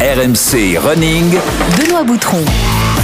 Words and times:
RMC 0.00 0.78
Running. 0.78 1.30
Benoît 1.76 2.04
Boutron. 2.04 2.42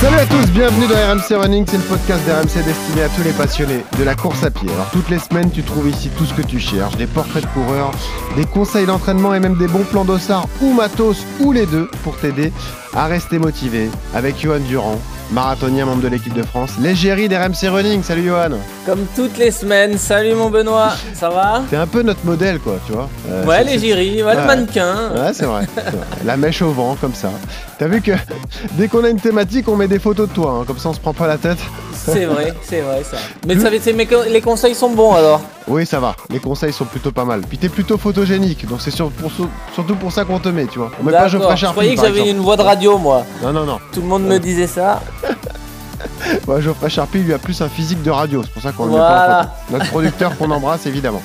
Salut 0.00 0.16
à 0.16 0.24
tous, 0.24 0.50
bienvenue 0.50 0.86
dans 0.86 0.94
RMC 0.94 1.42
Running, 1.42 1.66
c'est 1.68 1.76
le 1.76 1.82
podcast 1.82 2.24
d'RMC 2.26 2.64
destiné 2.64 3.02
à 3.02 3.08
tous 3.10 3.22
les 3.22 3.32
passionnés 3.32 3.84
de 3.98 4.02
la 4.02 4.14
course 4.14 4.42
à 4.44 4.50
pied. 4.50 4.70
Alors 4.70 4.88
toutes 4.92 5.10
les 5.10 5.18
semaines, 5.18 5.50
tu 5.50 5.62
trouves 5.62 5.90
ici 5.90 6.08
tout 6.16 6.24
ce 6.24 6.32
que 6.32 6.40
tu 6.40 6.58
cherches, 6.58 6.96
des 6.96 7.06
portraits 7.06 7.42
de 7.42 7.48
coureurs, 7.48 7.90
des 8.34 8.46
conseils 8.46 8.86
d'entraînement 8.86 9.34
et 9.34 9.40
même 9.40 9.58
des 9.58 9.68
bons 9.68 9.84
plans 9.84 10.06
d'ossard 10.06 10.48
ou 10.62 10.72
matos 10.72 11.18
ou 11.40 11.52
les 11.52 11.66
deux 11.66 11.90
pour 12.02 12.16
t'aider 12.16 12.50
à 12.96 13.06
rester 13.06 13.38
motivé 13.38 13.90
avec 14.14 14.40
Johan 14.40 14.58
Durand, 14.60 14.98
marathonien 15.30 15.84
membre 15.84 16.02
de 16.02 16.08
l'équipe 16.08 16.32
de 16.32 16.42
France, 16.42 16.70
l'égérie 16.80 17.28
d'RMC 17.28 17.68
Running. 17.68 18.02
Salut 18.02 18.24
Johan 18.26 18.50
Comme 18.86 19.04
toutes 19.14 19.36
les 19.36 19.50
semaines, 19.50 19.98
salut 19.98 20.34
mon 20.34 20.48
Benoît, 20.48 20.92
ça 21.14 21.28
va? 21.28 21.62
T'es 21.68 21.76
un 21.76 21.86
peu 21.86 22.00
notre 22.02 22.24
modèle 22.24 22.58
quoi, 22.58 22.78
tu 22.86 22.92
vois. 22.92 23.08
Euh, 23.28 23.44
Ouais, 23.44 23.62
l'égérie, 23.64 24.22
ouais, 24.22 24.34
le 24.34 24.44
mannequin. 24.46 25.10
Ouais, 25.14 25.32
c'est 25.34 25.44
vrai. 25.44 25.66
c'est 25.74 25.82
vrai. 25.90 26.06
La 26.24 26.36
mèche 26.38 26.62
au 26.62 26.70
vent, 26.70 26.96
comme 26.98 27.14
ça. 27.14 27.30
T'as 27.78 27.88
vu 27.88 28.00
que 28.00 28.12
dès 28.72 28.88
qu'on 28.88 29.04
a 29.04 29.08
une 29.10 29.20
thématique, 29.20 29.68
on 29.68 29.76
met 29.76 29.86
des 29.88 29.98
photos 29.98 30.28
de 30.28 30.34
toi, 30.34 30.58
hein, 30.60 30.64
comme 30.66 30.78
ça 30.78 30.88
on 30.88 30.94
se 30.94 31.00
prend 31.00 31.12
pas 31.12 31.26
la 31.26 31.36
tête. 31.36 31.58
C'est 31.92 32.24
vrai, 32.24 32.54
c'est 32.62 32.80
vrai 32.80 33.02
ça. 33.04 33.18
Mais 33.46 33.58
ça, 33.58 33.68
mais 33.94 34.08
les 34.30 34.40
conseils 34.40 34.74
sont 34.74 34.90
bons 34.90 35.12
alors. 35.14 35.40
Oui, 35.68 35.84
ça 35.84 36.00
va. 36.00 36.14
Les 36.30 36.38
conseils 36.38 36.72
sont 36.72 36.84
plutôt 36.86 37.10
pas 37.12 37.24
mal. 37.24 37.40
Puis 37.42 37.58
t'es 37.58 37.68
plutôt 37.68 37.98
photogénique, 37.98 38.66
donc 38.66 38.80
c'est 38.80 38.90
sur- 38.90 39.10
pour- 39.10 39.30
surtout 39.74 39.96
pour 39.96 40.12
ça 40.12 40.24
qu'on 40.24 40.38
te 40.38 40.48
met, 40.48 40.66
tu 40.66 40.78
vois. 40.78 40.90
On 41.00 41.04
met 41.04 41.12
pas. 41.12 41.28
Geoffrey 41.28 41.50
Je 41.56 41.60
Charpie, 41.60 41.72
croyais 41.74 41.94
que 41.96 42.00
j'avais 42.00 42.30
une 42.30 42.38
voix 42.38 42.56
de 42.56 42.62
radio 42.62 42.96
moi. 42.96 43.24
Non, 43.42 43.52
non, 43.52 43.64
non. 43.64 43.78
Tout 43.92 44.00
le 44.00 44.06
monde 44.06 44.24
me 44.24 44.38
disait 44.38 44.66
ça. 44.68 45.02
Ouais, 46.46 46.60
Geoffrey 46.60 46.90
Charpie 46.90 47.18
lui 47.18 47.32
a 47.32 47.38
plus 47.38 47.60
un 47.62 47.68
physique 47.68 48.02
de 48.02 48.10
radio, 48.10 48.42
c'est 48.42 48.52
pour 48.52 48.62
ça 48.62 48.72
qu'on 48.72 48.84
le 48.84 48.90
met 48.92 48.96
Voilà. 48.98 49.16
pas 49.18 49.38
en 49.40 49.42
photo. 49.42 49.50
Notre 49.72 49.86
producteur 49.90 50.36
qu'on 50.36 50.50
embrasse 50.50 50.86
évidemment. 50.86 51.22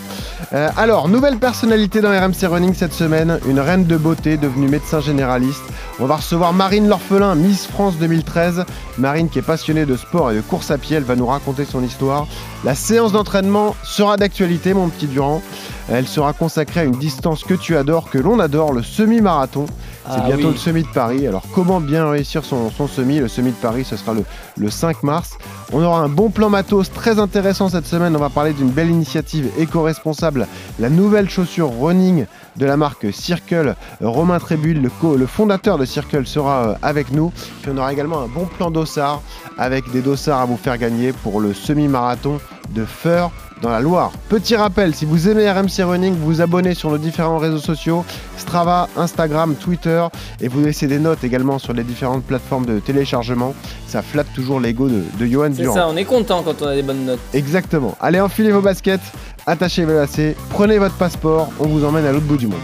Euh, 0.53 0.69
alors, 0.75 1.07
nouvelle 1.07 1.37
personnalité 1.37 2.01
dans 2.01 2.09
RMC 2.09 2.45
Running 2.45 2.73
cette 2.73 2.91
semaine, 2.91 3.39
une 3.47 3.59
reine 3.59 3.85
de 3.85 3.95
beauté 3.95 4.35
devenue 4.35 4.67
médecin 4.67 4.99
généraliste. 4.99 5.63
On 5.97 6.05
va 6.05 6.17
recevoir 6.17 6.51
Marine 6.51 6.89
L'Orphelin, 6.89 7.35
Miss 7.35 7.67
France 7.67 7.95
2013. 7.97 8.65
Marine 8.97 9.29
qui 9.29 9.39
est 9.39 9.43
passionnée 9.43 9.85
de 9.85 9.95
sport 9.95 10.31
et 10.31 10.35
de 10.35 10.41
course 10.41 10.69
à 10.69 10.77
pied, 10.77 10.97
elle 10.97 11.03
va 11.03 11.15
nous 11.15 11.25
raconter 11.25 11.63
son 11.63 11.81
histoire. 11.81 12.27
La 12.65 12.75
séance 12.75 13.13
d'entraînement 13.13 13.77
sera 13.83 14.17
d'actualité, 14.17 14.73
mon 14.73 14.89
petit 14.89 15.07
Durand. 15.07 15.41
Elle 15.89 16.07
sera 16.07 16.33
consacrée 16.33 16.81
à 16.81 16.83
une 16.83 16.97
distance 16.97 17.45
que 17.45 17.53
tu 17.53 17.77
adores, 17.77 18.09
que 18.09 18.17
l'on 18.17 18.39
adore, 18.39 18.73
le 18.73 18.83
semi-marathon. 18.83 19.67
C'est 20.05 20.17
Ah 20.17 20.25
bientôt 20.25 20.47
oui. 20.47 20.53
le 20.53 20.57
semi 20.57 20.81
de 20.83 20.87
Paris. 20.87 21.27
Alors 21.27 21.43
comment 21.53 21.79
bien 21.79 22.09
réussir 22.09 22.43
son, 22.43 22.69
son 22.71 22.87
semi 22.87 23.19
Le 23.19 23.27
semi 23.27 23.51
de 23.51 23.55
Paris, 23.55 23.85
ce 23.85 23.95
sera 23.97 24.13
le, 24.13 24.23
le 24.57 24.69
5 24.69 25.03
mars. 25.03 25.37
On 25.73 25.81
aura 25.83 25.99
un 26.01 26.09
bon 26.09 26.29
plan 26.29 26.49
matos 26.49 26.91
très 26.91 27.19
intéressant 27.19 27.69
cette 27.69 27.85
semaine. 27.85 28.15
On 28.15 28.19
va 28.19 28.29
parler 28.29 28.53
d'une 28.53 28.69
belle 28.71 28.89
initiative 28.89 29.49
éco-responsable, 29.59 30.47
la 30.79 30.89
nouvelle 30.89 31.29
chaussure 31.29 31.71
running 31.79 32.25
de 32.57 32.65
la 32.65 32.75
marque 32.77 33.13
Circle. 33.13 33.75
Romain 34.01 34.39
Trébul, 34.39 34.81
le, 34.81 34.89
co- 34.89 35.15
le 35.15 35.25
fondateur 35.27 35.77
de 35.77 35.85
Circle, 35.85 36.25
sera 36.25 36.63
euh, 36.67 36.75
avec 36.81 37.11
nous. 37.11 37.31
Puis 37.61 37.71
on 37.73 37.77
aura 37.77 37.93
également 37.93 38.19
un 38.21 38.27
bon 38.27 38.45
plan 38.45 38.71
dossard 38.71 39.21
avec 39.57 39.89
des 39.91 40.01
dossards 40.01 40.41
à 40.41 40.45
vous 40.45 40.57
faire 40.57 40.77
gagner 40.77 41.13
pour 41.13 41.39
le 41.39 41.53
semi-marathon 41.53 42.39
de 42.71 42.83
Feur 42.85 43.31
dans 43.61 43.69
la 43.69 43.79
Loire. 43.79 44.11
Petit 44.29 44.55
rappel, 44.55 44.93
si 44.95 45.05
vous 45.05 45.27
aimez 45.29 45.49
RMC 45.49 45.83
Running, 45.83 46.15
vous 46.15 46.25
vous 46.25 46.41
abonnez 46.41 46.73
sur 46.73 46.89
nos 46.89 46.97
différents 46.97 47.37
réseaux 47.37 47.59
sociaux, 47.59 48.03
Strava, 48.37 48.87
Instagram, 48.97 49.55
Twitter, 49.55 50.03
et 50.39 50.47
vous 50.47 50.61
laissez 50.63 50.87
des 50.87 50.99
notes 50.99 51.23
également 51.23 51.59
sur 51.59 51.73
les 51.73 51.83
différentes 51.83 52.23
plateformes 52.23 52.65
de 52.65 52.79
téléchargement. 52.79 53.53
Ça 53.87 54.01
flatte 54.01 54.33
toujours 54.33 54.59
l'ego 54.59 54.87
de, 54.87 55.03
de 55.19 55.25
Johan 55.25 55.49
C'est 55.55 55.61
Durand. 55.63 55.75
ça, 55.75 55.87
on 55.87 55.95
est 55.97 56.05
content 56.05 56.41
quand 56.43 56.61
on 56.61 56.67
a 56.67 56.75
des 56.75 56.83
bonnes 56.83 57.05
notes. 57.05 57.19
Exactement. 57.33 57.95
Allez, 57.99 58.19
enfilez 58.19 58.51
vos 58.51 58.61
baskets, 58.61 59.01
attachez 59.45 59.85
vos 59.85 59.93
lacets, 59.93 60.35
prenez 60.49 60.77
votre 60.79 60.95
passeport, 60.95 61.49
on 61.59 61.67
vous 61.67 61.85
emmène 61.85 62.05
à 62.05 62.11
l'autre 62.11 62.25
bout 62.25 62.37
du 62.37 62.47
monde. 62.47 62.59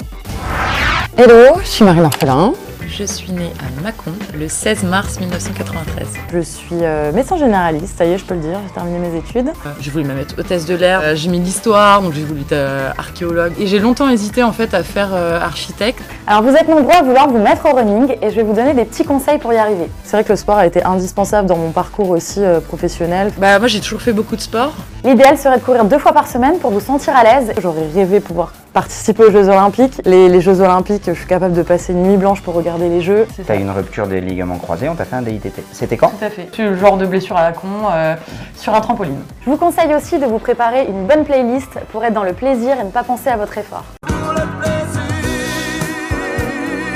Hello, 1.16 1.60
je 1.62 1.68
suis 1.68 1.86
Marie 1.86 2.00
L'Orphelin. 2.00 2.54
Je 2.98 3.04
suis 3.04 3.32
née 3.32 3.54
à 3.60 3.82
Mâcon 3.84 4.12
le 4.36 4.48
16 4.48 4.82
mars 4.86 5.20
1993. 5.20 6.08
Je 6.34 6.40
suis 6.40 6.78
euh, 6.82 7.12
médecin 7.12 7.38
généraliste, 7.38 7.96
ça 7.96 8.06
y 8.06 8.14
est, 8.14 8.18
je 8.18 8.26
peux 8.26 8.34
le 8.34 8.40
dire, 8.40 8.58
j'ai 8.68 8.74
terminé 8.74 8.98
mes 8.98 9.16
études. 9.16 9.50
Euh, 9.50 9.70
J'ai 9.80 9.92
voulu 9.92 10.04
me 10.06 10.16
mettre 10.16 10.34
hôtesse 10.40 10.66
de 10.66 10.74
l'air, 10.74 11.02
Euh, 11.04 11.14
j'ai 11.14 11.30
mis 11.30 11.40
l'histoire, 11.40 12.02
donc 12.02 12.14
j'ai 12.14 12.24
voulu 12.24 12.42
être 12.42 12.56
archéologue. 12.98 13.54
Et 13.60 13.68
j'ai 13.68 13.78
longtemps 13.78 14.10
hésité 14.10 14.42
en 14.42 14.52
fait 14.52 14.74
à 14.74 14.82
faire 14.82 15.14
architecte. 15.14 16.02
Alors 16.26 16.42
vous 16.42 16.56
êtes 16.56 16.68
nombreux 16.68 16.96
à 16.96 17.04
vouloir 17.04 17.30
vous 17.30 17.38
mettre 17.38 17.68
au 17.72 17.76
running 17.76 18.16
et 18.20 18.32
je 18.32 18.36
vais 18.36 18.44
vous 18.44 18.54
donner 18.54 18.74
des 18.74 18.86
petits 18.86 19.06
conseils 19.06 19.38
pour 19.38 19.54
y 19.54 19.58
arriver. 19.58 19.92
C'est 20.04 20.18
vrai 20.18 20.24
que 20.24 20.30
le 20.30 20.36
sport 20.36 20.58
a 20.58 20.66
été 20.66 20.84
indispensable 20.84 21.48
dans 21.48 21.58
mon 21.58 21.70
parcours 21.70 22.10
aussi 22.10 22.42
professionnel. 22.68 23.32
Bah 23.38 23.60
moi 23.60 23.68
j'ai 23.68 23.80
toujours 23.80 24.02
fait 24.02 24.14
beaucoup 24.14 24.36
de 24.36 24.42
sport. 24.42 24.74
L'idéal 25.04 25.38
serait 25.38 25.60
de 25.60 25.64
courir 25.64 25.86
deux 25.86 26.00
fois 26.00 26.14
par 26.14 26.28
semaine 26.28 26.58
pour 26.58 26.72
vous 26.72 26.80
sentir 26.80 27.16
à 27.16 27.24
l'aise. 27.24 27.54
J'aurais 27.62 27.88
rêvé 27.94 28.20
pouvoir 28.22 28.54
participer 28.78 29.24
aux 29.24 29.32
Jeux 29.32 29.48
Olympiques. 29.48 30.00
Les, 30.06 30.30
les 30.30 30.40
Jeux 30.40 30.62
Olympiques, 30.62 31.06
je 31.08 31.14
suis 31.14 31.26
capable 31.26 31.56
de 31.56 31.64
passer 31.64 31.94
une 31.94 32.04
nuit 32.04 32.18
blanche 32.18 32.44
pour 32.44 32.54
regarder 32.54 32.90
les 32.90 33.02
Jeux. 33.02 33.26
T'as 33.48 33.56
eu 33.56 33.62
une 33.62 33.72
rupture 33.72 34.06
des 34.06 34.22
ligaments 34.22 34.60
croisés, 34.60 34.88
on 34.88 34.94
t'a 34.94 35.04
fait 35.04 35.16
un 35.16 35.24
DITT. 35.24 35.64
C'était 35.72 35.98
quand? 35.98 36.10
Tout 36.10 36.24
à 36.24 36.30
fait. 36.30 36.48
Le 36.60 36.76
genre 36.76 36.96
de 36.98 37.08
blessure 37.08 37.36
à 37.38 37.42
la 37.42 37.54
con 37.54 37.68
euh, 37.92 38.14
sur 38.56 38.76
un 38.76 38.82
trampoline. 38.82 39.18
Je 39.44 39.50
vous 39.50 39.58
conseille 39.58 39.96
aussi 39.96 40.20
de 40.20 40.28
vous 40.28 40.38
préparer 40.38 40.86
une 40.86 41.08
bonne 41.08 41.24
playlist 41.26 41.72
pour 41.92 42.06
être 42.06 42.14
dans 42.14 42.24
le 42.24 42.34
plaisir 42.34 42.80
et 42.80 42.84
ne 42.84 42.92
pas 42.92 43.02
penser 43.02 43.30
à 43.30 43.38
votre 43.38 43.58
effort. 43.58 43.84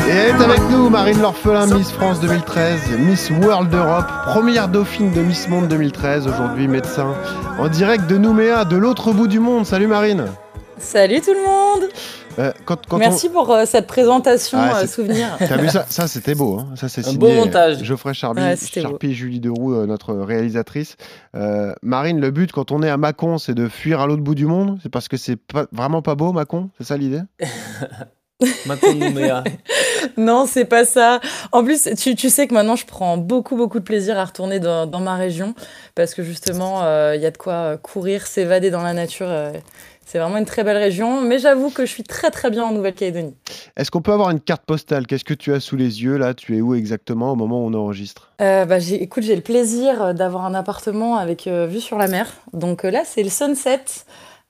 Et 0.08 0.14
elle 0.14 0.40
est 0.40 0.44
avec 0.44 0.62
nous, 0.70 0.88
Marine 0.91 1.20
L'Orphelin, 1.20 1.66
Miss 1.66 1.91
France 1.91 2.20
2013, 2.20 3.00
Miss 3.00 3.31
World 3.41 3.74
Europe, 3.74 4.06
première 4.28 4.68
dauphine 4.68 5.12
de 5.14 5.22
Miss 5.22 5.50
Monde 5.50 5.68
2013, 5.68 6.28
aujourd'hui 6.28 6.68
médecin, 6.68 7.16
en 7.58 7.68
direct 7.70 8.06
de 8.06 8.20
Nouméa, 8.20 8.66
de 8.66 8.78
l'autre 8.78 9.14
bout 9.14 9.28
du 9.28 9.40
monde. 9.40 9.66
Salut 9.66 9.88
Marine 9.88 10.25
Salut 10.81 11.22
tout 11.22 11.34
le 11.34 11.46
monde 11.46 11.90
Euh, 12.40 12.52
quand, 12.66 12.86
quand 12.88 12.97
Merci 12.97 13.30
pour 13.30 13.52
euh, 13.52 13.66
cette 13.66 13.88
présentation 13.88 14.58
Ah, 14.59 14.80
euh, 14.81 14.88
souvenir. 14.88 15.36
T'as 15.40 15.58
vu 15.58 15.69
ça? 15.69 15.86
Ça 15.90 16.08
c'était 16.08 16.34
beau, 16.34 16.59
hein. 16.59 16.69
ça 16.75 16.90
c'est 16.90 17.02
Un 17.02 17.12
signé 17.12 17.18
beau 17.19 17.31
montage. 17.31 17.84
Geoffrey 17.84 18.14
Ouais, 18.24 18.56
beau. 18.56 18.81
Charpie 18.81 19.08
et 19.08 19.14
Julie 19.14 19.40
Deroux, 19.40 19.74
euh, 19.74 19.86
notre 19.86 20.14
réalisatrice. 20.16 20.96
Euh, 21.36 21.74
Marine, 21.84 22.20
le 22.20 22.31
but 22.31 22.52
quand 22.52 22.72
on 22.72 22.81
est 22.84 22.90
à 22.90 22.97
Mâcon, 22.97 23.38
c'est 23.38 23.53
de 23.53 23.68
fuir 23.68 24.02
à 24.02 24.08
l'autre 24.08 24.24
bout 24.24 24.36
du 24.36 24.47
monde? 24.47 24.80
C'est 24.81 24.90
parce 24.91 25.08
que 25.08 25.18
c'est 25.18 25.36
pas, 25.36 25.66
vraiment 25.72 26.02
pas 26.02 26.16
beau 26.16 26.31
Mâcon? 26.34 26.70
C'est 26.80 26.88
ça 26.88 26.97
l'idée? 26.97 27.22
Non, 30.18 30.46
c'est 30.47 30.66
pas 30.66 30.84
ça. 30.84 31.20
En 31.52 31.64
plus, 31.64 31.88
tu, 31.97 32.16
tu 32.16 32.30
sais 32.30 32.47
que 32.47 32.53
maintenant, 32.56 32.75
je 32.75 32.86
prends 32.88 33.18
beaucoup, 33.18 33.56
beaucoup 33.56 33.80
de 33.80 33.84
plaisir 33.84 34.18
à 34.18 34.25
retourner 34.25 34.59
dans, 34.59 34.88
dans 34.88 35.00
ma 35.00 35.16
région 35.16 35.53
parce 35.94 36.16
que 36.16 36.24
justement, 36.24 36.81
euh, 36.84 37.16
il 37.16 37.22
y 37.22 37.25
a 37.28 37.31
de 37.31 37.38
quoi 37.38 37.78
courir, 37.78 38.25
s'évader 38.25 38.72
dans 38.72 38.81
la 38.81 38.94
nature. 38.94 39.28
euh, 39.30 39.52
c'est 40.11 40.19
vraiment 40.19 40.38
une 40.38 40.45
très 40.45 40.66
belle 40.66 40.75
région, 40.77 41.22
mais 41.22 41.39
j'avoue 41.39 41.69
que 41.69 41.85
je 41.85 41.91
suis 41.91 42.03
très, 42.03 42.31
très 42.31 42.49
bien 42.49 42.63
en 42.66 42.72
Nouvelle-Calédonie. 42.73 43.33
Est-ce 43.77 43.89
qu'on 43.91 44.01
peut 44.01 44.11
avoir 44.11 44.29
une 44.31 44.41
carte 44.41 44.63
postale? 44.66 45.07
Qu'est-ce 45.07 45.23
que 45.23 45.33
tu 45.33 45.53
as 45.53 45.61
sous 45.61 45.77
les 45.77 46.03
yeux 46.03 46.17
là? 46.17 46.33
Tu 46.33 46.57
es 46.57 46.61
où 46.61 46.75
exactement 46.75 47.31
au 47.31 47.35
moment 47.35 47.63
où 47.63 47.67
on 47.69 47.73
enregistre? 47.73 48.29
Euh, 48.41 48.66
bah, 48.66 48.79
j'ai, 48.79 49.01
écoute, 49.01 49.23
j'ai 49.23 49.35
le 49.38 49.41
plaisir 49.41 50.01
euh, 50.01 50.13
d'avoir 50.13 50.44
un 50.45 50.53
appartement 50.53 51.16
avec 51.16 51.47
euh, 51.47 51.66
vue 51.66 51.79
sur 51.79 51.97
la 51.97 52.07
mer. 52.07 52.27
Donc 52.51 52.83
euh, 52.83 52.91
là, 52.91 53.03
c'est 53.05 53.23
le 53.23 53.29
sunset. 53.29 53.79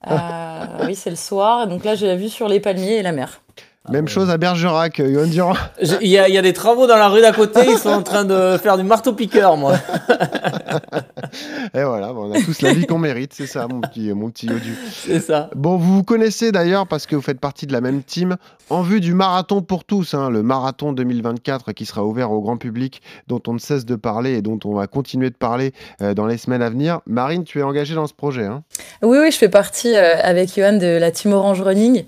Euh, 0.09 0.16
oui, 0.88 0.95
c'est 0.95 1.11
le 1.11 1.16
soir. 1.16 1.67
Donc 1.67 1.85
là, 1.85 1.93
j'ai 1.93 2.07
la 2.07 2.16
vue 2.16 2.29
sur 2.29 2.47
les 2.47 2.59
palmiers 2.59 2.95
et 2.97 3.03
la 3.03 3.11
mer. 3.11 3.41
Même 3.89 4.07
chose 4.07 4.29
à 4.29 4.38
Bergerac, 4.38 5.01
Johan 5.01 5.25
Durand. 5.28 5.53
Je- 5.81 5.95
Il 6.01 6.07
y, 6.07 6.17
a- 6.17 6.28
il 6.28 6.33
y 6.35 6.38
a 6.38 6.41
des 6.43 6.53
travaux 6.53 6.85
dans 6.88 6.97
la 6.97 7.07
rue 7.09 7.22
d'à 7.22 7.31
côté, 7.31 7.61
ils 7.67 7.78
sont 7.78 7.89
en 7.89 8.03
train 8.03 8.25
de 8.25 8.57
faire 8.61 8.78
du 8.78 8.83
marteau-piqueur, 8.83 9.57
moi. 9.57 9.73
Et 11.74 11.84
voilà, 11.84 12.14
on 12.14 12.31
a 12.31 12.42
tous 12.42 12.62
la 12.62 12.74
vie 12.74 12.86
qu'on 12.86 13.00
mérite, 13.00 13.34
c'est 13.34 13.47
ça 13.47 13.68
mon 13.68 13.81
petit, 13.81 14.14
mon 14.14 14.30
petit 14.30 14.47
Yodu. 14.47 14.75
C'est 14.92 15.19
ça. 15.19 15.50
Bon, 15.56 15.78
vous 15.78 15.96
vous 15.96 16.03
connaissez 16.03 16.52
d'ailleurs 16.52 16.88
parce 16.88 17.06
que 17.06 17.16
vous 17.16 17.22
faites 17.22 17.40
partie 17.40 17.68
de 17.68 17.74
la 17.74 17.81
même 17.81 18.03
team 18.03 18.38
en 18.69 18.81
vue 18.81 19.00
du 19.00 19.14
marathon 19.14 19.62
pour 19.62 19.84
tous, 19.84 20.14
hein, 20.14 20.30
le 20.30 20.44
marathon 20.44 20.94
2024 20.94 21.72
qui 21.74 21.86
sera 21.86 22.06
ouvert 22.06 22.31
au 22.31 22.41
grand 22.41 22.58
public, 22.58 23.02
dont 23.28 23.41
on 23.47 23.53
ne 23.53 23.59
cesse 23.59 23.86
de 23.86 23.96
parler 23.96 24.34
et 24.38 24.41
dont 24.41 24.59
on 24.64 24.74
va 24.74 24.88
continuer 24.88 25.30
de 25.30 25.36
parler 25.36 25.74
euh, 26.02 26.14
dans 26.14 26.25
les 26.25 26.38
semaines 26.38 26.62
à 26.62 26.70
venir. 26.70 27.02
Marine, 27.06 27.44
tu 27.44 27.59
es 27.59 27.64
engagée 27.64 27.96
dans 27.96 28.08
ce 28.08 28.14
projet. 28.14 28.46
Hein? 28.46 28.64
Oui, 29.02 29.18
oui, 29.20 29.31
je 29.31 29.38
fais 29.38 29.50
partie 29.50 29.96
euh, 29.96 30.16
avec 30.22 30.56
Johan 30.56 30.74
de 30.74 30.97
la 30.97 31.12
team 31.12 31.34
Orange 31.34 31.62
Running. 31.62 32.06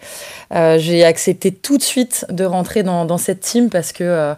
Euh, 0.54 0.78
j'ai 0.78 1.04
accepté 1.04 1.52
tout 1.52 1.78
de 1.78 1.84
suite 1.84 2.26
de 2.30 2.46
rentrer 2.46 2.84
dans, 2.84 3.06
dans 3.06 3.18
cette 3.18 3.40
team 3.40 3.70
parce 3.70 3.92
que 3.92 4.04
euh, 4.04 4.34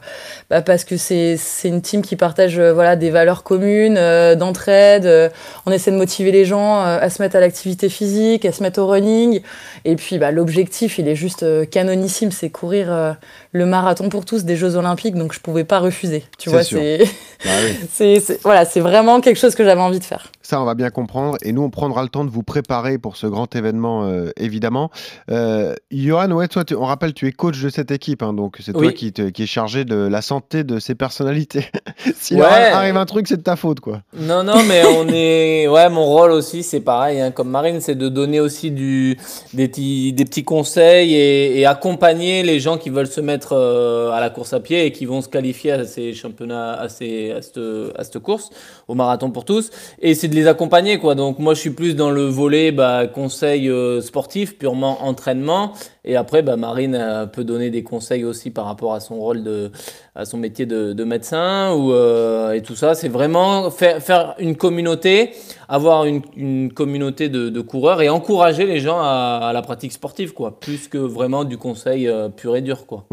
bah, 0.49 0.61
parce 0.61 0.83
que 0.83 0.97
c'est 0.97 1.37
c'est 1.37 1.67
une 1.67 1.81
team 1.81 2.01
qui 2.01 2.15
partage 2.15 2.59
euh, 2.59 2.73
voilà 2.73 2.95
des 2.95 3.09
valeurs 3.09 3.43
communes 3.43 3.97
euh, 3.97 4.35
d'entraide. 4.35 4.74
Euh, 5.05 5.29
on 5.65 5.71
essaie 5.71 5.91
de 5.91 5.95
motiver 5.97 6.31
les 6.31 6.45
gens 6.45 6.81
euh, 6.81 6.97
à 6.99 7.09
se 7.09 7.21
mettre 7.21 7.35
à 7.35 7.39
l'activité 7.39 7.89
physique, 7.89 8.45
à 8.45 8.51
se 8.51 8.61
mettre 8.63 8.79
au 8.81 8.87
running. 8.87 9.41
Et 9.85 9.95
puis 9.95 10.17
bah, 10.17 10.31
l'objectif, 10.31 10.97
il 10.99 11.07
est 11.07 11.15
juste 11.15 11.43
euh, 11.43 11.65
canonissime, 11.65 12.31
c'est 12.31 12.49
courir 12.49 13.15
le 13.51 13.65
marathon 13.65 14.09
pour 14.09 14.25
tous 14.25 14.43
des 14.45 14.55
Jeux 14.55 14.75
Olympiques. 14.75 15.15
Donc 15.15 15.33
je 15.33 15.39
pouvais 15.39 15.63
pas 15.63 15.79
refuser. 15.79 16.23
Tu 16.37 16.49
vois, 16.49 16.63
c'est 16.63 17.05
Bah 17.45 17.51
oui. 17.63 17.87
c'est- 17.93 18.41
voilà, 18.43 18.65
c'est 18.65 18.79
vraiment 18.79 19.21
quelque 19.21 19.37
chose 19.39 19.55
que 19.55 19.63
j'avais 19.63 19.81
envie 19.81 19.99
de 19.99 20.03
faire. 20.03 20.31
Ça, 20.47 20.61
on 20.61 20.65
va 20.65 20.75
bien 20.75 20.91
comprendre. 20.91 21.37
Et 21.41 21.51
nous, 21.53 21.63
on 21.63 21.71
prendra 21.71 22.03
le 22.03 22.09
temps 22.09 22.23
de 22.23 22.29
vous 22.29 22.43
préparer 22.43 22.99
pour 22.99 23.17
ce 23.17 23.25
grand 23.25 23.55
événement, 23.55 24.05
euh, 24.05 24.29
évidemment. 24.37 24.91
Euh, 25.31 25.73
Johan, 25.89 26.29
ouais, 26.29 26.47
toi, 26.47 26.63
tu- 26.63 26.75
on 26.75 26.83
rappelle, 26.85 27.15
tu 27.15 27.25
es 27.27 27.31
coach 27.31 27.59
de 27.63 27.69
cette 27.69 27.89
équipe. 27.89 28.21
hein, 28.21 28.31
donc, 28.31 28.57
c'est 28.59 28.71
toi 28.71 28.91
qui, 28.91 29.11
te- 29.11 29.29
qui 29.29 29.41
est 29.41 29.47
chargé 29.47 29.85
de 29.85 29.95
la 29.95 30.21
santé 30.21 30.63
de 30.63 30.77
ces 30.77 30.93
personnalités. 30.93 31.65
S'il 32.15 32.37
Ouais. 32.37 32.43
arrive 32.45 32.95
un 32.95 33.07
truc, 33.07 33.27
c'est 33.27 33.37
de 33.37 33.41
ta 33.41 33.55
faute, 33.55 33.79
quoi. 33.79 34.03
Non, 34.15 34.43
non, 34.43 34.61
mais 34.67 34.83
on 34.85 35.07
est. 35.07 35.67
Ouais, 35.67 35.89
mon 35.89 36.05
rôle 36.05 36.29
aussi, 36.29 36.61
c'est 36.61 36.79
pareil, 36.79 37.19
hein, 37.21 37.31
comme 37.31 37.49
Marine, 37.49 37.81
c'est 37.81 37.95
de 37.95 38.07
donner 38.07 38.39
aussi 38.39 38.69
du, 38.69 39.17
des, 39.55 39.67
petits, 39.67 40.13
des 40.13 40.25
petits 40.25 40.43
conseils 40.43 41.15
et, 41.15 41.59
et 41.59 41.65
accompagner 41.65 42.43
les 42.43 42.59
gens 42.59 42.77
qui 42.77 42.91
veulent 42.91 43.07
se 43.07 43.19
mettre 43.21 43.53
euh, 43.53 44.11
à 44.11 44.19
la 44.21 44.29
course 44.29 44.53
à 44.53 44.59
pied 44.59 44.85
et 44.85 44.91
qui 44.91 45.05
vont 45.07 45.21
se 45.23 45.27
qualifier 45.27 45.71
à 45.71 45.85
ces 45.85 46.13
championnats, 46.13 46.73
à, 46.73 46.87
ces, 46.87 47.31
à, 47.31 47.41
cette, 47.41 47.59
à 47.97 48.03
cette 48.03 48.19
course, 48.19 48.51
au 48.87 48.93
marathon 48.93 49.31
pour 49.31 49.43
tous. 49.43 49.71
Et 49.99 50.13
c'est 50.13 50.27
de 50.27 50.34
les 50.35 50.47
accompagner, 50.47 50.99
quoi. 50.99 51.15
Donc, 51.15 51.39
moi, 51.39 51.53
je 51.53 51.59
suis 51.59 51.71
plus 51.71 51.95
dans 51.95 52.11
le 52.11 52.25
volet 52.25 52.71
bah, 52.71 53.07
conseil 53.07 53.69
euh, 53.69 54.01
sportif, 54.01 54.57
purement 54.57 55.03
entraînement. 55.03 55.73
Et 56.05 56.15
après, 56.15 56.43
bah, 56.43 56.55
Marine 56.55 56.95
euh, 56.95 57.25
peut 57.25 57.43
donner 57.43 57.71
des 57.71 57.83
conseils 57.83 58.23
aussi 58.23 58.51
par 58.51 58.65
rapport 58.65 58.93
à 58.93 58.99
son 58.99 59.15
rôle 59.15 59.43
de, 59.43 59.71
à 60.15 60.25
son 60.25 60.37
métier 60.37 60.65
de, 60.65 60.93
de 60.93 61.03
médecin 61.03 61.73
ou 61.73 61.91
euh, 61.91 62.53
et 62.53 62.61
tout 62.61 62.75
ça. 62.75 62.93
C'est 62.93 63.09
vraiment 63.09 63.71
faire, 63.71 64.01
faire 64.01 64.35
une 64.37 64.55
communauté, 64.55 65.31
avoir 65.67 66.05
une, 66.05 66.21
une 66.35 66.71
communauté 66.71 67.27
de, 67.27 67.49
de 67.49 67.61
coureurs 67.61 68.01
et 68.01 68.09
encourager 68.09 68.65
les 68.65 68.79
gens 68.79 68.99
à, 68.99 69.39
à 69.43 69.53
la 69.53 69.61
pratique 69.63 69.91
sportive, 69.91 70.33
quoi, 70.33 70.59
plus 70.59 70.87
que 70.87 70.97
vraiment 70.99 71.43
du 71.43 71.57
conseil 71.57 72.07
euh, 72.07 72.29
pur 72.29 72.55
et 72.55 72.61
dur, 72.61 72.85
quoi. 72.85 73.05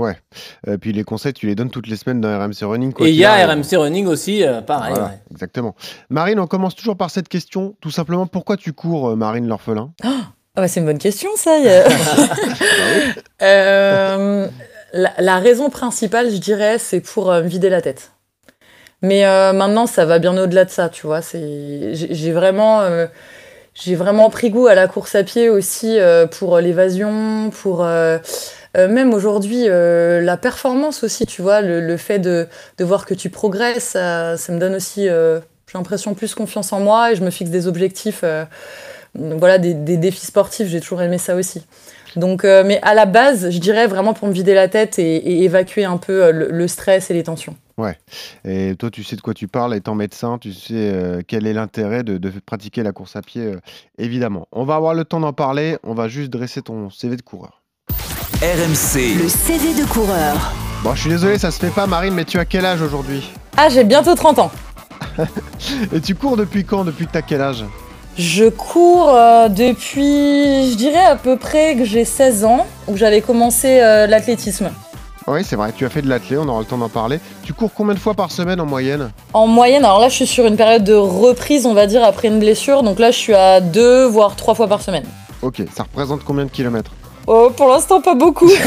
Euh, 0.69 0.77
puis 0.77 0.93
les 0.93 1.05
conseils, 1.05 1.33
tu 1.33 1.47
les 1.47 1.55
donnes 1.55 1.71
toutes 1.71 1.87
les 1.89 1.97
semaines 1.97 2.21
dans 2.21 2.29
RMC 2.29 2.63
Running. 2.63 2.93
quoi 2.93 3.07
et 3.07 3.11
il 3.11 3.17
y 3.17 3.25
a 3.25 3.33
arrive. 3.33 3.63
RMC 3.63 3.77
Running 3.79 4.07
aussi, 4.07 4.45
euh, 4.45 4.61
pareil. 4.61 4.93
Voilà, 4.93 5.09
ouais. 5.09 5.21
exactement. 5.31 5.75
Marine, 6.11 6.39
on 6.39 6.47
commence 6.47 6.75
toujours 6.75 6.97
par 6.97 7.11
cette 7.11 7.29
question. 7.29 7.75
Tout 7.81 7.91
simplement, 7.91 8.27
pourquoi 8.27 8.57
tu 8.59 8.73
cours, 8.75 9.17
Marine 9.17 9.47
l'orphelin? 9.47 9.93
Ah 10.05 10.32
bah, 10.57 10.69
c'est 10.69 10.81
une 10.81 10.87
bonne 10.87 10.99
question, 10.99 11.31
ça. 11.37 11.53
a- 11.53 11.89
Euh, 13.43 14.47
la, 14.93 15.11
la 15.19 15.39
raison 15.39 15.69
principale, 15.69 16.31
je 16.31 16.37
dirais, 16.37 16.79
c'est 16.79 17.01
pour 17.01 17.31
euh, 17.33 17.43
me 17.43 17.49
vider 17.49 17.69
la 17.71 17.83
tête. 17.83 18.13
Mais 19.03 19.27
euh, 19.27 19.53
maintenant, 19.53 19.87
ça 19.87 20.05
va 20.07 20.19
bien 20.21 20.37
au-delà 20.39 20.65
de 20.65 20.71
ça, 20.71 20.89
tu 20.89 21.07
vois. 21.07 21.21
J'ai 21.95 22.33
vraiment, 22.33 22.83
euh, 22.83 23.07
j'ai 23.75 23.97
vraiment 23.97 24.31
pris 24.31 24.51
goût 24.51 24.69
à 24.69 24.75
la 24.77 24.89
course 24.89 25.15
à 25.17 25.25
pied 25.25 25.49
aussi 25.51 25.99
euh, 26.01 26.27
pour 26.27 26.59
l'évasion, 26.61 27.51
pour 27.51 27.87
même 28.77 29.15
aujourd'hui 29.15 29.67
la 29.69 30.37
performance 30.37 31.05
aussi, 31.05 31.27
tu 31.27 31.43
vois, 31.43 31.61
le, 31.63 31.81
le 31.81 31.97
fait 31.97 32.19
de, 32.19 32.49
de 32.79 32.85
voir 32.85 33.07
que 33.07 33.15
tu 33.15 33.31
progresses, 33.31 33.85
ça, 33.85 34.37
ça 34.37 34.53
me 34.53 34.59
donne 34.59 34.75
aussi, 34.77 35.05
j'ai 35.07 35.41
l'impression 35.75 36.15
plus 36.15 36.35
confiance 36.35 36.73
en 36.73 36.81
moi 36.81 37.13
et 37.13 37.17
je 37.17 37.25
me 37.25 37.31
fixe 37.31 37.51
des 37.51 37.67
objectifs. 37.69 38.25
Voilà, 39.15 39.59
des, 39.59 39.75
des 39.75 39.97
défis 39.97 40.27
sportifs, 40.27 40.69
j'ai 40.69 40.81
toujours 40.81 41.03
aimé 41.03 41.19
ça 41.19 41.35
aussi. 41.35 41.63
Donc, 42.17 42.45
euh, 42.45 42.63
mais 42.67 42.79
à 42.83 42.95
la 42.95 43.07
base, 43.07 43.51
je 43.51 43.59
dirais 43.59 43.87
vraiment 43.87 44.13
pour 44.13 44.29
me 44.29 44.33
vider 44.33 44.55
la 44.55 44.69
tête 44.69 44.99
et, 44.99 45.17
et 45.17 45.45
évacuer 45.45 45.85
un 45.85 45.97
peu 45.97 46.25
euh, 46.25 46.33
le, 46.33 46.51
le 46.51 46.69
stress 46.69 47.11
et 47.11 47.15
les 47.15 47.23
tensions. 47.23 47.57
Et 48.45 48.75
toi, 48.79 48.91
tu 48.91 49.03
sais 49.03 49.17
de 49.17 49.21
quoi 49.21 49.35
tu 49.35 49.49
parles, 49.49 49.75
étant 49.75 49.95
médecin, 49.95 50.39
tu 50.39 50.53
sais 50.53 50.75
euh, 50.75 51.21
quel 51.27 51.47
est 51.47 51.53
l'intérêt 51.53 52.03
de, 52.05 52.19
de 52.19 52.33
pratiquer 52.45 52.83
la 52.83 52.93
course 52.93 53.17
à 53.17 53.23
pied, 53.23 53.43
euh, 53.43 53.61
évidemment. 53.99 54.47
On 54.53 54.65
va 54.65 54.77
avoir 54.77 54.95
le 54.95 55.05
temps 55.05 55.21
d'en 55.21 55.33
parler, 55.33 55.77
on 55.83 55.95
va 55.95 56.09
juste 56.09 56.31
dresser 56.31 56.63
ton 56.63 56.91
CV 56.91 57.17
de 57.17 57.23
coureur. 57.23 57.63
RMC, 58.41 59.19
Le 59.23 59.29
CV 59.29 59.81
de 59.81 59.87
coureur. 59.89 60.53
Bon, 60.83 60.95
je 60.95 61.01
suis 61.01 61.11
désolé, 61.11 61.39
ça 61.39 61.51
se 61.51 61.59
fait 61.59 61.71
pas, 61.71 61.87
Marine, 61.87 62.15
mais 62.15 62.25
tu 62.25 62.39
as 62.39 62.45
quel 62.45 62.65
âge 62.65 62.83
aujourd'hui? 62.83 63.31
Ah, 63.57 63.69
j'ai 63.69 63.85
bientôt 63.85 64.15
30 64.15 64.39
ans. 64.41 64.51
Et 65.93 66.01
tu 66.01 66.15
cours 66.15 66.37
depuis 66.37 66.65
quand? 66.65 66.85
Depuis 66.85 67.07
que 67.07 67.13
t'as 67.13 67.23
quel 67.23 67.41
âge? 67.41 67.65
Je 68.19 68.45
cours 68.45 69.09
euh, 69.15 69.49
depuis, 69.49 70.71
je 70.71 70.77
dirais 70.77 71.05
à 71.05 71.17
peu 71.17 71.37
près 71.39 71.77
que 71.77 71.85
j'ai 71.85 72.05
16 72.05 72.45
ans, 72.45 72.67
où 72.87 72.97
j'avais 72.97 73.23
commencé 73.23 73.81
euh, 73.81 74.07
l'athlétisme. 74.07 74.71
Oui, 75.27 75.45
c'est 75.45 75.57
vrai, 75.57 75.73
tu 75.75 75.87
as 75.87 75.89
fait 75.89 76.03
de 76.03 76.09
l'athlé, 76.09 76.37
on 76.37 76.47
aura 76.47 76.61
le 76.61 76.67
temps 76.67 76.77
d'en 76.77 76.91
parler. 76.91 77.21
Tu 77.43 77.55
cours 77.55 77.71
combien 77.75 77.95
de 77.95 77.99
fois 77.99 78.13
par 78.13 78.31
semaine 78.31 78.61
en 78.61 78.67
moyenne? 78.67 79.13
En 79.33 79.47
moyenne, 79.47 79.85
alors 79.85 80.01
là, 80.01 80.11
je 80.11 80.17
suis 80.17 80.27
sur 80.27 80.45
une 80.47 80.57
période 80.57 80.85
de 80.85 80.95
reprise, 80.95 81.65
on 81.65 81.73
va 81.73 81.87
dire, 81.87 82.05
après 82.05 82.29
une 82.29 82.39
blessure. 82.39 82.83
Donc 82.83 82.99
là, 82.99 83.13
je 83.13 83.17
suis 83.17 83.35
à 83.35 83.61
deux, 83.61 84.05
voire 84.05 84.37
trois 84.37 84.55
fois 84.55 84.69
par 84.69 84.83
semaine. 84.83 85.05
Ok, 85.41 85.63
ça 85.75 85.85
représente 85.85 86.23
combien 86.25 86.45
de 86.45 86.51
kilomètres? 86.51 86.91
Oh, 87.27 87.51
pour 87.57 87.69
l'instant, 87.69 88.01
pas 88.01 88.15
beaucoup. 88.15 88.51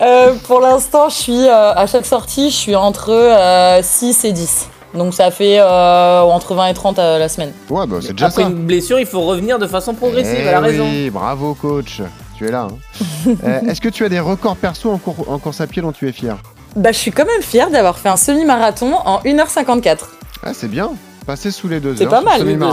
Euh, 0.00 0.34
pour 0.44 0.60
l'instant, 0.60 1.08
je 1.08 1.14
suis 1.16 1.48
à 1.48 1.84
chaque 1.88 2.06
sortie, 2.06 2.50
je 2.50 2.54
suis 2.54 2.76
entre 2.76 3.10
euh, 3.10 3.80
6 3.82 4.24
et 4.24 4.32
10. 4.32 4.68
Donc 4.94 5.12
ça 5.14 5.30
fait 5.30 5.58
euh, 5.60 6.20
entre 6.22 6.54
20 6.54 6.66
et 6.68 6.74
30 6.74 6.98
à 6.98 7.18
la 7.18 7.28
semaine. 7.28 7.52
Ouais, 7.70 7.86
bah 7.86 7.98
c'est 8.00 8.12
déjà 8.12 8.26
Après 8.26 8.42
ça. 8.42 8.48
une 8.48 8.64
blessure, 8.66 8.98
il 8.98 9.06
faut 9.06 9.20
revenir 9.20 9.58
de 9.58 9.66
façon 9.66 9.94
progressive, 9.94 10.34
Eh 10.36 10.42
elle 10.42 10.54
a 10.54 10.60
raison. 10.60 10.84
oui, 10.84 11.10
bravo 11.10 11.54
coach, 11.54 12.00
tu 12.36 12.46
es 12.46 12.50
là. 12.50 12.68
hein. 12.70 13.00
Euh, 13.44 13.60
Est-ce 13.68 13.80
que 13.80 13.88
tu 13.90 14.04
as 14.04 14.08
des 14.08 14.20
records 14.20 14.56
perso 14.56 14.90
en, 14.90 14.98
cour- 14.98 15.26
en 15.30 15.38
course 15.38 15.60
à 15.60 15.66
pied 15.66 15.82
dont 15.82 15.92
tu 15.92 16.08
es 16.08 16.12
fier? 16.12 16.36
Bah, 16.76 16.92
je 16.92 16.98
suis 16.98 17.10
quand 17.10 17.26
même 17.26 17.42
fière 17.42 17.70
d'avoir 17.70 17.98
fait 17.98 18.08
un 18.08 18.16
semi-marathon 18.16 18.94
en 19.04 19.18
1h54. 19.20 19.98
Ah, 20.42 20.52
c'est 20.54 20.68
bien, 20.68 20.90
passer 21.26 21.50
sous 21.50 21.68
les 21.68 21.80
deux 21.80 21.94
C'est 21.96 22.04
heures. 22.04 22.10
pas 22.10 22.20
sur 22.20 22.28
mal, 22.30 22.46
les 22.46 22.54
deux. 22.56 22.64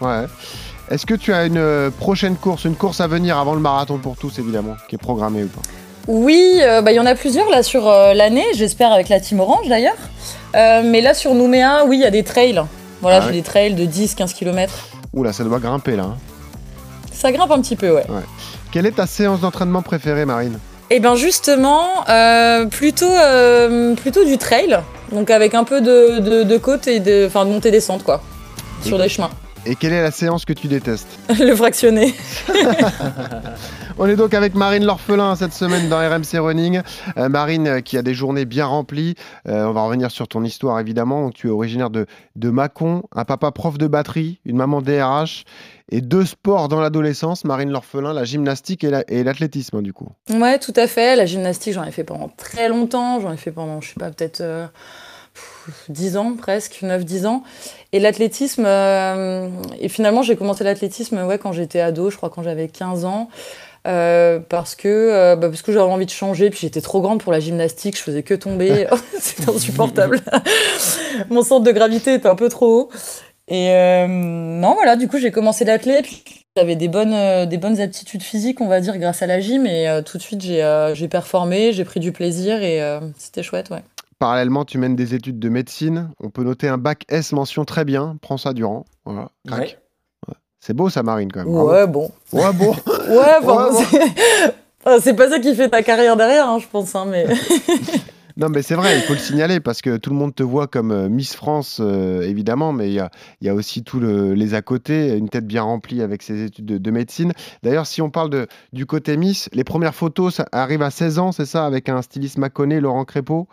Ouais. 0.00 0.24
Est-ce 0.90 1.06
que 1.06 1.14
tu 1.14 1.32
as 1.32 1.44
une 1.44 1.58
euh, 1.58 1.90
prochaine 1.90 2.34
course, 2.34 2.64
une 2.64 2.74
course 2.74 3.00
à 3.00 3.06
venir 3.06 3.38
avant 3.38 3.54
le 3.54 3.60
marathon 3.60 3.98
pour 3.98 4.16
tous 4.16 4.38
évidemment, 4.40 4.74
qui 4.88 4.96
est 4.96 4.98
programmée 4.98 5.44
ou 5.44 5.48
pas? 5.48 5.60
Oui, 6.08 6.58
euh, 6.60 6.82
bah, 6.82 6.92
il 6.92 6.96
y 6.96 7.00
en 7.00 7.06
a 7.06 7.14
plusieurs 7.14 7.48
là 7.50 7.62
sur 7.62 7.88
euh, 7.88 8.14
l'année, 8.14 8.44
j'espère 8.54 8.92
avec 8.92 9.08
la 9.08 9.20
team 9.20 9.40
Orange 9.40 9.68
d'ailleurs. 9.68 9.96
Euh, 10.56 10.82
mais 10.84 11.00
là 11.00 11.14
sur 11.14 11.34
Nouméa, 11.34 11.84
oui, 11.86 11.96
il 11.98 12.02
y 12.02 12.06
a 12.06 12.10
des 12.10 12.24
trails. 12.24 12.60
Voilà, 13.00 13.18
Ah 13.18 13.20
j'ai 13.22 13.26
ouais. 13.28 13.32
des 13.34 13.42
trails 13.42 13.74
de 13.74 13.84
10-15 13.86 14.34
km. 14.34 14.72
Oula, 15.12 15.32
ça 15.32 15.44
doit 15.44 15.58
grimper 15.58 15.96
là. 15.96 16.04
hein. 16.04 16.16
Ça 17.12 17.30
grimpe 17.32 17.50
un 17.50 17.60
petit 17.60 17.76
peu, 17.76 17.90
ouais. 17.92 18.04
Quelle 18.72 18.86
est 18.86 18.92
ta 18.96 19.06
séance 19.06 19.40
d'entraînement 19.40 19.82
préférée, 19.82 20.24
Marine? 20.24 20.58
Et 20.90 20.98
bien 21.00 21.14
justement, 21.14 21.86
euh, 22.08 22.66
plutôt, 22.66 23.10
euh, 23.12 23.94
plutôt 23.94 24.24
du 24.24 24.38
trail, 24.38 24.78
donc 25.12 25.30
avec 25.30 25.54
un 25.54 25.62
peu 25.64 25.80
de, 25.80 26.18
de, 26.18 26.42
de 26.42 26.58
côte 26.58 26.88
et 26.88 26.98
de, 26.98 27.26
enfin, 27.28 27.44
de 27.44 27.50
montée 27.50 27.70
descente 27.70 28.02
quoi, 28.02 28.22
sur 28.84 28.98
des 28.98 29.08
chemins. 29.08 29.30
Et 29.66 29.76
quelle 29.76 29.92
est 29.92 30.02
la 30.02 30.10
séance 30.10 30.44
que 30.44 30.52
tu 30.52 30.66
détestes? 30.66 31.06
Le 31.38 31.54
fractionné. 31.54 32.14
On 34.02 34.06
est 34.08 34.16
donc 34.16 34.32
avec 34.32 34.54
Marine 34.54 34.86
l'orphelin 34.86 35.36
cette 35.36 35.52
semaine 35.52 35.90
dans 35.90 35.98
RMC 35.98 36.38
Running. 36.40 36.80
Euh, 37.18 37.28
Marine 37.28 37.66
euh, 37.68 37.80
qui 37.82 37.98
a 37.98 38.02
des 38.02 38.14
journées 38.14 38.46
bien 38.46 38.64
remplies. 38.64 39.14
Euh, 39.46 39.66
on 39.66 39.72
va 39.72 39.82
revenir 39.82 40.10
sur 40.10 40.26
ton 40.26 40.42
histoire 40.42 40.80
évidemment. 40.80 41.30
Tu 41.30 41.48
es 41.48 41.50
originaire 41.50 41.90
de, 41.90 42.06
de 42.34 42.48
Mâcon, 42.48 43.02
un 43.14 43.26
papa 43.26 43.50
prof 43.50 43.76
de 43.76 43.86
batterie, 43.86 44.40
une 44.46 44.56
maman 44.56 44.80
DRH 44.80 45.44
et 45.90 46.00
deux 46.00 46.24
sports 46.24 46.68
dans 46.68 46.80
l'adolescence. 46.80 47.44
Marine 47.44 47.68
l'orphelin, 47.70 48.14
la 48.14 48.24
gymnastique 48.24 48.84
et 48.84 48.90
la- 48.90 49.04
et 49.08 49.22
l'athlétisme 49.22 49.82
du 49.82 49.92
coup. 49.92 50.08
Ouais, 50.30 50.58
tout 50.58 50.72
à 50.76 50.86
fait. 50.86 51.14
La 51.14 51.26
gymnastique, 51.26 51.74
j'en 51.74 51.84
ai 51.84 51.90
fait 51.90 52.04
pendant 52.04 52.30
très 52.38 52.70
longtemps. 52.70 53.20
J'en 53.20 53.32
ai 53.34 53.36
fait 53.36 53.52
pendant, 53.52 53.82
je 53.82 53.88
sais 53.88 54.00
pas, 54.00 54.08
peut-être 54.10 54.40
euh, 54.40 54.66
pff, 55.34 55.84
10 55.90 56.16
ans 56.16 56.36
presque, 56.40 56.78
9-10 56.82 57.26
ans. 57.26 57.42
Et 57.92 58.00
l'athlétisme, 58.00 58.64
et 58.64 59.88
finalement, 59.90 60.22
j'ai 60.22 60.36
commencé 60.36 60.64
l'athlétisme 60.64 61.18
ouais, 61.26 61.36
quand 61.38 61.52
j'étais 61.52 61.80
ado, 61.80 62.08
je 62.08 62.16
crois 62.16 62.30
quand 62.30 62.42
j'avais 62.42 62.68
15 62.68 63.04
ans. 63.04 63.28
Euh, 63.86 64.40
parce 64.40 64.74
que, 64.74 64.88
euh, 64.88 65.36
bah, 65.36 65.48
parce 65.48 65.62
que 65.62 65.72
j'avais 65.72 65.90
envie 65.90 66.06
de 66.06 66.10
changer, 66.10 66.50
puis 66.50 66.60
j'étais 66.60 66.80
trop 66.80 67.00
grande 67.00 67.22
pour 67.22 67.32
la 67.32 67.40
gymnastique, 67.40 67.96
je 67.96 68.02
faisais 68.02 68.22
que 68.22 68.34
tomber, 68.34 68.86
c'était 69.18 69.50
insupportable. 69.50 70.20
Mon 71.30 71.42
centre 71.42 71.64
de 71.64 71.72
gravité 71.72 72.14
était 72.14 72.28
un 72.28 72.34
peu 72.36 72.48
trop 72.48 72.80
haut. 72.80 72.90
Et 73.50 73.70
euh, 73.70 74.06
non, 74.06 74.74
voilà, 74.74 74.94
du 74.96 75.08
coup, 75.08 75.18
j'ai 75.18 75.32
commencé 75.32 75.64
l'athlé, 75.64 76.02
puis 76.02 76.22
j'avais 76.56 76.76
des 76.76 76.86
bonnes, 76.86 77.12
euh, 77.12 77.46
des 77.46 77.58
bonnes 77.58 77.80
aptitudes 77.80 78.22
physiques, 78.22 78.60
on 78.60 78.68
va 78.68 78.80
dire, 78.80 78.96
grâce 78.96 79.22
à 79.22 79.26
la 79.26 79.40
gym. 79.40 79.66
Et 79.66 79.88
euh, 79.88 80.02
tout 80.02 80.18
de 80.18 80.22
suite, 80.22 80.40
j'ai 80.40 80.62
euh, 80.62 80.94
j'ai 80.94 81.08
performé, 81.08 81.72
j'ai 81.72 81.84
pris 81.84 81.98
du 81.98 82.12
plaisir 82.12 82.62
et 82.62 82.80
euh, 82.80 83.00
c'était 83.18 83.42
chouette, 83.42 83.70
ouais. 83.70 83.82
Parallèlement, 84.20 84.64
tu 84.64 84.78
mènes 84.78 84.94
des 84.94 85.14
études 85.14 85.38
de 85.38 85.48
médecine. 85.48 86.10
On 86.20 86.30
peut 86.30 86.44
noter 86.44 86.68
un 86.68 86.78
bac 86.78 87.04
S 87.08 87.32
mention 87.32 87.64
très 87.64 87.84
bien. 87.84 88.18
Prends 88.20 88.36
ça 88.36 88.52
durant. 88.52 88.84
Voilà. 89.04 89.30
crac. 89.46 89.60
Ouais. 89.60 89.78
C'est 90.60 90.74
beau 90.74 90.90
ça, 90.90 91.02
Marine, 91.02 91.32
quand 91.32 91.44
même. 91.44 91.54
Ouais, 91.54 91.86
bon. 91.86 92.10
Ouais, 92.32 92.52
bon. 92.52 92.74
Ouais, 93.08 93.40
bon, 93.42 93.56
Ouais, 94.86 94.98
c'est- 95.00 95.14
pas 95.14 95.28
ça 95.28 95.38
qui 95.40 95.54
fait 95.54 95.68
ta 95.68 95.82
carrière 95.82 96.16
derrière, 96.16 96.48
hein, 96.48 96.58
je 96.58 96.66
pense. 96.70 96.94
Hein, 96.94 97.06
mais... 97.10 97.26
Non, 98.36 98.48
mais 98.48 98.62
c'est 98.62 98.74
vrai, 98.74 98.96
il 98.96 99.02
faut 99.02 99.12
le 99.12 99.18
signaler 99.18 99.60
parce 99.60 99.82
que 99.82 99.98
tout 99.98 100.08
le 100.08 100.16
monde 100.16 100.34
te 100.34 100.42
voit 100.42 100.66
comme 100.66 100.92
euh, 100.92 101.08
Miss 101.10 101.34
France, 101.34 101.78
euh, 101.80 102.22
évidemment, 102.22 102.72
mais 102.72 102.88
il 102.88 102.94
y 102.94 103.00
a, 103.00 103.10
il 103.42 103.46
y 103.46 103.50
a 103.50 103.54
aussi 103.54 103.82
tous 103.82 104.00
les 104.00 104.54
à 104.54 104.62
côté, 104.62 105.14
une 105.18 105.28
tête 105.28 105.46
bien 105.46 105.62
remplie 105.62 106.00
avec 106.00 106.22
ses 106.22 106.44
études 106.44 106.64
de, 106.64 106.78
de 106.78 106.90
médecine. 106.90 107.32
D'ailleurs, 107.62 107.86
si 107.86 108.00
on 108.00 108.08
parle 108.08 108.30
de, 108.30 108.46
du 108.72 108.86
côté 108.86 109.18
Miss, 109.18 109.50
les 109.52 109.64
premières 109.64 109.94
photos 109.94 110.36
ça 110.36 110.46
arrivent 110.52 110.80
à 110.80 110.90
16 110.90 111.18
ans, 111.18 111.32
c'est 111.32 111.44
ça, 111.44 111.66
avec 111.66 111.90
un 111.90 112.00
styliste 112.00 112.38
Maconnet, 112.38 112.80
Laurent 112.80 113.04
Crépeau? 113.04 113.46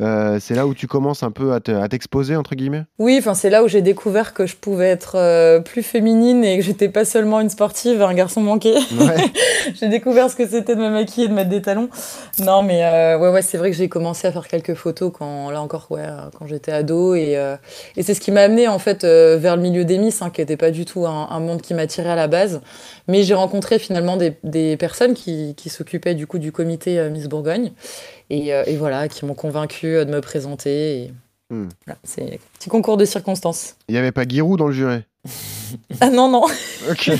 Euh, 0.00 0.38
c'est 0.40 0.54
là 0.54 0.66
où 0.66 0.74
tu 0.74 0.88
commences 0.88 1.22
un 1.22 1.30
peu 1.30 1.52
à 1.52 1.60
te- 1.60 1.70
à 1.70 1.88
t'exposer, 1.88 2.34
entre 2.34 2.56
guillemets? 2.56 2.82
Oui, 2.98 3.22
c'est 3.34 3.48
là 3.50 3.62
où 3.62 3.68
j'ai 3.68 3.80
découvert 3.80 4.34
que 4.34 4.44
je 4.44 4.56
pouvais 4.56 4.88
être 4.88 5.16
euh, 5.16 5.60
plus 5.60 5.84
féminine 5.84 6.44
et 6.44 6.58
que 6.58 6.64
j'étais 6.64 6.88
pas 6.88 7.04
seulement 7.04 7.40
une 7.40 7.48
sportive, 7.48 8.02
un 8.02 8.12
garçon 8.14 8.40
manqué. 8.40 8.74
Ouais. 8.74 9.14
j'ai 9.80 9.88
découvert 9.88 10.28
ce 10.30 10.34
que 10.36 10.48
c'était 10.48 10.74
de 10.74 10.80
me 10.80 10.90
maquiller 10.90 11.26
et 11.26 11.28
de 11.28 11.34
mettre 11.34 11.50
des 11.50 11.62
talons. 11.62 11.88
Non, 12.40 12.62
mais 12.64 12.84
euh, 12.84 13.18
ouais, 13.18 13.28
ouais, 13.30 13.42
c'est 13.42 13.56
vrai 13.56 13.70
que 13.70 13.76
j'ai 13.76 13.88
commencé 13.88 14.26
à 14.26 14.32
faire 14.32 14.48
quelques 14.48 14.74
photos 14.74 15.12
quand, 15.16 15.50
là 15.50 15.62
encore, 15.62 15.86
ouais, 15.90 16.02
quand 16.36 16.46
j'étais 16.48 16.72
ado. 16.72 17.14
Et, 17.14 17.38
et 17.96 18.02
c'est 18.02 18.14
ce 18.14 18.20
qui 18.20 18.32
m'a 18.32 18.40
amené 18.42 18.66
en 18.66 18.80
fait 18.80 19.04
vers 19.04 19.54
le 19.54 19.62
milieu 19.62 19.84
des 19.84 19.98
Miss, 19.98 20.22
hein, 20.22 20.30
qui 20.30 20.40
n'était 20.40 20.56
pas 20.56 20.72
du 20.72 20.84
tout 20.86 21.06
un, 21.06 21.28
un 21.30 21.38
monde 21.40 21.62
qui 21.62 21.72
m'attirait 21.72 22.10
à 22.10 22.16
la 22.16 22.26
base. 22.26 22.60
Mais 23.06 23.22
j'ai 23.22 23.34
rencontré 23.34 23.78
finalement 23.78 24.16
des, 24.16 24.34
des 24.42 24.76
personnes 24.76 25.14
qui, 25.14 25.54
qui 25.56 25.68
s'occupaient 25.68 26.14
du 26.14 26.26
coup 26.26 26.38
du 26.38 26.50
comité 26.50 27.08
Miss 27.10 27.28
Bourgogne. 27.28 27.70
Et, 28.30 28.52
euh, 28.54 28.64
et 28.66 28.76
voilà, 28.76 29.08
qui 29.08 29.24
m'ont 29.24 29.34
convaincu 29.34 29.86
de 29.86 30.04
me 30.10 30.20
présenter. 30.20 31.02
Et, 31.04 31.12
Hmm. 31.50 31.68
voilà, 31.84 31.98
c'est 32.04 32.22
un 32.22 32.38
petit 32.58 32.70
concours 32.70 32.96
de 32.96 33.04
circonstances. 33.04 33.76
Il 33.88 33.92
n'y 33.92 33.98
avait 33.98 34.12
pas 34.12 34.24
Giroud 34.26 34.58
dans 34.58 34.66
le 34.66 34.72
jury? 34.72 35.02
Ah 36.00 36.08
non, 36.10 36.28
non. 36.28 36.44
Ok. 36.90 37.10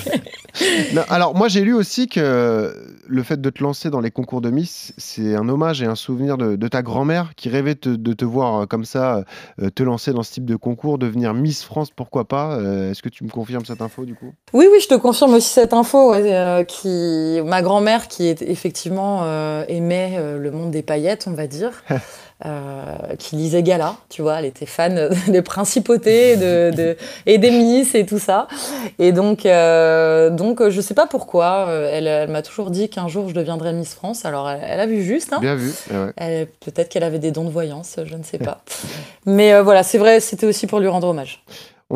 Non, 0.93 1.03
alors 1.09 1.35
moi 1.35 1.49
j'ai 1.49 1.63
lu 1.63 1.75
aussi 1.75 2.07
que 2.07 2.73
le 3.07 3.23
fait 3.25 3.41
de 3.41 3.51
te 3.51 3.61
lancer 3.63 3.91
dans 3.91 4.01
les 4.01 4.13
concours 4.13 4.41
de 4.41 4.51
Miss, 4.51 4.93
c'est 4.97 5.35
un 5.35 5.49
hommage 5.49 5.83
et 5.83 5.87
un 5.87 5.97
souvenir 5.97 6.39
de, 6.39 6.55
de 6.55 6.69
ta 6.69 6.83
grand-mère 6.83 7.33
qui 7.35 7.49
rêvait 7.49 7.75
te- 7.75 7.89
de 7.89 8.13
te 8.13 8.25
voir 8.25 8.61
euh, 8.63 8.67
comme 8.67 8.85
ça, 8.85 9.25
euh, 9.61 9.71
te 9.71 9.83
lancer 9.83 10.13
dans 10.13 10.23
ce 10.23 10.33
type 10.35 10.45
de 10.45 10.55
concours, 10.55 10.99
devenir 10.99 11.35
Miss 11.35 11.65
France, 11.65 11.91
pourquoi 11.91 12.27
pas 12.29 12.57
Euh, 12.59 12.93
Est-ce 12.93 13.03
que 13.03 13.09
tu 13.09 13.25
me 13.25 13.31
confirmes 13.31 13.65
cette 13.65 13.83
info 13.83 14.05
du 14.05 14.15
coup? 14.15 14.33
Oui, 14.53 14.67
oui, 14.71 14.79
je 14.81 14.87
te 14.87 14.95
confirme 14.95 15.35
aussi 15.35 15.49
cette 15.49 15.73
info. 15.73 16.13
ouais, 16.13 16.33
euh, 16.33 16.63
qui... 16.63 17.41
Ma 17.45 17.63
grand-mère, 17.63 18.07
qui 18.07 18.29
est, 18.29 18.41
effectivement 18.43 19.25
aimait 19.67 20.19
le 20.39 20.51
monde 20.53 20.71
des 20.71 20.83
paillettes, 20.83 21.25
on 21.27 21.33
va 21.33 21.47
dire, 21.49 21.73
euh, 22.45 22.83
qui 23.19 23.37
lisait 23.37 23.63
Gala, 23.63 23.95
tu 24.09 24.23
vois, 24.23 24.39
elle 24.39 24.45
était 24.45 24.67
fan 24.67 25.09
des 25.29 25.43
principautés 25.43 26.37
de, 26.37 26.71
de- 26.77 26.97
et 27.27 27.39
des 27.39 27.51
Miss 27.51 27.95
et 27.95 28.05
tout 28.05 28.19
ça. 28.19 28.49
Et 28.99 29.13
donc, 29.13 29.47
euh, 29.47 30.31
donc 30.31 30.69
je 30.69 30.81
sais 30.81 30.95
pas 30.95 31.07
pourquoi, 31.07 31.67
euh, 31.69 31.89
elle, 31.93 32.07
elle 32.07 32.31
m'a 32.31 32.43
toujours 32.43 32.71
dit 32.71 32.89
qu'un 32.89 33.09
jour 33.09 33.29
je 33.29 33.35
deviendrais 33.35 33.73
Miss 33.73 33.95
France. 33.95 34.25
Alors, 34.25 34.51
elle, 34.51 34.61
elle 34.67 34.81
a 34.81 34.87
vu 34.87 35.03
juste. 35.03 35.33
Hein. 35.33 35.39
Bien 35.41 35.55
vu. 35.55 35.73
eh 35.91 35.95
ouais. 36.23 36.49
Peut-être 36.61 36.89
qu'elle 36.89 37.05
avait 37.05 37.19
des 37.19 37.31
dons 37.31 37.45
de 37.45 37.51
voyance, 37.51 37.97
je 38.05 38.15
ne 38.17 38.23
sais 38.23 38.39
pas. 38.39 38.63
Mais 39.27 39.53
euh, 39.55 39.63
voilà, 39.63 39.83
c'est 39.83 39.99
vrai, 39.99 40.21
c'était 40.21 40.47
aussi 40.47 40.67
pour 40.67 40.81
lui 40.81 40.89
rendre 40.89 41.09
hommage. 41.09 41.43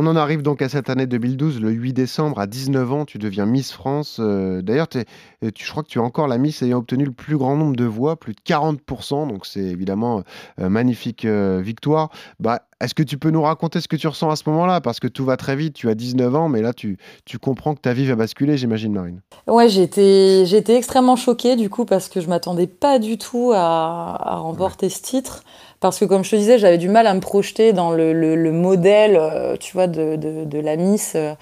On 0.00 0.07
en 0.07 0.14
arrive 0.14 0.43
donc 0.43 0.62
à 0.62 0.69
cette 0.69 0.90
année 0.90 1.09
2012, 1.09 1.61
le 1.61 1.73
8 1.73 1.93
décembre, 1.93 2.38
à 2.38 2.47
19 2.47 2.93
ans, 2.93 3.05
tu 3.05 3.19
deviens 3.19 3.47
Miss 3.47 3.73
France. 3.73 4.19
Euh, 4.21 4.62
D'ailleurs, 4.62 4.87
euh, 4.95 5.50
tu, 5.52 5.64
je 5.64 5.71
crois 5.73 5.83
que 5.83 5.88
tu 5.88 5.99
es 5.99 6.00
encore 6.00 6.28
la 6.28 6.38
Miss 6.38 6.62
ayant 6.62 6.78
obtenu 6.78 7.05
le 7.05 7.11
plus 7.11 7.37
grand 7.37 7.57
nombre 7.57 7.75
de 7.75 7.85
voix, 7.85 8.14
plus 8.14 8.33
de 8.33 8.40
40%, 8.47 9.26
donc 9.26 9.45
c'est 9.45 9.59
évidemment 9.59 10.23
euh, 10.61 10.69
magnifique 10.69 11.25
euh, 11.25 11.61
victoire. 11.61 12.11
Bah, 12.38 12.61
Est-ce 12.81 12.95
que 12.95 13.02
tu 13.02 13.19
peux 13.19 13.31
nous 13.31 13.43
raconter 13.43 13.81
ce 13.81 13.88
que 13.88 13.97
tu 13.97 14.07
ressens 14.07 14.31
à 14.31 14.37
ce 14.37 14.45
moment-là? 14.47 14.81
Parce 14.81 15.00
que 15.00 15.09
tout 15.09 15.25
va 15.25 15.37
très 15.37 15.57
vite, 15.57 15.75
tu 15.75 15.88
as 15.88 15.97
19 15.97 16.33
ans, 16.37 16.49
mais 16.49 16.62
là, 16.62 16.73
tu, 16.73 16.97
tu 17.25 17.40
comprends 17.40 17.75
que 17.75 17.81
ta 17.81 17.93
vie 17.93 18.07
va 18.07 18.14
basculer, 18.14 18.57
j'imagine, 18.57 18.93
Marine. 18.93 19.21
Ouais, 19.49 19.69
été 19.83 20.76
extrêmement 20.76 21.17
choquée 21.17 21.57
du 21.57 21.71
coup 21.71 21.85
parce 21.85 22.09
que 22.09 22.21
je 22.21 22.28
m'attendais 22.28 22.69
pas 22.69 23.00
du 23.00 23.19
tout 23.19 23.50
à, 23.52 24.17
à 24.21 24.37
remporter 24.37 24.90
ce 24.90 25.02
titre. 25.02 25.43
Parce 25.80 25.99
que 26.00 26.04
comme 26.04 26.25
je 26.25 26.30
te 26.30 26.37
disais, 26.37 26.58
j'avais 26.58 26.78
du 26.78 26.88
mal 26.88 27.06
à 27.06 27.14
me 27.14 27.20
projeter 27.20 27.73
dans 27.73 27.92
le, 27.92 28.12
le- 28.12 28.35
le 28.35 28.50
modèle, 28.52 29.16
euh, 29.16 29.56
tu 29.58 29.73
vois, 29.75 29.87
de, 29.87 30.16
de, 30.16 30.44
de 30.44 30.58
la 30.61 30.75
Miss. 30.76 31.12
euh, 31.14 31.35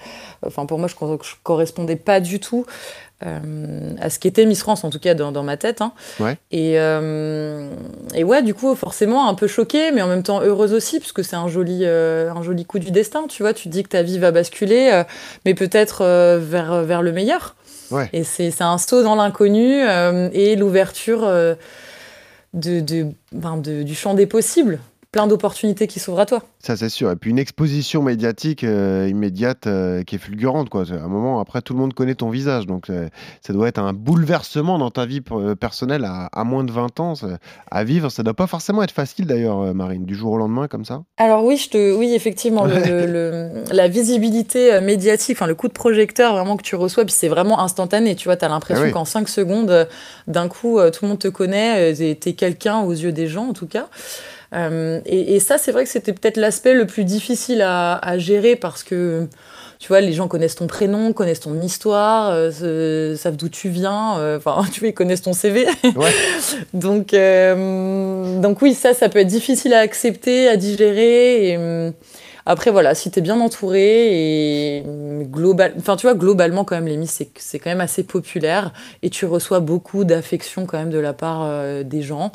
Enfin, 0.45 0.67
pour 0.67 0.77
moi, 0.77 0.87
je, 0.87 0.93
je 1.23 1.33
correspondais 1.41 1.95
pas 1.95 2.19
du 2.19 2.39
tout 2.39 2.63
euh, 3.25 3.39
à 3.99 4.11
ce 4.11 4.19
qu'était 4.19 4.45
Miss 4.45 4.59
France, 4.59 4.83
en 4.83 4.91
tout 4.91 4.99
cas 4.99 5.15
dans, 5.15 5.31
dans 5.31 5.41
ma 5.41 5.57
tête. 5.57 5.81
hein. 5.81 5.91
Ouais. 6.19 6.37
Et, 6.51 6.73
euh, 6.79 7.67
et 8.13 8.23
ouais, 8.23 8.43
du 8.43 8.53
coup, 8.53 8.75
forcément, 8.75 9.27
un 9.27 9.33
peu 9.33 9.47
choquée, 9.47 9.91
mais 9.91 10.03
en 10.03 10.07
même 10.07 10.21
temps 10.21 10.41
heureuse 10.41 10.73
aussi, 10.73 10.99
parce 10.99 11.13
que 11.13 11.23
c'est 11.23 11.35
un 11.35 11.47
joli, 11.47 11.79
euh, 11.83 12.29
un 12.31 12.43
joli 12.43 12.63
coup 12.65 12.77
du 12.77 12.91
destin, 12.91 13.25
tu 13.27 13.41
vois. 13.41 13.53
Tu 13.55 13.63
te 13.63 13.69
dis 13.69 13.81
que 13.81 13.89
ta 13.89 14.03
vie 14.03 14.19
va 14.19 14.29
basculer, 14.29 15.01
mais 15.45 15.55
peut-être 15.55 16.05
vers, 16.37 16.83
vers 16.83 17.01
le 17.01 17.11
meilleur. 17.11 17.55
Ouais. 17.89 18.07
Et 18.13 18.23
c'est 18.23 18.51
c'est 18.51 18.63
un 18.65 18.77
saut 18.77 19.01
dans 19.01 19.15
l'inconnu 19.15 19.81
et 20.33 20.55
l'ouverture 20.55 21.25
de, 22.53 22.79
de, 22.79 23.07
ben, 23.31 23.57
de- 23.57 23.83
du 23.83 23.95
champ 23.95 24.13
des 24.13 24.25
possibles. 24.27 24.79
Plein 25.11 25.25
d'opportunités 25.27 25.87
qui 25.87 25.99
s'ouvrent 25.99 26.19
à 26.19 26.25
toi. 26.25 26.41
Ça, 26.59 26.75
c'est 26.75 26.89
sûr. 26.89 27.09
Et 27.11 27.15
puis 27.15 27.29
une 27.31 27.39
exposition 27.39 28.01
médiatique 28.03 28.63
euh, 28.65 29.07
immédiate 29.09 29.65
euh, 29.65 30.03
qui 30.03 30.15
est 30.15 30.19
fulgurante. 30.19 30.69
Quoi. 30.69 30.83
À 30.91 30.95
un 30.95 31.07
moment, 31.07 31.39
après, 31.39 31.61
tout 31.61 31.73
le 31.73 31.79
monde 31.79 31.93
connaît 31.93 32.13
ton 32.15 32.29
visage. 32.29 32.65
Donc, 32.67 32.89
euh, 32.89 33.07
ça 33.41 33.53
doit 33.53 33.67
être 33.69 33.79
un 33.79 33.93
bouleversement 33.93 34.77
dans 34.77 34.91
ta 34.91 35.05
vie 35.05 35.21
personnelle 35.59 36.03
à, 36.03 36.25
à 36.33 36.43
moins 36.43 36.63
de 36.65 36.71
20 36.71 36.99
ans. 36.99 37.13
à 37.71 37.83
vivre, 37.85 38.09
ça 38.09 38.21
doit 38.21 38.33
pas 38.33 38.47
forcément 38.47 38.83
être 38.83 38.91
facile 38.91 39.25
d'ailleurs, 39.27 39.73
Marine, 39.73 40.03
du 40.05 40.13
jour 40.13 40.33
au 40.33 40.37
lendemain 40.37 40.67
comme 40.67 40.83
ça? 40.85 41.03
Alors 41.17 41.45
oui, 41.45 41.55
je 41.57 41.69
te, 41.69 41.95
oui, 41.97 42.13
effectivement, 42.13 42.65
le- 42.65 42.75
le- 42.79 43.05
le- 43.05 43.63
la 43.71 43.87
visibilité 43.87 44.79
médiatique, 44.81 45.37
enfin 45.37 45.47
le 45.47 45.55
coup 45.55 45.67
de 45.69 45.73
projecteur 45.73 46.33
vraiment 46.33 46.57
que 46.57 46.63
tu 46.63 46.75
reçois, 46.75 47.05
puis 47.05 47.13
c'est 47.13 47.29
vraiment 47.29 47.59
instantané. 47.61 48.15
Tu 48.15 48.25
vois, 48.27 48.35
t'as 48.35 48.49
l'impression 48.49 48.83
Ah 48.83 48.87
oui. 48.87 48.93
qu'en 48.93 49.05
5 49.05 49.29
secondes, 49.29 49.87
d'un 50.27 50.47
coup, 50.49 50.79
tout 50.91 50.99
le 51.05 51.07
monde 51.07 51.19
te 51.19 51.27
connaît, 51.29 51.93
t'es- 51.93 52.15
t'es 52.15 52.33
quelqu'un 52.33 52.81
aux 52.81 52.91
yeux 52.91 53.13
des 53.13 53.27
gens 53.27 53.47
en 53.47 53.53
tout 53.53 53.67
cas. 53.67 53.87
Euh, 54.53 55.01
et, 55.05 55.35
et 55.35 55.39
ça, 55.39 55.57
c'est 55.57 55.71
vrai 55.71 55.83
que 55.83 55.89
c'était 55.89 56.13
peut-être 56.13 56.37
l'aspect 56.37 56.73
le 56.73 56.87
plus 56.87 57.03
difficile 57.03 57.61
à, 57.61 57.95
à 57.97 58.17
gérer 58.17 58.55
parce 58.55 58.83
que, 58.83 59.27
tu 59.79 59.89
vois, 59.89 60.01
les 60.01 60.13
gens 60.13 60.27
connaissent 60.27 60.55
ton 60.55 60.67
prénom, 60.67 61.13
connaissent 61.13 61.41
ton 61.41 61.59
histoire, 61.61 62.31
euh, 62.31 63.15
savent 63.15 63.35
d'où 63.35 63.49
tu 63.49 63.69
viens, 63.69 64.17
euh, 64.19 64.37
enfin, 64.37 64.63
tu 64.71 64.79
vois, 64.79 64.89
ils 64.89 64.93
connaissent 64.93 65.21
ton 65.21 65.33
CV. 65.33 65.67
Ouais. 65.95 66.11
donc, 66.73 67.11
donc 68.41 68.61
oui, 68.61 68.73
ça, 68.73 68.93
ça 68.93 69.09
peut 69.09 69.19
être 69.19 69.27
difficile 69.27 69.73
à 69.73 69.79
accepter, 69.79 70.47
à 70.47 70.55
digérer. 70.55 71.49
Et, 71.49 71.57
euh, 71.57 71.91
après, 72.45 72.71
voilà, 72.71 72.95
si 72.95 73.11
t'es 73.11 73.19
bien 73.19 73.41
entouré 73.41 74.77
et 74.77 74.83
global, 75.23 75.73
enfin, 75.77 75.97
tu 75.97 76.07
vois, 76.07 76.15
globalement, 76.15 76.63
quand 76.63 76.75
même, 76.75 76.87
les 76.87 76.95
Miss, 76.95 77.21
c'est 77.35 77.59
quand 77.59 77.69
même 77.69 77.81
assez 77.81 78.03
populaire 78.03 78.71
et 79.03 79.09
tu 79.09 79.25
reçois 79.25 79.59
beaucoup 79.59 80.05
d'affection 80.05 80.65
quand 80.65 80.77
même 80.77 80.89
de 80.89 80.97
la 80.97 81.11
part 81.11 81.45
des 81.83 82.01
gens. 82.01 82.31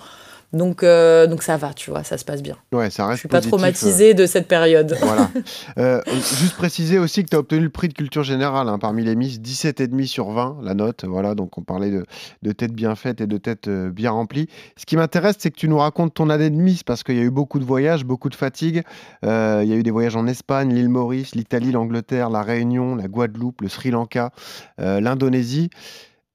Donc, 0.52 0.82
euh, 0.82 1.26
donc 1.26 1.42
ça 1.42 1.56
va, 1.56 1.72
tu 1.72 1.90
vois, 1.90 2.04
ça 2.04 2.18
se 2.18 2.24
passe 2.24 2.42
bien. 2.42 2.56
Ouais, 2.72 2.90
ça 2.90 3.04
Je 3.04 3.08
reste 3.08 3.20
suis 3.20 3.28
pas 3.28 3.38
euh, 3.38 3.40
traumatisée 3.40 4.12
de 4.12 4.26
cette 4.26 4.48
période. 4.48 4.96
Voilà. 5.02 5.30
Euh, 5.78 6.00
juste 6.38 6.56
préciser 6.56 6.98
aussi 6.98 7.24
que 7.24 7.28
tu 7.28 7.36
as 7.36 7.38
obtenu 7.38 7.60
le 7.60 7.70
prix 7.70 7.88
de 7.88 7.94
culture 7.94 8.22
générale 8.22 8.68
hein, 8.68 8.78
parmi 8.78 9.04
les 9.04 9.16
Miss, 9.16 9.40
17,5 9.40 10.06
sur 10.06 10.30
20, 10.30 10.58
la 10.62 10.74
note. 10.74 11.04
Voilà, 11.04 11.34
donc 11.34 11.58
on 11.58 11.62
parlait 11.62 11.90
de, 11.90 12.04
de 12.42 12.52
têtes 12.52 12.72
bien 12.72 12.94
faites 12.94 13.20
et 13.20 13.26
de 13.26 13.36
têtes 13.36 13.68
euh, 13.68 13.90
bien 13.90 14.10
remplies. 14.10 14.48
Ce 14.76 14.86
qui 14.86 14.96
m'intéresse, 14.96 15.36
c'est 15.38 15.50
que 15.50 15.56
tu 15.56 15.68
nous 15.68 15.78
racontes 15.78 16.14
ton 16.14 16.30
année 16.30 16.50
de 16.50 16.56
Miss 16.56 16.82
parce 16.82 17.02
qu'il 17.02 17.16
y 17.16 17.20
a 17.20 17.24
eu 17.24 17.30
beaucoup 17.30 17.58
de 17.58 17.64
voyages, 17.64 18.04
beaucoup 18.04 18.28
de 18.28 18.34
fatigue. 18.34 18.82
Il 19.22 19.28
y 19.28 19.72
a 19.72 19.76
eu 19.76 19.82
des 19.82 19.90
voyages 19.90 20.16
en 20.16 20.26
Espagne, 20.26 20.74
l'île 20.74 20.88
Maurice, 20.88 21.34
l'Italie, 21.34 21.72
l'Angleterre, 21.72 22.30
la 22.30 22.42
Réunion, 22.42 22.94
la 22.94 23.08
Guadeloupe, 23.08 23.62
le 23.62 23.68
Sri 23.68 23.90
Lanka, 23.90 24.30
l'Indonésie. 24.78 25.70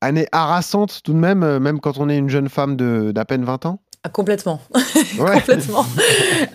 Année 0.01 0.27
harassante 0.31 1.01
tout 1.03 1.13
de 1.13 1.17
même, 1.17 1.57
même 1.59 1.79
quand 1.79 1.97
on 1.97 2.09
est 2.09 2.17
une 2.17 2.29
jeune 2.29 2.49
femme 2.49 2.75
d'à 2.75 3.25
peine 3.25 3.43
20 3.43 3.65
ans? 3.65 3.79
Ah, 4.03 4.09
complètement. 4.09 4.59
Ouais. 5.19 5.33
complètement. 5.33 5.85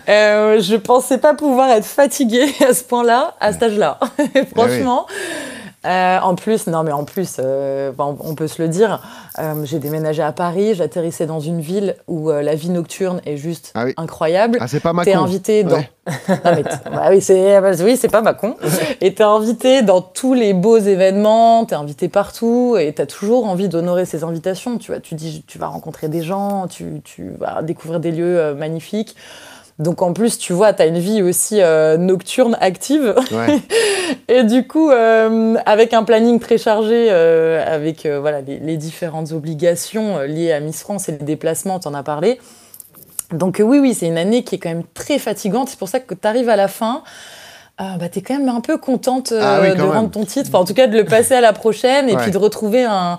Euh, 0.07 0.61
je 0.61 0.75
pensais 0.75 1.17
pas 1.17 1.33
pouvoir 1.33 1.69
être 1.71 1.85
fatiguée 1.85 2.53
à 2.65 2.73
ce 2.73 2.83
point-là, 2.83 3.35
à 3.39 3.51
cet 3.51 3.63
âge-là. 3.63 3.99
Franchement. 4.55 5.05
Euh, 5.85 6.19
en 6.19 6.35
plus, 6.35 6.67
non 6.67 6.83
mais 6.83 6.91
en 6.93 7.03
plus, 7.03 7.37
euh, 7.39 7.91
on 7.97 8.35
peut 8.35 8.47
se 8.47 8.61
le 8.61 8.69
dire, 8.69 9.01
euh, 9.39 9.65
j'ai 9.65 9.79
déménagé 9.79 10.23
à 10.23 10.31
Paris, 10.31 10.75
j'atterrissais 10.75 11.25
dans 11.25 11.41
une 11.41 11.59
ville 11.59 11.95
où 12.07 12.29
la 12.31 12.55
vie 12.55 12.69
nocturne 12.69 13.21
est 13.25 13.35
juste 13.37 13.71
Ah 13.75 13.85
oui. 13.85 13.93
incroyable. 13.97 14.57
Ah, 14.61 14.67
c'est 14.67 14.79
pas 14.79 14.93
ma 14.93 15.03
T'es 15.03 15.13
invité 15.13 15.63
dans. 15.63 15.77
Ouais. 15.77 15.89
Non, 16.29 16.51
mais 16.55 16.63
bah 16.63 17.07
oui, 17.11 17.21
c'est 17.21 17.61
bah 17.61 17.71
oui, 17.81 17.95
c'est 17.97 18.09
pas 18.09 18.21
Macon. 18.21 18.55
Et 19.01 19.13
t'es 19.13 19.23
invité 19.23 19.81
dans 19.83 20.01
tous 20.01 20.33
les 20.33 20.53
beaux 20.53 20.77
événements, 20.77 21.65
t'es 21.65 21.75
invité 21.75 22.09
partout, 22.09 22.75
et 22.77 22.91
t'as 22.93 23.05
toujours 23.05 23.45
envie 23.45 23.69
d'honorer 23.69 24.05
ces 24.05 24.23
invitations. 24.23 24.77
Tu 24.77 24.91
vois, 24.91 24.99
tu 24.99 25.15
dis, 25.15 25.43
tu 25.47 25.57
vas 25.59 25.67
rencontrer 25.67 26.09
des 26.09 26.21
gens, 26.21 26.67
tu, 26.67 27.01
tu 27.03 27.31
vas 27.39 27.61
découvrir 27.61 27.99
des 28.01 28.11
lieux 28.11 28.53
magnifiques. 28.53 29.15
Donc 29.79 30.01
en 30.01 30.13
plus, 30.13 30.37
tu 30.37 30.53
vois, 30.53 30.71
t'as 30.73 30.87
une 30.87 30.99
vie 30.99 31.21
aussi 31.23 31.61
euh, 31.61 31.97
nocturne 31.97 32.55
active. 32.61 33.15
Ouais. 33.31 33.59
Et 34.27 34.43
du 34.43 34.67
coup, 34.67 34.91
euh, 34.91 35.55
avec 35.65 35.93
un 35.93 36.03
planning 36.03 36.39
très 36.39 36.57
chargé, 36.57 37.07
euh, 37.09 37.63
avec 37.65 38.05
voilà, 38.05 38.41
les, 38.41 38.59
les 38.59 38.77
différentes 38.77 39.31
obligations 39.31 40.19
liées 40.21 40.51
à 40.51 40.59
Miss 40.59 40.81
France 40.81 41.09
et 41.09 41.13
les 41.13 41.17
déplacements, 41.25 41.79
t'en 41.79 41.93
as 41.95 42.03
parlé. 42.03 42.39
Donc 43.31 43.59
oui, 43.63 43.79
oui, 43.79 43.95
c'est 43.95 44.05
une 44.07 44.17
année 44.19 44.43
qui 44.43 44.55
est 44.55 44.59
quand 44.59 44.69
même 44.69 44.83
très 44.93 45.17
fatigante. 45.17 45.69
C'est 45.69 45.79
pour 45.79 45.89
ça 45.89 45.99
que 45.99 46.13
tu 46.13 46.27
arrives 46.27 46.49
à 46.49 46.55
la 46.55 46.67
fin, 46.67 47.01
euh, 47.81 47.83
bah, 47.99 48.09
tu 48.09 48.19
es 48.19 48.21
quand 48.21 48.37
même 48.37 48.49
un 48.49 48.61
peu 48.61 48.77
contente 48.77 49.31
euh, 49.31 49.39
Ah 49.41 49.59
oui, 49.63 49.71
de 49.71 49.81
même. 49.81 49.89
rendre 49.89 50.11
ton 50.11 50.23
titre, 50.23 50.49
enfin 50.49 50.59
en 50.59 50.65
tout 50.65 50.75
cas 50.75 50.85
de 50.85 50.95
le 50.95 51.03
passer 51.05 51.33
à 51.33 51.41
la 51.41 51.51
prochaine 51.53 52.09
et 52.09 52.15
Ouais. 52.15 52.21
puis 52.21 52.31
de 52.31 52.37
retrouver 52.37 52.83
un, 52.83 53.17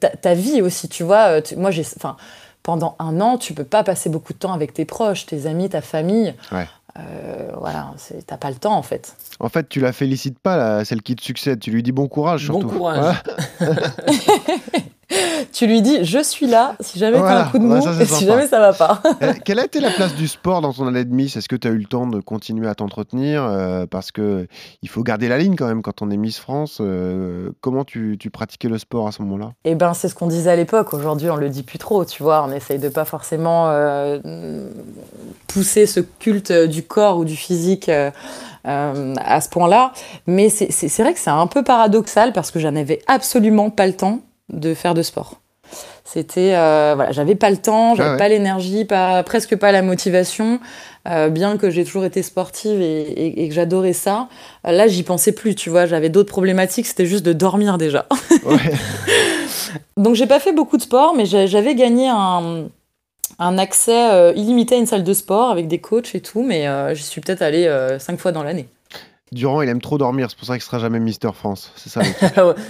ta, 0.00 0.10
ta 0.10 0.34
vie 0.34 0.60
aussi, 0.60 0.90
tu 0.90 1.02
vois. 1.02 1.40
Tu- 1.40 1.56
moi, 1.56 1.70
j'ai, 1.70 1.82
enfin, 1.96 2.16
pendant 2.64 2.96
un 2.98 3.20
an, 3.20 3.38
tu 3.38 3.54
peux 3.54 3.62
pas 3.62 3.84
passer 3.84 4.10
beaucoup 4.10 4.32
de 4.32 4.38
temps 4.38 4.52
avec 4.52 4.74
tes 4.74 4.84
proches, 4.84 5.26
tes 5.26 5.46
amis, 5.46 5.68
ta 5.68 5.80
famille. 5.82 6.34
Ouais. 6.50 6.66
Euh, 6.98 7.50
voilà, 7.58 7.92
t'as 8.26 8.36
pas 8.36 8.50
le 8.50 8.56
temps 8.56 8.76
en 8.76 8.82
fait. 8.82 9.16
En 9.40 9.48
fait, 9.48 9.68
tu 9.68 9.80
la 9.80 9.92
félicites 9.92 10.38
pas, 10.38 10.56
là, 10.56 10.84
celle 10.84 11.02
qui 11.02 11.14
te 11.16 11.22
succède. 11.22 11.58
Tu 11.60 11.70
lui 11.72 11.82
dis 11.82 11.90
bon 11.92 12.06
courage, 12.08 12.48
Bon 12.48 12.60
surtout. 12.60 12.76
courage. 12.76 13.16
Voilà. 13.58 13.74
tu 15.54 15.66
lui 15.66 15.80
dis 15.80 16.04
je 16.04 16.18
suis 16.22 16.46
là 16.46 16.74
si 16.80 16.98
jamais 16.98 17.18
Voilà. 17.18 17.34
t'as 17.42 17.46
un 17.46 17.50
coup 17.50 17.58
de 17.58 17.64
mou 17.64 17.80
ça, 17.80 17.92
et 18.02 18.04
si 18.06 18.26
jamais 18.26 18.46
ça 18.48 18.60
va 18.60 18.72
pas. 18.72 19.00
Euh, 19.22 19.32
quelle 19.44 19.58
a 19.60 19.64
été 19.64 19.80
la 19.80 19.90
place 19.90 20.14
du 20.14 20.26
sport 20.28 20.60
dans 20.60 20.72
ton 20.72 20.86
année 20.88 21.04
de 21.04 21.14
Miss 21.14 21.36
Est-ce 21.36 21.48
que 21.48 21.56
tu 21.56 21.68
as 21.68 21.70
eu 21.70 21.78
le 21.78 21.84
temps 21.86 22.06
de 22.06 22.20
continuer 22.20 22.68
à 22.68 22.74
t'entretenir 22.74 23.44
Euh, 23.44 23.86
Parce 23.86 24.10
que 24.12 24.46
il 24.82 24.88
faut 24.88 25.02
garder 25.02 25.28
la 25.28 25.38
ligne 25.38 25.54
quand 25.56 25.66
même 25.68 25.82
quand 25.82 26.02
on 26.02 26.10
est 26.10 26.16
Miss 26.16 26.38
France. 26.38 26.78
Euh, 26.80 27.50
comment 27.60 27.84
tu, 27.84 28.16
tu 28.18 28.30
pratiquais 28.30 28.68
le 28.68 28.78
sport 28.78 29.06
à 29.06 29.12
ce 29.12 29.22
moment-là? 29.22 29.52
Eh 29.64 29.74
ben, 29.76 29.94
c'est 29.94 30.08
ce 30.08 30.14
qu'on 30.14 30.26
disait 30.26 30.50
à 30.50 30.56
l'époque. 30.56 30.92
Aujourd'hui, 30.92 31.30
on 31.30 31.36
le 31.36 31.48
dit 31.48 31.62
plus 31.62 31.78
trop, 31.78 32.04
tu 32.04 32.22
vois. 32.22 32.44
On 32.46 32.52
essaye 32.52 32.78
de 32.78 32.88
pas 32.88 33.04
forcément 33.04 33.68
euh, 33.70 34.68
pousser 35.46 35.86
ce 35.86 36.00
culte 36.00 36.52
du 36.52 36.82
corps 36.82 37.18
ou 37.18 37.24
du 37.24 37.36
physique 37.36 37.88
euh, 37.88 38.10
à 38.64 39.40
ce 39.40 39.48
point-là. 39.48 39.92
Mais 40.26 40.48
c'est 40.48 41.02
vrai 41.02 41.14
que 41.14 41.20
c'est 41.20 41.30
un 41.30 41.46
peu 41.46 41.62
paradoxal 41.62 42.32
parce 42.32 42.50
que 42.50 42.58
j'en 42.58 42.74
avais 42.76 43.00
absolument 43.06 43.70
pas 43.70 43.86
le 43.86 43.92
temps 43.94 44.20
de 44.52 44.74
faire 44.74 44.94
de 44.94 45.02
sport. 45.02 45.40
C'était, 46.06 46.54
euh, 46.54 46.92
voilà, 46.96 47.12
j'avais 47.12 47.34
pas 47.34 47.48
le 47.50 47.56
temps, 47.56 47.94
j'avais 47.94 48.10
Ah 48.10 48.12
ouais. 48.12 48.18
pas 48.18 48.28
l'énergie, 48.28 48.84
pas, 48.84 49.22
presque 49.22 49.56
pas 49.56 49.72
la 49.72 49.80
motivation. 49.82 50.60
Euh, 51.08 51.28
bien 51.28 51.56
que 51.56 51.70
j'ai 51.70 51.84
toujours 51.84 52.04
été 52.04 52.22
sportive 52.22 52.80
et, 52.80 53.02
et- 53.02 53.42
et 53.44 53.48
que 53.48 53.54
j'adorais 53.54 53.92
ça, 53.94 54.28
euh, 54.66 54.72
là 54.72 54.86
j'y 54.86 55.02
pensais 55.02 55.32
plus, 55.32 55.54
tu 55.54 55.70
vois. 55.70 55.86
J'avais 55.86 56.08
d'autres 56.10 56.30
problématiques, 56.30 56.86
c'était 56.86 57.06
juste 57.06 57.24
de 57.24 57.32
dormir 57.32 57.78
déjà. 57.78 58.06
Ouais. 58.44 58.56
Donc 59.96 60.14
j'ai 60.14 60.26
pas 60.26 60.40
fait 60.40 60.52
beaucoup 60.52 60.76
de 60.76 60.82
sport, 60.82 61.14
mais 61.16 61.24
j'avais 61.26 61.74
gagné 61.74 62.08
un, 62.08 62.68
un 63.38 63.58
accès 63.58 64.10
euh, 64.12 64.32
illimité 64.36 64.74
à 64.74 64.78
une 64.78 64.86
salle 64.86 65.04
de 65.04 65.12
sport 65.14 65.50
avec 65.50 65.68
des 65.68 65.78
coachs 65.80 66.14
et 66.14 66.20
tout, 66.20 66.42
mais 66.42 66.68
euh, 66.68 66.94
j'y 66.94 67.02
suis 67.02 67.20
peut-être 67.20 67.42
allée 67.42 67.66
euh, 67.66 67.98
cinq 67.98 68.18
fois 68.18 68.32
dans 68.32 68.42
l'année. 68.42 68.68
Durand, 69.34 69.60
il 69.62 69.68
aime 69.68 69.80
trop 69.80 69.98
dormir, 69.98 70.28
c'est 70.30 70.38
pour 70.38 70.46
ça 70.46 70.54
qu'il 70.54 70.62
sera 70.62 70.78
jamais 70.78 71.00
Mister 71.00 71.30
France. 71.34 71.70
C'est 71.76 71.90
ça. 71.90 72.00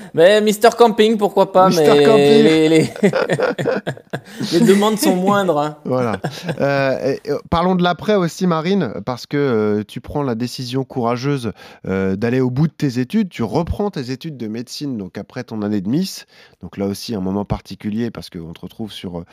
mais 0.15 0.41
Mister 0.41 0.71
Camping, 0.77 1.17
pourquoi 1.17 1.53
pas, 1.53 1.69
Mister 1.69 1.93
mais 1.95 2.05
Camping. 2.05 2.19
les, 2.43 2.69
les- 2.69 2.91
les 4.53 4.61
demandes 4.61 4.99
sont 4.99 5.17
moindres. 5.17 5.59
hein. 5.59 5.77
voilà. 5.85 6.21
Euh, 6.61 7.15
et, 7.25 7.31
euh, 7.31 7.39
parlons 7.51 7.75
de 7.75 7.83
l'après 7.83 8.15
aussi, 8.15 8.47
Marine, 8.47 8.93
parce 9.05 9.27
que 9.27 9.37
euh, 9.37 9.83
tu 9.87 10.01
prends 10.01 10.23
la 10.23 10.35
décision 10.35 10.85
courageuse 10.85 11.53
euh, 11.87 12.17
d'aller 12.17 12.41
au 12.41 12.51
bout 12.51 12.67
de 12.67 12.73
tes 12.73 12.99
études. 12.99 13.29
Tu 13.29 13.43
reprends 13.43 13.91
tes 13.91 14.11
études 14.11 14.37
de 14.37 14.47
médecine, 14.49 14.97
donc 14.99 15.19
après 15.19 15.45
ton 15.45 15.63
année 15.63 15.81
de 15.81 15.89
Miss. 15.89 16.27
Donc 16.63 16.77
là 16.77 16.87
aussi, 16.87 17.15
un 17.15 17.21
moment 17.21 17.45
particulier 17.45 18.11
parce 18.11 18.31
qu'on 18.31 18.53
te 18.53 18.61
retrouve 18.61 18.93
sur, 18.93 19.25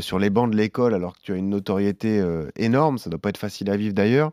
sur 0.00 0.18
les 0.18 0.30
bancs 0.30 0.50
de 0.50 0.56
l'école 0.56 0.94
alors 0.94 1.14
que 1.14 1.20
tu 1.22 1.32
as 1.32 1.36
une 1.36 1.48
notoriété 1.50 2.22
énorme. 2.56 2.98
Ça 2.98 3.10
doit 3.10 3.18
pas 3.18 3.30
être 3.30 3.38
facile 3.38 3.70
à 3.70 3.76
vivre 3.76 3.94
d'ailleurs. 3.94 4.30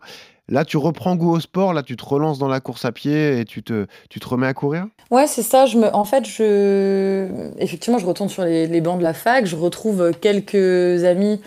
Là, 0.51 0.65
tu 0.65 0.75
reprends 0.75 1.15
goût 1.15 1.31
au 1.31 1.39
sport, 1.39 1.73
là, 1.73 1.81
tu 1.81 1.95
te 1.95 2.03
relances 2.03 2.37
dans 2.37 2.49
la 2.49 2.59
course 2.59 2.83
à 2.83 2.91
pied 2.91 3.39
et 3.39 3.45
tu 3.45 3.63
te, 3.63 3.87
tu 4.09 4.19
te 4.19 4.27
remets 4.27 4.47
à 4.47 4.53
courir? 4.53 4.85
Ouais, 5.09 5.25
c'est 5.25 5.43
ça. 5.43 5.65
En 5.93 6.03
fait, 6.03 6.25
je, 6.25 7.27
effectivement, 7.57 7.97
je 7.97 8.05
retourne 8.05 8.27
sur 8.27 8.43
les, 8.43 8.81
bancs 8.81 8.99
de 8.99 9.03
la 9.03 9.13
fac. 9.13 9.45
Je 9.45 9.55
retrouve 9.55 10.11
quelques 10.19 11.05
amis 11.05 11.39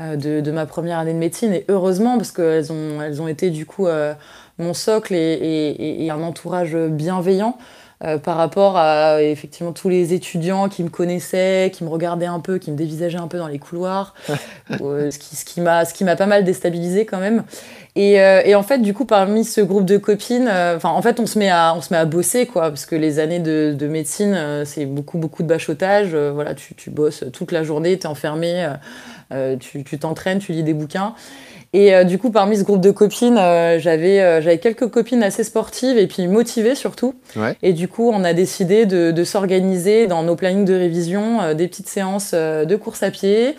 euh, 0.00 0.16
de, 0.16 0.50
ma 0.50 0.64
première 0.64 0.98
année 0.98 1.12
de 1.12 1.18
médecine 1.18 1.52
et 1.52 1.66
heureusement 1.68 2.16
parce 2.16 2.32
qu'elles 2.32 2.72
ont, 2.72 3.02
elles 3.02 3.20
ont 3.20 3.28
été 3.28 3.50
du 3.50 3.66
coup 3.66 3.88
euh, 3.88 4.14
mon 4.58 4.72
socle 4.72 5.12
et 5.14 6.08
un 6.10 6.22
entourage 6.22 6.74
bienveillant. 6.74 7.58
Euh, 8.04 8.18
par 8.18 8.36
rapport 8.36 8.76
à 8.76 9.22
effectivement 9.22 9.72
tous 9.72 9.88
les 9.88 10.12
étudiants 10.12 10.68
qui 10.68 10.82
me 10.82 10.90
connaissaient, 10.90 11.70
qui 11.72 11.82
me 11.82 11.88
regardaient 11.88 12.26
un 12.26 12.40
peu, 12.40 12.58
qui 12.58 12.70
me 12.70 12.76
dévisageaient 12.76 13.16
un 13.16 13.26
peu 13.26 13.38
dans 13.38 13.48
les 13.48 13.58
couloirs, 13.58 14.14
Euh, 14.82 15.10
ce 15.12 15.18
qui, 15.18 15.36
ce 15.36 15.44
qui 15.44 15.60
m'a 15.60 15.84
ce 15.84 15.94
qui 15.94 16.02
m'a 16.02 16.16
pas 16.16 16.26
mal 16.26 16.44
déstabilisé 16.44 17.06
quand 17.06 17.18
même. 17.18 17.44
Et, 17.94 18.20
euh, 18.20 18.42
et 18.44 18.54
en 18.56 18.64
fait, 18.64 18.78
du 18.78 18.92
coup, 18.92 19.04
parmi 19.04 19.44
ce 19.44 19.60
groupe 19.60 19.84
de 19.84 19.96
copines, 19.96 20.48
enfin, 20.48 20.90
en 20.90 21.00
fait, 21.00 21.20
on 21.20 21.26
se 21.26 21.38
met 21.38 21.48
à, 21.48 21.72
on 21.74 21.80
se 21.80 21.92
met 21.94 21.98
à 21.98 22.04
bosser, 22.04 22.46
quoi, 22.46 22.68
parce 22.68 22.84
que 22.84 22.96
les 22.96 23.20
années 23.20 23.38
de, 23.38 23.74
de 23.78 23.86
médecine, 23.86 24.64
c'est 24.64 24.84
beaucoup, 24.84 25.18
beaucoup 25.18 25.42
de 25.44 25.48
bachotage. 25.48 26.14
voilà, 26.14 26.54
tu, 26.54 26.74
tu 26.74 26.90
bosses 26.90 27.24
toute 27.32 27.52
la 27.52 27.62
journée, 27.62 27.96
t'es 27.96 28.08
enfermé, 28.08 28.68
tu 29.60 29.84
tu 29.84 29.98
t'entraînes, 29.98 30.40
tu 30.40 30.52
lis 30.52 30.64
des 30.64 30.74
bouquins. 30.74 31.14
Et 31.76 31.94
euh, 31.94 32.04
du 32.04 32.16
coup, 32.16 32.30
parmi 32.30 32.56
ce 32.56 32.62
groupe 32.62 32.80
de 32.80 32.90
copines, 32.90 33.36
euh, 33.36 33.78
j'avais 33.78 34.22
euh, 34.22 34.40
j'avais 34.40 34.56
quelques 34.56 34.88
copines 34.88 35.22
assez 35.22 35.44
sportives 35.44 35.98
et 35.98 36.06
puis 36.06 36.26
motivées 36.26 36.74
surtout. 36.74 37.14
Ouais. 37.36 37.54
Et 37.62 37.74
du 37.74 37.86
coup, 37.86 38.10
on 38.10 38.24
a 38.24 38.32
décidé 38.32 38.86
de, 38.86 39.10
de 39.10 39.24
s'organiser 39.24 40.06
dans 40.06 40.22
nos 40.22 40.36
plannings 40.36 40.64
de 40.64 40.72
révision 40.72 41.52
des 41.52 41.68
petites 41.68 41.88
séances 41.88 42.32
de 42.32 42.76
course 42.76 43.02
à 43.02 43.10
pied. 43.10 43.56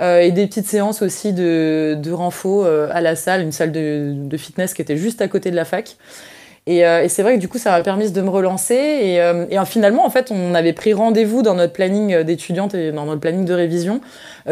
et 0.00 0.30
des 0.30 0.46
petites 0.46 0.66
séances 0.66 1.02
aussi 1.02 1.34
de, 1.34 1.94
de 2.02 2.10
renfo 2.10 2.64
à 2.64 3.02
la 3.02 3.16
salle, 3.16 3.42
une 3.42 3.52
salle 3.52 3.70
de, 3.70 4.14
de 4.14 4.36
fitness 4.38 4.72
qui 4.72 4.80
était 4.80 4.96
juste 4.96 5.20
à 5.20 5.28
côté 5.28 5.50
de 5.50 5.56
la 5.56 5.66
fac. 5.66 5.96
Et, 6.66 6.86
euh, 6.86 7.02
et 7.02 7.08
c'est 7.08 7.22
vrai 7.22 7.34
que 7.34 7.40
du 7.40 7.48
coup, 7.48 7.58
ça 7.58 7.72
m'a 7.72 7.82
permis 7.82 8.10
de 8.12 8.20
me 8.20 8.30
relancer. 8.30 8.74
Et, 8.74 9.20
euh, 9.20 9.46
euh, 9.52 9.64
finalement, 9.64 10.06
en 10.06 10.10
fait, 10.10 10.30
on 10.30 10.54
avait 10.54 10.72
pris 10.72 10.92
rendez-vous 10.92 11.42
dans 11.42 11.54
notre 11.54 11.72
planning 11.72 12.22
d'étudiante 12.22 12.74
et 12.74 12.92
dans 12.92 13.06
notre 13.06 13.20
planning 13.20 13.44
de 13.44 13.54
révision, 13.54 14.00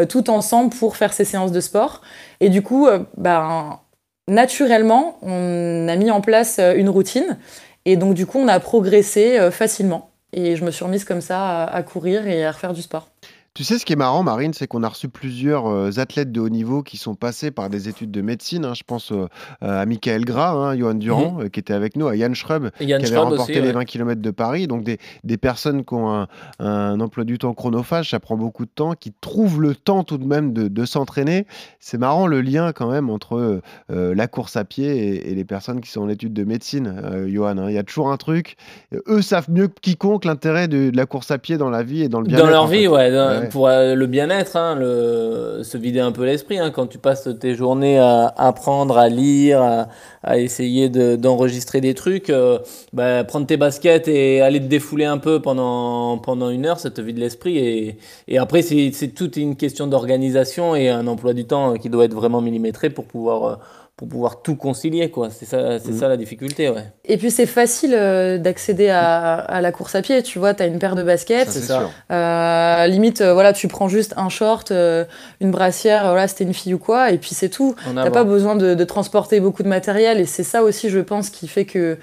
tout 0.09 0.29
ensemble 0.29 0.75
pour 0.75 0.97
faire 0.97 1.13
ces 1.13 1.25
séances 1.25 1.51
de 1.51 1.59
sport. 1.61 2.01
Et 2.39 2.49
du 2.49 2.61
coup, 2.61 2.87
ben, 3.17 3.79
naturellement, 4.27 5.17
on 5.21 5.87
a 5.87 5.95
mis 5.95 6.11
en 6.11 6.21
place 6.21 6.59
une 6.59 6.89
routine. 6.89 7.37
Et 7.85 7.95
donc, 7.97 8.13
du 8.13 8.25
coup, 8.25 8.39
on 8.39 8.47
a 8.47 8.59
progressé 8.59 9.49
facilement. 9.51 10.11
Et 10.33 10.55
je 10.55 10.63
me 10.65 10.71
suis 10.71 10.85
remise 10.85 11.03
comme 11.03 11.21
ça 11.21 11.65
à 11.65 11.83
courir 11.83 12.27
et 12.27 12.45
à 12.45 12.51
refaire 12.51 12.73
du 12.73 12.81
sport. 12.81 13.10
Tu 13.53 13.65
sais, 13.65 13.77
ce 13.77 13.83
qui 13.85 13.91
est 13.91 13.97
marrant, 13.97 14.23
Marine, 14.23 14.53
c'est 14.53 14.65
qu'on 14.65 14.81
a 14.81 14.87
reçu 14.87 15.09
plusieurs 15.09 15.67
euh, 15.67 15.89
athlètes 15.97 16.31
de 16.31 16.39
haut 16.39 16.47
niveau 16.47 16.83
qui 16.83 16.95
sont 16.95 17.15
passés 17.15 17.51
par 17.51 17.69
des 17.69 17.89
études 17.89 18.09
de 18.09 18.21
médecine. 18.21 18.63
hein. 18.63 18.73
Je 18.73 18.83
pense 18.87 19.11
euh, 19.11 19.25
à 19.59 19.85
Michael 19.85 20.23
Gras, 20.23 20.51
hein, 20.53 20.77
Johan 20.77 20.93
Durand, 20.93 21.39
euh, 21.41 21.47
qui 21.49 21.59
était 21.59 21.73
avec 21.73 21.97
nous, 21.97 22.07
à 22.07 22.15
Yann 22.15 22.33
Schrub, 22.33 22.69
Et 22.79 22.85
Yann 22.85 23.01
qui 23.01 23.07
avait 23.07 23.15
Schraub 23.17 23.31
remporté 23.31 23.51
aussi, 23.51 23.61
les 23.61 23.67
ouais. 23.67 23.73
20 23.73 23.83
km 23.83 24.21
de 24.21 24.31
Paris. 24.31 24.67
Donc 24.67 24.85
des, 24.85 24.99
des 25.25 25.35
personnes 25.35 25.83
qui 25.83 25.93
ont 25.93 26.09
un, 26.09 26.27
un 26.59 26.97
emploi 27.01 27.25
du 27.25 27.37
temps 27.39 27.53
chronophage, 27.53 28.11
ça 28.11 28.21
prend 28.21 28.37
beaucoup 28.37 28.63
de 28.63 28.71
temps, 28.73 28.93
qui 28.93 29.11
trouvent 29.19 29.61
le 29.61 29.75
temps 29.75 30.05
tout 30.05 30.17
de 30.17 30.25
même 30.25 30.53
de, 30.53 30.69
de 30.69 30.85
s'entraîner. 30.85 31.45
C'est 31.81 31.97
marrant 31.97 32.27
le 32.27 32.39
lien 32.39 32.71
quand 32.71 32.89
même 32.89 33.09
entre 33.09 33.59
euh, 33.91 34.15
la 34.15 34.27
course 34.29 34.55
à 34.55 34.63
pied 34.63 34.87
et, 34.87 35.29
et 35.29 35.35
les 35.35 35.43
personnes 35.43 35.81
qui 35.81 35.91
sont 35.91 35.99
en 36.03 36.07
études 36.09 36.31
de 36.33 36.45
médecine, 36.45 37.01
euh, 37.03 37.27
Johan. 37.29 37.57
hein. 37.57 37.65
Il 37.67 37.75
y 37.75 37.77
a 37.77 37.83
toujours 37.83 38.13
un 38.13 38.17
truc. 38.17 38.55
Eux 39.09 39.21
savent 39.21 39.49
mieux 39.51 39.67
que 39.67 39.73
quiconque 39.81 40.23
l'intérêt 40.23 40.69
de, 40.69 40.89
de 40.89 40.95
la 40.95 41.05
course 41.05 41.31
à 41.31 41.37
pied 41.37 41.57
dans 41.57 41.69
la 41.69 41.83
vie 41.83 42.03
et 42.03 42.07
dans 42.07 42.21
le 42.21 42.27
bien-être. 42.27 42.45
Dans 42.45 42.49
leur 42.49 42.63
en 42.63 42.67
vie, 42.67 42.87
ouais, 42.87 43.11
dans- 43.11 43.40
Pour 43.49 43.67
euh, 43.67 43.95
le 43.95 44.07
bien-être, 44.07 44.55
hein, 44.55 44.77
se 45.63 45.77
vider 45.77 45.99
un 45.99 46.11
peu 46.11 46.25
l'esprit. 46.25 46.59
hein, 46.59 46.71
quand 46.71 46.87
tu 46.87 46.97
passes 46.97 47.27
tes 47.39 47.55
journées 47.55 47.97
à 47.99 48.33
apprendre, 48.37 48.97
à 48.97 49.09
lire, 49.09 49.87
à, 50.23 50.37
essayer 50.37 50.89
de- 50.89 51.15
d'enregistrer 51.15 51.81
des 51.81 51.93
trucs, 51.93 52.29
euh, 52.29 52.59
bah, 52.93 53.23
prendre 53.23 53.47
tes 53.47 53.57
baskets 53.57 54.07
et 54.07 54.41
aller 54.41 54.59
te 54.59 54.65
défouler 54.65 55.05
un 55.05 55.17
peu 55.17 55.41
pendant, 55.41 56.17
pendant 56.19 56.49
une 56.49 56.65
heure, 56.65 56.79
ça 56.79 56.91
te 56.91 57.01
vide 57.01 57.17
l'esprit. 57.17 57.57
Et, 57.57 57.97
et 58.27 58.37
après, 58.37 58.61
c'est 58.61 58.91
toute 59.15 59.35
une 59.37 59.55
question 59.55 59.87
d'organisation 59.87 60.75
et 60.75 60.89
un 60.89 61.07
emploi 61.07 61.33
du 61.33 61.45
temps 61.45 61.75
qui 61.75 61.89
doit 61.89 62.05
être 62.05 62.13
vraiment 62.13 62.41
millimétré 62.41 62.89
pour 62.89 63.05
pouvoir, 63.05 63.43
euh, 63.45 63.55
pour 64.01 64.09
pouvoir 64.09 64.41
tout 64.41 64.55
concilier. 64.55 65.11
quoi. 65.11 65.29
C'est 65.29 65.45
ça, 65.45 65.77
c'est 65.77 65.93
ça 65.93 66.07
la 66.07 66.17
difficulté. 66.17 66.69
Ouais. 66.69 66.85
Et 67.05 67.17
puis 67.17 67.29
c'est 67.29 67.45
facile 67.45 67.93
euh, 67.93 68.39
d'accéder 68.39 68.89
à, 68.89 69.35
à 69.35 69.61
la 69.61 69.71
course 69.71 69.93
à 69.93 70.01
pied. 70.01 70.23
Tu 70.23 70.39
vois, 70.39 70.55
tu 70.55 70.63
as 70.63 70.65
une 70.65 70.79
paire 70.79 70.95
de 70.95 71.03
baskets. 71.03 71.51
Ça. 71.51 71.87
Euh, 72.11 72.87
limite, 72.87 73.21
euh, 73.21 73.35
voilà, 73.35 73.53
tu 73.53 73.67
prends 73.67 73.89
juste 73.89 74.15
un 74.17 74.29
short, 74.29 74.71
euh, 74.71 75.05
une 75.39 75.51
brassière, 75.51 76.01
voilà, 76.05 76.27
c'était 76.27 76.45
une 76.45 76.55
fille 76.55 76.73
ou 76.73 76.79
quoi, 76.79 77.11
et 77.11 77.19
puis 77.19 77.35
c'est 77.35 77.49
tout. 77.49 77.75
T'as 77.93 78.09
pas 78.09 78.23
besoin 78.23 78.55
de, 78.55 78.73
de 78.73 78.83
transporter 78.85 79.39
beaucoup 79.39 79.61
de 79.61 79.67
matériel, 79.67 80.19
et 80.19 80.25
c'est 80.25 80.41
ça 80.41 80.63
aussi, 80.63 80.89
je 80.89 80.97
pense, 80.99 81.29
qui 81.29 81.47
fait 81.47 81.65
que, 81.65 81.99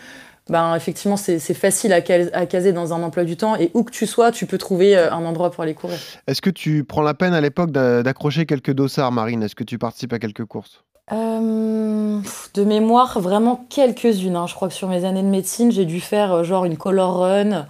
ben, 0.48 0.76
effectivement, 0.76 1.16
c'est 1.16 1.38
facile 1.54 1.92
à, 1.92 2.00
cal- 2.00 2.30
à 2.32 2.46
caser 2.46 2.72
dans 2.72 2.92
un 2.92 3.02
emploi 3.02 3.24
du 3.24 3.36
temps, 3.36 3.56
et 3.56 3.72
où 3.74 3.82
que 3.82 3.90
tu 3.90 4.06
sois, 4.06 4.30
tu 4.30 4.46
peux 4.46 4.56
trouver 4.58 4.96
un 4.96 5.24
endroit 5.24 5.50
pour 5.50 5.64
aller 5.64 5.74
courir. 5.74 5.98
Est-ce 6.28 6.40
que 6.40 6.50
tu 6.50 6.84
prends 6.84 7.02
la 7.02 7.14
peine 7.14 7.34
à 7.34 7.40
l'époque 7.40 7.72
d'a- 7.72 8.04
d'accrocher 8.04 8.46
quelques 8.46 8.72
dossards, 8.72 9.10
Marine? 9.10 9.42
Est-ce 9.42 9.56
que 9.56 9.64
tu 9.64 9.78
participes 9.78 10.12
à 10.12 10.20
quelques 10.20 10.44
courses? 10.44 10.84
Euh, 11.12 12.20
de 12.54 12.64
mémoire, 12.64 13.18
vraiment 13.20 13.64
quelques-unes. 13.70 14.36
hein. 14.36 14.46
Je 14.46 14.54
crois 14.54 14.68
que 14.68 14.74
sur 14.74 14.88
mes 14.88 15.04
années 15.04 15.22
de 15.22 15.28
médecine, 15.28 15.70
j'ai 15.72 15.84
dû 15.84 16.00
faire 16.00 16.32
euh, 16.32 16.44
genre 16.44 16.64
une 16.64 16.76
color 16.76 17.18
run, 17.20 17.66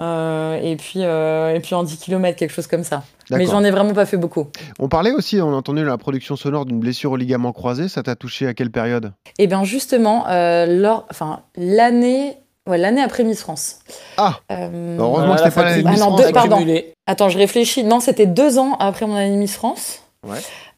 euh, 0.00 0.58
et, 0.62 0.76
puis, 0.76 1.00
euh, 1.04 1.54
et 1.54 1.60
puis 1.60 1.74
en 1.74 1.82
10 1.84 1.96
km, 1.98 2.36
quelque 2.36 2.50
chose 2.52 2.66
comme 2.66 2.84
ça. 2.84 3.02
Mais 3.30 3.46
j'en 3.46 3.64
ai 3.64 3.70
vraiment 3.70 3.94
pas 3.94 4.04
fait 4.04 4.16
beaucoup. 4.18 4.48
On 4.78 4.88
parlait 4.88 5.12
aussi, 5.12 5.40
on 5.40 5.52
a 5.52 5.56
entendu 5.56 5.80
dans 5.82 5.88
la 5.88 5.96
production 5.96 6.36
sonore 6.36 6.66
d'une 6.66 6.80
blessure 6.80 7.12
au 7.12 7.16
ligament 7.16 7.52
croisé. 7.52 7.88
Ça 7.88 8.02
t'a 8.02 8.14
touché 8.14 8.46
à 8.46 8.52
quelle 8.52 8.70
période? 8.70 9.12
Et 9.38 9.46
bien 9.46 9.64
justement, 9.64 10.26
euh, 10.28 10.66
lors, 10.66 11.06
enfin, 11.10 11.40
l'année, 11.56 12.36
ouais, 12.68 12.76
l'année 12.76 13.00
après 13.02 13.24
Miss 13.24 13.40
France. 13.40 13.76
Ah. 14.18 14.34
Euh, 14.50 14.96
Heureusement 14.98 15.34
Voilà, 15.34 15.42
que 15.44 15.50
c'était 15.50 15.60
la 15.60 15.62
pas 15.62 15.70
l'année. 15.70 15.82
Miss 15.90 16.00
Ah 16.02 16.04
non, 16.04 16.06
France. 16.08 16.20
deux- 16.20 16.26
ouais. 16.26 16.32
pardon. 16.32 16.66
Attends, 17.06 17.28
je 17.30 17.38
réfléchis. 17.38 17.84
Non, 17.84 18.00
c'était 18.00 18.26
deux 18.26 18.58
ans 18.58 18.76
après 18.80 19.06
mon 19.06 19.14
année 19.16 19.36
Miss 19.36 19.54
France. 19.54 20.01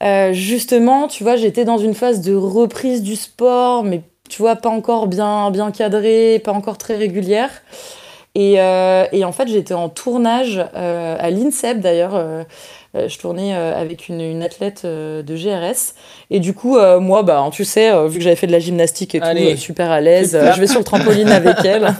Euh, 0.02 0.33
justement, 0.33 1.09
tu 1.09 1.22
vois, 1.22 1.37
j'étais 1.37 1.64
dans 1.64 1.78
une 1.78 1.94
phase 1.94 2.20
de 2.20 2.35
reprise 2.35 3.02
du 3.02 3.16
sport, 3.16 3.85
mais 3.85 4.02
tu 4.28 4.40
vois, 4.40 4.57
pas 4.57 4.70
encore 4.70 5.07
bien, 5.07 5.50
bien 5.50 5.70
cadrée, 5.70 6.40
pas 6.42 6.52
encore 6.52 6.78
très 6.78 6.96
régulière. 6.96 7.50
Et, 8.35 8.61
euh, 8.61 9.04
et 9.12 9.24
en 9.24 9.33
fait, 9.33 9.46
j'étais 9.48 9.74
en 9.74 9.88
tournage 9.88 10.64
euh, 10.74 11.16
à 11.18 11.30
l'INSEP 11.30 11.80
d'ailleurs, 11.80 12.20
je 12.94 13.18
tournais 13.18 13.54
euh, 13.57 13.74
avec 13.74 14.09
une, 14.09 14.20
une 14.20 14.42
athlète 14.42 14.83
euh, 14.85 15.22
de 15.22 15.35
GRS. 15.37 15.94
Et 16.30 16.40
du 16.40 16.54
coup, 16.54 16.78
euh, 16.78 17.00
moi, 17.00 17.22
bah, 17.22 17.48
tu 17.52 17.64
sais, 17.64 17.90
euh, 17.92 18.07
vu 18.07 18.18
que 18.18 18.24
j'avais 18.24 18.37
fait 18.37 18.46
de 18.46 18.52
la 18.52 18.59
gymnastique 18.61 19.14
et 19.14 19.20
tout, 19.20 19.26
Allez. 19.26 19.52
euh, 19.52 19.57
super 19.57 19.90
à 19.90 20.00
l'aise, 20.00 20.35
euh, 20.35 20.52
je 20.52 20.61
vais 20.61 20.66
sur 20.66 20.78
le 20.78 20.85
trampoline 20.85 21.28
avec 21.28 21.57
elle. 21.64 21.92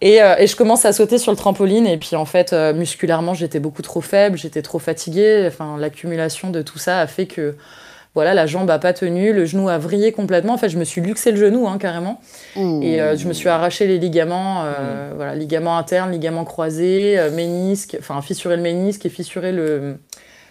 Et, 0.00 0.22
euh, 0.22 0.34
et 0.38 0.46
je 0.46 0.56
commence 0.56 0.84
à 0.84 0.92
sauter 0.92 1.18
sur 1.18 1.32
le 1.32 1.36
trampoline. 1.36 1.86
Et 1.86 1.96
puis, 1.96 2.16
en 2.16 2.24
fait, 2.24 2.52
euh, 2.52 2.72
musculairement, 2.74 3.34
j'étais 3.34 3.60
beaucoup 3.60 3.82
trop 3.82 4.00
faible, 4.00 4.36
j'étais 4.36 4.62
trop 4.62 4.78
fatiguée. 4.78 5.44
Enfin, 5.46 5.76
l'accumulation 5.78 6.50
de 6.50 6.62
tout 6.62 6.78
ça 6.78 7.00
a 7.00 7.06
fait 7.06 7.26
que. 7.26 7.56
Voilà, 8.14 8.34
la 8.34 8.46
jambe 8.46 8.68
a 8.70 8.78
pas 8.78 8.92
tenu, 8.92 9.32
le 9.32 9.46
genou 9.46 9.68
a 9.70 9.78
vrillé 9.78 10.12
complètement. 10.12 10.52
En 10.52 10.58
fait, 10.58 10.68
je 10.68 10.78
me 10.78 10.84
suis 10.84 11.00
luxé 11.00 11.30
le 11.30 11.38
genou, 11.38 11.66
hein, 11.66 11.78
carrément. 11.78 12.20
Et 12.56 13.00
euh, 13.00 13.16
je 13.16 13.26
me 13.26 13.32
suis 13.32 13.48
arraché 13.48 13.86
les 13.86 13.98
ligaments, 13.98 14.64
euh, 14.64 15.12
voilà, 15.16 15.34
ligaments 15.34 15.78
internes, 15.78 16.10
ligaments 16.12 16.44
croisés, 16.44 17.18
euh, 17.18 17.30
ménisque, 17.30 17.96
enfin 17.98 18.20
fissuré 18.20 18.56
le 18.56 18.62
ménisque 18.62 19.06
et 19.06 19.08
fissuré 19.08 19.50
le, 19.52 19.96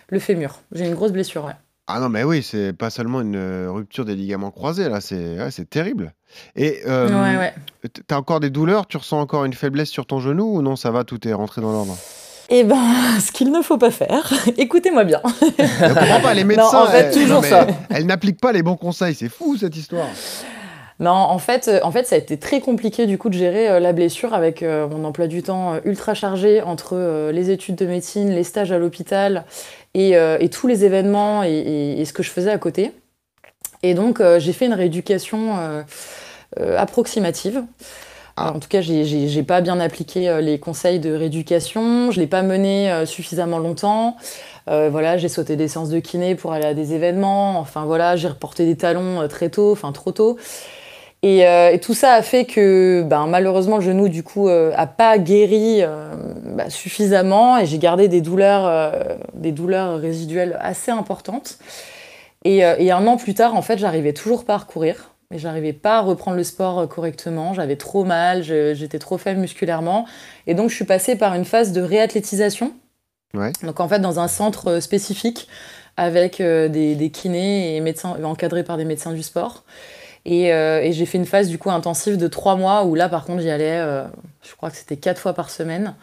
le 0.09 0.19
fémur. 0.19 0.61
J'ai 0.71 0.87
une 0.87 0.95
grosse 0.95 1.11
blessure, 1.11 1.45
ouais. 1.45 1.53
Ah 1.87 1.99
non, 1.99 2.09
mais 2.09 2.23
oui, 2.23 2.41
c'est 2.41 2.73
pas 2.73 2.89
seulement 2.89 3.21
une 3.21 3.35
euh, 3.35 3.69
rupture 3.69 4.05
des 4.05 4.15
ligaments 4.15 4.51
croisés, 4.51 4.87
là, 4.87 5.01
c'est 5.01 5.37
ouais, 5.37 5.51
c'est 5.51 5.69
terrible. 5.69 6.13
Et 6.55 6.79
euh, 6.87 7.09
ouais, 7.09 7.37
ouais. 7.37 7.53
t- 7.93 8.01
t'as 8.07 8.15
encore 8.17 8.39
des 8.39 8.49
douleurs? 8.49 8.87
Tu 8.87 8.97
ressens 8.97 9.19
encore 9.19 9.45
une 9.45 9.53
faiblesse 9.53 9.89
sur 9.89 10.05
ton 10.05 10.19
genou 10.19 10.55
ou 10.55 10.61
non 10.61 10.75
Ça 10.75 10.89
va, 10.89 11.03
tout 11.03 11.27
est 11.27 11.33
rentré 11.33 11.59
dans 11.61 11.71
l'ordre? 11.71 11.97
Eh 12.53 12.63
ben, 12.65 12.77
ce 13.25 13.31
qu'il 13.31 13.51
ne 13.51 13.61
faut 13.61 13.77
pas 13.77 13.91
faire, 13.91 14.31
écoutez-moi 14.57 15.03
bien. 15.05 15.21
Je 15.41 15.93
comprends 15.93 16.19
pas, 16.21 16.33
les 16.33 16.43
médecins, 16.45 16.83
en 16.83 16.87
fait, 16.87 16.97
elles- 17.07 17.13
toujours 17.13 17.41
mais 17.41 17.49
ça. 17.49 17.65
Elles 17.89 18.05
n'appliquent 18.05 18.41
pas 18.41 18.51
les 18.51 18.61
bons 18.61 18.75
conseils, 18.75 19.15
c'est 19.15 19.29
fou 19.29 19.57
cette 19.57 19.75
histoire. 19.77 20.07
Non, 20.99 21.11
en 21.11 21.39
fait, 21.39 21.67
euh, 21.67 21.79
en 21.81 21.91
fait, 21.91 22.05
ça 22.05 22.13
a 22.15 22.17
été 22.19 22.37
très 22.37 22.59
compliqué 22.59 23.07
du 23.07 23.17
coup 23.17 23.29
de 23.29 23.33
gérer 23.33 23.67
euh, 23.69 23.79
la 23.79 23.91
blessure 23.91 24.35
avec 24.35 24.61
euh, 24.61 24.87
mon 24.87 25.03
emploi 25.03 25.25
du 25.25 25.41
temps 25.41 25.73
euh, 25.73 25.79
ultra 25.85 26.13
chargé 26.13 26.61
entre 26.61 26.91
euh, 26.95 27.31
les 27.31 27.49
études 27.49 27.73
de 27.75 27.87
médecine, 27.87 28.29
les 28.29 28.43
stages 28.43 28.71
à 28.71 28.77
l'hôpital 28.77 29.45
et, 29.95 30.15
euh, 30.15 30.37
et 30.39 30.49
tous 30.49 30.67
les 30.67 30.85
événements 30.85 31.41
et, 31.43 31.49
et- 31.53 32.01
et 32.01 32.05
ce 32.05 32.13
que 32.13 32.21
je 32.21 32.29
faisais 32.29 32.51
à 32.51 32.57
côté. 32.59 32.91
Et 33.81 33.95
donc, 33.95 34.19
euh, 34.21 34.39
j'ai 34.39 34.53
fait 34.53 34.67
une 34.67 34.75
rééducation 34.75 35.57
euh, 35.57 35.81
euh, 36.59 36.77
approximative. 36.77 37.63
Ah. 38.37 38.53
En 38.55 38.59
tout 38.59 38.69
cas, 38.69 38.81
j'ai- 38.81 39.43
pas 39.43 39.61
bien 39.61 39.79
appliqué 39.79 40.29
euh, 40.29 40.41
les 40.41 40.59
conseils 40.59 40.99
de 40.99 41.13
rééducation. 41.13 42.11
Je 42.11 42.19
l'ai 42.19 42.27
pas 42.27 42.41
mené 42.43 42.91
euh, 42.91 43.05
suffisamment 43.05 43.59
longtemps. 43.59 44.15
Euh, 44.69 44.89
voilà, 44.91 45.17
j'ai 45.17 45.29
sauté 45.29 45.55
des 45.55 45.67
séances 45.67 45.89
de 45.89 45.99
kiné 45.99 46.35
pour 46.35 46.53
aller 46.53 46.65
à 46.65 46.73
des 46.73 46.93
événements. 46.93 47.59
Enfin 47.59 47.85
voilà, 47.85 48.15
j'ai 48.15 48.27
reporté 48.27 48.65
des 48.65 48.77
talons 48.77 49.27
très 49.27 49.49
tôt, 49.49 49.71
enfin 49.71 49.91
trop 49.91 50.11
tôt. 50.11 50.37
Et, 51.23 51.45
tout 51.83 51.93
ça 51.93 52.13
a 52.13 52.21
fait 52.23 52.45
que 52.45 53.03
ben, 53.03 53.27
malheureusement 53.27 53.77
le 53.77 53.83
genou 53.83 54.09
du 54.09 54.23
coup 54.23 54.49
a 54.49 54.87
pas 54.87 55.19
guéri 55.19 55.83
bah, 56.45 56.69
suffisamment 56.69 57.59
et 57.59 57.67
j'ai 57.67 57.77
gardé 57.77 58.07
des 58.07 58.21
douleurs, 58.21 58.91
des 59.35 59.51
douleurs 59.51 59.99
résiduelles 59.99 60.57
assez 60.61 60.91
importantes. 60.91 61.59
Et, 62.43 62.59
et 62.59 62.91
un 62.91 63.05
an 63.05 63.17
plus 63.17 63.35
tard, 63.35 63.55
en 63.55 63.61
fait, 63.61 63.77
j'arrivais 63.77 64.13
toujours 64.13 64.45
pas 64.45 64.55
à 64.55 64.57
recourir. 64.57 65.10
Et 65.31 65.39
j'arrivais 65.39 65.73
pas 65.73 65.97
à 65.97 66.01
reprendre 66.01 66.37
le 66.37 66.43
sport 66.43 66.79
euh, 66.79 66.87
correctement. 66.87 67.53
J'avais 67.53 67.75
trop 67.75 68.03
mal, 68.03 68.43
j'étais 68.43 68.99
trop 68.99 69.17
faible 69.17 69.39
musculairement. 69.39 70.05
Et 70.47 70.53
donc, 70.53 70.69
je 70.69 70.75
suis 70.75 70.85
passée 70.85 71.15
par 71.15 71.35
une 71.35 71.45
phase 71.45 71.71
de 71.71 71.81
réathlétisation. 71.81 72.73
Ouais. 73.33 73.51
Donc, 73.63 73.79
en 73.79 73.87
fait, 73.87 73.99
dans 73.99 74.19
un 74.19 74.27
centre 74.27 74.67
euh, 74.67 74.79
spécifique 74.81 75.47
avec 75.97 76.41
euh, 76.41 76.67
des, 76.67 76.95
des 76.95 77.09
kinés 77.09 77.75
et 77.75 77.81
médecins 77.81 78.17
encadrés 78.23 78.63
par 78.63 78.77
des 78.77 78.85
médecins 78.85 79.13
du 79.13 79.23
sport. 79.23 79.63
Et, 80.25 80.53
euh, 80.53 80.81
et 80.81 80.91
j'ai 80.91 81.05
fait 81.05 81.17
une 81.17 81.25
phase 81.25 81.47
du 81.47 81.57
coup 81.57 81.71
intensive 81.71 82.17
de 82.17 82.27
trois 82.27 82.55
mois 82.55 82.83
où 82.85 82.95
là, 82.95 83.09
par 83.09 83.25
contre, 83.25 83.41
j'y 83.41 83.49
allais, 83.49 83.79
euh, 83.79 84.03
je 84.43 84.55
crois 84.55 84.69
que 84.69 84.77
c'était 84.77 84.97
quatre 84.97 85.19
fois 85.19 85.33
par 85.33 85.49
semaine. 85.49 85.95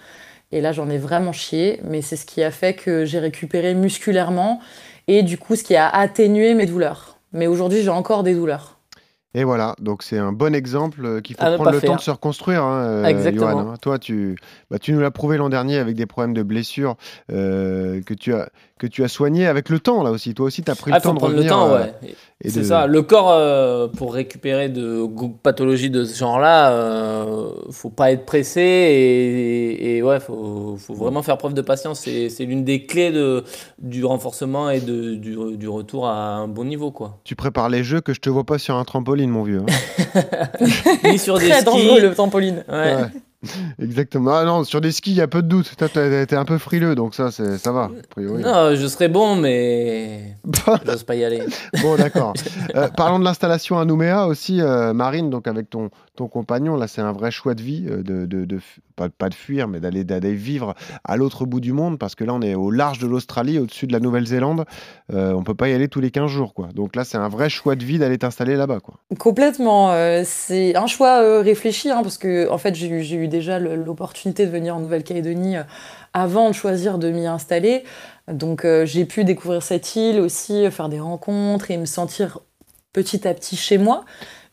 Et 0.50 0.60
là, 0.60 0.72
j'en 0.72 0.88
ai 0.88 0.98
vraiment 0.98 1.32
chié. 1.32 1.80
Mais 1.84 2.02
c'est 2.02 2.16
ce 2.16 2.26
qui 2.26 2.42
a 2.42 2.50
fait 2.50 2.74
que 2.74 3.04
j'ai 3.04 3.18
récupéré 3.18 3.74
musculairement 3.74 4.60
et 5.06 5.22
du 5.22 5.38
coup, 5.38 5.56
ce 5.56 5.62
qui 5.62 5.76
a 5.76 5.88
atténué 5.88 6.54
mes 6.54 6.66
douleurs. 6.66 7.18
Mais 7.32 7.46
aujourd'hui, 7.46 7.82
j'ai 7.82 7.90
encore 7.90 8.22
des 8.22 8.34
douleurs. 8.34 8.77
Et 9.34 9.44
voilà, 9.44 9.76
donc 9.78 10.02
c'est 10.02 10.16
un 10.16 10.32
bon 10.32 10.54
exemple 10.54 11.04
euh, 11.04 11.20
qu'il 11.20 11.36
faut 11.36 11.44
prendre 11.44 11.70
le 11.70 11.80
temps 11.82 11.96
de 11.96 12.00
se 12.00 12.10
reconstruire, 12.10 12.62
hein, 12.62 12.82
euh, 12.82 13.04
Exactement. 13.04 13.50
Johan, 13.50 13.68
hein. 13.72 13.74
Toi, 13.80 13.98
tu, 13.98 14.36
bah, 14.70 14.78
tu 14.78 14.92
nous 14.92 15.00
l'as 15.00 15.10
prouvé 15.10 15.36
l'an 15.36 15.50
dernier 15.50 15.76
avec 15.76 15.96
des 15.96 16.06
problèmes 16.06 16.32
de 16.32 16.42
blessures 16.42 16.96
euh, 17.30 18.00
que, 18.00 18.14
tu 18.14 18.32
as, 18.32 18.48
que 18.78 18.86
tu 18.86 19.04
as 19.04 19.08
soignés 19.08 19.46
avec 19.46 19.68
le 19.68 19.78
temps, 19.80 20.02
là 20.02 20.10
aussi. 20.10 20.32
Toi 20.34 20.46
aussi, 20.46 20.62
tu 20.62 20.70
as 20.70 20.74
pris 20.74 20.90
Ah, 20.92 20.96
le 20.96 21.02
temps 21.02 21.14
de 21.14 21.20
revenir. 21.22 21.42
le 21.42 21.48
temps, 21.48 21.68
euh, 21.70 21.78
ouais. 21.80 21.92
et 22.42 22.48
C'est 22.50 22.60
de- 22.60 22.64
ça. 22.64 22.86
Le 22.86 23.02
corps, 23.02 23.30
euh, 23.30 23.88
pour 23.88 24.14
récupérer 24.14 24.68
de 24.68 25.04
pathologies 25.42 25.90
de 25.90 26.04
ce 26.04 26.16
genre-là, 26.18 26.70
euh, 26.72 27.48
faut 27.70 27.90
pas 27.90 28.12
être 28.12 28.24
pressé 28.24 28.60
et, 28.60 29.96
et 29.96 30.02
ouais, 30.02 30.20
faut, 30.20 30.76
faut 30.78 30.94
vraiment 30.94 31.22
faire 31.22 31.36
preuve 31.38 31.54
de 31.54 31.62
patience. 31.62 32.00
C'est 32.00 32.28
c'est 32.30 32.44
l'une 32.44 32.64
des 32.64 32.86
clés 32.86 33.10
de, 33.10 33.44
du 33.78 34.04
renforcement 34.04 34.70
et 34.70 34.80
de, 34.80 35.14
du, 35.14 35.36
du 35.56 35.68
retour 35.68 36.06
à 36.06 36.34
un 36.36 36.48
bon 36.48 36.64
niveau, 36.64 36.90
quoi. 36.90 37.18
Tu 37.24 37.34
prépares 37.36 37.68
les 37.68 37.82
jeux 37.84 38.00
que 38.00 38.14
je 38.14 38.20
te 38.20 38.30
vois 38.30 38.44
pas 38.44 38.58
sur 38.58 38.76
un 38.76 38.84
trampoline, 38.84 39.30
mon 39.30 39.42
vieux. 39.42 39.62
hein. 40.14 40.20
Ni 41.04 41.18
sur 41.18 41.38
des 41.38 41.46
Très 41.48 41.56
skis. 41.60 41.64
dangereux 41.64 42.00
le 42.00 42.14
trampoline. 42.14 42.64
Ouais. 42.68 42.74
Ouais. 42.94 43.02
Exactement. 43.78 44.34
Ah 44.34 44.44
non, 44.44 44.64
sur 44.64 44.80
des 44.80 44.90
skis, 44.90 45.12
il 45.12 45.16
y 45.16 45.20
a 45.20 45.28
peu 45.28 45.42
de 45.42 45.48
doute. 45.48 45.74
Toi, 45.76 45.88
t'es 45.88 46.34
un 46.34 46.44
peu 46.44 46.58
frileux, 46.58 46.94
donc 46.94 47.14
ça, 47.14 47.30
ça 47.30 47.72
va, 47.72 47.84
a 47.84 47.90
priori. 48.10 48.42
Non, 48.42 48.74
je 48.74 48.86
serais 48.86 49.08
bon, 49.08 49.36
mais 49.36 50.36
j'ose 50.86 51.04
pas 51.04 51.14
y 51.14 51.24
aller. 51.24 51.42
Bon, 51.82 51.96
d'accord. 51.96 52.32
Euh, 52.74 52.88
parlons 52.88 53.18
de 53.18 53.24
l'installation 53.24 53.78
à 53.78 53.84
Nouméa 53.84 54.26
aussi, 54.26 54.60
euh, 54.60 54.92
Marine, 54.92 55.30
donc 55.30 55.46
avec 55.46 55.70
ton, 55.70 55.90
ton 56.18 56.28
compagnon. 56.28 56.76
Là, 56.76 56.88
c'est 56.88 57.00
un 57.00 57.12
vrai 57.12 57.30
choix 57.30 57.54
de 57.54 57.62
vie, 57.62 57.86
euh, 57.88 58.02
de, 58.02 58.58
pas, 58.96 59.28
de 59.28 59.34
fuir, 59.34 59.68
mais 59.68 59.80
d'aller 59.80 60.34
vivre 60.34 60.74
à 61.04 61.16
l'autre 61.16 61.46
bout 61.46 61.60
du 61.60 61.72
monde, 61.72 61.98
parce 61.98 62.14
que 62.14 62.24
là, 62.24 62.34
on 62.34 62.42
est 62.42 62.54
au 62.54 62.70
large 62.70 62.98
de 62.98 63.06
l'Australie, 63.06 63.58
au-dessus 63.58 63.86
de 63.86 63.92
la 63.92 64.00
Nouvelle-Zélande. 64.00 64.64
Euh, 65.12 65.32
on 65.32 65.44
peut 65.44 65.54
pas 65.54 65.68
y 65.68 65.72
aller 65.72 65.88
tous 65.88 66.00
les 66.00 66.10
15 66.10 66.28
jours, 66.28 66.54
quoi. 66.54 66.68
Donc 66.74 66.96
là, 66.96 67.04
c'est 67.04 67.16
un 67.16 67.28
vrai 67.28 67.48
choix 67.48 67.76
de 67.76 67.84
vie 67.84 67.98
d'aller 67.98 68.18
t'installer 68.18 68.56
là-bas, 68.56 68.80
quoi. 68.80 68.94
Complètement. 69.18 69.92
euh, 69.92 70.22
c'est 70.24 70.76
un 70.76 70.86
choix 70.86 71.22
euh, 71.22 71.40
réfléchi, 71.40 71.90
hein, 71.90 72.00
parce 72.02 72.18
que 72.18 72.50
en 72.50 72.58
fait, 72.58 72.74
j'ai 72.74 72.88
eu, 72.88 73.28
déjà 73.28 73.58
l'opportunité 73.58 74.44
de 74.44 74.50
venir 74.50 74.76
en 74.76 74.80
Nouvelle-Calédonie 74.80 75.56
avant 76.12 76.48
de 76.48 76.54
choisir 76.54 76.98
de 76.98 77.10
m'y 77.10 77.26
installer. 77.26 77.84
Donc, 78.26 78.66
j'ai 78.84 79.04
pu 79.04 79.24
découvrir 79.24 79.62
cette 79.62 79.96
île 79.96 80.20
aussi, 80.20 80.70
faire 80.70 80.88
des 80.88 81.00
rencontres 81.00 81.70
et 81.70 81.76
me 81.76 81.86
sentir 81.86 82.40
petit 82.92 83.28
à 83.28 83.34
petit 83.34 83.56
chez 83.56 83.78
moi. 83.78 84.04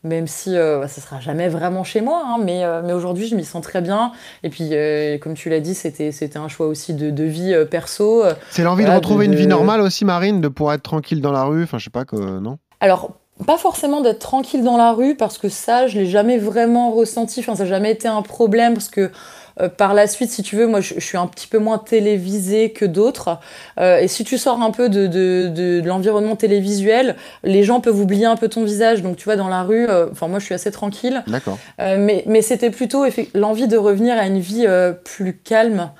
Même 0.04 0.26
si 0.26 0.56
euh, 0.56 0.80
bah, 0.80 0.88
ça 0.88 1.00
sera 1.00 1.20
jamais 1.20 1.48
vraiment 1.48 1.82
chez 1.84 2.00
moi, 2.00 2.22
hein, 2.24 2.36
mais, 2.42 2.64
euh, 2.64 2.82
mais 2.84 2.92
aujourd'hui 2.92 3.26
je 3.26 3.34
m'y 3.34 3.44
sens 3.44 3.62
très 3.62 3.80
bien. 3.80 4.12
Et 4.42 4.50
puis, 4.50 4.68
euh, 4.72 5.18
comme 5.18 5.34
tu 5.34 5.48
l'as 5.50 5.60
dit, 5.60 5.74
c'était 5.74 6.12
c'était 6.12 6.38
un 6.38 6.48
choix 6.48 6.66
aussi 6.66 6.94
de, 6.94 7.10
de 7.10 7.24
vie 7.24 7.52
euh, 7.52 7.64
perso. 7.64 8.22
C'est 8.50 8.62
l'envie 8.62 8.82
Voilà, 8.84 8.98
de 9.00 9.04
retrouver 9.04 9.26
de- 9.26 9.32
une 9.32 9.38
vie 9.38 9.46
normale 9.46 9.80
aussi, 9.80 10.04
Marine, 10.04 10.40
de 10.40 10.48
pouvoir 10.48 10.74
être 10.74 10.82
tranquille 10.82 11.20
dans 11.20 11.32
la 11.32 11.44
rue. 11.44 11.64
Enfin, 11.64 11.78
je 11.78 11.84
sais 11.84 11.90
pas, 11.90 12.04
que, 12.04 12.16
non 12.16 12.58
Alors, 12.80 13.12
pas 13.46 13.58
forcément 13.58 14.00
d'être 14.00 14.20
tranquille 14.20 14.62
dans 14.64 14.76
la 14.76 14.92
rue, 14.92 15.14
parce 15.16 15.38
que 15.38 15.48
ça, 15.48 15.86
je 15.88 15.98
l'ai 15.98 16.06
jamais 16.06 16.38
vraiment 16.38 16.90
ressenti. 16.92 17.40
Enfin, 17.40 17.54
ça 17.54 17.64
n'a 17.64 17.68
jamais 17.68 17.90
été 17.90 18.06
un 18.08 18.22
problème, 18.22 18.74
parce 18.74 18.88
que 18.88 19.10
euh, 19.60 19.68
par 19.68 19.94
la 19.94 20.06
suite, 20.06 20.30
si 20.30 20.42
tu 20.42 20.56
veux, 20.56 20.66
moi, 20.66 20.80
je, 20.80 20.94
je 20.96 21.00
suis 21.04 21.16
un 21.18 21.26
petit 21.26 21.46
peu 21.46 21.58
moins 21.58 21.78
télévisée 21.78 22.70
que 22.70 22.84
d'autres. 22.84 23.38
Euh, 23.80 23.98
et 23.98 24.08
si 24.08 24.24
tu 24.24 24.38
sors 24.38 24.60
un 24.62 24.70
peu 24.70 24.88
de, 24.88 25.06
de, 25.06 25.48
de, 25.48 25.80
de 25.80 25.86
l'environnement 25.86 26.36
télévisuel, 26.36 27.16
les 27.44 27.62
gens 27.62 27.80
peuvent 27.80 28.00
oublier 28.00 28.26
un 28.26 28.36
peu 28.36 28.48
ton 28.48 28.64
visage. 28.64 29.02
Donc, 29.02 29.16
tu 29.16 29.24
vois, 29.24 29.36
dans 29.36 29.48
la 29.48 29.62
rue, 29.62 29.88
euh, 29.88 30.08
enfin, 30.12 30.28
moi, 30.28 30.38
je 30.38 30.44
suis 30.44 30.54
assez 30.54 30.70
tranquille. 30.70 31.22
D'accord. 31.26 31.58
Mais 31.78 32.22
mais 32.26 32.42
c'était 32.42 32.70
plutôt 32.70 33.04
l'envie 33.34 33.68
de 33.68 33.76
revenir 33.76 34.16
à 34.18 34.26
une 34.26 34.40
vie 34.40 34.66
plus 35.04 35.34
calme, 35.36 35.90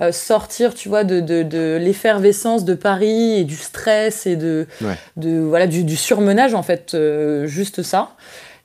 euh, 0.00 0.10
sortir, 0.10 0.74
tu 0.74 0.88
vois, 0.88 1.04
de, 1.04 1.20
de, 1.20 1.44
de 1.44 1.78
l'effervescence 1.80 2.64
de 2.64 2.74
Paris 2.74 3.38
et 3.38 3.44
du 3.44 3.54
stress 3.54 4.26
et 4.26 4.34
de, 4.34 4.66
Ouais. 4.80 4.96
de 5.16 5.38
voilà 5.38 5.68
du, 5.68 5.84
du 5.84 5.94
surmenage 5.96 6.52
en 6.54 6.64
fait, 6.64 6.94
euh, 6.94 7.46
juste 7.46 7.82
ça. 7.84 8.10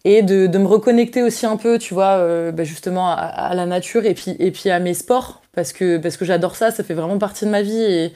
Et 0.05 0.21
de, 0.21 0.47
de 0.47 0.57
me 0.57 0.65
reconnecter 0.65 1.23
aussi 1.23 1.45
un 1.45 1.57
peu, 1.57 1.77
tu 1.77 1.93
vois, 1.93 2.17
euh, 2.17 2.51
bah, 2.51 2.63
justement 2.63 3.09
à, 3.11 3.53
la 3.53 3.65
nature 3.65 4.05
et 4.05 4.13
puis, 4.13 4.35
et 4.39 4.51
puis 4.51 4.69
à 4.69 4.79
mes 4.79 4.93
sports, 4.93 5.41
parce 5.53 5.73
que, 5.73 5.97
parce 5.97 6.15
que 6.15 6.23
j'adore 6.23 6.55
ça, 6.55 6.71
ça 6.71 6.83
fait 6.83 6.93
vraiment 6.93 7.17
partie 7.17 7.45
de 7.45 7.49
ma 7.49 7.61
vie 7.61 7.81
et, 7.81 8.13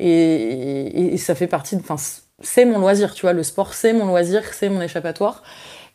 et, 0.00 1.16
ça 1.18 1.34
fait 1.34 1.46
partie 1.46 1.76
de. 1.76 1.82
Enfin, 1.82 1.96
c'est 2.40 2.64
mon 2.64 2.78
loisir, 2.78 3.12
tu 3.12 3.22
vois, 3.22 3.34
le 3.34 3.42
sport 3.42 3.74
c'est 3.74 3.92
mon 3.92 4.06
loisir, 4.06 4.42
c'est 4.52 4.70
mon 4.70 4.80
échappatoire. 4.80 5.42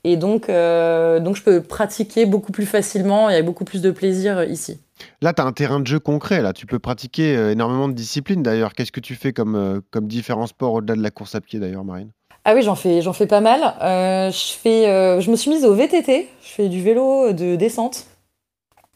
Et 0.04 0.18
donc, 0.18 0.50
euh, 0.50 1.22
donc, 1.22 1.38
je 1.38 1.44
peux 1.44 1.64
pratiquer 1.64 2.26
beaucoup 2.26 2.52
plus 2.52 2.66
facilement 2.66 3.30
et 3.30 3.36
avec 3.36 3.46
beaucoup 3.46 3.64
plus 3.64 3.82
de 3.82 3.90
plaisir 3.90 4.40
euh, 4.40 4.46
ici. 4.46 4.78
Là, 5.22 5.32
tu 5.32 5.42
as 5.42 5.46
un 5.46 5.54
terrain 5.54 5.80
de 5.80 5.88
jeu 5.88 6.00
concret. 6.00 6.42
Là, 6.42 6.52
tu 6.52 6.66
peux 6.66 6.78
pratiquer 6.78 7.34
énormément 7.52 7.88
de 7.88 7.94
disciplines. 7.94 8.44
D'ailleurs, 8.44 8.74
qu'est-ce 8.74 8.92
que 8.92 9.00
tu 9.00 9.16
fais 9.16 9.32
comme, 9.32 9.82
comme 9.92 10.08
différents 10.08 10.48
sports 10.48 10.74
au-delà 10.74 10.96
de 10.96 11.02
la 11.02 11.10
course 11.10 11.36
à 11.36 11.42
pied, 11.42 11.60
d'ailleurs, 11.60 11.86
Marine? 11.86 12.12
Ah 12.46 12.54
oui, 12.54 12.62
j'en 12.62 12.76
fais, 12.76 13.02
j'en 13.02 13.14
fais 13.14 13.28
pas 13.28 13.40
mal. 13.42 13.62
Euh, 13.82 14.30
je, 14.32 14.54
fais, 14.62 14.88
euh, 14.90 15.22
je 15.22 15.32
me 15.32 15.36
suis 15.36 15.50
mise 15.50 15.64
au 15.66 15.74
VTT. 15.74 16.30
Je 16.44 16.50
fais 16.50 16.68
du 16.68 16.82
vélo 16.82 17.32
de 17.32 17.56
descente. 17.56 18.06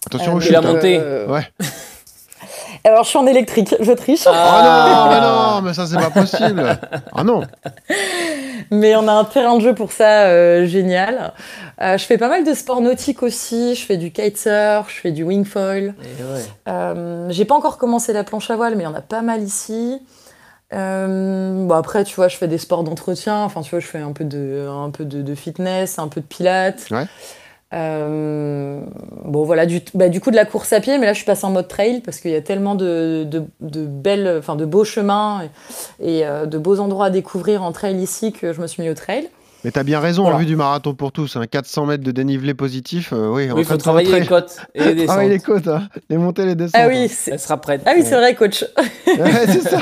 Attention 0.06 0.34
Euh, 0.34 0.36
aux 0.36 0.40
chutes. 0.42 0.52
la 0.52 0.60
hein. 0.60 0.74
montée. 0.74 1.00
Ouais. 1.28 1.48
Alors, 2.84 3.04
je 3.04 3.10
suis 3.10 3.18
en 3.18 3.26
électrique, 3.26 3.76
je 3.80 3.92
triche. 3.94 4.24
Oh 4.28 4.32
Ah. 4.34 5.08
non, 5.10 5.12
mais 5.12 5.22
non, 5.22 5.62
mais 5.62 5.74
ça, 5.74 5.86
c'est 5.88 5.96
pas 5.98 6.10
possible. 6.10 6.78
Ah 7.14 7.24
non. 7.24 7.42
Mais 8.70 8.96
on 8.98 9.08
a 9.08 9.14
un 9.14 9.24
terrain 9.24 9.56
de 9.56 9.62
jeu 9.62 9.74
pour 9.74 9.92
ça 9.94 10.24
euh, 10.26 10.66
génial. 10.66 11.34
Euh, 11.82 11.98
je 11.98 12.04
fais 12.06 12.18
pas 12.18 12.28
mal 12.28 12.44
de 12.44 12.54
sports 12.54 12.82
nautiques 12.82 13.24
aussi. 13.24 13.76
Je 13.76 13.86
fais 13.86 13.98
du 13.98 14.12
kitesurf, 14.12 14.90
je 14.94 15.00
fais 15.02 15.12
du 15.12 15.24
wingfoil. 15.24 15.96
Et 16.02 16.24
ouais. 16.24 16.42
Euh, 16.68 17.28
J'ai 17.30 17.46
pas 17.46 17.56
encore 17.56 17.78
commencé 17.78 18.12
la 18.14 18.24
planche 18.26 18.50
à 18.52 18.56
voile, 18.58 18.76
mais 18.76 18.84
il 18.84 18.88
y 18.88 18.90
en 18.90 18.94
a 18.96 19.02
pas 19.02 19.22
mal 19.22 19.42
ici. 19.42 20.00
Euh, 20.74 21.66
bon 21.66 21.74
après, 21.76 22.04
tu 22.04 22.16
vois, 22.16 22.28
je 22.28 22.38
fais 22.38 22.48
des 22.48 22.58
sports 22.58 22.84
d'entretien. 22.84 23.44
Enfin, 23.44 23.62
tu 23.62 23.70
vois, 23.72 23.80
je 23.80 23.88
fais 23.88 24.00
un 24.00 24.12
peu 24.12 24.26
de, 24.26 24.68
un 24.70 24.90
peu 24.90 25.06
de, 25.06 25.22
de 25.22 25.36
fitness, 25.36 26.00
un 26.00 26.08
peu 26.08 26.22
de 26.22 26.26
pilates. 26.26 26.88
Ouais. 26.92 27.06
Euh, 27.74 28.82
bon, 29.26 29.44
voilà, 29.44 29.66
du, 29.66 29.82
bah, 29.94 30.08
du 30.10 30.22
coup, 30.22 30.32
de 30.32 30.36
la 30.36 30.46
course 30.46 30.72
à 30.72 30.80
pied, 30.80 30.98
mais 30.98 31.06
là, 31.06 31.14
je 31.14 31.18
suis 31.18 31.26
passée 31.26 31.46
en 31.46 31.52
mode 31.52 31.68
trail 31.68 32.02
parce 32.02 32.20
qu'il 32.20 32.32
y 32.32 32.36
a 32.36 32.42
tellement 32.42 32.76
de, 32.76 33.26
de, 33.26 33.44
de 33.60 33.86
belles, 33.86 34.38
enfin, 34.40 34.56
de 34.56 34.66
beaux 34.66 34.86
chemins 34.86 35.42
et, 36.00 36.20
et 36.20 36.26
euh, 36.26 36.46
de 36.46 36.58
beaux 36.58 36.80
endroits 36.80 37.08
à 37.08 37.10
découvrir 37.10 37.64
en 37.64 37.72
trail 37.72 37.98
ici 37.98 38.32
que 38.32 38.54
je 38.54 38.62
me 38.62 38.68
suis 38.68 38.84
mis 38.84 38.90
au 38.90 38.94
trail. 38.94 39.30
Mais 39.64 39.72
t'as 39.72 39.84
bien 39.84 40.00
raison, 40.00 40.22
Voilà. 40.24 40.38
en 40.38 40.40
vue 40.40 40.46
du 40.46 40.56
marathon 40.56 40.94
pour 40.94 41.12
tous, 41.12 41.36
hein, 41.36 41.46
400 41.50 41.86
mètres 41.88 42.04
de 42.04 42.12
dénivelé 42.12 42.54
positif, 42.54 43.12
euh, 43.12 43.30
oui, 43.30 43.50
Oui, 43.52 43.62
il 43.62 43.66
faut 43.66 43.78
travailler 43.78 44.20
les 44.20 44.26
côtes 44.28 44.58
et 44.76 44.84
les 44.84 44.94
descentes. 44.96 45.20
Les 45.28 45.40
côtes, 45.40 45.68
hein, 45.68 45.90
les 46.10 46.18
montées, 46.18 46.46
les 46.46 46.56
descentes. 46.56 46.80
Ah 46.82 46.88
oui, 46.88 47.06
hein. 47.12 47.30
Elle 47.32 47.40
sera 47.40 47.58
prête. 47.58 47.82
ah 47.86 47.92
oui, 47.96 48.04
c'est 48.06 48.16
vrai, 48.16 48.36
coach. 48.36 48.64
Ouais, 49.08 49.48
c'est 49.48 49.62
ça, 49.62 49.80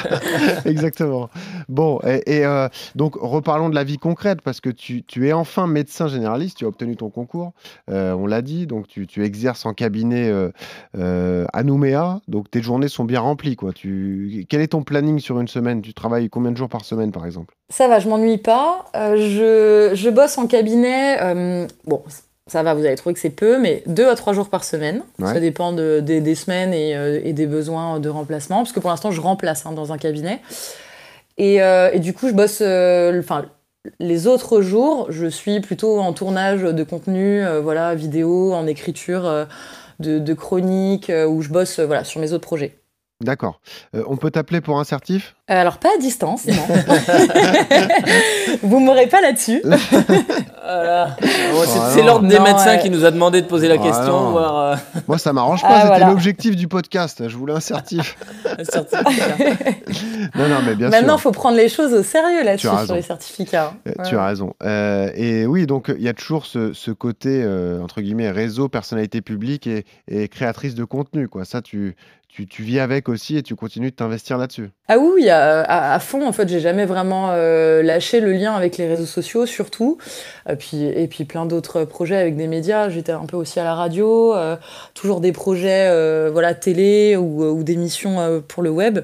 exactement. 0.66 1.30
Bon, 1.68 2.00
et, 2.06 2.38
et, 2.38 2.46
euh, 2.46 2.68
donc 2.96 3.16
reparlons 3.20 3.70
de 3.70 3.76
la 3.76 3.84
vie 3.84 3.98
concrète, 3.98 4.42
parce 4.42 4.62
que 4.62 4.70
tu, 4.70 5.04
tu 5.04 5.28
es 5.28 5.34
enfin 5.34 5.68
médecin 5.68 6.08
généraliste, 6.08 6.58
tu 6.58 6.66
as 6.66 6.68
obtenu 6.68 6.96
ton 6.96 7.10
concours, 7.10 7.52
euh, 7.90 8.14
on 8.14 8.28
l'a 8.28 8.42
dit, 8.42 8.68
donc 8.68 8.88
tu, 8.88 9.08
tu 9.08 9.24
exerces 9.26 9.66
en 9.66 9.74
cabinet 9.74 10.30
euh, 10.30 10.50
euh, 10.98 11.46
à 11.54 11.64
Nouméa, 11.64 12.22
donc 12.28 12.50
tes 12.50 12.62
journées 12.62 12.88
sont 12.88 13.04
bien 13.04 13.20
remplies. 13.20 13.56
Quoi. 13.56 13.74
Tu, 13.74 14.46
quel 14.50 14.62
est 14.62 14.68
ton 14.68 14.84
planning 14.84 15.20
sur 15.20 15.40
une 15.40 15.48
semaine? 15.48 15.82
Tu 15.82 15.94
travailles 15.94 16.30
combien 16.30 16.52
de 16.52 16.58
jours 16.58 16.70
par 16.70 16.86
semaine, 16.86 17.12
par 17.12 17.26
exemple? 17.26 17.54
Ça 17.70 17.88
va, 17.88 18.00
je 18.00 18.08
m'ennuie 18.08 18.38
pas. 18.38 18.86
Euh, 18.96 19.16
je, 19.66 19.96
je 19.96 20.10
bosse 20.10 20.38
en 20.38 20.48
cabinet. 20.48 21.18
euh, 21.22 21.68
bon, 21.86 22.02
ça 22.48 22.62
va, 22.64 22.74
vous 22.74 22.86
allez 22.86 22.96
trouver 22.96 23.14
que 23.16 23.20
c'est 23.20 23.30
peu, 23.32 23.58
mais 23.60 23.82
deux 23.88 24.08
à 24.08 24.16
trois 24.16 24.34
jours 24.34 24.50
par 24.50 24.64
semaine. 24.64 25.02
Ouais. 25.20 25.34
Ça 25.34 25.40
dépend 25.40 25.72
de- 25.74 26.00
des- 26.00 26.22
des 26.22 26.36
semaines 26.36 26.74
et, 26.74 26.96
euh, 26.96 27.20
et 27.24 27.34
des 27.34 27.48
besoins 27.48 28.00
de 28.00 28.10
remplacement. 28.10 28.58
Parce 28.58 28.72
que 28.72 28.80
pour 28.80 28.90
l'instant, 28.92 29.12
je 29.12 29.20
remplace 29.22 29.66
hein, 29.66 29.72
dans 29.72 29.92
un 29.92 29.98
cabinet. 29.98 30.40
Et, 31.38 31.62
euh, 31.62 31.90
et 31.92 32.00
du 32.00 32.14
coup, 32.14 32.28
je 32.30 32.34
bosse. 32.34 32.62
Enfin, 33.20 33.46
les 34.00 34.28
autres 34.28 34.62
jours, 34.62 35.08
je 35.10 35.28
suis 35.28 35.60
plutôt 35.60 36.00
en 36.00 36.14
tournage 36.14 36.62
de 36.62 36.84
contenu, 36.84 37.44
voilà, 37.62 37.94
vidéo, 37.96 38.54
en 38.54 38.68
écriture 38.68 39.48
de, 40.00 40.20
de 40.20 40.34
chroniques, 40.34 41.12
où 41.28 41.42
je 41.42 41.50
bosse 41.50 41.80
voilà, 41.80 42.04
sur 42.04 42.20
mes 42.22 42.32
autres 42.34 42.46
projets. 42.48 42.76
D'accord. 43.22 43.62
Euh, 43.96 44.04
on 44.08 44.18
peut 44.18 44.30
t'appeler 44.30 44.60
pour 44.60 44.78
un 44.78 44.84
certif? 44.84 45.36
Euh, 45.50 45.54
Alors, 45.62 45.78
pas 45.78 45.88
à 45.96 46.02
distance, 46.02 46.48
non. 46.48 46.54
Vous 48.64 48.80
m'aurez 48.80 49.08
pas 49.08 49.22
là-dessus. 49.22 49.62
Voilà. 50.68 51.16
Bon, 51.52 51.62
c'est 51.94 52.02
l'ordre 52.02 52.28
des 52.28 52.40
Non, 52.40 52.44
médecins 52.44 52.78
ouais. 52.78 52.82
qui 52.82 52.90
nous 52.90 53.06
a 53.06 53.12
demandé 53.12 53.40
de 53.44 53.46
poser 53.46 53.68
la 53.68 53.78
question. 53.78 54.32
voir, 54.32 54.58
euh, 54.58 54.76
Moi, 55.08 55.20
ça 55.20 55.32
m'arrange 55.32 55.62
pas, 55.62 55.68
Ah, 55.70 55.76
c'était 55.82 55.88
voilà. 55.90 56.10
l'objectif 56.10 56.56
du 56.56 56.68
podcast. 56.68 57.28
Je 57.28 57.38
voulais 57.38 57.54
un 57.54 57.60
certif. 57.60 58.18
un 58.60 58.64
certificat. 58.64 59.28
non, 60.36 60.48
non, 60.50 60.56
mais 60.66 60.74
bien 60.74 60.90
Maintenant, 60.90 61.18
il 61.18 61.22
faut 61.22 61.32
prendre 61.32 61.56
les 61.56 61.70
choses 61.70 61.94
au 61.94 62.02
sérieux 62.02 62.44
là-dessus 62.44 62.68
sur 62.86 62.96
les 62.96 63.04
certificats. 63.04 63.74
Euh, 63.88 63.92
Ouais. 64.00 64.10
Tu 64.10 64.18
as 64.18 64.26
raison. 64.26 64.54
Euh, 64.64 65.12
et 65.14 65.46
oui, 65.46 65.68
donc 65.68 65.94
il 65.96 66.04
y 66.04 66.10
a 66.10 66.14
toujours 66.14 66.48
ce, 66.48 66.74
ce 66.74 66.90
côté, 66.90 67.44
euh, 67.44 67.80
entre 67.84 68.02
guillemets, 68.02 68.32
réseau, 68.32 68.68
personnalité 68.68 69.22
publique 69.22 69.68
et, 69.68 69.86
et 70.08 70.28
créatrice 70.30 70.74
de 70.74 70.84
contenu. 70.84 71.28
Quoi. 71.30 71.46
Ça, 71.46 71.62
tu, 71.62 71.96
tu, 72.44 72.64
vis 72.64 72.80
avec 72.80 73.08
aussi 73.08 73.38
et 73.38 73.44
tu 73.44 73.56
continues 73.56 73.92
de 73.92 73.96
t'investir 73.96 74.38
là-dessus. 74.38 74.70
Ah 74.88 74.98
oui, 74.98 75.30
à, 75.30 75.98
fond. 76.00 76.28
En 76.28 76.34
fait, 76.34 76.50
j'ai 76.50 76.60
jamais 76.60 76.86
vraiment 76.86 77.30
euh, 77.32 77.82
lâché 77.82 78.20
le 78.20 78.34
lien 78.34 78.54
avec 78.54 78.78
les 78.78 78.88
réseaux 78.88 79.06
sociaux, 79.06 79.46
surtout. 79.46 79.98
Et 80.50 80.56
puis, 80.56 80.84
et 80.84 81.08
puis 81.08 81.24
plein 81.24 81.46
d'autres 81.46 81.86
projets 81.86 82.18
avec 82.18 82.36
des 82.36 82.48
médias. 82.48 82.90
J'étais 82.90 83.14
un 83.14 83.26
peu 83.26 83.38
aussi 83.38 83.60
à 83.60 83.64
la 83.64 83.76
radio, 83.76 84.36
euh, 84.36 84.58
toujours 84.94 85.22
des 85.22 85.32
projets, 85.32 85.88
euh, 85.90 86.30
voilà, 86.32 86.54
télé 86.54 87.16
ou, 87.16 87.44
ou 87.44 87.64
d'émissions 87.64 88.20
euh, 88.20 88.40
pour 88.46 88.64
le 88.64 88.70
web. 88.70 89.00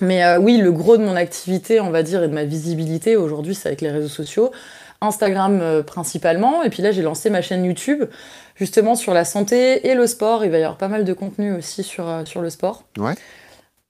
Mais 0.00 0.38
oui, 0.38 0.56
le 0.56 0.72
gros 0.72 0.96
de 0.96 1.02
mon 1.02 1.14
activité, 1.14 1.78
on 1.78 1.90
va 1.90 2.02
dire, 2.02 2.22
et 2.22 2.28
de 2.28 2.32
ma 2.32 2.44
visibilité 2.44 3.16
aujourd'hui, 3.16 3.54
c'est 3.54 3.68
avec 3.68 3.82
les 3.82 3.90
réseaux 3.90 4.08
sociaux. 4.08 4.50
Instagram 5.00 5.60
euh, 5.60 5.82
principalement. 5.82 6.62
Et 6.62 6.70
puis 6.70 6.82
là, 6.82 6.92
j'ai 6.92 7.02
lancé 7.02 7.30
ma 7.30 7.42
chaîne 7.42 7.64
YouTube, 7.64 8.04
justement 8.56 8.94
sur 8.94 9.14
la 9.14 9.24
santé 9.24 9.88
et 9.88 9.94
le 9.94 10.06
sport. 10.06 10.44
Il 10.44 10.50
va 10.50 10.58
y 10.58 10.62
avoir 10.62 10.78
pas 10.78 10.88
mal 10.88 11.04
de 11.04 11.12
contenu 11.12 11.52
aussi 11.54 11.82
sur, 11.82 12.08
euh, 12.08 12.24
sur 12.24 12.42
le 12.42 12.50
sport. 12.50 12.84
Ouais. 12.98 13.14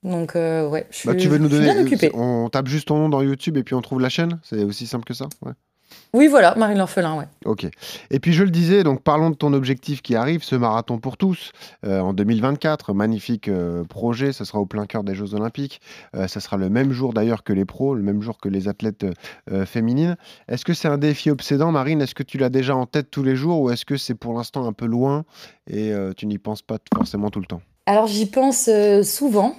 Donc, 0.03 0.35
euh, 0.35 0.67
ouais, 0.67 0.87
je 0.89 0.97
suis, 0.97 1.07
Bah, 1.07 1.15
tu 1.15 1.27
veux 1.27 1.37
nous 1.37 1.47
suis 1.47 1.57
donner 1.59 1.73
bien 1.73 1.81
occupée. 1.83 2.11
On 2.13 2.49
tape 2.49 2.67
juste 2.67 2.87
ton 2.87 2.97
nom 2.97 3.09
dans 3.09 3.21
YouTube 3.21 3.57
et 3.57 3.63
puis 3.63 3.75
on 3.75 3.81
trouve 3.81 3.99
la 3.99 4.09
chaîne 4.09 4.39
C'est 4.43 4.63
aussi 4.63 4.87
simple 4.87 5.05
que 5.05 5.13
ça 5.13 5.27
ouais. 5.45 5.53
Oui, 6.13 6.27
voilà, 6.27 6.55
Marine 6.55 6.77
L'Orphelin, 6.77 7.17
ouais. 7.17 7.25
Ok. 7.45 7.65
Et 8.09 8.19
puis 8.19 8.33
je 8.33 8.43
le 8.43 8.49
disais, 8.49 8.83
donc 8.83 9.01
parlons 9.01 9.29
de 9.29 9.35
ton 9.35 9.53
objectif 9.53 10.01
qui 10.01 10.15
arrive, 10.15 10.43
ce 10.43 10.55
marathon 10.55 10.99
pour 10.99 11.15
tous 11.15 11.51
euh, 11.85 12.01
en 12.01 12.13
2024. 12.13 12.93
Magnifique 12.93 13.47
euh, 13.47 13.85
projet, 13.85 14.33
ça 14.33 14.43
sera 14.43 14.59
au 14.59 14.65
plein 14.65 14.85
cœur 14.85 15.03
des 15.03 15.15
Jeux 15.15 15.35
Olympiques. 15.35 15.79
Euh, 16.15 16.27
ça 16.27 16.41
sera 16.41 16.57
le 16.57 16.69
même 16.69 16.91
jour 16.91 17.13
d'ailleurs 17.13 17.43
que 17.43 17.53
les 17.53 17.63
pros, 17.63 17.95
le 17.95 18.03
même 18.03 18.21
jour 18.21 18.39
que 18.39 18.49
les 18.49 18.67
athlètes 18.67 19.05
euh, 19.49 19.65
féminines. 19.65 20.17
Est-ce 20.49 20.65
que 20.65 20.73
c'est 20.73 20.89
un 20.89 20.97
défi 20.97 21.31
obsédant, 21.31 21.71
Marine? 21.71 22.01
Est-ce 22.01 22.15
que 22.15 22.23
tu 22.23 22.37
l'as 22.37 22.49
déjà 22.49 22.75
en 22.75 22.85
tête 22.85 23.09
tous 23.09 23.23
les 23.23 23.37
jours 23.37 23.61
ou 23.61 23.69
est-ce 23.69 23.85
que 23.85 23.95
c'est 23.95 24.15
pour 24.15 24.33
l'instant 24.33 24.65
un 24.67 24.73
peu 24.73 24.85
loin 24.85 25.23
et 25.69 25.93
tu 26.17 26.25
n'y 26.25 26.37
penses 26.37 26.61
pas 26.61 26.77
forcément 26.93 27.29
tout 27.29 27.39
le 27.39 27.45
temps? 27.45 27.61
Alors, 27.85 28.07
j'y 28.07 28.25
pense 28.25 28.69
souvent. 29.03 29.55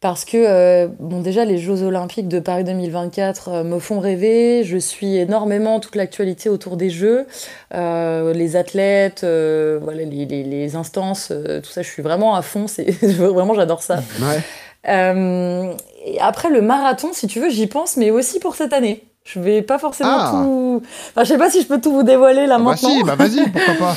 Parce 0.00 0.24
que, 0.24 0.36
euh, 0.36 0.86
bon, 1.00 1.20
déjà, 1.20 1.44
les 1.44 1.58
Jeux 1.58 1.82
Olympiques 1.82 2.28
de 2.28 2.38
Paris 2.38 2.62
2024 2.62 3.48
euh, 3.48 3.64
me 3.64 3.80
font 3.80 3.98
rêver. 3.98 4.62
Je 4.64 4.76
suis 4.78 5.16
énormément 5.16 5.80
toute 5.80 5.96
l'actualité 5.96 6.48
autour 6.48 6.76
des 6.76 6.88
Jeux, 6.88 7.26
euh, 7.74 8.32
les 8.32 8.54
athlètes, 8.54 9.24
voilà, 9.24 10.04
les, 10.04 10.24
les- 10.24 10.44
les 10.44 10.76
instances, 10.76 11.32
tout 11.62 11.70
ça. 11.70 11.82
Je 11.82 11.88
suis 11.88 12.02
vraiment 12.02 12.34
à 12.36 12.42
fond. 12.42 12.66
C'est 12.68 12.90
vraiment, 13.02 13.54
j'adore 13.54 13.82
ça. 13.82 13.96
Ouais. 14.20 14.40
Et 16.06 16.20
après, 16.20 16.48
le 16.50 16.62
marathon, 16.62 17.08
si 17.12 17.26
tu 17.26 17.40
veux, 17.40 17.50
j'y 17.50 17.66
pense, 17.66 17.96
mais 17.96 18.10
aussi 18.10 18.38
pour 18.38 18.54
cette 18.54 18.72
année. 18.72 19.04
Je 19.24 19.40
vais 19.40 19.60
pas 19.62 19.78
forcément 19.78 20.10
Ah. 20.18 20.30
tout. 20.32 20.82
Enfin, 21.10 21.24
je 21.24 21.28
sais 21.28 21.38
pas 21.38 21.50
si 21.50 21.60
je 21.60 21.66
peux 21.66 21.80
tout 21.80 21.92
vous 21.92 22.02
dévoiler 22.02 22.46
là 22.46 22.54
Ah 22.54 22.58
bah 22.58 22.64
maintenant. 22.70 22.88
si, 22.88 23.02
bah 23.04 23.14
vas-y, 23.14 23.46
pourquoi 23.50 23.74
pas 23.78 23.96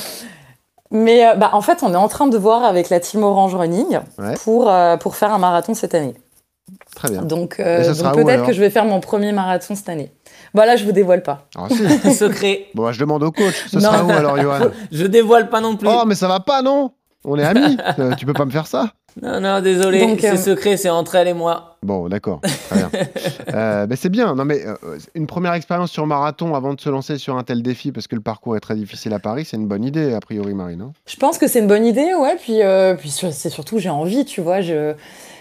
Mais 0.92 1.26
euh, 1.26 1.36
bah, 1.36 1.50
en 1.54 1.62
fait, 1.62 1.84
on 1.84 1.94
est 1.94 1.98
en 1.98 2.08
train 2.08 2.28
de 2.28 2.38
voir 2.38 2.64
avec 2.64 2.90
la 2.90 3.00
team 3.00 3.24
Orange 3.24 3.56
Running 3.56 4.00
Ouais. 4.20 4.34
pour, 4.44 4.70
euh, 4.70 4.98
pour 4.98 5.16
faire 5.16 5.34
un 5.34 5.38
marathon 5.40 5.74
cette 5.74 5.96
année. 5.96 6.14
Très 6.96 7.10
bien. 7.10 7.22
Donc, 7.22 7.60
euh, 7.60 7.94
donc 7.94 8.14
peut-être 8.16 8.46
que 8.46 8.54
je 8.54 8.60
vais 8.60 8.70
faire 8.70 8.86
mon 8.86 9.00
premier 9.00 9.32
marathon 9.32 9.76
cette 9.76 9.90
année. 9.90 10.12
Bah 10.54 10.66
là, 10.66 10.76
je 10.76 10.84
vous 10.86 10.92
dévoile 10.92 11.24
pas. 11.24 11.48
Ah, 11.58 11.68
si. 11.70 12.14
Secret. 12.16 12.68
Bon, 12.76 12.84
bah, 12.84 12.92
je 12.92 13.00
demande 13.00 13.24
au 13.24 13.32
coach. 13.32 13.66
Ce 13.70 13.78
Non. 13.78 13.84
sera 13.92 14.04
où 14.04 14.12
alors, 14.12 14.38
Johan? 14.40 14.60
Je 14.92 15.06
dévoile 15.06 15.50
pas 15.50 15.62
non 15.62 15.76
plus. 15.78 15.88
Oh, 15.90 16.04
mais 16.06 16.16
ça 16.16 16.28
va 16.28 16.40
pas, 16.42 16.62
non? 16.62 16.92
On 17.24 17.38
est 17.38 17.44
amis. 17.44 17.78
Euh, 18.00 18.16
tu 18.16 18.26
peux 18.26 18.34
pas 18.34 18.46
me 18.46 18.52
faire 18.52 18.68
ça 18.68 18.92
Non, 19.22 19.42
non, 19.42 19.62
désolé. 19.62 20.00
Donc, 20.02 20.20
C'est 20.22 20.32
euh, 20.34 20.38
secret, 20.38 20.78
c'est 20.78 20.90
entre 20.90 21.16
elle 21.16 21.28
et 21.28 21.34
moi. 21.34 21.78
Bon, 21.84 22.08
d'accord. 22.08 22.40
Très 22.70 22.76
bien. 22.78 22.90
Euh, 23.54 23.86
ben, 23.86 23.98
c'est 24.00 24.10
bien. 24.10 24.34
Non, 24.36 24.46
mais 24.46 24.66
euh, 24.66 24.76
une 25.16 25.28
première 25.28 25.54
expérience 25.54 25.92
sur 25.92 26.06
marathon 26.08 26.56
avant 26.56 26.74
de 26.74 26.80
se 26.80 26.90
lancer 26.90 27.18
sur 27.18 27.36
un 27.38 27.44
tel 27.44 27.62
défi, 27.62 27.92
parce 27.92 28.08
que 28.08 28.16
le 28.16 28.22
parcours 28.22 28.56
est 28.56 28.62
très 28.62 28.76
difficile 28.76 29.14
à 29.14 29.20
Paris, 29.20 29.44
c'est 29.46 29.58
une 29.58 29.68
bonne 29.68 29.84
idée, 29.84 30.14
a 30.14 30.20
priori, 30.22 30.54
Marine. 30.54 30.82
hein 30.82 30.94
Je 31.06 31.18
pense 31.18 31.38
que 31.38 31.48
c'est 31.48 31.60
une 31.60 31.68
bonne 31.68 31.86
idée, 31.86 32.14
ouais. 32.14 32.38
Puis, 32.40 32.62
euh, 32.62 32.94
puis 32.96 33.10
c'est 33.10 33.50
surtout, 33.50 33.80
j'ai 33.80 33.90
envie, 33.90 34.24
tu 34.24 34.40
vois. 34.40 34.62
Je, 34.62 34.94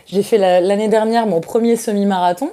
j'ai 0.06 0.22
fait 0.24 0.38
la- 0.38 0.60
l'année 0.60 0.88
dernière 0.88 1.26
mon 1.26 1.40
premier 1.40 1.76
semi-marathon. 1.76 2.50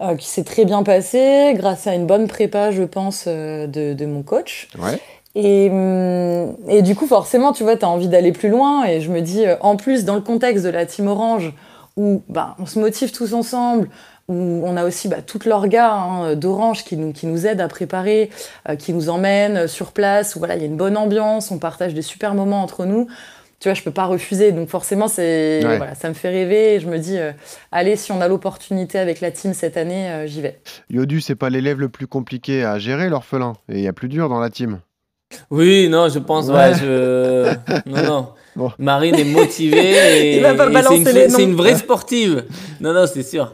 euh, 0.00 0.14
qui 0.14 0.28
s'est 0.28 0.44
très 0.44 0.64
bien 0.64 0.82
passé 0.84 1.54
grâce 1.56 1.86
à 1.88 1.94
une 1.94 2.06
bonne 2.06 2.28
prépa, 2.28 2.70
je 2.70 2.84
pense, 2.84 3.24
euh, 3.26 3.66
de, 3.66 3.94
de 3.94 4.06
mon 4.06 4.22
coach. 4.22 4.68
Ouais. 4.78 5.00
Et, 5.40 5.70
hum, 5.70 6.56
et 6.68 6.82
du 6.82 6.96
coup, 6.96 7.06
forcément, 7.06 7.52
tu 7.52 7.62
vois, 7.62 7.76
tu 7.76 7.84
as 7.84 7.88
envie 7.88 8.08
d'aller 8.08 8.32
plus 8.32 8.48
loin. 8.48 8.84
Et 8.86 9.00
je 9.00 9.08
me 9.10 9.20
dis, 9.20 9.46
euh, 9.46 9.54
en 9.60 9.76
plus, 9.76 10.04
dans 10.04 10.16
le 10.16 10.20
contexte 10.20 10.64
de 10.64 10.70
la 10.70 10.84
Team 10.84 11.06
Orange, 11.06 11.52
où 11.96 12.22
ben, 12.28 12.56
on 12.58 12.66
se 12.66 12.78
motive 12.80 13.12
tous 13.12 13.34
ensemble, 13.34 13.88
où 14.28 14.34
on 14.64 14.76
a 14.76 14.84
aussi 14.84 15.06
bah, 15.08 15.22
toute 15.24 15.44
l'orga 15.46 15.92
hein, 15.92 16.34
d'Orange 16.34 16.84
qui 16.84 16.96
nous, 16.96 17.12
qui 17.12 17.26
nous 17.28 17.46
aide 17.46 17.60
à 17.60 17.68
préparer, 17.68 18.30
euh, 18.68 18.74
qui 18.74 18.92
nous 18.92 19.08
emmène 19.10 19.68
sur 19.68 19.92
place, 19.92 20.34
où 20.34 20.40
voilà, 20.40 20.56
il 20.56 20.60
y 20.60 20.64
a 20.64 20.66
une 20.66 20.76
bonne 20.76 20.96
ambiance, 20.96 21.50
on 21.52 21.58
partage 21.58 21.94
des 21.94 22.02
super 22.02 22.34
moments 22.34 22.62
entre 22.62 22.84
nous. 22.84 23.06
Tu 23.60 23.68
vois, 23.68 23.74
je 23.74 23.82
peux 23.82 23.90
pas 23.92 24.06
refuser. 24.06 24.50
Donc 24.52 24.68
forcément, 24.68 25.06
c'est 25.08 25.60
Ouais. 25.64 25.76
voilà, 25.78 25.94
ça 25.94 26.08
me 26.08 26.14
fait 26.14 26.28
rêver. 26.30 26.74
Et 26.74 26.80
je 26.80 26.88
me 26.88 26.98
dis, 26.98 27.16
euh, 27.18 27.32
allez, 27.72 27.94
si 27.96 28.10
on 28.12 28.20
a 28.20 28.26
l'opportunité 28.28 28.98
avec 28.98 29.20
la 29.20 29.30
team 29.30 29.52
cette 29.54 29.76
année, 29.76 30.10
euh, 30.10 30.26
j'y 30.26 30.40
vais. 30.42 30.58
Yodu, 30.90 31.20
c'est 31.20 31.34
pas 31.36 31.48
l'élève 31.50 31.78
le 31.80 31.88
plus 31.88 32.06
compliqué 32.08 32.64
à 32.64 32.78
gérer, 32.78 33.08
l'orphelin. 33.08 33.54
Et 33.68 33.78
il 33.78 33.82
y 33.82 33.88
a 33.88 33.92
plus 33.92 34.08
dur 34.08 34.28
dans 34.28 34.38
la 34.40 34.50
team. 34.50 34.78
Oui, 35.50 35.88
non, 35.88 36.08
je 36.08 36.18
pense, 36.18 36.46
ouais, 36.48 36.54
Ouais. 36.54 36.74
je. 36.74 37.54
Non, 37.86 38.02
non. 38.04 38.28
Bon. 38.56 38.72
Marine 38.80 39.14
est 39.14 39.24
motivée 39.24 40.32
et, 40.32 40.36
Il 40.38 40.42
va 40.42 40.52
pas 40.54 40.68
et 40.68 40.72
balancer 40.72 41.04
c'est 41.04 41.26
une, 41.44 41.50
une 41.50 41.54
vraie 41.54 41.76
sportive. 41.76 42.44
Non, 42.80 42.92
non, 42.92 43.04
c'est 43.06 43.22
sûr. 43.22 43.52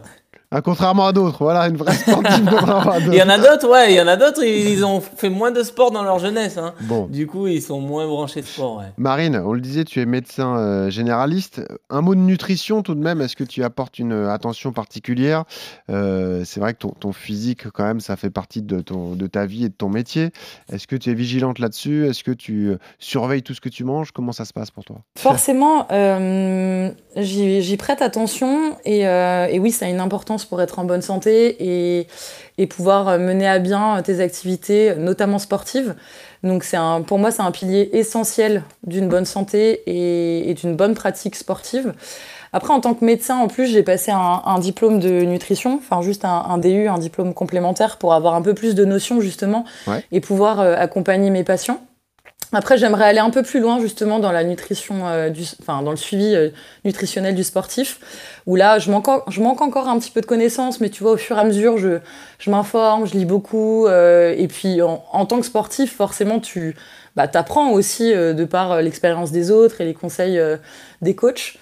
Ah, 0.55 0.63
contrairement 0.63 1.07
à 1.07 1.13
d'autres, 1.13 1.39
voilà, 1.41 1.67
une 1.67 1.77
vraie 1.77 1.95
sportive 1.97 2.47
contrairement 2.49 2.93
à 2.93 2.99
Il 3.01 3.15
y 3.15 3.23
en 3.23 3.29
a 3.29 3.39
d'autres, 3.39 3.69
ouais, 3.69 3.93
il 3.93 3.97
y 3.97 4.01
en 4.01 4.07
a 4.07 4.17
d'autres, 4.17 4.45
ils 4.45 4.69
ils 4.71 4.85
ont 4.85 5.01
fait 5.01 5.29
moins 5.29 5.51
de 5.51 5.63
sport 5.63 5.91
dans 5.91 6.03
leur 6.05 6.19
jeunesse. 6.21 6.59
Hein. 6.59 6.75
Bon. 6.83 7.07
Du 7.07 7.27
coup, 7.27 7.47
ils 7.49 7.61
sont 7.61 7.81
moins 7.81 8.07
branchés 8.07 8.41
de 8.41 8.47
sport, 8.47 8.79
ouais. 8.79 8.87
Marine, 8.97 9.41
on 9.45 9.53
le 9.53 9.61
disait, 9.61 9.85
tu 9.85 10.01
es 10.01 10.07
médecin 10.07 10.57
euh, 10.57 10.91
généraliste. 10.91 11.61
Un 11.91 12.01
mot 12.01 12.15
de 12.15 12.21
nutrition 12.21 12.83
tout 12.83 12.95
de 12.95 13.01
même, 13.01 13.21
est-ce 13.21 13.35
que 13.37 13.45
tu 13.45 13.65
apportes 13.65 13.99
une 13.99 14.13
euh, 14.13 14.33
attention 14.33 14.73
particulière? 14.73 15.45
Euh, 15.91 16.43
C'est 16.45 16.61
vrai 16.61 16.73
que 16.75 16.79
ton, 16.79 16.91
ton 16.91 17.13
physique, 17.13 17.69
quand 17.71 17.85
même, 17.85 18.01
ça 18.01 18.17
fait 18.17 18.31
partie 18.31 18.63
de, 18.63 18.81
ton, 18.81 19.15
de 19.15 19.27
ta 19.27 19.47
vie 19.47 19.65
et 19.65 19.69
de 19.69 19.75
ton 19.75 19.89
métier. 19.89 20.31
Est-ce 20.73 20.87
que 20.87 20.97
tu 20.97 21.11
es 21.11 21.15
vigilante 21.15 21.59
là-dessus? 21.59 22.07
Est-ce 22.07 22.23
que 22.23 22.31
tu 22.31 22.77
surveilles 22.99 23.43
tout 23.43 23.55
ce 23.55 23.61
que 23.61 23.69
tu 23.69 23.85
manges? 23.85 24.13
Comment 24.13 24.33
ça 24.33 24.45
se 24.45 24.53
passe 24.53 24.71
pour 24.71 24.85
toi? 24.85 24.97
Forcément, 25.19 25.87
euh, 25.91 26.91
j'y 27.17 27.63
j'y 27.63 27.77
prête 27.77 28.03
attention 28.03 28.77
et, 28.85 29.07
euh, 29.07 29.47
et 29.51 29.59
oui, 29.59 29.71
ça 29.71 29.87
a 29.87 29.89
une 29.89 30.01
importance 30.01 30.44
pour 30.45 30.61
être 30.63 30.79
en 30.79 30.85
bonne 30.85 31.03
santé 31.03 31.57
et, 32.01 32.07
et 32.59 32.67
pouvoir 32.67 33.19
mener 33.19 33.47
à 33.49 33.59
bien 33.59 34.01
tes 34.03 34.21
activités, 34.21 34.95
notamment 34.97 35.39
sportives. 35.39 35.95
Donc 36.43 36.67
un, 36.75 37.03
pour 37.03 37.19
moi, 37.19 37.31
c'est 37.31 37.43
un 37.43 37.51
pilier 37.51 37.89
essentiel 37.93 38.63
d'une 38.87 39.09
bonne 39.09 39.25
santé 39.25 39.83
et, 39.87 40.51
et 40.51 40.55
d'une 40.55 40.77
bonne 40.77 40.95
pratique 40.95 41.37
sportive. 41.37 41.95
Après, 42.53 42.73
en 42.73 42.81
tant 42.81 42.95
que 42.95 43.05
médecin, 43.05 43.37
en 43.39 43.49
plus, 43.49 43.67
j'ai 43.67 43.83
passé 43.83 44.13
un, 44.13 44.43
un 44.45 44.59
diplôme 44.61 45.01
de 45.01 45.23
nutrition, 45.23 45.81
enfin 45.83 46.03
juste 46.03 46.25
un, 46.25 46.45
un 46.49 46.59
DU, 46.59 46.87
un 46.87 46.99
diplôme 46.99 47.35
complémentaire 47.35 47.97
pour 47.97 48.15
avoir 48.15 48.35
un 48.35 48.43
peu 48.43 48.55
plus 48.55 48.75
de 48.77 48.85
notions 48.85 49.21
justement 49.21 49.65
Ouais. 49.89 50.05
et 50.13 50.21
pouvoir 50.21 50.61
euh, 50.61 50.77
accompagner 50.79 51.31
mes 51.31 51.43
patients. 51.45 51.81
Après, 52.55 52.79
j'aimerais 52.79 53.07
aller 53.07 53.19
un 53.19 53.31
peu 53.31 53.43
plus 53.43 53.59
loin 53.59 53.81
justement 53.81 54.21
dans 54.21 54.31
la 54.31 54.45
nutrition, 54.45 55.09
euh, 55.09 55.31
enfin 55.61 55.83
dans 55.83 55.91
le 55.91 55.97
suivi 55.97 56.35
euh, 56.35 56.51
nutritionnel 56.85 57.35
du 57.35 57.43
sportif, 57.43 57.99
où 58.47 58.55
là, 58.55 58.79
je 58.79 58.91
manque, 58.91 59.09
encore 59.09 59.89
un 59.89 59.99
petit 59.99 60.13
peu 60.13 60.21
de 60.21 60.27
connaissances, 60.27 60.81
mais 60.81 60.89
tu 60.89 61.03
vois, 61.03 61.13
au 61.13 61.17
fur 61.17 61.37
et 61.37 61.41
à 61.41 61.45
mesure, 61.45 61.79
je, 61.79 61.99
m'informe, 62.51 63.07
je 63.07 63.15
lis 63.15 63.25
beaucoup, 63.25 63.87
euh, 63.87 64.35
et 64.37 64.47
puis 64.47 64.81
en, 64.83 65.27
tant 65.27 65.41
que 65.41 65.47
sportif, 65.47 65.97
forcément, 65.97 66.39
tu 66.39 66.77
bah, 67.17 67.29
apprends 67.35 67.73
aussi 67.73 68.13
de 68.13 68.45
par 68.45 68.81
l'expérience 68.83 69.33
des 69.33 69.51
autres 69.51 69.81
et 69.81 69.85
les 69.85 69.95
conseils 69.95 70.41
des 71.03 71.15
coachs. 71.15 71.55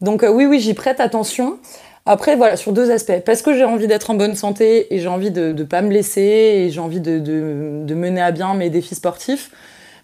Donc 0.00 0.24
oui, 0.28 0.44
oui, 0.44 0.60
j'y 0.60 0.74
prête 0.74 1.00
attention. 1.00 1.58
Après, 2.06 2.36
voilà, 2.36 2.56
sur 2.56 2.72
deux 2.72 2.90
aspects. 2.90 3.20
Parce 3.24 3.40
que 3.40 3.54
j'ai 3.54 3.64
envie 3.64 3.86
d'être 3.86 4.10
en 4.10 4.14
bonne 4.14 4.34
santé 4.34 4.94
et 4.94 4.98
j'ai 4.98 5.08
envie 5.08 5.30
de 5.30 5.52
ne 5.52 5.64
pas 5.64 5.80
me 5.80 5.90
laisser 5.90 6.20
et 6.20 6.70
j'ai 6.70 6.80
envie 6.80 7.00
de 7.00 7.94
mener 7.94 8.20
à 8.20 8.30
bien 8.30 8.52
mes 8.54 8.68
défis 8.68 8.94
sportifs. 8.94 9.50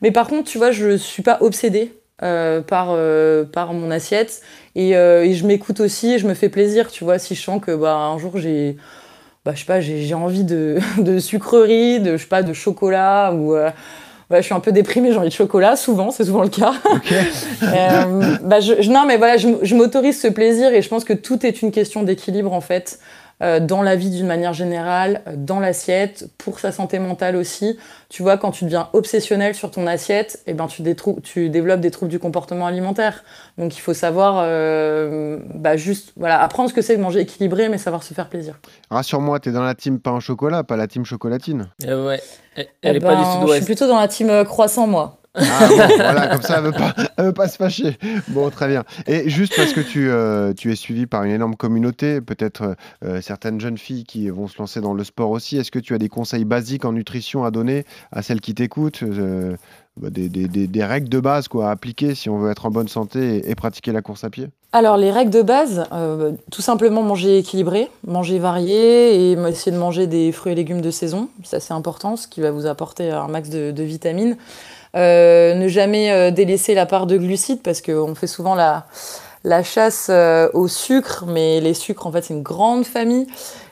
Mais 0.02 0.10
par 0.10 0.26
contre, 0.28 0.50
tu 0.50 0.58
vois, 0.58 0.70
je 0.70 0.96
suis 0.96 1.22
pas 1.22 1.38
obsédée 1.40 1.92
euh, 2.22 2.60
par, 2.60 2.88
euh, 2.90 3.44
par 3.44 3.72
mon 3.72 3.90
assiette. 3.90 4.42
Et, 4.76 4.96
euh, 4.96 5.24
et 5.24 5.34
je 5.34 5.46
m'écoute 5.46 5.80
aussi 5.80 6.12
et 6.12 6.18
je 6.18 6.26
me 6.26 6.34
fais 6.34 6.48
plaisir, 6.48 6.90
tu 6.90 7.04
vois, 7.04 7.18
si 7.18 7.34
je 7.34 7.42
sens 7.42 7.60
que 7.60 7.74
bah, 7.74 7.94
un 7.96 8.18
jour 8.18 8.38
j'ai 8.38 8.76
bah, 9.44 9.52
je 9.54 9.60
sais 9.60 9.64
pas, 9.64 9.80
j'ai 9.80 10.14
envie 10.14 10.44
de, 10.44 10.78
de 10.98 11.18
sucreries, 11.18 12.00
de, 12.00 12.16
je 12.16 12.22
sais 12.22 12.28
pas, 12.28 12.42
de 12.42 12.52
chocolat 12.52 13.32
ou 13.34 13.54
ouais, 13.54 13.72
je 14.30 14.42
suis 14.42 14.54
un 14.54 14.60
peu 14.60 14.70
déprimée, 14.72 15.12
j'ai 15.12 15.18
envie 15.18 15.28
de 15.28 15.34
chocolat, 15.34 15.76
souvent, 15.76 16.10
c'est 16.10 16.24
souvent 16.24 16.42
le 16.42 16.48
cas. 16.50 16.72
Bah, 18.42 18.60
je, 18.60 18.80
je- 18.82 18.90
non, 18.90 19.04
mais 19.06 19.16
voilà, 19.16 19.36
je, 19.38 19.48
je 19.62 19.74
m'autorise 19.74 20.20
ce 20.20 20.28
plaisir 20.28 20.72
et 20.72 20.82
je 20.82 20.88
pense 20.88 21.04
que 21.04 21.12
tout 21.14 21.44
est 21.46 21.62
une 21.62 21.70
question 21.72 22.02
d'équilibre 22.02 22.52
en 22.52 22.60
fait, 22.60 22.98
dans 23.60 23.82
la 23.82 23.96
vie 23.96 24.10
d'une 24.10 24.26
manière 24.26 24.52
générale, 24.52 25.22
euh, 25.26 25.32
dans 25.36 25.60
l'assiette, 25.60 26.28
pour 26.38 26.58
sa 26.58 26.72
santé 26.72 26.98
mentale 26.98 27.36
aussi. 27.36 27.78
Tu 28.08 28.22
vois, 28.22 28.36
quand 28.36 28.50
tu 28.50 28.64
deviens 28.64 28.88
obsessionnel 28.92 29.54
sur 29.54 29.70
ton 29.70 29.86
assiette, 29.86 30.42
eh 30.46 30.52
ben, 30.52 30.66
tu, 30.66 30.82
tu 31.22 31.48
développes 31.48 31.80
des 31.80 31.90
troubles 31.90 32.10
du 32.10 32.18
comportement 32.18 32.66
alimentaire. 32.66 33.24
Donc 33.56 33.76
il 33.76 33.80
faut 33.80 33.94
savoir 33.94 34.40
euh, 34.44 35.38
bah, 35.54 35.76
juste 35.76 36.12
voilà, 36.16 36.42
apprendre 36.42 36.68
ce 36.68 36.74
que 36.74 36.82
c'est 36.82 36.96
de 36.96 37.02
manger 37.02 37.20
équilibré, 37.20 37.68
mais 37.68 37.78
savoir 37.78 38.02
se 38.02 38.12
faire 38.14 38.28
plaisir. 38.28 38.58
Rassure-moi, 38.90 39.40
tu 39.40 39.48
es 39.48 39.52
dans 39.52 39.62
la 39.62 39.74
team 39.74 40.00
pain 40.00 40.12
au 40.12 40.20
chocolat, 40.20 40.64
pas 40.64 40.76
la 40.76 40.86
team 40.86 41.04
chocolatine. 41.04 41.68
Euh, 41.86 42.06
ouais. 42.08 42.20
Elle, 42.56 42.66
elle 42.82 42.94
Eh 42.94 42.96
est 42.96 43.00
pas 43.00 43.14
du 43.14 43.22
ben, 43.22 43.24
Je 43.24 43.30
suis 43.30 43.40
sud-ouest. 43.40 43.64
plutôt 43.64 43.86
dans 43.86 44.00
la 44.00 44.08
team 44.08 44.28
euh, 44.28 44.44
croissant, 44.44 44.86
moi. 44.86 45.16
Ah 45.34 45.68
bon, 45.68 45.76
voilà, 45.76 46.26
comme 46.26 46.42
ça, 46.42 46.58
elle 46.58 46.64
veut 46.64 46.72
pas, 46.72 46.92
elle 47.16 47.26
veut 47.26 47.32
pas 47.32 47.46
se 47.46 47.56
fâcher. 47.56 47.96
Bon, 48.28 48.50
très 48.50 48.66
bien. 48.66 48.82
Et 49.06 49.28
juste 49.30 49.54
parce 49.54 49.72
que 49.72 49.80
tu, 49.80 50.10
euh, 50.10 50.52
tu 50.54 50.72
es 50.72 50.76
suivi 50.76 51.06
par 51.06 51.22
une 51.22 51.30
énorme 51.30 51.54
communauté, 51.54 52.20
peut-être 52.20 52.74
euh, 53.04 53.20
certaines 53.20 53.60
jeunes 53.60 53.78
filles 53.78 54.04
qui 54.04 54.28
vont 54.28 54.48
se 54.48 54.58
lancer 54.58 54.80
dans 54.80 54.92
le 54.92 55.04
sport 55.04 55.30
aussi, 55.30 55.56
est-ce 55.56 55.70
que 55.70 55.78
tu 55.78 55.94
as 55.94 55.98
des 55.98 56.08
conseils 56.08 56.44
basiques 56.44 56.84
en 56.84 56.92
nutrition 56.92 57.44
à 57.44 57.52
donner 57.52 57.84
à 58.10 58.22
celles 58.22 58.40
qui 58.40 58.54
t'écoutent 58.54 59.04
euh, 59.04 59.56
bah, 60.00 60.10
des, 60.10 60.28
des- 60.28 60.84
règles 60.84 61.08
de 61.08 61.20
base 61.20 61.46
quoi, 61.46 61.68
à 61.68 61.70
appliquer 61.70 62.16
si 62.16 62.28
on 62.28 62.38
veut 62.38 62.50
être 62.50 62.66
en 62.66 62.70
bonne 62.70 62.88
santé 62.88 63.48
et, 63.48 63.54
pratiquer 63.54 63.92
la 63.92 64.02
course 64.02 64.24
à 64.24 64.30
pied? 64.30 64.48
Alors, 64.72 64.96
les 64.96 65.10
règles 65.12 65.32
de 65.32 65.42
base, 65.42 65.84
tout 66.50 66.62
simplement 66.62 67.02
manger 67.02 67.38
équilibré, 67.38 67.88
manger 68.06 68.38
varié 68.38 69.30
et 69.30 69.32
essayer 69.32 69.72
de 69.72 69.80
manger 69.80 70.06
des 70.06 70.32
fruits 70.32 70.52
et 70.52 70.54
légumes 70.54 70.80
de 70.80 70.90
saison. 70.90 71.28
Ça, 71.44 71.60
c'est 71.60 71.74
important, 71.74 72.16
ce 72.16 72.26
qui 72.28 72.40
va 72.40 72.50
vous 72.50 72.66
apporter 72.66 73.10
un 73.10 73.28
max 73.28 73.50
de 73.50 73.82
vitamines. 73.82 74.36
Euh, 74.96 75.54
ne 75.54 75.68
jamais 75.68 76.10
euh, 76.10 76.30
délaisser 76.30 76.74
la 76.74 76.84
part 76.84 77.06
de 77.06 77.16
glucides 77.16 77.62
parce 77.62 77.80
qu'on 77.80 78.14
fait 78.16 78.26
souvent 78.26 78.56
la, 78.56 78.86
la 79.44 79.62
chasse 79.62 80.08
euh, 80.10 80.48
au 80.52 80.66
sucre, 80.68 81.24
mais 81.28 81.60
les 81.60 81.74
sucres, 81.74 82.06
en 82.06 82.12
fait, 82.12 82.22
c'est 82.22 82.34
une 82.34 82.42
grande 82.42 82.84
famille. 82.84 83.26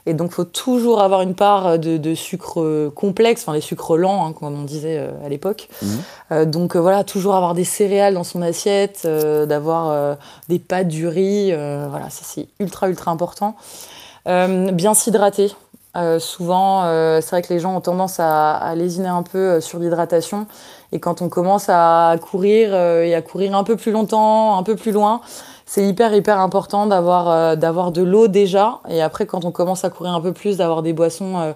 Et 0.07 0.15
donc, 0.15 0.31
il 0.31 0.35
faut 0.35 0.45
toujours 0.45 1.03
avoir 1.03 1.21
une 1.21 1.35
part 1.35 1.79
de, 1.79 1.99
de 1.99 2.15
sucre 2.15 2.89
complexe, 2.95 3.43
enfin 3.43 3.53
les 3.53 3.61
sucres 3.61 3.97
lents, 3.99 4.27
hein, 4.27 4.33
comme 4.33 4.59
on 4.59 4.65
disait 4.65 5.07
à 5.23 5.29
l'époque. 5.29 5.69
Euh, 6.33 6.47
donc, 6.47 6.77
euh, 6.77 6.79
voilà, 6.79 7.05
toujours 7.05 7.35
avoir 7.35 7.53
des 7.53 7.65
céréales 7.65 8.15
dans 8.15 8.25
son 8.25 8.41
assiette, 8.41 9.03
euh, 9.05 9.45
d'avoir 9.45 10.17
des 10.49 10.59
pâtes, 10.59 10.89
du 10.89 11.07
riz. 11.07 11.53
voilà, 11.53 12.09
ça, 12.09 12.23
c'est 12.23 12.49
ultra, 12.59 12.89
ultra 12.89 13.11
important. 13.11 13.55
Bien 14.25 14.95
s'hydrater. 14.95 15.55
Souvent, 16.21 16.85
c'est 17.21 17.31
vrai 17.31 17.43
que 17.43 17.53
les 17.53 17.61
gens 17.61 17.77
ont 17.77 17.81
tendance 17.81 18.21
à, 18.21 18.53
à 18.55 18.75
lésiner 18.75 19.09
un 19.09 19.23
peu 19.23 19.61
sur 19.61 19.79
l'hydratation. 19.79 20.47
Et 20.92 21.01
quand 21.01 21.20
on 21.22 21.29
commence 21.29 21.66
à 21.68 22.16
courir 22.20 22.70
euh, 22.72 23.03
et 23.03 23.14
à 23.14 23.22
courir 23.22 23.55
un 23.55 23.64
peu 23.64 23.77
plus 23.77 23.92
longtemps, 23.92 24.57
un 24.57 24.62
peu 24.62 24.77
plus 24.77 24.92
loin, 24.92 25.20
c'est 25.66 25.87
hyper, 25.87 26.14
hyper 26.14 26.40
important 26.40 26.87
d'avoir 26.87 27.29
euh, 27.29 27.57
d'avoir 27.57 27.92
de 27.92 28.03
l'eau 28.03 28.29
déjà. 28.29 28.81
Et 28.88 29.03
après, 29.03 29.27
quand 29.27 29.44
on 29.44 29.53
commence 29.53 29.85
à 29.85 29.90
courir 29.90 30.14
un 30.14 30.20
peu 30.20 30.33
plus, 30.33 30.57
d'avoir 30.57 30.83
des 30.83 30.92
boissons 30.92 31.38
euh, 31.38 31.53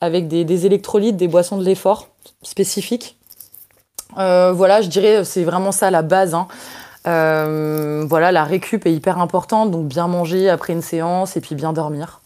avec 0.00 0.26
des, 0.26 0.66
électrolytes, 0.66 1.16
des 1.16 1.28
boissons 1.28 1.58
de 1.58 1.64
l'effort 1.64 2.08
spécifiques. 2.42 3.16
Voilà, 4.16 4.80
je 4.80 4.88
dirais, 4.88 5.24
c'est 5.24 5.44
vraiment 5.44 5.70
ça 5.70 5.92
la 5.92 6.02
base. 6.02 6.34
hein. 6.34 6.48
Voilà, 7.04 8.32
la 8.32 8.42
récup 8.42 8.84
est 8.84 8.92
hyper 8.92 9.18
importante, 9.18 9.70
donc 9.70 9.86
bien 9.86 10.08
manger 10.08 10.50
après 10.50 10.72
une 10.72 10.82
séance 10.82 11.36
et 11.36 11.40
puis 11.40 11.54
bien 11.54 11.72
dormir. 11.72 12.21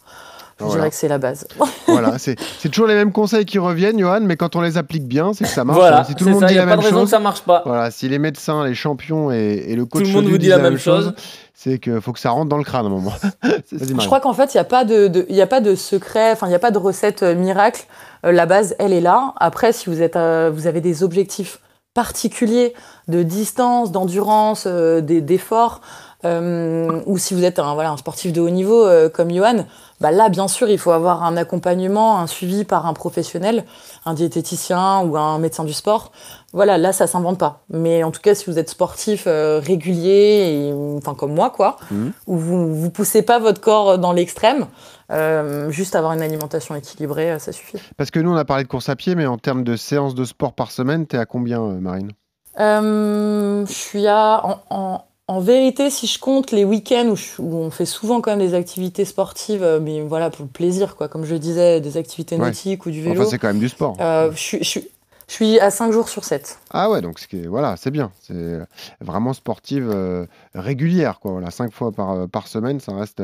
Je 0.58 0.64
Voilà. 0.64 0.80
dirais 0.80 0.90
que 0.90 0.96
c'est 0.96 1.08
la 1.08 1.18
base. 1.18 1.46
Voilà, 1.86 2.18
c'est 2.18 2.36
c'est 2.58 2.68
toujours 2.68 2.86
les 2.88 2.94
mêmes 2.94 3.12
conseils 3.12 3.44
qui 3.44 3.58
reviennent, 3.58 3.98
Johan, 3.98 4.20
mais 4.22 4.36
quand 4.36 4.56
on 4.56 4.60
les 4.60 4.76
applique 4.78 5.06
bien, 5.06 5.32
c'est 5.34 5.44
que 5.44 5.50
ça 5.50 5.64
marche. 5.64 5.78
Voilà, 5.78 6.04
si 6.04 6.14
tout 6.14 6.24
le 6.24 6.32
monde 6.32 6.40
ça, 6.40 6.46
dit 6.46 6.54
il 6.54 6.56
n'y 6.56 6.58
la 6.58 6.62
a 6.64 6.66
pas 6.66 6.70
même 6.72 6.80
de 6.80 6.84
raison 6.84 6.96
chose, 7.00 7.04
que 7.06 7.10
ça 7.10 7.18
marche 7.20 7.42
pas. 7.42 7.62
voilà, 7.66 7.90
si 7.90 8.08
les 8.08 8.18
médecins, 8.18 8.64
les 8.64 8.74
champions 8.74 9.30
et, 9.30 9.64
et 9.68 9.76
le 9.76 9.84
coach 9.86 10.02
Tout 10.02 10.08
le 10.08 10.14
monde 10.14 10.24
vous 10.26 10.38
dit 10.38 10.48
la 10.48 10.58
même 10.58 10.78
chose. 10.78 11.14
c'est 11.54 11.78
qu'il 11.78 12.00
faut 12.00 12.12
que 12.12 12.18
ça 12.18 12.30
rentre 12.30 12.48
dans 12.48 12.56
le 12.58 12.64
crâne 12.64 12.84
à 12.84 12.88
un 12.88 12.90
moment. 12.90 13.12
Je 13.42 14.06
crois 14.06 14.20
qu'en 14.20 14.32
fait, 14.34 14.52
il 14.54 14.56
n'y 14.56 14.60
a, 14.60 14.64
pas 14.64 14.84
de, 14.84 15.08
de- 15.08 15.26
il 15.28 15.36
y 15.36 15.42
a 15.42 15.46
pas 15.46 15.60
de 15.60 15.74
secret, 15.74 16.32
enfin, 16.32 16.46
il 16.46 16.50
n'y 16.50 16.56
a 16.56 16.60
pas 16.60 16.70
de 16.70 16.78
recette 16.78 17.22
euh, 17.22 17.34
miracle. 17.34 17.84
Euh, 18.24 18.32
la 18.32 18.46
base, 18.46 18.74
elle 18.78 18.92
est 18.92 19.00
là. 19.00 19.32
Après, 19.38 19.72
si 19.72 19.88
vous, 19.90 20.02
êtes, 20.02 20.16
euh, 20.16 20.50
vous 20.52 20.66
avez 20.66 20.80
des 20.80 21.02
objectifs 21.02 21.60
particuliers 21.94 22.74
de 23.08 23.22
distance, 23.22 23.90
d'endurance, 23.92 24.64
euh, 24.66 25.00
des- 25.00 25.20
d'effort, 25.22 25.80
euh, 26.24 27.00
ou 27.06 27.18
si 27.18 27.34
vous 27.34 27.44
êtes 27.44 27.58
un, 27.58 27.74
voilà, 27.74 27.90
un 27.90 27.96
sportif 27.96 28.32
de 28.32 28.40
haut 28.40 28.50
niveau 28.50 28.84
euh, 28.84 29.08
comme 29.08 29.30
Johan, 29.32 29.64
bah 30.00 30.11
là, 30.11 30.28
bien 30.28 30.46
sûr, 30.48 30.68
il 30.68 30.78
faut 30.78 30.90
avoir 30.90 31.22
un 31.24 31.37
accompagnement, 31.37 32.18
un 32.18 32.26
suivi 32.26 32.64
par 32.64 32.87
un 32.87 32.92
professionnel, 32.92 33.64
un 34.04 34.14
diététicien 34.14 35.00
ou 35.00 35.16
un 35.16 35.38
médecin 35.38 35.64
du 35.64 35.72
sport. 35.72 36.12
Voilà, 36.52 36.78
là, 36.78 36.92
ça 36.92 37.06
s'invente 37.06 37.38
pas. 37.38 37.64
Mais 37.70 38.02
en 38.04 38.11
tout 38.11 38.20
cas, 38.20 38.35
si 38.35 38.50
vous 38.50 38.59
êtes 38.59 38.70
sportif 38.70 39.24
euh, 39.26 39.61
régulier, 39.62 40.68
et, 40.68 40.72
enfin 40.98 41.14
comme 41.14 41.35
moi, 41.35 41.50
quoi, 41.50 41.76
Mhm. 41.90 42.12
où 42.26 42.37
vous 42.37 42.74
vous 42.74 42.90
poussez 42.90 43.22
pas 43.22 43.38
votre 43.38 43.61
corps 43.61 43.98
dans 43.98 44.12
l'extrême, 44.12 44.66
euh, 45.12 45.70
juste 45.70 45.94
avoir 45.94 46.12
une 46.12 46.22
alimentation 46.22 46.74
équilibrée, 46.74 47.32
euh, 47.32 47.38
ça 47.38 47.52
suffit. 47.52 47.78
Parce 47.96 48.11
que 48.11 48.18
nous, 48.20 48.30
on 48.32 48.37
a 48.37 48.44
parlé 48.44 48.64
de 48.64 48.68
course 48.68 48.88
à 48.88 48.96
pied, 48.96 49.14
mais 49.14 49.26
en 49.26 49.38
termes 49.38 49.64
de 49.64 49.76
séances 49.76 50.14
de 50.14 50.24
sport 50.24 50.52
par 50.52 50.70
semaine, 50.72 51.06
t'es 51.06 51.18
à 51.18 51.26
combien, 51.26 51.61
Marine? 51.61 52.12
Euh, 52.59 53.64
je 53.66 53.72
suis 53.72 54.06
à. 54.06 54.40
En, 54.44 54.59
en- 54.70 55.04
en 55.28 55.40
vérité, 55.40 55.90
si 55.90 56.06
je 56.06 56.18
compte 56.20 56.52
les 56.52 56.64
week-ends 56.64 57.08
où, 57.08 57.16
je- 57.16 57.40
où 57.40 57.56
on 57.56 57.70
fait 57.70 57.84
souvent 57.86 58.20
quand 58.20 58.30
même 58.36 58.46
des 58.46 58.54
activités 58.54 59.04
sportives, 59.04 59.62
euh, 59.62 59.80
mais 59.80 60.00
voilà, 60.02 60.30
pour 60.30 60.44
le 60.44 60.50
plaisir, 60.50 60.94
quoi, 60.96 61.08
comme 61.08 61.24
je 61.24 61.34
disais, 61.34 61.80
des 61.80 61.96
activités 61.96 62.36
Ouais. 62.36 62.46
nautiques 62.46 62.86
ou 62.86 62.90
du 62.90 63.02
vélo, 63.02 63.20
Enfin, 63.22 63.30
c'est 63.30 63.38
quand 63.38 63.48
même 63.48 63.58
du 63.58 63.68
sport. 63.68 63.96
euh, 64.00 64.30
je, 64.32 64.36
suis- 64.38 64.58
je, 64.58 64.64
suis- 64.68 64.88
je 65.26 65.34
suis 65.34 65.58
à 65.58 65.70
5 65.72 65.90
jours 65.90 66.08
sur 66.08 66.24
7. 66.24 66.58
Ah 66.70 66.88
ouais, 66.90 67.00
donc 67.02 67.18
voilà, 67.48 67.76
c'est 67.76 67.90
bien. 67.90 68.12
C'est 68.22 68.58
vraiment 69.00 69.32
sportive 69.32 69.90
euh, 69.92 70.26
régulière, 70.54 71.18
quoi. 71.18 71.32
Voilà, 71.32 71.50
cinq 71.50 71.72
fois 71.72 71.90
par, 71.90 72.28
par 72.28 72.46
semaine, 72.46 72.78
ça 72.78 72.92
reste, 72.94 73.20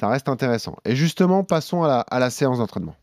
ça 0.00 0.08
reste 0.08 0.30
intéressant. 0.30 0.76
Et 0.86 0.96
justement, 0.96 1.44
passons 1.44 1.82
à 1.82 1.88
la, 1.88 2.00
à 2.00 2.18
la 2.18 2.30
séance 2.30 2.56
d'entraînement. 2.58 2.94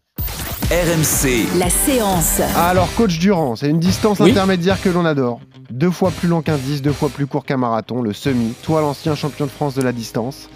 RMC, 0.68 1.48
La 1.58 1.68
séance. 1.68 2.40
Alors, 2.56 2.88
coach 2.96 3.18
Durand, 3.18 3.56
c'est 3.56 3.70
une 3.70 3.80
distance 3.80 4.20
Oui. 4.20 4.30
intermédiaire 4.30 4.80
que 4.80 4.90
l'on 4.90 5.04
adore. 5.04 5.40
deux 5.72 5.90
fois 5.90 6.12
plus 6.12 6.28
long 6.28 6.44
qu'un 6.44 6.58
10, 6.58 6.84
deux 6.84 6.92
fois 6.94 7.10
plus 7.10 7.26
court 7.26 7.44
qu'un 7.44 7.58
marathon, 7.58 8.04
le 8.04 8.14
semi. 8.14 8.54
Toi, 8.62 8.82
l'ancien 8.82 9.16
champion 9.16 9.46
de 9.46 9.50
France 9.52 9.74
de 9.74 9.82
la 9.82 9.92
distance. 9.92 10.48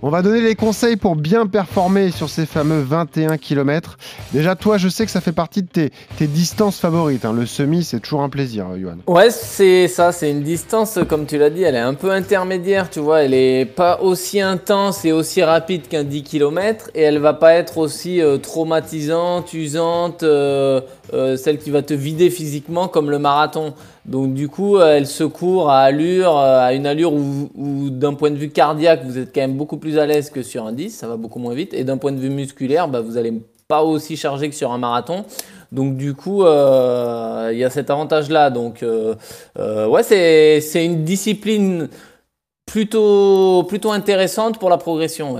On 0.00 0.10
va 0.10 0.22
donner 0.22 0.40
les 0.40 0.54
conseils 0.54 0.94
pour 0.94 1.16
bien 1.16 1.48
performer 1.48 2.12
sur 2.12 2.28
ces 2.28 2.46
fameux 2.46 2.82
21 2.82 3.36
km. 3.36 3.98
Déjà, 4.32 4.54
toi, 4.54 4.78
je 4.78 4.88
sais 4.88 5.04
que 5.04 5.10
ça 5.10 5.20
fait 5.20 5.32
partie 5.32 5.62
de 5.62 5.68
tes, 5.68 6.26
distances 6.28 6.78
favorites. 6.78 7.24
hein. 7.24 7.32
Le 7.32 7.46
semi, 7.46 7.82
c'est 7.82 7.98
toujours 7.98 8.22
un 8.22 8.28
plaisir, 8.28 8.66
Johan. 8.80 8.98
Ouais, 9.08 9.30
c'est 9.30 9.88
ça, 9.88 10.12
c'est 10.12 10.30
une 10.30 10.44
distance, 10.44 11.00
comme 11.08 11.26
tu 11.26 11.36
l'as 11.36 11.50
dit, 11.50 11.64
elle 11.64 11.74
est 11.74 11.80
un 11.80 11.94
peu 11.94 12.12
intermédiaire, 12.12 12.90
tu 12.90 13.00
vois, 13.00 13.22
elle 13.22 13.34
est 13.34 13.64
pas 13.64 14.00
aussi 14.00 14.40
intense 14.40 15.04
et 15.04 15.10
aussi 15.10 15.42
rapide 15.42 15.88
qu'un 15.88 16.04
10 16.04 16.22
km 16.22 16.90
et 16.94 17.02
elle 17.02 17.18
va 17.18 17.34
pas 17.34 17.54
être 17.54 17.78
aussi 17.78 18.20
euh, 18.20 18.38
traumatisante, 18.38 19.52
usante, 19.52 20.22
euh, 20.22 20.80
euh, 21.12 21.36
celle 21.36 21.58
qui 21.58 21.70
va 21.70 21.82
te 21.82 21.94
vider 21.94 22.30
physiquement 22.30 22.86
comme 22.86 23.10
le 23.10 23.18
marathon. 23.18 23.74
Donc 24.08 24.32
du 24.32 24.48
coup, 24.48 24.78
euh, 24.78 24.96
elle 24.96 25.06
se 25.06 25.22
court 25.22 25.68
à 25.70 25.80
allure, 25.80 26.38
euh, 26.38 26.60
à 26.60 26.72
une 26.72 26.86
allure 26.86 27.12
où, 27.12 27.90
d'un 27.90 28.14
point 28.14 28.30
de 28.30 28.36
vue 28.36 28.48
cardiaque, 28.48 29.04
vous 29.04 29.18
êtes 29.18 29.34
quand 29.34 29.42
même 29.42 29.58
beaucoup 29.58 29.76
plus 29.76 29.98
à 29.98 30.06
l'aise 30.06 30.30
que 30.30 30.42
sur 30.42 30.64
un 30.64 30.72
10, 30.72 30.90
ça 30.90 31.06
va 31.06 31.16
beaucoup 31.16 31.38
moins 31.38 31.52
vite, 31.52 31.74
et 31.74 31.84
d'un 31.84 31.98
point 31.98 32.12
de 32.12 32.18
vue 32.18 32.30
musculaire, 32.30 32.88
bah, 32.88 33.02
vous 33.02 33.18
allez 33.18 33.34
pas 33.68 33.82
aussi 33.82 34.16
chargé 34.16 34.48
que 34.48 34.54
sur 34.54 34.72
un 34.72 34.78
marathon. 34.78 35.26
Donc 35.72 35.98
du 35.98 36.14
coup, 36.14 36.42
euh, 36.42 37.50
il 37.52 37.58
y 37.58 37.64
a 37.64 37.68
cet 37.68 37.90
avantage-là. 37.90 38.48
Donc 38.48 38.82
ouais, 38.82 40.02
c'est 40.02 40.84
une 40.84 41.04
discipline 41.04 41.88
plutôt 42.64 43.64
plutôt 43.64 43.92
intéressante 43.92 44.58
pour 44.58 44.70
la 44.70 44.78
progression. 44.78 45.36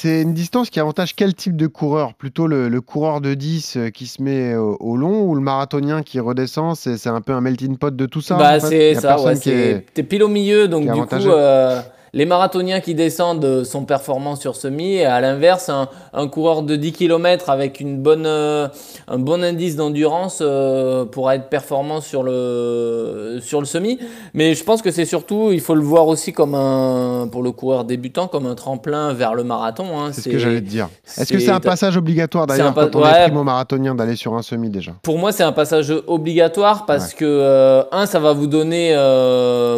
C'est 0.00 0.22
une 0.22 0.32
distance 0.32 0.70
qui 0.70 0.78
avantage 0.78 1.16
quel 1.16 1.34
type 1.34 1.56
de 1.56 1.66
coureur? 1.66 2.14
Plutôt 2.14 2.46
le, 2.46 2.68
le 2.68 2.80
coureur 2.80 3.20
de 3.20 3.34
10 3.34 3.76
euh, 3.76 3.90
qui 3.90 4.06
se 4.06 4.22
met 4.22 4.54
au, 4.54 4.76
au 4.78 4.96
long 4.96 5.22
ou 5.22 5.34
le 5.34 5.40
marathonien 5.40 6.04
qui 6.04 6.20
redescend? 6.20 6.76
C'est 6.76 7.04
un 7.08 7.20
peu 7.20 7.32
un 7.32 7.40
melting 7.40 7.76
pot 7.76 7.90
de 7.96 8.06
tout 8.06 8.20
ça 8.20 8.36
bah 8.36 8.58
en 8.58 8.60
fait? 8.60 8.94
c'est 8.94 9.00
ça. 9.00 9.20
Ouais, 9.20 9.34
est- 9.34 9.84
T'es 9.94 10.04
pile 10.04 10.22
au 10.22 10.28
milieu, 10.28 10.68
donc 10.68 10.84
du 10.84 11.02
coup. 11.04 11.16
euh, 11.16 11.80
les 12.18 12.26
marathoniens 12.26 12.80
qui 12.80 12.94
descendent 12.96 13.44
euh, 13.44 13.62
sont 13.64 13.84
performants 13.84 14.34
sur 14.34 14.56
semi 14.56 14.94
et 14.94 15.04
à 15.04 15.20
l'inverse, 15.20 15.68
un, 15.68 15.88
un 16.12 16.26
coureur 16.26 16.62
de 16.62 16.74
10 16.74 16.90
km 16.92 17.48
avec 17.48 17.78
une 17.78 17.96
bonne, 18.02 18.26
euh, 18.26 18.66
un 19.06 19.18
bon 19.20 19.44
indice 19.44 19.76
d'endurance 19.76 20.40
euh, 20.42 21.04
pourra 21.04 21.36
être 21.36 21.48
performant 21.48 22.00
sur 22.00 22.24
le, 22.24 23.38
sur 23.40 23.60
le 23.60 23.66
semi. 23.66 24.00
Mais 24.34 24.54
je 24.54 24.64
pense 24.64 24.82
que 24.82 24.90
c'est 24.90 25.04
surtout, 25.04 25.50
il 25.52 25.60
faut 25.60 25.76
le 25.76 25.80
voir 25.82 26.08
aussi 26.08 26.32
comme 26.32 26.56
un, 26.56 27.28
pour 27.30 27.44
le 27.44 27.52
coureur 27.52 27.84
débutant, 27.84 28.26
comme 28.26 28.46
un 28.46 28.56
tremplin 28.56 29.12
vers 29.14 29.34
le 29.36 29.44
marathon. 29.44 29.86
hein. 30.00 30.10
C'est 30.12 30.22
ce 30.22 30.28
que 30.28 30.38
j'allais 30.38 30.60
te 30.60 30.66
dire. 30.68 30.88
Est-ce 31.16 31.32
que 31.32 31.38
c'est- 31.38 31.48
un 31.50 31.60
passage 31.60 31.96
obligatoire 31.96 32.46
d'ailleurs 32.48 32.74
pas- 32.74 32.86
quand 32.88 32.98
on 32.98 33.02
ouais. 33.04 33.10
est 33.10 33.24
primo-marathonien 33.26 33.94
d'aller 33.94 34.16
sur 34.16 34.34
un 34.34 34.42
semi 34.42 34.70
déjà? 34.70 34.90
Pour 35.04 35.18
moi, 35.18 35.30
c'est 35.30 35.44
un 35.44 35.52
passage 35.52 35.94
obligatoire 36.08 36.84
parce 36.84 37.14
que, 37.14 37.24
euh, 37.24 37.82
un, 37.92 38.06
ça 38.06 38.18
va 38.18 38.32
vous 38.32 38.48
donner, 38.48 38.92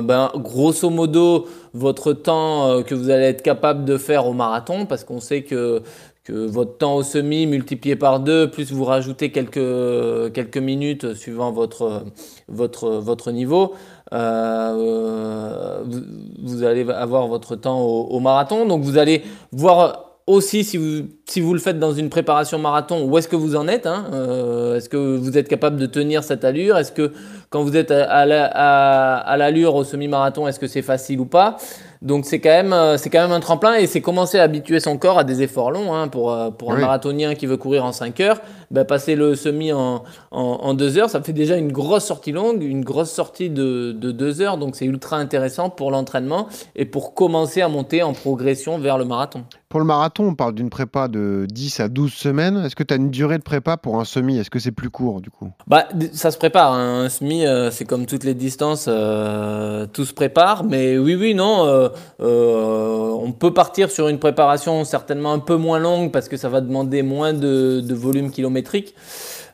ben, 0.02 0.30
grosso 0.36 0.88
modo, 0.88 1.46
votre 1.74 2.12
temps 2.12 2.68
euh, 2.68 2.82
que 2.82 2.94
vous 2.94 3.10
allez 3.10 3.24
être 3.24 3.42
capable 3.42 3.84
de 3.84 3.96
faire 3.96 4.26
au 4.26 4.32
marathon 4.32 4.86
parce 4.86 5.04
qu'on 5.04 5.20
sait 5.20 5.42
que, 5.42 5.82
que 6.24 6.32
votre 6.32 6.76
temps 6.78 6.96
au 6.96 7.02
semi 7.02 7.46
multiplié 7.46 7.96
par 7.96 8.20
deux, 8.20 8.50
plus 8.50 8.72
vous 8.72 8.84
rajoutez 8.84 9.30
quelques, 9.30 10.32
quelques 10.32 10.58
minutes 10.58 11.14
suivant 11.14 11.52
votre, 11.52 12.04
votre, 12.48 12.88
votre 12.90 13.30
niveau, 13.30 13.74
euh, 14.12 15.82
vous, 15.84 16.00
vous 16.42 16.62
allez 16.64 16.88
avoir 16.90 17.28
votre 17.28 17.56
temps 17.56 17.80
au 17.80 18.20
marathon. 18.20 18.66
Donc, 18.66 18.82
vous 18.82 18.98
allez 18.98 19.22
voir 19.52 20.09
aussi, 20.30 20.64
si 20.64 20.76
vous, 20.76 21.08
si 21.26 21.40
vous 21.40 21.52
le 21.54 21.60
faites 21.60 21.78
dans 21.78 21.92
une 21.92 22.08
préparation 22.10 22.58
marathon, 22.58 23.04
où 23.04 23.18
est-ce 23.18 23.28
que 23.28 23.36
vous 23.36 23.56
en 23.56 23.68
êtes 23.68 23.86
hein 23.86 24.06
Euh, 24.12 24.76
Est-ce 24.76 24.88
que 24.88 24.96
vous 25.16 25.36
êtes 25.38 25.48
capable 25.48 25.76
de 25.76 25.86
tenir 25.86 26.22
cette 26.24 26.44
allure? 26.44 26.76
Est-ce 26.78 26.92
que 26.92 27.12
quand 27.50 27.62
vous 27.62 27.76
êtes 27.76 27.90
à, 27.90 28.04
à 28.10 28.26
la- 28.26 28.50
à- 28.52 29.16
à 29.18 29.36
l'allure 29.36 29.74
au 29.74 29.84
semi-marathon, 29.84 30.46
est-ce 30.48 30.58
que 30.60 30.66
c'est 30.66 30.82
facile 30.82 31.20
ou 31.20 31.26
pas? 31.26 31.56
Donc 32.02 32.24
c'est 32.24 32.40
quand, 32.40 32.48
même, 32.48 32.72
euh, 32.72 32.96
c'est 32.96 33.10
quand 33.10 33.20
même 33.20 33.32
un 33.32 33.40
tremplin 33.40 33.74
et 33.74 33.86
c'est 33.86 34.00
commencer 34.00 34.38
à 34.38 34.42
habituer 34.44 34.80
son 34.80 34.96
corps 34.96 35.18
à 35.18 35.24
des 35.24 35.42
efforts 35.42 35.70
longs. 35.70 35.92
hein, 35.94 36.08
pour 36.08 36.32
euh, 36.32 36.50
pour 36.50 36.72
un 36.72 36.76
Oui. 36.76 36.80
marathonien 36.80 37.34
qui 37.34 37.44
veut 37.46 37.58
courir 37.58 37.84
en 37.84 37.92
5 37.92 38.18
heures, 38.20 38.40
ben, 38.70 38.84
passer 38.86 39.16
le 39.16 39.34
semi 39.34 39.70
en, 39.72 40.02
en, 40.30 40.72
2 40.74 40.96
heures, 40.96 41.10
ça 41.10 41.20
fait 41.22 41.34
déjà 41.34 41.56
une 41.56 41.72
grosse 41.72 42.04
sortie 42.04 42.32
longue, 42.32 42.62
une 42.62 42.84
grosse 42.84 43.10
sortie 43.10 43.50
de, 43.50 43.92
de 43.92 44.12
2 44.12 44.40
heures. 44.40 44.56
Donc 44.56 44.76
c'est 44.76 44.86
ultra 44.86 45.16
intéressant 45.18 45.68
pour 45.68 45.90
l'entraînement 45.90 46.48
et 46.74 46.86
pour 46.86 47.12
commencer 47.14 47.60
à 47.60 47.68
monter 47.68 48.02
en 48.02 48.14
progression 48.14 48.78
vers 48.78 48.96
le 48.96 49.04
marathon. 49.04 49.44
Pour 49.70 49.78
le 49.78 49.86
marathon, 49.86 50.24
on 50.24 50.34
parle 50.34 50.56
d'une 50.56 50.68
prépa 50.68 51.06
de 51.06 51.46
10 51.48 51.78
à 51.78 51.88
12 51.88 52.12
semaines. 52.12 52.56
Est-ce 52.64 52.74
que 52.74 52.82
tu 52.82 52.92
as 52.92 52.96
une 52.96 53.10
durée 53.12 53.38
de 53.38 53.44
prépa 53.44 53.76
pour 53.76 54.00
un 54.00 54.04
semi? 54.04 54.36
Est-ce 54.36 54.50
que 54.50 54.58
c'est 54.58 54.72
plus 54.72 54.90
court 54.90 55.20
du 55.20 55.30
coup? 55.30 55.52
Bah, 55.68 55.86
ça 56.12 56.32
se 56.32 56.38
prépare. 56.38 56.72
hein. 56.72 57.04
Un 57.04 57.08
semi, 57.08 57.46
euh, 57.46 57.70
c'est 57.70 57.84
comme 57.84 58.06
toutes 58.06 58.24
les 58.24 58.34
distances, 58.34 58.86
euh, 58.88 59.86
tout 59.86 60.04
se 60.04 60.12
prépare. 60.12 60.64
Mais 60.64 60.98
oui, 60.98 61.14
oui, 61.14 61.34
non. 61.36 61.66
euh, 61.66 61.88
on 62.18 63.30
peut 63.30 63.54
partir 63.54 63.92
sur 63.92 64.08
une 64.08 64.18
préparation 64.18 64.84
certainement 64.84 65.32
un 65.32 65.38
peu 65.38 65.54
moins 65.54 65.78
longue 65.78 66.10
parce 66.10 66.28
que 66.28 66.36
ça 66.36 66.48
va 66.48 66.60
demander 66.60 67.04
moins 67.04 67.32
de 67.32 67.94
volume 67.94 68.32
kilométrique. 68.32 68.96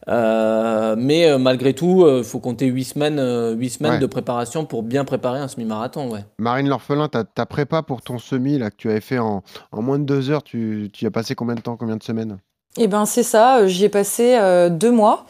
Euh, 0.09 0.95
mais 0.99 1.27
euh, 1.29 1.39
malgré 1.39 1.73
tout, 1.75 2.07
il 2.09 2.25
faut 2.25 2.39
compter 2.39 2.67
8 2.67 2.85
semaines, 2.85 3.19
euh, 3.19 3.53
huit 3.55 3.71
semaines 3.71 3.93
Ouais. 3.95 3.99
de 3.99 4.07
préparation 4.07 4.65
pour 4.65 4.83
bien 4.83 5.05
préparer 5.05 5.39
un 5.41 5.49
semi-marathon. 5.49 6.09
Ouais. 6.11 6.21
Marine 6.39 6.69
L'Orphelin, 6.69 7.09
ta, 7.09 7.25
ta 7.25 7.45
prépa 7.47 7.83
pour 7.83 8.03
ton 8.03 8.19
semi 8.19 8.59
là, 8.59 8.71
que 8.71 8.77
tu 8.77 8.89
avais 8.91 9.01
fait 9.01 9.19
en, 9.19 9.43
en 9.73 9.83
moins 9.83 9.99
de 9.99 10.05
deux 10.05 10.31
heures, 10.31 10.43
tu, 10.43 10.91
tu 10.93 11.05
y 11.05 11.09
as 11.09 11.11
passé 11.11 11.35
combien 11.35 11.55
de 11.57 11.61
temps, 11.61 11.77
combien 11.77 11.97
de 11.97 12.03
semaines? 12.03 12.39
Eh 12.79 12.89
ben 12.89 13.05
c'est 13.07 13.23
ça, 13.23 13.59
euh, 13.61 13.67
j'y 13.67 13.85
ai 13.87 13.89
passé 13.89 14.37
euh, 14.39 14.69
deux 14.69 14.91
mois. 14.93 15.27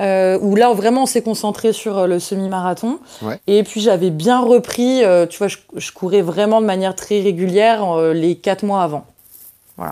euh, 0.00 0.38
où 0.40 0.54
là 0.54 0.72
vraiment 0.72 1.02
on 1.02 1.06
s'est 1.06 1.22
concentré 1.22 1.72
sur 1.72 1.98
euh, 1.98 2.06
le 2.06 2.18
semi-marathon. 2.20 3.00
Ouais. 3.20 3.40
Et 3.48 3.62
puis 3.64 3.80
j'avais 3.80 4.10
bien 4.10 4.40
repris, 4.40 5.04
euh, 5.04 5.26
tu 5.26 5.38
vois, 5.38 5.48
je, 5.48 5.56
je 5.76 5.90
courais 5.92 6.22
vraiment 6.22 6.60
de 6.60 6.66
manière 6.66 6.94
très 6.94 7.20
régulière 7.20 7.82
euh, 7.84 8.12
les 8.14 8.36
quatre 8.36 8.64
mois 8.64 8.82
avant. 8.84 9.04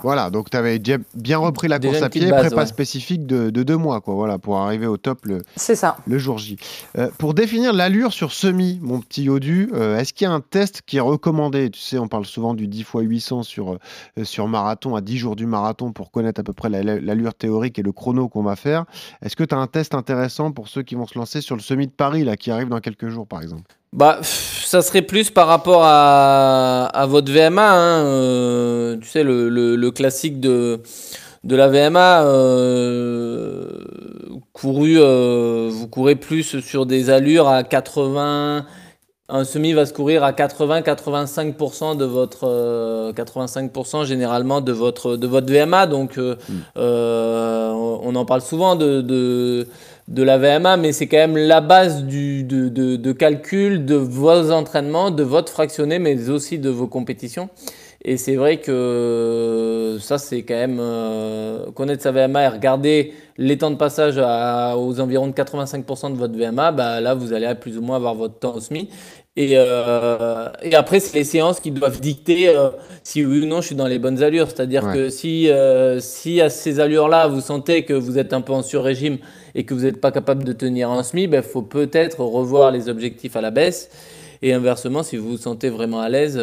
Voilà, 0.03 0.29
donc 0.29 0.49
tu 0.49 0.57
avais 0.57 0.79
déjà 0.79 0.97
bien 1.13 1.37
repris 1.37 1.67
la 1.67 1.79
Déjà 1.79 1.93
course 1.93 2.03
à 2.03 2.09
pied, 2.09 2.29
base, 2.29 2.47
prépa 2.47 2.61
ouais. 2.61 2.67
spécifique 2.67 3.25
de, 3.25 3.49
de 3.49 3.63
deux 3.63 3.77
mois, 3.77 4.01
quoi, 4.01 4.15
voilà, 4.15 4.37
pour 4.37 4.57
arriver 4.57 4.85
au 4.87 4.97
top 4.97 5.25
le, 5.25 5.41
C'est 5.55 5.75
ça. 5.75 5.97
le 6.05 6.17
jour 6.17 6.37
J. 6.37 6.57
Euh, 6.97 7.09
pour 7.17 7.33
définir 7.33 7.71
l'allure 7.73 8.11
sur 8.13 8.31
semi, 8.33 8.79
mon 8.81 8.99
petit 8.99 9.23
Yodu, 9.23 9.69
euh, 9.73 9.97
est-ce 9.97 10.13
qu'il 10.13 10.25
y 10.25 10.29
a 10.29 10.33
un 10.33 10.41
test 10.41 10.81
qui 10.85 10.97
est 10.97 11.01
recommandé? 11.01 11.69
Tu 11.69 11.79
sais, 11.79 11.97
on 11.97 12.07
parle 12.07 12.25
souvent 12.25 12.53
du 12.53 12.67
10 12.67 12.81
x 12.81 12.89
800 12.95 13.43
sur, 13.43 13.73
euh, 13.73 14.23
sur 14.23 14.47
marathon, 14.47 14.95
à 14.95 15.01
10 15.01 15.17
jours 15.17 15.35
du 15.35 15.45
marathon, 15.45 15.91
pour 15.93 16.11
connaître 16.11 16.39
à 16.41 16.43
peu 16.43 16.53
près 16.53 16.69
la- 16.69 16.83
la- 16.83 16.99
l'allure 16.99 17.33
théorique 17.33 17.79
et 17.79 17.83
le 17.83 17.91
chrono 17.91 18.27
qu'on 18.27 18.43
va 18.43 18.55
faire. 18.55 18.85
Est-ce 19.23 19.35
que 19.35 19.43
tu 19.43 19.55
as 19.55 19.57
un 19.57 19.67
test 19.67 19.95
intéressant 19.95 20.51
pour 20.51 20.67
ceux 20.67 20.83
qui 20.83 20.95
vont 20.95 21.07
se 21.07 21.17
lancer 21.17 21.39
sur 21.41 21.55
le 21.55 21.61
semi 21.61 21.87
de 21.87 21.91
Paris, 21.93 22.23
là, 22.23 22.35
qui 22.35 22.51
arrive 22.51 22.67
dans 22.69 22.79
quelques 22.81 23.07
jours, 23.09 23.25
par 23.27 23.41
exemple? 23.41 23.63
Bah, 23.93 24.17
pff, 24.19 24.56
ça 24.67 24.81
serait 24.81 25.01
plus 25.01 25.29
par 25.31 25.47
rapport 25.47 25.83
à, 25.85 26.87
à 26.87 27.05
votre 27.05 27.31
VMA. 27.31 27.71
hein, 27.71 28.05
euh, 28.05 28.97
tu 28.97 29.07
sais, 29.07 29.23
le, 29.23 29.47
le- 29.47 29.91
classique 29.91 30.41
de, 30.41 30.81
de 31.45 31.55
la 31.55 31.69
VMA, 31.69 32.23
euh, 32.25 33.69
couru, 34.51 34.97
euh, 34.99 35.69
vous 35.71 35.87
courez 35.87 36.15
plus 36.15 36.59
sur 36.59 36.85
des 36.85 37.09
allures 37.09 37.47
à 37.47 37.63
80. 37.63 38.65
Un 39.29 39.43
semi 39.43 39.73
va 39.73 39.85
se 39.85 39.91
courir 39.91 40.23
à 40.23 40.31
80-85% 40.31 41.97
de 41.97 42.05
votre 42.05 42.45
euh, 42.47 43.11
85% 43.11 44.05
généralement 44.05 44.61
de 44.61 44.71
votre 44.71 45.17
de 45.17 45.27
votre 45.27 45.51
VMA. 45.51 45.85
Donc, 45.85 46.17
euh, 46.17 46.37
euh, 46.77 47.71
on 47.73 48.15
en 48.15 48.23
parle 48.23 48.39
souvent 48.41 48.77
de, 48.77 49.01
de 49.01 49.67
de 50.07 50.23
la 50.23 50.37
VMA, 50.37 50.77
mais 50.77 50.93
c'est 50.93 51.07
quand 51.07 51.17
même 51.17 51.35
la 51.35 51.59
base 51.59 52.05
du, 52.05 52.43
de, 52.43 52.69
de, 52.69 52.95
de 52.95 53.11
calcul 53.11 53.83
de 53.85 53.95
vos 53.95 54.51
entraînements, 54.53 55.11
de 55.11 55.23
votre 55.23 55.51
fractionné, 55.51 55.99
mais 55.99 56.29
aussi 56.29 56.57
de 56.59 56.69
vos 56.69 56.87
compétitions. 56.87 57.49
Et 58.05 58.15
c'est 58.15 58.35
vrai 58.37 58.57
que 58.61 59.97
ça, 59.99 60.17
c'est 60.17 60.43
quand 60.43 60.53
même 60.53 60.77
euh, 60.79 61.65
connaître 61.71 62.03
sa 62.03 62.11
VMA 62.13 62.43
et 62.45 62.47
regarder 62.47 63.13
les 63.37 63.57
temps 63.57 63.71
de 63.71 63.75
passage 63.75 64.17
à- 64.17 64.77
aux 64.77 64.99
environs 65.01 65.27
de 65.27 65.33
85% 65.33 66.11
de 66.13 66.15
votre 66.17 66.33
VMA, 66.37 66.71
bah, 66.71 67.01
là, 67.01 67.13
vous 67.15 67.33
allez 67.33 67.53
plus 67.55 67.77
ou 67.77 67.81
moins 67.81 67.97
avoir 67.97 68.15
votre 68.15 68.35
temps 68.39 68.55
au 68.55 68.59
SMI. 68.61 68.87
Et, 69.39 69.51
euh, 69.53 70.49
et 70.63 70.73
après, 70.73 70.99
c'est 70.99 71.15
les 71.15 71.23
séances 71.23 71.59
qui 71.59 71.69
doivent 71.69 72.01
dicter 72.01 72.49
euh, 72.49 72.69
si 73.03 73.23
oui 73.23 73.43
ou 73.43 73.45
non 73.45 73.61
je 73.61 73.67
suis 73.67 73.75
dans 73.75 73.85
les 73.85 73.99
bonnes 73.99 74.23
allures. 74.23 74.47
C'est-à-dire 74.47 74.83
Ouais. 74.83 74.93
que 74.95 75.09
si, 75.09 75.47
euh, 75.49 75.99
si 75.99 76.41
à 76.41 76.49
ces 76.49 76.79
allures-là, 76.79 77.27
vous 77.27 77.39
sentez 77.39 77.85
que 77.85 77.93
vous 77.93 78.17
êtes 78.17 78.33
un 78.33 78.41
peu 78.41 78.53
en 78.53 78.63
sur-régime 78.63 79.19
et 79.53 79.63
que 79.63 79.75
vous 79.75 79.81
n'êtes 79.81 80.01
pas 80.01 80.11
capable 80.11 80.43
de 80.43 80.53
tenir 80.53 80.89
un 80.89 81.03
SMI, 81.03 81.23
il 81.23 81.27
ben, 81.27 81.43
faut 81.43 81.61
peut-être 81.61 82.19
revoir 82.19 82.71
les 82.71 82.89
objectifs 82.89 83.35
à 83.35 83.41
la 83.41 83.51
baisse. 83.51 83.91
Et 84.41 84.53
inversement, 84.53 85.03
si 85.03 85.17
vous 85.17 85.29
vous 85.29 85.37
sentez 85.37 85.69
vraiment 85.69 85.99
à 86.01 86.09
l'aise, 86.09 86.39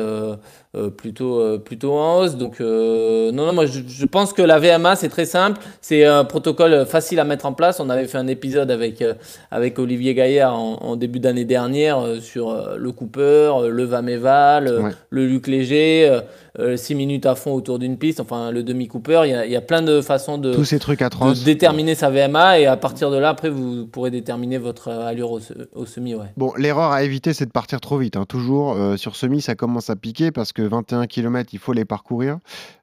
euh, 0.74 0.90
plutôt, 0.90 1.38
euh, 1.40 1.58
plutôt 1.58 1.92
en 1.92 2.18
hausse. 2.20 2.36
Donc, 2.36 2.60
euh, 2.60 3.30
non, 3.32 3.46
non, 3.46 3.52
moi, 3.52 3.66
je, 3.66 3.80
je 3.86 4.06
pense 4.06 4.32
que 4.32 4.42
la 4.42 4.58
VMA, 4.58 4.96
c'est 4.96 5.08
très 5.08 5.24
simple. 5.26 5.60
C'est 5.80 6.04
un 6.04 6.24
protocole 6.24 6.84
facile 6.86 7.20
à 7.20 7.24
mettre 7.24 7.46
en 7.46 7.52
place. 7.52 7.80
On 7.80 7.88
avait 7.90 8.06
fait 8.06 8.18
un 8.18 8.26
épisode 8.26 8.70
avec, 8.70 9.02
avec 9.50 9.78
Olivier 9.78 10.14
Gaillard 10.14 10.54
en, 10.58 10.76
en 10.82 10.96
début 10.96 11.20
d'année 11.20 11.44
dernière 11.44 12.02
sur 12.20 12.56
le 12.76 12.92
Cooper, 12.92 13.52
le 13.70 13.84
Vameval, 13.84 14.66
euh, 14.68 14.80
Ouais. 14.82 14.90
le 15.10 15.26
Luc 15.26 15.46
Léger. 15.46 16.20
euh, 16.60 16.76
6 16.76 16.94
minutes 16.94 17.26
à 17.26 17.34
fond 17.34 17.52
autour 17.52 17.80
d'une 17.80 17.98
piste, 17.98 18.20
enfin 18.20 18.52
le 18.52 18.62
demi-cooper. 18.62 19.22
Il 19.24 19.30
y, 19.30 19.34
a, 19.34 19.44
il 19.44 19.50
y 19.50 19.56
a 19.56 19.60
plein 19.60 19.82
de 19.82 20.00
façons 20.00 20.38
de, 20.38 20.54
Tous 20.54 20.64
ces 20.64 20.78
trucs 20.78 21.02
atroces. 21.02 21.40
de 21.40 21.44
déterminer 21.44 21.96
sa 21.96 22.10
VMA 22.10 22.60
et 22.60 22.66
à 22.66 22.76
partir 22.76 23.10
de 23.10 23.16
là, 23.16 23.30
après, 23.30 23.50
vous 23.50 23.86
pourrez 23.88 24.12
déterminer 24.12 24.58
votre 24.58 24.88
allure 24.88 25.32
au, 25.32 25.40
au 25.74 25.84
semi. 25.84 26.14
Ouais. 26.14 26.26
Bon, 26.36 26.52
l'erreur 26.56 26.92
à 26.92 27.02
éviter, 27.02 27.32
c'est 27.32 27.46
de 27.46 27.50
partir 27.50 27.80
trop 27.80 27.98
vite. 27.98 28.16
hein. 28.16 28.24
Toujours 28.28 28.76
sur 28.96 29.16
semi, 29.16 29.40
ça 29.40 29.56
commence 29.56 29.90
à 29.90 29.96
piquer 29.96 30.30
parce 30.30 30.52
que 30.52 30.62
21 30.68 31.06
km, 31.06 31.50
il 31.52 31.58
faut 31.58 31.72
les 31.72 31.84
parcourir. 31.84 32.38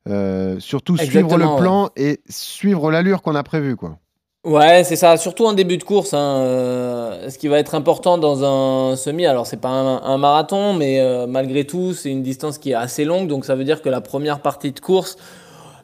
Euh, 0.10 0.60
surtout 0.60 0.98
suivre 0.98 1.38
le 1.38 1.58
plan 1.58 1.90
et 1.96 2.22
suivre 2.30 2.92
l'allure 2.92 3.22
qu'on 3.22 3.36
a 3.36 3.44
prévue, 3.44 3.76
quoi. 3.76 3.98
Ouais, 4.44 4.84
c'est 4.84 4.96
ça, 4.96 5.18
surtout 5.18 5.46
en 5.46 5.54
début 5.54 5.78
de 5.78 5.84
course. 5.84 6.16
hein, 6.16 6.38
euh, 6.40 7.30
ce 7.30 7.38
qui 7.38 7.48
va 7.48 7.60
être 7.60 7.76
important 7.76 8.18
dans 8.18 8.44
un 8.44 8.96
semi, 8.96 9.28
alors 9.28 9.46
c'est 9.46 9.62
pas 9.62 9.70
un, 9.70 10.02
un 10.02 10.18
marathon, 10.18 10.74
mais 10.74 11.00
euh, 11.00 11.28
malgré 11.28 11.64
tout, 11.66 11.94
c'est 11.94 12.10
une 12.10 12.24
distance 12.24 12.58
qui 12.58 12.72
est 12.72 12.76
assez 12.76 13.06
longue, 13.06 13.28
donc 13.28 13.46
ça 13.46 13.54
veut 13.54 13.64
dire 13.64 13.84
que 13.84 13.90
la 13.90 14.02
première 14.02 14.40
partie 14.40 14.72
de 14.72 14.80
course, 14.80 15.16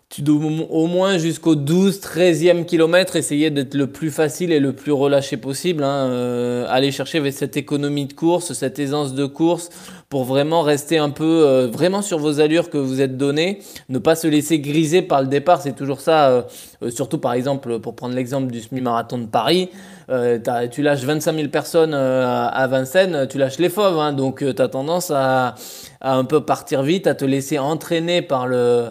tu 0.09 0.21
dois 0.21 0.37
au- 0.69 0.87
moins 0.87 1.17
jusqu'au 1.17 1.55
12, 1.55 1.99
13e 1.99 2.63
kilomètre 2.65 3.17
essayer 3.17 3.49
d'être 3.49 3.73
le 3.73 3.87
plus 3.87 4.09
facile 4.09 4.53
et 4.53 4.59
le 4.61 4.71
plus 4.71 4.93
relâché 4.93 5.35
possible. 5.35 5.83
Hein, 5.83 6.07
euh, 6.09 6.65
aller 6.69 6.91
chercher 6.91 7.29
cette 7.31 7.57
économie 7.57 8.05
de 8.05 8.13
course, 8.13 8.53
cette 8.53 8.79
aisance 8.79 9.13
de 9.13 9.25
course, 9.25 9.69
pour 10.07 10.23
vraiment 10.23 10.61
rester 10.61 10.97
un 10.97 11.09
peu, 11.09 11.43
euh, 11.45 11.67
vraiment 11.67 12.01
sur 12.01 12.19
vos 12.19 12.39
allures 12.39 12.69
que 12.69 12.77
vous 12.77 13.01
êtes 13.01 13.17
données, 13.17 13.59
ne 13.89 13.99
pas 13.99 14.15
se 14.15 14.27
laisser 14.27 14.59
griser 14.59 15.01
par 15.01 15.21
le 15.21 15.27
départ. 15.27 15.61
C'est 15.61 15.75
toujours 15.75 15.99
ça, 15.99 16.29
euh, 16.29 16.89
surtout 16.89 17.17
par 17.17 17.33
exemple, 17.33 17.79
pour 17.79 17.93
prendre 17.93 18.15
l'exemple 18.15 18.49
du 18.49 18.61
semi-marathon 18.61 19.17
de 19.17 19.25
Paris, 19.25 19.69
tu 20.71 20.81
lâches 20.83 21.03
25 21.03 21.35
000 21.35 21.47
personnes 21.49 21.93
à- 21.93 22.47
à 22.47 22.65
Vincennes, 22.67 23.27
tu 23.29 23.37
lâches 23.37 23.57
les 23.59 23.67
fauves, 23.67 23.99
hein, 23.99 24.13
donc 24.13 24.39
tu 24.39 24.61
as 24.61 24.67
tendance 24.69 25.11
à, 25.11 25.55
à 25.99 26.15
un 26.15 26.23
peu 26.23 26.39
partir 26.45 26.81
vite, 26.81 27.07
à 27.07 27.13
te 27.13 27.25
laisser 27.25 27.59
entraîner 27.59 28.21
par 28.21 28.47
le 28.47 28.85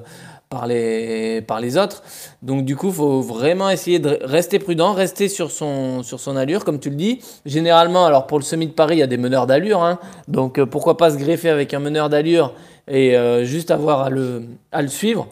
par 0.48 0.66
les, 0.66 1.40
par 1.42 1.60
les 1.60 1.76
autres. 1.76 2.02
Donc 2.42 2.64
du 2.64 2.76
coup, 2.76 2.90
faut 2.92 3.20
vraiment 3.20 3.68
essayer 3.70 3.98
de 3.98 4.18
rester 4.22 4.58
prudent, 4.58 4.92
rester 4.92 5.28
sur 5.28 5.50
son, 5.50 6.02
sur 6.02 6.20
son 6.20 6.36
allure, 6.36 6.64
comme 6.64 6.78
tu 6.78 6.90
le 6.90 6.96
dis. 6.96 7.18
Généralement, 7.44 8.06
alors 8.06 8.26
pour 8.26 8.38
le 8.38 8.44
semi 8.44 8.66
de 8.66 8.72
Paris, 8.72 8.96
il 8.96 9.00
y 9.00 9.02
a 9.02 9.06
des 9.08 9.16
meneurs 9.18 9.46
d'allure. 9.46 9.82
hein. 9.82 9.98
donc 10.28 10.58
euh, 10.58 10.66
pourquoi 10.66 10.96
pas 10.96 11.10
se 11.10 11.16
greffer 11.18 11.50
avec 11.50 11.74
un 11.74 11.80
meneur 11.80 12.08
d'allure 12.08 12.52
et 12.88 13.16
euh, 13.16 13.44
juste 13.44 13.70
avoir 13.72 14.02
à 14.02 14.10
le, 14.10 14.44
à 14.70 14.82
le 14.82 14.88
suivre. 14.88 15.26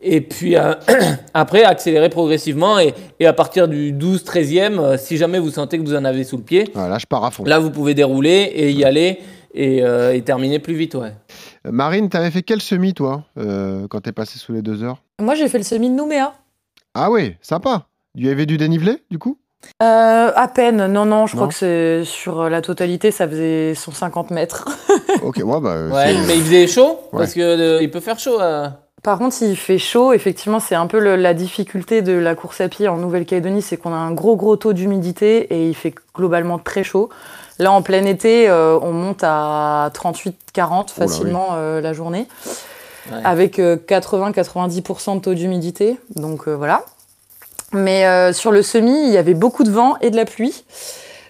Et 0.00 0.20
puis 0.20 0.56
euh, 0.56 0.74
après, 1.34 1.64
accélérer 1.64 2.08
progressivement. 2.10 2.78
Et, 2.78 2.94
et 3.18 3.26
à 3.26 3.32
partir 3.32 3.66
du 3.66 3.92
12-13e, 3.92 4.78
euh, 4.78 4.96
si 4.96 5.16
jamais 5.16 5.38
vous 5.40 5.50
sentez 5.50 5.78
que 5.78 5.82
vous 5.82 5.96
en 5.96 6.04
avez 6.04 6.22
sous 6.22 6.36
le 6.36 6.42
pied, 6.44 6.70
Voilà, 6.74 6.90
là, 6.90 6.98
je 6.98 7.06
pars 7.06 7.24
à 7.24 7.30
fond. 7.32 7.42
là, 7.44 7.58
vous 7.58 7.70
pouvez 7.70 7.94
dérouler 7.94 8.52
et 8.54 8.70
y 8.70 8.84
aller 8.84 9.18
et, 9.54 9.78
et 10.12 10.20
terminer 10.20 10.58
plus 10.58 10.74
vite. 10.74 10.94
Ouais. 10.96 11.12
Marine, 11.70 12.08
t'avais 12.08 12.30
fait 12.30 12.42
quel 12.42 12.60
semi, 12.60 12.94
toi, 12.94 13.22
euh, 13.38 13.86
quand 13.88 14.00
t'es 14.00 14.12
passé 14.12 14.38
sous 14.38 14.52
les 14.52 14.62
deux 14.62 14.82
heures? 14.82 15.02
Moi, 15.20 15.34
j'ai 15.34 15.48
fait 15.48 15.58
le 15.58 15.64
semi 15.64 15.88
de 15.90 15.94
Nouméa. 15.94 16.34
Ah 16.94 17.10
oui, 17.10 17.36
sympa. 17.42 17.86
Il 18.14 18.26
y 18.26 18.30
avait 18.30 18.46
du 18.46 18.56
dénivelé, 18.56 19.02
du 19.10 19.18
coup? 19.18 19.38
Euh, 19.82 20.30
à 20.34 20.48
peine, 20.48 20.86
non, 20.86 21.04
non, 21.06 21.26
je 21.26 21.34
Non 21.34 21.42
crois 21.42 21.48
que 21.48 21.54
c'est 21.54 22.04
sur 22.04 22.48
la 22.48 22.62
totalité, 22.62 23.10
ça 23.10 23.26
faisait 23.28 23.74
150 23.74 24.30
mètres. 24.30 24.66
Ok, 25.22 25.36
ouais, 25.42 25.60
bah. 25.60 25.86
Ouais, 25.88 26.14
mais 26.26 26.36
il 26.36 26.42
faisait 26.42 26.66
chaud 26.66 26.98
Ouais. 27.12 27.20
parce 27.20 27.32
que 27.32 27.40
euh, 27.40 27.82
il 27.82 27.90
peut 27.90 28.00
faire 28.00 28.18
chaud. 28.18 28.38
euh. 28.40 28.68
Par 29.02 29.18
contre, 29.18 29.34
il 29.42 29.56
fait 29.56 29.78
chaud, 29.78 30.12
effectivement, 30.12 30.60
c'est 30.60 30.74
un 30.74 30.86
peu 30.86 31.00
le- 31.00 31.16
la 31.16 31.32
difficulté 31.32 32.02
de 32.02 32.12
la 32.12 32.34
course 32.34 32.60
à 32.60 32.68
pied 32.68 32.86
en 32.86 32.98
Nouvelle-Calédonie, 32.98 33.62
c'est 33.62 33.76
qu'on 33.78 33.92
a 33.92 33.96
un 33.96 34.12
gros, 34.12 34.36
gros 34.36 34.56
taux 34.56 34.72
d'humidité 34.74 35.38
et 35.54 35.68
il 35.68 35.74
fait 35.74 35.94
globalement 36.14 36.58
très 36.58 36.84
chaud. 36.84 37.08
Là, 37.58 37.72
en 37.72 37.82
plein 37.82 38.04
été, 38.04 38.48
euh, 38.48 38.78
on 38.82 38.92
monte 38.92 39.20
à 39.22 39.90
38-40 39.94 40.32
Oula, 40.58 40.84
facilement 40.88 41.48
euh, 41.52 41.80
la 41.80 41.92
journée, 41.92 42.28
Ouais. 43.12 43.20
avec 43.24 43.58
euh, 43.60 43.76
80-90% 43.76 45.16
de 45.16 45.20
taux 45.20 45.34
d'humidité. 45.34 45.96
Donc 46.16 46.48
euh, 46.48 46.54
voilà. 46.56 46.82
Mais 47.72 48.04
euh, 48.06 48.32
sur 48.32 48.50
le 48.52 48.62
semi, 48.62 49.06
il 49.06 49.12
y 49.12 49.16
avait 49.16 49.34
beaucoup 49.34 49.62
de 49.64 49.70
vent 49.70 49.96
et 50.00 50.10
de 50.10 50.16
la 50.16 50.24
pluie. 50.24 50.64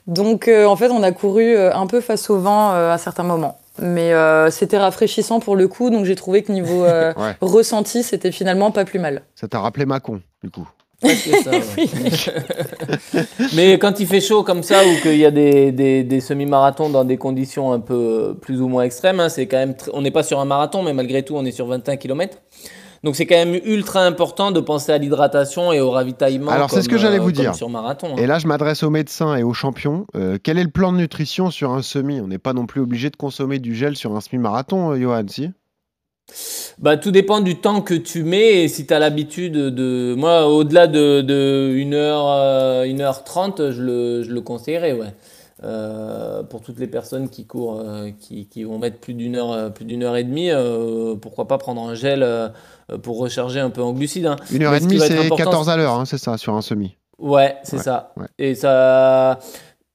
Donc 0.06 0.48
euh, 0.48 0.64
en 0.66 0.76
fait, 0.76 0.90
on 0.90 1.02
a 1.02 1.12
couru 1.12 1.54
euh, 1.54 1.74
un 1.74 1.86
peu 1.86 2.00
face 2.00 2.30
au 2.30 2.38
vent 2.38 2.72
euh, 2.72 2.92
à 2.92 2.98
certains 2.98 3.24
moments. 3.24 3.58
Mais 3.78 4.14
euh, 4.14 4.50
c'était 4.50 4.78
rafraîchissant 4.78 5.38
pour 5.38 5.54
le 5.54 5.68
coup, 5.68 5.90
donc 5.90 6.06
j'ai 6.06 6.14
trouvé 6.16 6.42
que 6.42 6.50
niveau 6.50 6.82
euh, 6.84 7.12
Ouais, 7.18 7.36
ressenti, 7.42 8.02
c'était 8.02 8.32
finalement 8.32 8.70
pas 8.70 8.86
plus 8.86 8.98
mal. 8.98 9.22
ça 9.34 9.46
t'a 9.48 9.60
rappelé 9.60 9.84
Macon, 9.84 10.22
du 10.42 10.50
coup. 10.50 10.66
Presque 11.03 11.28
ça, 11.44 11.51
ouais. 11.76 13.22
Mais 13.55 13.78
quand 13.78 14.01
il 14.01 14.07
fait 14.07 14.20
chaud 14.20 14.42
comme 14.42 14.62
ça 14.62 14.82
ou 14.84 15.01
qu'il 15.03 15.18
y 15.18 15.26
a 15.26 15.30
des, 15.30 15.72
des, 15.72 16.05
des 16.05 16.20
semi-marathons 16.20 16.88
dans 16.88 17.05
des 17.05 17.16
conditions 17.18 17.72
un 17.72 17.80
peu 17.80 18.34
plus 18.40 18.61
ou 18.62 18.68
moins 18.68 18.84
extrêmes, 18.84 19.20
hein, 19.20 19.28
c'est 19.28 19.47
quand 19.47 19.59
même 19.59 19.74
on 19.92 20.01
n'est 20.03 20.11
pas 20.11 20.22
sur 20.22 20.40
un 20.40 20.44
marathon, 20.47 20.82
mais 20.82 20.92
malgré 20.94 21.22
tout, 21.22 21.34
on 21.36 21.44
est 21.44 21.53
sur 21.53 21.66
21 21.66 21.97
km. 21.97 22.38
Donc 23.05 23.14
c'est 23.14 23.26
quand 23.26 23.36
même 23.36 23.61
ultra 23.64 24.01
important 24.05 24.51
de 24.51 24.59
penser 24.59 24.90
à 24.90 24.99
l'hydratation 24.99 25.70
et 25.72 25.80
au 25.80 25.90
ravitaillement. 25.90 26.51
Alors, 26.51 26.70
c'est 26.70 26.82
ce 26.82 26.88
que 26.88 26.97
j'allais 26.99 27.18
euh, 27.18 27.22
vous 27.22 27.30
dire. 27.30 27.55
Sur 27.55 27.68
marathon. 27.68 28.09
hein. 28.12 28.16
Et 28.16 28.26
là, 28.26 28.38
je 28.38 28.47
m'adresse 28.49 28.82
aux 28.82 28.90
médecins 28.90 29.36
et 29.36 29.42
aux 29.42 29.53
champions. 29.53 30.07
Euh, 30.16 30.38
quel 30.42 30.59
est 30.59 30.64
le 30.64 30.70
plan 30.70 30.92
de 30.92 30.97
nutrition 30.97 31.51
sur 31.51 31.72
un 31.72 31.82
semi? 31.82 32.20
On 32.20 32.26
n'est 32.26 32.38
pas 32.38 32.55
non 32.55 32.66
plus 32.66 32.80
obligé 32.80 33.11
de 33.11 33.16
consommer 33.16 33.59
du 33.59 33.74
gel 33.74 33.97
sur 33.97 34.16
un 34.16 34.20
semi-marathon, 34.20 34.92
euh, 34.92 34.99
Johan, 35.01 35.22
si? 35.28 35.51
Bah, 36.78 36.96
tout 36.96 37.10
dépend 37.10 37.40
du 37.40 37.56
temps 37.56 37.80
que 37.80 37.94
tu 37.94 38.22
mets 38.22 38.64
et 38.64 38.68
si 38.68 38.86
tu 38.86 38.92
as 38.92 38.98
l'habitude 38.98 39.52
de. 39.54 40.14
Moi, 40.16 40.46
au-delà 40.46 40.86
de, 40.86 41.20
de 41.22 41.72
1h, 41.74 41.94
euh, 41.94 42.84
1h30, 42.84 43.70
je 43.70 43.82
le, 43.82 44.22
je 44.22 44.30
le 44.32 44.40
conseillerais, 44.40 44.92
ouais. 44.92 45.14
Euh, 45.64 46.42
pour 46.42 46.60
toutes 46.60 46.78
les 46.78 46.86
personnes 46.86 47.30
qui 47.30 47.46
courent, 47.46 47.80
euh, 47.82 48.10
qui, 48.20 48.46
qui 48.46 48.64
vont 48.64 48.78
mettre 48.78 48.98
plus 48.98 49.14
d'une 49.14 49.36
heure, 49.36 49.72
plus 49.72 49.86
d'une 49.86 50.02
heure 50.02 50.16
et 50.16 50.24
demie, 50.24 50.50
pourquoi 51.22 51.48
pas 51.48 51.56
prendre 51.58 51.80
un 51.88 51.94
gel 51.94 52.26
pour 53.02 53.18
recharger 53.18 53.60
un 53.60 53.70
peu 53.70 53.82
en 53.82 53.92
glucides. 53.92 54.26
hein. 54.26 54.36
Une 54.52 54.64
heure 54.64 54.74
et 54.74 54.80
demie, 54.80 55.00
c'est 55.00 55.16
important, 55.18 55.36
14 55.44 55.68
à 55.70 55.76
l'heure, 55.78 55.94
hein, 55.94 56.04
c'est 56.04 56.18
ça, 56.18 56.36
sur 56.36 56.54
un 56.54 56.60
semi. 56.60 56.96
Ouais, 57.18 57.56
c'est 57.62 57.76
Ouais, 57.78 57.82
ça. 57.82 58.12
ouais. 58.18 58.26
Et 58.38 58.54
ça. 58.54 59.38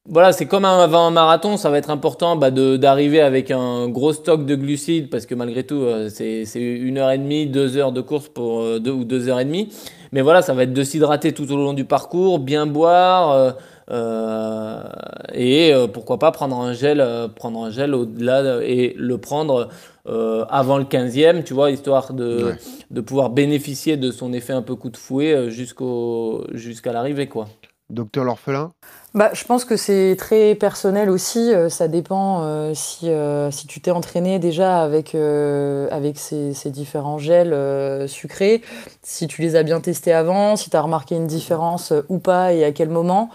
Voilà, 0.10 0.34
c'est 0.34 0.48
comme 0.48 0.66
avant 0.66 1.06
un 1.06 1.12
marathon, 1.12 1.58
ça 1.58 1.70
va 1.70 1.78
être 1.78 1.92
important 1.92 2.36
bah, 2.36 2.50
de- 2.50 2.76
d'arriver 2.76 3.22
avec 3.22 3.52
un 3.52 3.88
gros 3.88 4.14
stock 4.14 4.48
de 4.48 4.56
glucides 4.56 5.12
parce 5.12 5.28
que 5.28 5.36
malgré 5.36 5.64
tout, 5.64 5.76
euh, 5.76 6.10
c'est 6.10 6.44
c'est 6.46 6.60
une 6.60 6.98
heure 6.98 7.12
et 7.12 7.20
demie, 7.20 7.46
deux 7.46 7.78
heures 7.78 7.92
de 7.92 8.02
course 8.02 8.28
pour 8.28 8.62
euh, 8.62 8.80
deux 8.80 8.90
ou 8.92 9.04
deux 9.04 9.30
heures 9.30 9.40
et 9.40 9.46
demie. 9.46 9.70
Mais 10.12 10.22
voilà, 10.22 10.42
ça 10.42 10.56
va 10.56 10.64
être 10.64 10.74
de 10.74 10.84
s'hydrater 10.84 11.34
tout 11.34 11.50
au 11.52 11.56
long 11.56 11.74
du 11.74 11.86
parcours, 11.86 12.40
bien 12.40 12.66
boire 12.66 13.32
euh, 13.32 13.52
euh, 13.92 14.82
et 15.36 15.72
euh, 15.72 15.86
pourquoi 15.86 16.18
pas 16.18 16.32
prendre 16.32 16.60
un 16.60 16.74
gel, 16.74 17.00
euh, 17.00 17.28
prendre 17.28 17.64
un 17.64 17.70
gel 17.70 17.94
au-delà 17.94 18.42
de- 18.42 18.64
et 18.64 18.96
le 18.98 19.20
prendre 19.20 19.70
euh, 20.08 20.46
avant 20.50 20.80
le 20.80 20.86
15e, 20.86 21.44
tu 21.44 21.54
vois, 21.54 21.70
histoire 21.70 22.14
de, 22.16 22.46
Ouais. 22.46 22.56
de 22.90 23.02
pouvoir 23.02 23.30
bénéficier 23.30 23.98
de 23.98 24.10
son 24.10 24.34
effet 24.34 24.54
un 24.54 24.64
peu 24.64 24.74
coup 24.76 24.90
de 24.90 24.98
fouet 24.98 25.52
jusqu'au 25.52 26.44
jusqu'à 26.54 26.92
l'arrivée, 26.92 27.28
quoi. 27.28 27.48
Docteur 27.92 28.24
L'Orphelin? 28.24 28.72
Bah, 29.14 29.30
je 29.34 29.44
pense 29.44 29.66
que 29.66 29.76
c'est 29.76 30.16
très 30.18 30.56
personnel 30.56 31.10
aussi. 31.10 31.54
euh, 31.54 31.68
ça 31.68 31.90
dépend 31.90 32.44
euh, 32.44 32.72
si, 32.74 33.10
euh, 33.10 33.52
si 33.52 33.68
tu 33.68 33.82
t'es 33.82 33.92
entraîné 33.92 34.40
déjà 34.40 34.82
avec, 34.82 35.18
ces, 36.18 36.54
ces 36.54 36.70
différents 36.70 37.18
gels 37.18 38.08
sucrés, 38.08 38.62
si 39.04 39.28
tu 39.28 39.42
les 39.42 39.58
as 39.58 39.64
bien 39.64 39.82
testés 39.82 40.14
avant, 40.14 40.56
si 40.56 40.70
tu 40.70 40.78
as 40.78 40.82
remarqué 40.82 41.16
une 41.16 41.28
différence 41.28 41.92
ou 42.08 42.20
pas 42.20 42.54
et 42.54 42.64
à 42.64 42.72
quel 42.72 42.90
moment. 42.90 43.30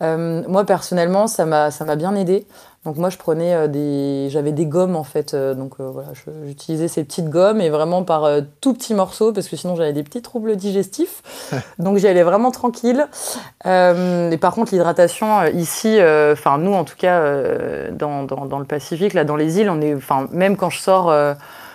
Moi, 0.00 0.64
personnellement, 0.64 1.26
ça 1.26 1.44
m'a 1.44 1.96
bien 1.96 2.14
aidé. 2.14 2.46
Donc 2.84 2.96
moi, 2.96 3.10
je 3.10 3.18
prenais 3.18 3.54
euh, 3.54 3.66
des... 3.66 4.28
J'avais 4.30 4.52
des 4.52 4.64
gommes, 4.64 4.96
en 4.96 5.04
fait. 5.04 5.34
euh, 5.34 5.52
donc 5.54 5.74
euh, 5.80 5.90
voilà, 5.90 6.08
j'utilisais 6.46 6.88
ces 6.88 7.04
petites 7.04 7.28
gommes 7.28 7.60
et 7.60 7.68
vraiment 7.70 8.02
par 8.04 8.24
euh, 8.24 8.40
tout 8.60 8.72
petits 8.72 8.94
morceaux 8.94 9.32
parce 9.32 9.48
que 9.48 9.56
sinon 9.56 9.74
j'avais 9.76 9.92
des 9.92 10.02
petits 10.04 10.22
troubles 10.22 10.56
digestifs. 10.56 11.22
donc 11.78 11.98
j'y 11.98 12.06
allais 12.06 12.22
vraiment 12.22 12.50
tranquille. 12.50 13.06
Euh, 13.66 14.30
et 14.30 14.38
par 14.38 14.54
contre, 14.54 14.72
l'hydratation, 14.72 15.44
ici, 15.46 15.98
enfin 16.32 16.58
nous 16.58 16.72
en 16.72 16.84
tout 16.84 16.96
cas, 16.96 17.20
dans, 17.90 18.22
dans, 18.24 18.46
dans 18.46 18.58
le 18.58 18.64
Pacifique, 18.64 19.12
là 19.12 19.24
dans 19.24 19.36
les 19.36 19.58
îles, 19.58 19.68
on 19.70 19.80
est, 19.80 19.94
enfin 19.94 20.28
même 20.32 20.56
quand 20.56 20.70
je 20.70 20.78
sors 20.80 21.12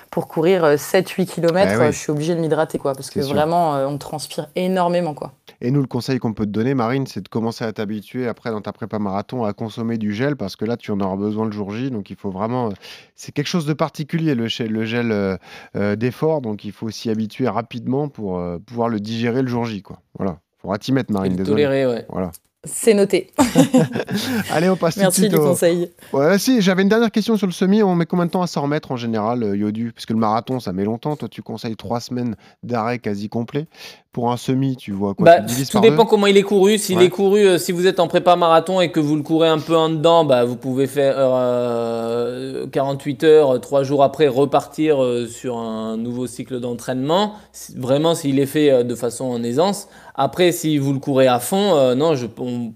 pour 0.09 0.27
courir 0.27 0.63
7-8 0.75 1.25
km, 1.25 1.71
Eh 1.73 1.77
oui. 1.77 1.85
je 1.91 1.97
suis 1.97 2.11
obligée 2.11 2.35
de 2.35 2.39
m'hydrater 2.39 2.77
quoi, 2.77 2.93
parce 2.93 3.09
que 3.09 3.21
sûr. 3.21 3.33
vraiment, 3.33 3.71
on 3.87 3.97
transpire 3.97 4.47
énormément 4.55 5.13
quoi. 5.13 5.31
Et 5.65 5.71
nous, 5.71 5.79
le 5.79 5.87
conseil 5.87 6.19
qu'on 6.19 6.33
peut 6.33 6.45
te 6.45 6.51
donner, 6.51 6.73
Marine, 6.73 7.07
c'est 7.07 7.21
de 7.21 7.29
commencer 7.29 7.63
à 7.63 7.71
t'habituer 7.71 8.27
après 8.27 8.51
dans 8.51 8.59
ta 8.59 8.73
prépa 8.73 8.99
marathon 8.99 9.45
à 9.45 9.53
consommer 9.53 9.97
du 9.97 10.13
gel 10.13 10.35
parce 10.35 10.57
que 10.57 10.65
là, 10.65 10.75
tu 10.75 10.91
en 10.91 10.99
auras 10.99 11.15
besoin 11.15 11.45
le 11.45 11.51
jour 11.53 11.71
J. 11.71 11.89
Donc, 11.89 12.09
il 12.09 12.17
faut 12.17 12.31
vraiment. 12.31 12.67
euh, 12.67 12.73
C'est 13.15 13.31
quelque 13.31 13.47
chose 13.47 13.65
de 13.65 13.71
particulier, 13.73 14.35
le 14.35 14.47
gel, 14.47 14.69
le 14.71 14.83
gel 14.85 15.11
euh, 15.13 15.37
euh, 15.77 15.95
d'effort. 15.95 16.41
Donc, 16.41 16.65
il 16.65 16.73
faut 16.73 16.89
s'y 16.89 17.09
habituer 17.09 17.47
rapidement 17.47 18.09
pour 18.09 18.37
euh, 18.39 18.57
pouvoir 18.59 18.89
le 18.89 18.99
digérer 18.99 19.41
le 19.41 19.47
jour 19.47 19.63
J. 19.65 19.81
Quoi. 19.81 19.99
Voilà. 20.17 20.37
Faudra 20.61 20.77
t'y 20.77 20.91
mettre, 20.91 21.11
Et 21.11 21.13
Marine. 21.13 21.31
le 21.31 21.37
Désolé. 21.37 21.63
tolérer, 21.63 21.87
ouais. 21.87 22.05
Voilà. 22.09 22.31
C'est 22.65 22.93
noté. 22.93 23.31
Allez, 24.51 24.69
on 24.69 24.75
passe 24.77 24.95
Merci 24.97 25.23
tout 25.23 25.27
de 25.27 25.31
du 25.33 25.35
au- 25.37 25.47
conseil. 25.49 25.91
Ouais, 26.13 26.37
si, 26.39 26.61
j'avais 26.61 26.81
une 26.83 26.89
dernière 26.89 27.11
question 27.11 27.35
sur 27.35 27.47
le 27.47 27.51
semi. 27.53 27.83
On 27.83 27.95
met 27.95 28.05
combien 28.05 28.25
de 28.25 28.31
temps 28.31 28.41
à 28.41 28.47
s'en 28.47 28.61
remettre 28.61 28.91
en 28.91 28.95
général, 28.95 29.43
Yodu? 29.55 29.91
Parce 29.93 30.05
que 30.05 30.13
le 30.13 30.19
marathon, 30.19 30.59
ça 30.61 30.71
met 30.71 30.85
longtemps. 30.85 31.15
Toi, 31.17 31.27
tu 31.29 31.41
conseilles 31.41 31.75
trois 31.75 31.99
semaines 31.99 32.35
d'arrêt 32.63 32.99
quasi 32.99 33.27
complet. 33.27 33.67
Pour 34.13 34.31
un 34.31 34.37
semi, 34.37 34.77
tu 34.77 34.91
vois 34.91 35.15
quoi 35.15 35.25
Bah, 35.25 35.41
tu 35.41 35.65
tout 35.65 35.79
dépend 35.81 36.03
deux 36.03 36.09
comment 36.09 36.27
il 36.27 36.37
est 36.37 36.43
couru. 36.43 36.77
S'il 36.77 36.97
Ouais. 36.99 37.05
est 37.05 37.09
couru, 37.09 37.45
euh, 37.45 37.57
si 37.57 37.71
vous 37.71 37.87
êtes 37.87 37.99
en 37.99 38.07
prépa 38.07 38.35
marathon 38.35 38.79
et 38.79 38.91
que 38.91 38.99
vous 38.99 39.15
le 39.15 39.23
courez 39.23 39.47
un 39.49 39.59
peu 39.59 39.75
en 39.75 39.89
dedans, 39.89 40.23
bah, 40.23 40.45
vous 40.45 40.55
pouvez 40.55 40.85
faire 40.87 41.15
euh, 41.17 42.67
48 42.71 43.23
heures, 43.23 43.59
trois 43.59 43.83
jours 43.83 44.03
après 44.03 44.27
repartir 44.27 45.03
euh, 45.03 45.25
sur 45.27 45.57
un 45.57 45.97
nouveau 45.97 46.27
cycle 46.27 46.59
d'entraînement. 46.59 47.33
Vraiment, 47.75 48.15
s'il 48.15 48.39
est 48.39 48.45
fait 48.45 48.69
euh, 48.71 48.83
de 48.83 48.95
façon 48.95 49.25
en 49.25 49.43
aisance. 49.43 49.87
Après, 50.15 50.51
si 50.51 50.77
vous 50.77 50.93
le 50.93 50.99
courez 50.99 51.27
à 51.27 51.39
fond, 51.39 51.75
euh, 51.75 51.95
non, 51.95 52.15
je, 52.15 52.27
on- 52.39 52.73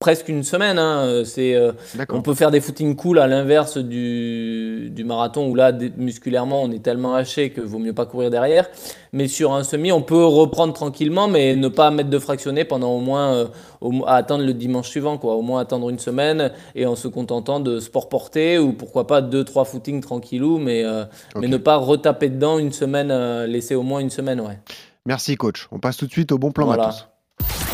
presque 0.00 0.30
une 0.30 0.42
semaine. 0.42 0.78
hein, 0.78 1.04
euh, 1.04 1.24
c'est 1.24 1.54
euh, 1.54 1.72
on 2.08 2.22
peut 2.22 2.34
faire 2.34 2.50
des 2.50 2.60
footings 2.62 2.96
cool 2.96 3.18
à 3.18 3.26
l'inverse 3.26 3.76
du, 3.76 4.88
du 4.90 5.04
marathon 5.04 5.46
où 5.48 5.54
là, 5.54 5.72
musculairement, 5.98 6.62
on 6.62 6.70
est 6.72 6.82
tellement 6.82 7.14
haché 7.14 7.50
que 7.50 7.60
vaut 7.60 7.78
mieux 7.78 7.92
pas 7.92 8.06
courir 8.06 8.30
derrière. 8.30 8.66
Mais 9.12 9.28
sur 9.28 9.52
un 9.52 9.62
semi, 9.62 9.92
on 9.92 10.00
peut 10.00 10.24
reprendre 10.24 10.72
tranquillement, 10.72 11.28
mais 11.28 11.54
ne 11.54 11.68
pas 11.68 11.90
mettre 11.90 12.08
de 12.08 12.18
fractionné 12.18 12.64
pendant 12.64 12.92
au 12.92 13.00
moins, 13.00 13.34
euh, 13.34 13.46
au 13.82 13.92
à 14.06 14.14
attendre 14.14 14.42
le 14.42 14.54
dimanche 14.54 14.88
suivant, 14.88 15.18
quoi. 15.18 15.34
Au 15.34 15.42
moins 15.42 15.60
attendre 15.60 15.90
une 15.90 15.98
semaine 15.98 16.50
et 16.74 16.86
en 16.86 16.96
se 16.96 17.06
contentant 17.06 17.60
de 17.60 17.78
sport 17.78 18.08
porté 18.08 18.58
ou 18.58 18.72
pourquoi 18.72 19.06
pas 19.06 19.20
deux, 19.20 19.44
trois 19.44 19.66
footings 19.66 20.00
tranquillou, 20.00 20.56
mais, 20.58 20.82
euh, 20.82 21.04
mais 21.38 21.46
ne 21.48 21.58
pas 21.58 21.76
retaper 21.76 22.30
dedans 22.30 22.58
une 22.58 22.72
semaine, 22.72 23.12
laisser 23.44 23.74
au 23.74 23.82
moins 23.82 24.00
une 24.00 24.10
semaine, 24.10 24.40
ouais. 24.40 24.58
Merci 25.04 25.36
coach. 25.36 25.68
On 25.70 25.78
passe 25.78 25.98
tout 25.98 26.06
de 26.06 26.12
suite 26.12 26.32
au 26.32 26.38
bon 26.38 26.52
plan 26.52 26.64
Voilà. 26.64 26.86
matos. 26.86 27.06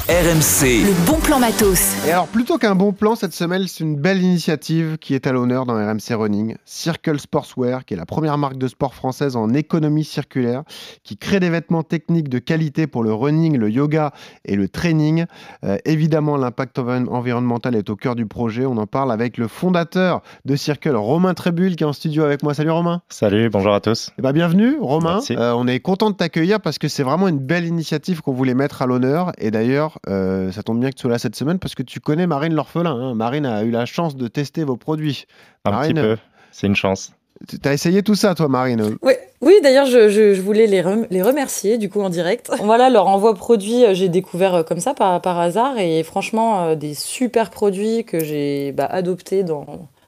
RMC, 0.09 0.85
Le 0.87 1.05
bon 1.05 1.19
plan 1.19 1.41
matos. 1.41 1.97
Et 2.07 2.13
alors, 2.13 2.29
plutôt 2.29 2.59
qu'un 2.59 2.77
bon 2.77 2.93
plan, 2.93 3.17
cette 3.17 3.33
semaine, 3.33 3.65
c'est 3.67 3.83
une 3.83 3.97
belle 3.97 4.23
initiative 4.23 4.99
qui 5.01 5.15
est 5.17 5.27
à 5.27 5.33
l'honneur 5.33 5.67
dans 5.67 5.75
RMC 5.75 6.15
Running. 6.15 6.55
Circle 6.65 7.19
Sportswear, 7.19 7.85
qui 7.85 7.95
est 7.95 7.97
la 7.97 8.07
première 8.07 8.39
marque 8.39 8.57
de 8.57 8.69
sport 8.69 8.95
française 8.95 9.35
en 9.35 9.53
économie 9.53 10.05
circulaire, 10.05 10.63
qui 11.03 11.17
crée 11.17 11.41
des 11.41 11.51
vêtements 11.51 11.83
techniques 11.83 12.29
de 12.29 12.39
qualité 12.39 12.87
pour 12.87 13.03
le 13.03 13.13
running, 13.13 13.57
le 13.59 13.69
yoga 13.69 14.13
et 14.45 14.55
le 14.55 14.69
training. 14.69 15.25
Euh, 15.65 15.77
évidemment, 15.85 16.37
l'impact 16.37 16.79
envi- 16.79 17.09
environnemental 17.09 17.75
est 17.75 17.91
au 17.91 17.97
cœur 17.97 18.15
du 18.15 18.27
projet. 18.27 18.65
On 18.65 18.77
en 18.77 18.87
parle 18.87 19.11
avec 19.11 19.37
le 19.39 19.49
fondateur 19.49 20.23
de 20.45 20.55
Circle, 20.55 20.95
Romain 20.95 21.35
Trébul, 21.35 21.75
qui 21.75 21.83
est 21.83 21.87
en 21.87 21.93
studio 21.93 22.23
avec 22.23 22.45
moi. 22.45 22.55
Salut 22.55 22.71
Romain. 22.71 23.03
Salut, 23.09 23.51
bonjour 23.51 23.75
à 23.75 23.81
tous. 23.81 24.13
Eh 24.21 24.23
ben, 24.23 24.31
bienvenue 24.33 24.77
Romain. 24.81 25.15
Merci. 25.15 25.35
Euh, 25.37 25.53
on 25.57 25.67
est 25.67 25.81
content 25.81 26.11
de 26.11 26.15
t'accueillir 26.17 26.61
parce 26.61 26.79
que 26.79 26.87
c'est 26.87 27.03
vraiment 27.03 27.27
une 27.27 27.41
belle 27.41 27.65
initiative 27.67 28.23
qu'on 28.23 28.33
voulait 28.35 28.55
mettre 28.55 28.83
à 28.83 28.87
l'honneur. 28.87 29.33
Et 29.39 29.51
d'ailleurs, 29.51 29.95
euh, 30.09 30.53
ça 30.53 30.63
tombe 30.63 30.81
bien 30.81 30.91
que 30.91 30.95
tu 30.97 31.03
sois 31.03 31.11
là 31.11 31.19
cette 31.19 31.37
semaine 31.37 31.59
parce 31.59 31.75
que 31.75 31.83
tu 31.83 32.01
connais 32.01 32.27
Marine 32.27 32.55
l'orphelin. 32.55 32.91
hein. 32.95 33.15
Marine 33.15 33.47
a 33.47 33.63
eu 33.65 33.71
la 33.71 33.87
chance 33.87 34.17
de 34.17 34.29
tester 34.29 34.65
vos 34.65 34.77
produits. 34.77 35.27
Un 35.65 35.71
Marine. 35.73 35.95
petit 35.95 36.01
peu, 36.03 36.17
c'est 36.53 36.67
une 36.67 36.77
chance. 36.77 37.13
Tu 37.49 37.57
as 37.69 37.75
essayé 37.75 38.03
tout 38.03 38.15
ça, 38.15 38.35
toi, 38.35 38.49
Marine? 38.49 38.97
Oui, 39.03 39.13
oui 39.43 39.55
d'ailleurs, 39.63 39.85
je, 39.87 40.09
je- 40.09 40.33
je 40.33 40.41
voulais 40.41 40.67
les, 40.67 40.81
rem- 40.81 41.07
les 41.11 41.21
remercier 41.23 41.77
du 41.77 41.91
coup 41.91 42.01
en 42.01 42.09
direct. 42.09 42.51
Voilà, 42.63 42.89
leur 42.89 43.07
envoi 43.09 43.35
produit, 43.35 43.85
euh, 43.85 43.93
j'ai 43.95 44.09
découvert 44.09 44.55
euh, 44.55 44.63
comme 44.63 44.81
ça 44.81 44.95
par, 44.95 45.21
par 45.21 45.39
hasard 45.39 45.79
et 45.79 46.03
franchement, 46.03 46.75
des 46.75 46.95
super 46.95 47.51
produits 47.51 48.05
que 48.05 48.21
j'ai 48.25 48.73
bah, 48.73 48.87
adoptés 48.87 49.43
dans, 49.43 49.67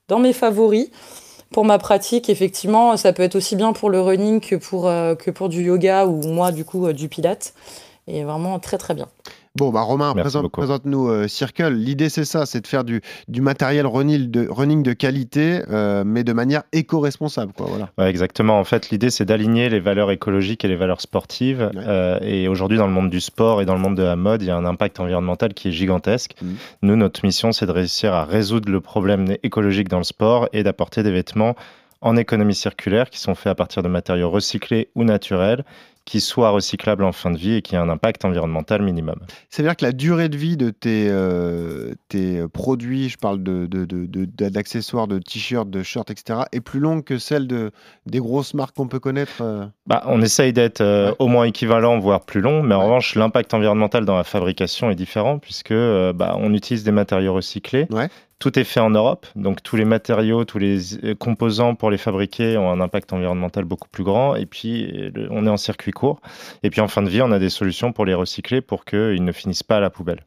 dans 0.09 0.19
mes 0.19 0.33
favoris. 0.33 0.89
Pour 1.51 1.65
ma 1.65 1.79
pratique, 1.79 2.29
effectivement, 2.29 2.97
ça 2.99 3.13
peut 3.15 3.23
être 3.23 3.35
aussi 3.37 3.57
bien 3.57 3.73
pour 3.73 3.89
le 3.89 4.01
running 4.03 4.41
que 4.41 4.57
pour, 4.57 4.87
euh, 4.87 5.15
que 5.15 5.31
pour 5.31 5.49
du 5.49 5.63
yoga 5.63 6.07
ou 6.07 6.21
moi, 6.29 6.53
du 6.53 6.65
coup, 6.65 6.87
euh, 6.87 6.93
du 6.93 7.09
pilate. 7.09 7.55
Et 8.07 8.23
vraiment 8.25 8.59
très 8.59 8.77
très 8.79 8.95
bien. 8.95 9.09
Bon, 9.59 9.71
bah 9.71 9.83
Romain, 9.83 10.15
présente, 10.15 10.53
présente-nous 10.53 11.09
euh, 11.09 11.27
Circle. 11.27 11.73
L'idée, 11.73 12.09
c'est 12.09 12.25
ça, 12.25 12.47
c'est 12.47 12.61
de 12.61 12.67
faire 12.69 12.85
du, 12.85 13.03
du 13.27 13.41
matériel 13.41 13.87
running 13.87 14.31
de, 14.31 14.47
running 14.49 14.85
de 14.85 14.93
qualité, 14.93 15.63
euh, 15.69 16.05
mais 16.07 16.23
de 16.23 16.33
manière 16.33 16.63
éco-responsable. 16.73 17.53
Quoi, 17.53 17.67
voilà. 17.67 17.91
Ouais, 17.99 18.09
exactement. 18.09 18.61
En 18.61 18.65
fait, 18.65 18.91
l'idée, 18.91 19.11
c'est 19.11 19.25
d'aligner 19.25 19.69
les 19.69 19.81
valeurs 19.81 20.13
écologiques 20.13 20.65
et 20.65 20.69
les 20.69 20.77
valeurs 20.77 21.01
sportives. 21.01 21.71
Ouais. 21.75 21.83
Euh, 21.87 22.21
et 22.23 22.47
aujourd'hui, 22.47 22.79
dans 22.79 22.87
le 22.87 22.93
monde 22.93 23.11
du 23.11 23.21
sport 23.21 23.61
et 23.61 23.65
dans 23.65 23.75
le 23.75 23.81
monde 23.81 23.97
de 23.97 24.03
la 24.05 24.15
mode, 24.15 24.43
il 24.43 24.47
y 24.47 24.51
a 24.51 24.57
un 24.57 24.65
impact 24.65 25.01
environnemental 25.01 25.55
qui 25.55 25.69
est 25.69 25.73
gigantesque. 25.73 26.37
Mhm. 26.41 26.57
Nous, 26.83 26.97
notre 26.97 27.25
mission, 27.25 27.51
c'est 27.51 27.67
de 27.67 27.73
réussir 27.73 28.15
à 28.15 28.25
résoudre 28.25 28.71
le 28.71 28.81
problème 28.81 29.27
écologique 29.43 29.89
dans 29.89 29.99
le 29.99 30.05
sport 30.05 30.49
et 30.53 30.63
d'apporter 30.63 31.03
des 31.03 31.11
vêtements 31.11 31.57
en 32.01 32.17
économie 32.17 32.55
circulaire 32.55 33.11
qui 33.11 33.19
sont 33.19 33.35
faits 33.35 33.51
à 33.51 33.55
partir 33.57 33.83
de 33.83 33.89
matériaux 33.89 34.31
recyclés 34.31 34.89
ou 34.95 35.03
naturels 35.03 35.65
qui 36.09 36.23
soient 36.23 36.49
recyclables 36.49 37.05
en 37.05 37.13
fin 37.13 37.31
de 37.31 37.37
vie 37.37 37.57
et 37.57 37.63
qui 37.63 37.75
aient 37.75 37.79
un 37.79 37.91
impact 37.91 38.25
environnemental 38.25 38.83
minimum. 38.83 39.17
C'est-à-dire 39.51 39.77
que 39.77 39.85
la 39.85 39.93
durée 39.93 40.31
de 40.31 40.39
vie 40.39 40.57
de 40.57 40.71
tes, 40.71 41.09
euh, 41.11 41.93
tes 42.09 42.49
produits, 42.49 43.11
je 43.11 43.19
parle 43.19 43.43
de, 43.43 43.67
de- 43.67 43.85
de- 43.85 44.07
de- 44.07 44.49
d'accessoires, 44.49 45.07
t-shirts, 45.07 45.69
de 45.69 45.83
shirts, 45.83 46.11
etc., 46.11 46.41
est 46.53 46.63
plus 46.63 46.81
longue 46.81 47.05
que 47.05 47.19
celle 47.19 47.47
de, 47.47 47.73
des 48.07 48.21
grosses 48.21 48.55
marques 48.55 48.75
qu'on 48.75 48.89
peut 48.89 49.01
connaître 49.01 49.43
euh? 49.43 49.67
Bah, 49.89 50.03
on 50.07 50.21
essaye 50.21 50.53
d'être 50.53 50.83
euh, 50.83 51.09
Ouais. 51.09 51.17
au 51.19 51.29
moins 51.29 51.45
équivalent, 51.47 51.99
voire 51.99 52.21
plus 52.21 52.43
long, 52.43 52.63
mais 52.63 52.75
en 52.75 52.81
Ouais. 52.81 52.85
revanche, 52.85 53.15
l'impact 53.15 53.55
environnemental 53.55 54.05
dans 54.05 54.17
la 54.19 54.23
fabrication 54.23 54.91
est 54.91 54.95
différent 54.95 55.39
puisque 55.39 55.71
euh, 55.73 56.13
bah, 56.13 56.37
on 56.39 56.53
utilise 56.53 56.85
des 56.85 56.93
matériaux 56.93 57.33
recyclés. 57.33 57.87
Ouais. 57.91 58.09
Tout 58.39 58.57
est 58.59 58.65
fait 58.65 58.81
en 58.81 58.91
Europe, 58.91 59.27
donc 59.35 59.63
tous 59.65 59.75
les 59.77 59.87
matériaux, 59.87 60.45
tous 60.45 60.59
les 60.59 60.95
euh, 61.05 61.15
composants 61.15 61.75
pour 61.75 61.91
les 61.91 61.97
fabriquer 61.99 62.57
ont 62.59 62.71
un 62.71 62.81
impact 62.81 63.13
environnemental 63.15 63.65
beaucoup 63.65 63.89
plus 63.89 64.05
grand. 64.05 64.37
Et 64.37 64.45
puis, 64.47 65.11
on 65.31 65.47
est 65.47 65.51
en 65.51 65.57
circuit 65.57 65.91
court. 65.91 66.21
Et 66.63 66.71
puis, 66.71 66.81
en 66.83 66.87
fin 66.89 67.03
de 67.03 67.09
vie, 67.09 67.23
on 67.23 67.33
a 67.33 67.39
des 67.39 67.49
solutions 67.51 67.93
pour 67.93 68.05
les 68.05 68.15
recycler 68.15 68.61
pour 68.61 68.85
qu'ils 68.85 69.25
ne 69.25 69.33
finissent 69.33 69.65
pas 69.65 69.79
à 69.79 69.81
la 69.81 69.91
poubelle. 69.91 70.21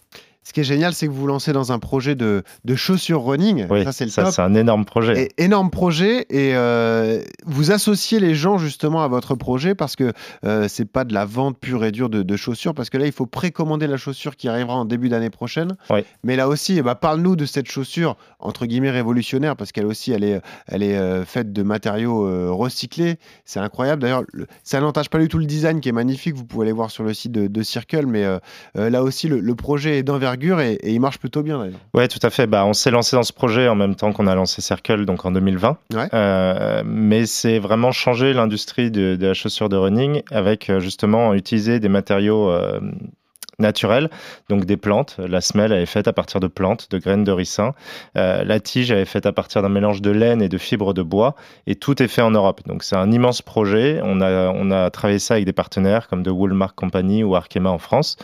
Ce 0.43 0.53
qui 0.53 0.59
est 0.61 0.63
génial, 0.63 0.93
c'est 0.93 1.05
que 1.05 1.11
vous 1.11 1.21
vous 1.21 1.27
lancez 1.27 1.53
dans 1.53 1.71
un 1.71 1.77
projet 1.77 2.15
de, 2.15 2.41
de 2.65 2.75
chaussures 2.75 3.23
running. 3.23 3.67
Oui, 3.69 3.83
ça, 3.83 3.91
c'est 3.91 4.05
le 4.05 4.11
ça, 4.11 4.23
top. 4.23 4.33
c'est 4.33 4.41
un 4.41 4.55
énorme 4.55 4.85
projet. 4.85 5.29
Et 5.37 5.43
énorme 5.43 5.69
projet 5.69 6.25
et 6.31 6.55
euh, 6.55 7.21
vous 7.45 7.69
associez 7.71 8.19
les 8.19 8.33
gens 8.33 8.57
justement 8.57 9.03
à 9.03 9.07
votre 9.07 9.35
projet 9.35 9.75
parce 9.75 9.95
que 9.95 10.11
euh, 10.43 10.67
c'est 10.67 10.85
pas 10.85 11.03
de 11.03 11.13
la 11.13 11.25
vente 11.25 11.59
pure 11.59 11.85
et 11.85 11.91
dure 11.91 12.09
de, 12.09 12.23
de 12.23 12.35
chaussures 12.35 12.73
parce 12.73 12.89
que 12.89 12.97
là 12.97 13.05
il 13.05 13.11
faut 13.11 13.27
précommander 13.27 13.85
la 13.85 13.97
chaussure 13.97 14.35
qui 14.35 14.47
arrivera 14.49 14.73
en 14.75 14.85
début 14.85 15.09
d'année 15.09 15.29
prochaine. 15.29 15.75
Oui. 15.91 15.99
Mais 16.23 16.35
là 16.35 16.47
aussi, 16.47 16.75
eh 16.77 16.81
ben, 16.81 16.95
parle-nous 16.95 17.35
de 17.35 17.45
cette 17.45 17.69
chaussure 17.69 18.17
entre 18.39 18.65
guillemets 18.65 18.89
révolutionnaire 18.91 19.55
parce 19.55 19.71
qu'elle 19.71 19.85
aussi 19.85 20.11
elle 20.11 20.23
est, 20.23 20.41
elle 20.67 20.81
est 20.81 20.97
euh, 20.97 21.23
faite 21.23 21.53
de 21.53 21.61
matériaux 21.61 22.25
euh, 22.25 22.49
recyclés. 22.51 23.17
C'est 23.45 23.59
incroyable. 23.59 24.01
D'ailleurs, 24.01 24.23
le- 24.33 24.47
ça 24.63 24.81
n'entache 24.81 25.09
pas 25.09 25.19
du 25.19 25.27
tout 25.27 25.37
le 25.37 25.45
design 25.45 25.81
qui 25.81 25.89
est 25.89 25.93
magnifique. 25.93 26.33
Vous 26.35 26.45
pouvez 26.45 26.63
aller 26.65 26.71
voir 26.71 26.89
sur 26.89 27.03
le 27.03 27.13
site 27.13 27.31
de, 27.31 27.45
de 27.45 27.61
Circle, 27.63 28.07
mais 28.07 28.25
là 28.73 29.03
aussi 29.03 29.27
le, 29.27 29.39
le 29.39 29.55
projet 29.55 29.99
est 29.99 30.03
d'envergure 30.03 30.31
et, 30.43 30.73
et 30.73 30.91
il 30.91 30.99
marche 30.99 31.19
plutôt 31.19 31.43
bien 31.43 31.59
d'ailleurs. 31.59 31.79
Ouais, 31.93 32.07
tout 32.07 32.19
à 32.21 32.29
fait. 32.29 32.47
Bah, 32.47 32.65
on 32.65 32.73
s'est 32.73 32.91
lancé 32.91 33.15
dans 33.15 33.23
ce 33.23 33.33
projet 33.33 33.67
en 33.67 33.75
même 33.75 33.95
temps 33.95 34.11
qu'on 34.11 34.27
a 34.27 34.35
lancé 34.35 34.61
Circle, 34.61 35.05
donc 35.05 35.25
en 35.25 35.31
2020. 35.31 35.77
Ouais. 35.93 36.07
Euh, 36.13 36.83
mais 36.85 37.25
c'est 37.25 37.59
vraiment 37.59 37.91
changer 37.91 38.33
l'industrie 38.33 38.91
de, 38.91 39.15
de 39.15 39.27
la 39.27 39.33
chaussure 39.33 39.69
de 39.69 39.77
running 39.77 40.21
avec 40.31 40.69
euh, 40.69 40.79
justement 40.79 41.33
utiliser 41.33 41.79
des 41.79 41.89
matériaux 41.89 42.49
euh, 42.49 42.79
naturels, 43.62 44.09
donc 44.49 44.66
des 44.66 44.78
plantes. 44.78 45.16
La 45.20 45.41
semelle 45.41 45.72
elle 45.72 45.82
est 45.82 45.86
faite 45.86 46.07
à 46.07 46.14
partir 46.14 46.39
de 46.39 46.47
plantes, 46.47 46.88
de 46.91 46.97
graines 46.97 47.24
de 47.24 47.32
ricin. 47.32 47.74
Euh, 48.18 48.43
la 48.43 48.59
tige 48.59 48.91
elle 48.91 48.99
est 48.99 49.05
faite 49.05 49.26
à 49.26 49.32
partir 49.32 49.62
d'un 49.62 49.70
mélange 49.70 50.01
de 50.01 50.12
laine 50.12 50.41
et 50.41 50.49
de 50.49 50.57
fibres 50.57 50.93
de 50.93 51.01
bois. 51.01 51.36
Et 51.68 51.76
tout 51.76 52.01
est 52.03 52.07
fait 52.07 52.22
en 52.22 52.32
Europe. 52.32 52.62
Donc 52.66 52.84
c'est 52.84 52.95
un 52.97 53.12
immense 53.12 53.41
projet. 53.41 54.01
On 54.03 54.22
a, 54.22 54.49
on 54.49 54.72
a 54.72 54.89
travaillé 54.89 55.20
ça 55.20 55.36
avec 55.36 55.45
des 55.45 55.53
partenaires 55.53 56.07
comme 56.07 56.24
de 56.24 56.32
Woolmark 56.32 56.76
Company 56.76 57.24
ou 57.24 57.36
Arkema 57.36 57.70
en 57.70 57.78
France 57.78 58.18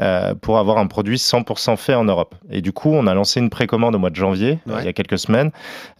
euh, 0.00 0.34
pour 0.34 0.58
avoir 0.58 0.78
un 0.78 0.86
produit 0.86 1.16
100% 1.16 1.76
fait 1.76 1.94
en 1.94 2.04
Europe. 2.04 2.34
Et 2.50 2.60
du 2.60 2.72
coup, 2.72 2.90
on 2.90 3.06
a 3.06 3.14
lancé 3.14 3.40
une 3.40 3.50
précommande 3.50 3.94
au 3.94 3.98
mois 3.98 4.10
de 4.10 4.16
janvier, 4.16 4.58
euh, 4.68 4.72
Ouais. 4.74 4.82
il 4.82 4.86
y 4.86 4.88
a 4.88 4.92
quelques 4.92 5.18
semaines, 5.18 5.50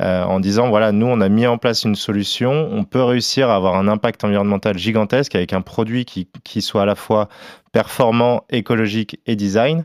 euh, 0.01 0.25
en 0.25 0.41
disant 0.41 0.69
voilà, 0.69 0.93
nous, 0.93 1.07
on 1.07 1.21
a 1.21 1.29
mis 1.29 1.47
en 1.47 1.59
place 1.59 1.85
une 1.85 1.95
solution, 1.95 2.69
on 2.73 2.85
peut 2.85 3.03
réussir 3.03 3.49
à 3.51 3.57
avoir 3.57 3.75
un 3.77 3.89
impact 3.89 4.25
environnemental 4.25 4.79
gigantesque 4.79 5.35
avec 5.35 5.53
un 5.53 5.61
produit 5.61 6.05
qui, 6.05 6.29
qui 6.45 6.63
soit 6.63 6.83
à 6.83 6.87
la 6.87 6.95
fois 6.95 7.29
performant, 7.73 8.45
écologique 8.51 9.19
et 9.27 9.37
design. 9.37 9.85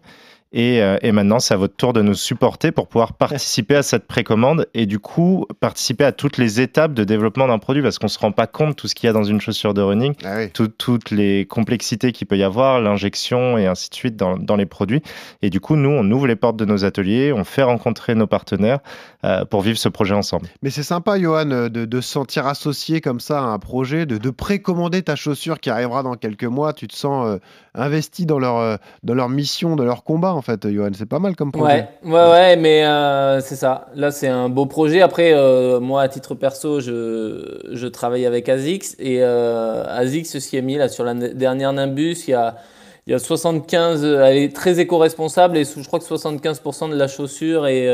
Et, 0.54 0.82
euh, 0.82 0.96
et 1.02 1.12
maintenant, 1.12 1.40
c'est 1.40 1.54
à 1.54 1.58
votre 1.58 1.76
tour 1.76 1.92
de 1.92 2.02
nous 2.02 2.14
supporter 2.14 2.72
pour 2.72 2.88
pouvoir 2.88 3.12
participer 3.12 3.76
à 3.76 3.84
cette 3.84 4.08
précommande 4.08 4.66
et 4.74 4.86
du 4.86 4.98
coup 4.98 5.46
participer 5.60 6.06
à 6.06 6.14
toutes 6.14 6.38
les 6.38 6.62
étapes 6.62 6.94
de 6.94 7.04
développement 7.04 7.50
d'un 7.50 7.60
produit 7.60 7.84
parce 7.84 8.00
qu'on 8.00 8.08
se 8.08 8.18
rend 8.18 8.32
pas 8.32 8.48
compte 8.48 8.70
de 8.70 8.74
tout 8.76 8.88
ce 8.88 8.96
qu'il 8.96 9.08
y 9.08 9.10
a 9.10 9.14
dans 9.14 9.26
une 9.26 9.42
chaussure 9.42 9.74
de 9.74 9.82
running 9.82 10.14
Ah 10.24 10.36
oui. 10.38 10.50
tout- 10.52 10.70
toutes 10.70 11.12
les 11.12 11.46
complexités 11.46 12.14
qu'il 12.14 12.28
peut 12.28 12.38
y 12.38 12.44
avoir, 12.44 12.80
l'injection 12.80 13.58
et 13.58 13.68
ainsi 13.68 13.90
de 13.90 13.96
suite 13.96 14.16
dans, 14.16 14.38
dans 14.38 14.56
les 14.56 14.66
produits. 14.66 15.02
Et 15.42 15.50
du 15.50 15.60
coup, 15.60 15.76
nous, 15.76 15.90
on 15.90 16.10
ouvre 16.12 16.28
les 16.28 16.38
portes 16.38 16.56
de 16.56 16.64
nos 16.64 16.86
ateliers, 16.86 17.34
on 17.34 17.44
fait 17.44 17.64
rencontrer 17.64 18.16
nos 18.16 18.26
partenaires 18.26 18.80
euh, 19.26 19.44
pour 19.44 19.60
vivre 19.62 19.78
ce 19.78 19.90
projet 19.90 20.16
ensemble. 20.16 20.48
Mais 20.62 20.70
c'est 20.70 20.82
sympa, 20.82 21.20
Johan, 21.20 21.52
euh, 21.52 21.68
de, 21.68 21.84
de 21.84 22.00
se 22.02 22.10
sentir 22.10 22.48
associé 22.48 23.02
comme 23.02 23.20
ça 23.20 23.40
à 23.40 23.44
un 23.44 23.60
projet, 23.60 24.06
de, 24.06 24.18
de 24.18 24.30
précommander 24.30 25.02
ta 25.02 25.18
chaussure 25.18 25.60
qui 25.60 25.70
arrivera 25.70 26.04
dans 26.04 26.16
quelques 26.16 26.46
mois. 26.46 26.72
Tu 26.72 26.88
te 26.88 26.96
sens 26.96 27.38
euh, 27.78 27.82
investi 27.82 28.26
dans 28.26 28.40
leur, 28.40 28.58
euh, 28.58 28.76
dans 29.04 29.14
leur 29.14 29.30
mission, 29.30 29.76
dans 29.76 29.86
leur 29.86 30.04
combat, 30.04 30.34
en 30.34 30.42
fait, 30.42 30.68
Johan. 30.68 30.90
C'est 30.94 31.06
pas 31.06 31.20
mal 31.20 31.36
comme 31.36 31.52
projet. 31.52 31.88
Ouais, 32.04 32.12
ouais, 32.12 32.30
ouais, 32.32 32.56
mais 32.56 32.86
euh, 32.86 33.42
c'est 33.42 33.56
ça. 33.56 33.88
Là, 33.96 34.12
c'est 34.12 34.28
un 34.28 34.50
beau 34.50 34.66
projet. 34.66 35.02
Après, 35.02 35.32
euh, 35.34 35.80
moi, 35.80 36.02
à 36.02 36.08
titre 36.10 36.36
perso, 36.36 36.80
je, 36.80 37.70
je 37.72 37.88
travaille 37.88 38.26
avec 38.26 38.50
ASICS 38.50 38.96
et 39.00 39.20
euh, 39.22 39.84
ASICS 39.88 40.40
s'y 40.40 40.58
est 40.58 40.62
mis 40.62 40.76
là 40.76 40.90
sur 40.90 41.04
la 41.04 41.14
dernière 41.14 41.74
Nimbus. 41.74 42.18
Il 42.28 42.32
y 42.32 42.34
a, 42.34 42.56
il 43.06 43.12
y 43.12 43.14
a 43.14 43.20
75, 43.20 44.04
elle 44.04 44.38
est 44.38 44.56
très 44.56 44.80
éco-responsable 44.80 45.58
et 45.58 45.64
je 45.64 45.86
crois 45.86 46.00
que 46.00 46.06
75% 46.06 46.90
de 46.90 46.96
la 46.96 47.08
chaussure 47.08 47.68
est, 47.68 47.88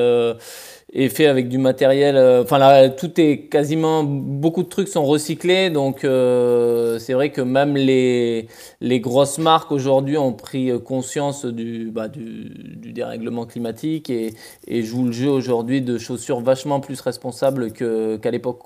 est 0.93 1.09
fait 1.09 1.25
avec 1.27 1.49
du 1.49 1.57
matériel. 1.57 2.15
euh, 2.15 2.43
Enfin, 2.43 2.57
là, 2.59 2.89
tout 2.89 3.19
est 3.19 3.47
quasiment. 3.49 4.03
Beaucoup 4.03 4.63
de 4.63 4.69
trucs 4.69 4.87
sont 4.87 5.03
recyclés. 5.05 5.69
Donc, 5.69 6.03
euh, 6.03 6.99
c'est 6.99 7.13
vrai 7.13 7.31
que 7.31 7.41
même 7.41 7.75
les, 7.75 8.47
les 8.81 8.99
grosses 8.99 9.39
marques 9.39 9.71
aujourd'hui 9.71 10.17
ont 10.17 10.33
pris 10.33 10.71
conscience 10.83 11.45
du, 11.45 11.89
bah, 11.91 12.07
du, 12.07 12.51
du 12.77 12.93
dérèglement 12.93 13.45
climatique 13.45 14.09
et, 14.09 14.33
et 14.67 14.83
jouent 14.83 15.05
le 15.05 15.11
jeu 15.11 15.29
aujourd'hui 15.29 15.81
de 15.81 15.97
chaussures 15.97 16.41
vachement 16.41 16.79
plus 16.79 16.99
responsables 17.01 17.71
qu'à 17.73 18.31
l'époque. 18.31 18.59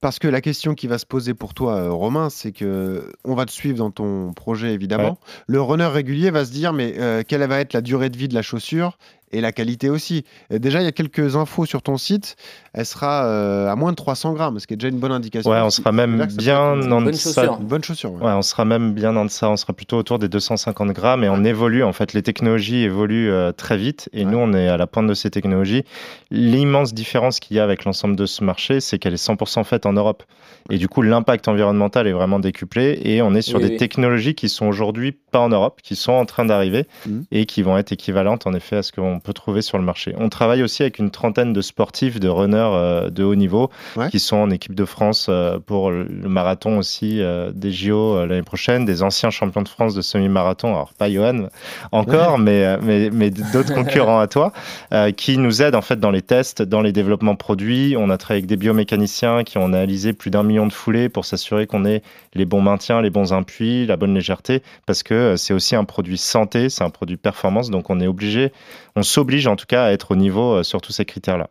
Parce 0.00 0.18
que 0.20 0.28
la 0.28 0.40
question 0.40 0.74
qui 0.74 0.86
va 0.86 0.96
se 0.98 1.06
poser 1.06 1.34
pour 1.34 1.54
toi, 1.54 1.74
euh, 1.76 1.90
Romain, 1.90 2.30
c'est 2.30 2.52
que 2.52 3.10
on 3.24 3.34
va 3.34 3.46
te 3.46 3.50
suivre 3.52 3.78
dans 3.78 3.90
ton 3.90 4.32
projet 4.32 4.72
évidemment. 4.72 5.18
Le 5.48 5.60
runner 5.60 5.86
régulier 5.86 6.30
va 6.30 6.44
se 6.44 6.52
dire 6.52 6.72
mais 6.72 6.94
euh, 6.98 7.22
quelle 7.26 7.42
va 7.48 7.58
être 7.58 7.72
la 7.72 7.80
durée 7.80 8.08
de 8.08 8.16
vie 8.16 8.28
de 8.28 8.34
la 8.34 8.42
chaussure 8.42 8.96
et 9.30 9.42
la 9.42 9.52
qualité 9.52 9.90
aussi. 9.90 10.24
Déjà, 10.50 10.80
il 10.80 10.84
y 10.84 10.88
a 10.88 10.92
quelques 10.92 11.36
infos 11.36 11.66
sur 11.66 11.82
ton 11.82 11.98
site. 11.98 12.36
Elle 12.72 12.86
sera 12.86 13.26
euh, 13.26 13.68
à 13.70 13.76
moins 13.76 13.90
de 13.90 13.96
300 13.96 14.32
grammes, 14.32 14.58
ce 14.58 14.66
qui 14.66 14.72
est 14.72 14.78
déjà 14.78 14.88
une 14.88 14.98
bonne 15.00 15.12
indication. 15.12 15.50
Ouais, 15.50 15.60
on 15.60 15.68
sera 15.68 15.92
même 15.92 16.24
bien 16.38 16.58
en 16.58 16.76
bonne 17.02 17.10
deçà- 17.10 17.34
chaussure. 17.34 17.58
Une 17.60 17.66
bonne 17.66 17.84
chaussure. 17.84 18.12
ouais. 18.14 18.22
Ouais, 18.24 18.32
on 18.32 18.40
sera 18.40 18.64
même 18.64 18.94
bien 18.94 19.14
en 19.16 19.26
deçà, 19.26 19.50
on 19.50 19.58
sera 19.58 19.74
plutôt 19.74 19.98
autour 19.98 20.18
des 20.18 20.30
250 20.30 20.92
grammes 20.92 21.24
et 21.24 21.28
on 21.28 21.44
évolue. 21.44 21.82
En 21.84 21.92
fait, 21.92 22.14
les 22.14 22.22
technologies 22.22 22.78
évoluent 22.84 23.30
euh, 23.30 23.52
très 23.52 23.76
vite 23.76 24.08
et 24.14 24.24
Ouais. 24.24 24.30
nous, 24.30 24.38
on 24.38 24.54
est 24.54 24.66
à 24.68 24.78
la 24.78 24.86
pointe 24.86 25.06
de 25.08 25.12
ces 25.12 25.28
technologies. 25.30 25.84
L'immense 26.30 26.94
différence 26.94 27.38
qu'il 27.38 27.58
y 27.58 27.60
a 27.60 27.64
avec 27.64 27.84
l'ensemble 27.84 28.16
de 28.16 28.24
ce 28.24 28.42
marché, 28.42 28.80
c'est 28.80 28.98
qu'elle 28.98 29.12
est 29.12 29.22
100% 29.22 29.62
faite 29.64 29.84
en 29.88 29.92
Europe. 29.94 30.22
Et 30.70 30.76
du 30.76 30.86
coup, 30.86 31.00
l'impact 31.00 31.48
environnemental 31.48 32.06
est 32.06 32.12
vraiment 32.12 32.38
décuplé 32.40 33.00
et 33.02 33.22
on 33.22 33.34
est 33.34 33.40
sur 33.40 33.58
Oui, 33.58 33.64
des 33.64 33.70
oui. 33.70 33.76
technologies 33.78 34.34
qui 34.34 34.50
sont 34.50 34.66
aujourd'hui 34.66 35.12
pas 35.12 35.38
en 35.40 35.48
Europe, 35.48 35.80
qui 35.82 35.96
sont 35.96 36.12
en 36.12 36.26
train 36.26 36.44
d'arriver 36.44 36.84
Mhm. 37.06 37.24
et 37.32 37.46
qui 37.46 37.62
vont 37.62 37.78
être 37.78 37.90
équivalentes 37.92 38.46
en 38.46 38.52
effet 38.52 38.76
à 38.76 38.82
ce 38.82 38.92
qu'on 38.92 39.18
peut 39.18 39.32
trouver 39.32 39.62
sur 39.62 39.78
le 39.78 39.84
marché. 39.84 40.14
On 40.18 40.28
travaille 40.28 40.62
aussi 40.62 40.82
avec 40.82 40.98
une 40.98 41.10
trentaine 41.10 41.54
de 41.54 41.60
sportifs, 41.62 42.20
de 42.20 42.28
runners 42.28 42.58
euh, 42.74 43.08
de 43.08 43.24
haut 43.24 43.34
niveau 43.34 43.70
Ouais. 43.96 44.10
qui 44.10 44.18
sont 44.18 44.36
en 44.36 44.50
équipe 44.50 44.74
de 44.74 44.84
France 44.84 45.28
euh, 45.30 45.58
pour 45.58 45.90
le 45.90 46.04
marathon 46.28 46.76
aussi 46.76 47.22
euh, 47.22 47.50
des 47.54 47.72
JO 47.72 48.26
l'année 48.26 48.42
prochaine, 48.42 48.84
des 48.84 49.02
anciens 49.02 49.30
champions 49.30 49.62
de 49.62 49.68
France 49.68 49.94
de 49.94 50.02
semi-marathon, 50.02 50.68
alors 50.74 50.92
pas 50.92 51.10
Johan 51.10 51.48
encore, 51.92 52.38
mais, 52.38 52.76
mais, 52.82 53.08
mais 53.10 53.30
d'autres 53.30 53.72
concurrents 53.74 54.20
à 54.20 54.26
toi, 54.26 54.52
qui 55.16 55.38
nous 55.38 55.62
aident 55.62 55.74
en 55.76 55.82
fait 55.82 55.98
dans 55.98 56.10
les 56.10 56.22
tests, 56.22 56.60
dans 56.62 56.82
les 56.82 56.92
développements 56.92 57.36
produits. 57.36 57.94
On 57.98 58.10
a 58.10 58.18
travaillé 58.18 58.40
avec 58.40 58.46
des 58.48 58.56
biomécaniciens 58.56 59.44
qui 59.44 59.56
ont 59.58 59.72
plus 60.12 60.30
d'un 60.30 60.42
million 60.42 60.66
de 60.66 60.72
foulées 60.72 61.08
pour 61.08 61.24
s'assurer 61.24 61.66
qu'on 61.66 61.84
ait 61.84 62.02
les 62.34 62.44
bons 62.44 62.60
maintiens, 62.60 63.00
les 63.02 63.10
bons 63.10 63.32
appuis, 63.32 63.86
la 63.86 63.96
bonne 63.96 64.14
légèreté, 64.14 64.62
parce 64.86 65.02
que 65.02 65.14
euh, 65.14 65.36
c'est 65.36 65.54
aussi 65.54 65.76
un 65.76 65.84
produit 65.84 66.18
santé, 66.18 66.68
c'est 66.68 66.84
un 66.84 66.90
produit 66.90 67.16
performance, 67.16 67.70
donc 67.70 67.90
on 67.90 68.00
est 68.00 68.06
obligé, 68.06 68.52
on 68.96 69.02
s'oblige 69.02 69.46
en 69.46 69.56
tout 69.56 69.66
cas 69.66 69.84
à 69.84 69.92
être 69.92 70.12
au 70.12 70.16
niveau 70.16 70.56
euh, 70.56 70.62
sur 70.62 70.80
tous 70.80 70.92
ces 70.92 71.04
critères-là. 71.04 71.50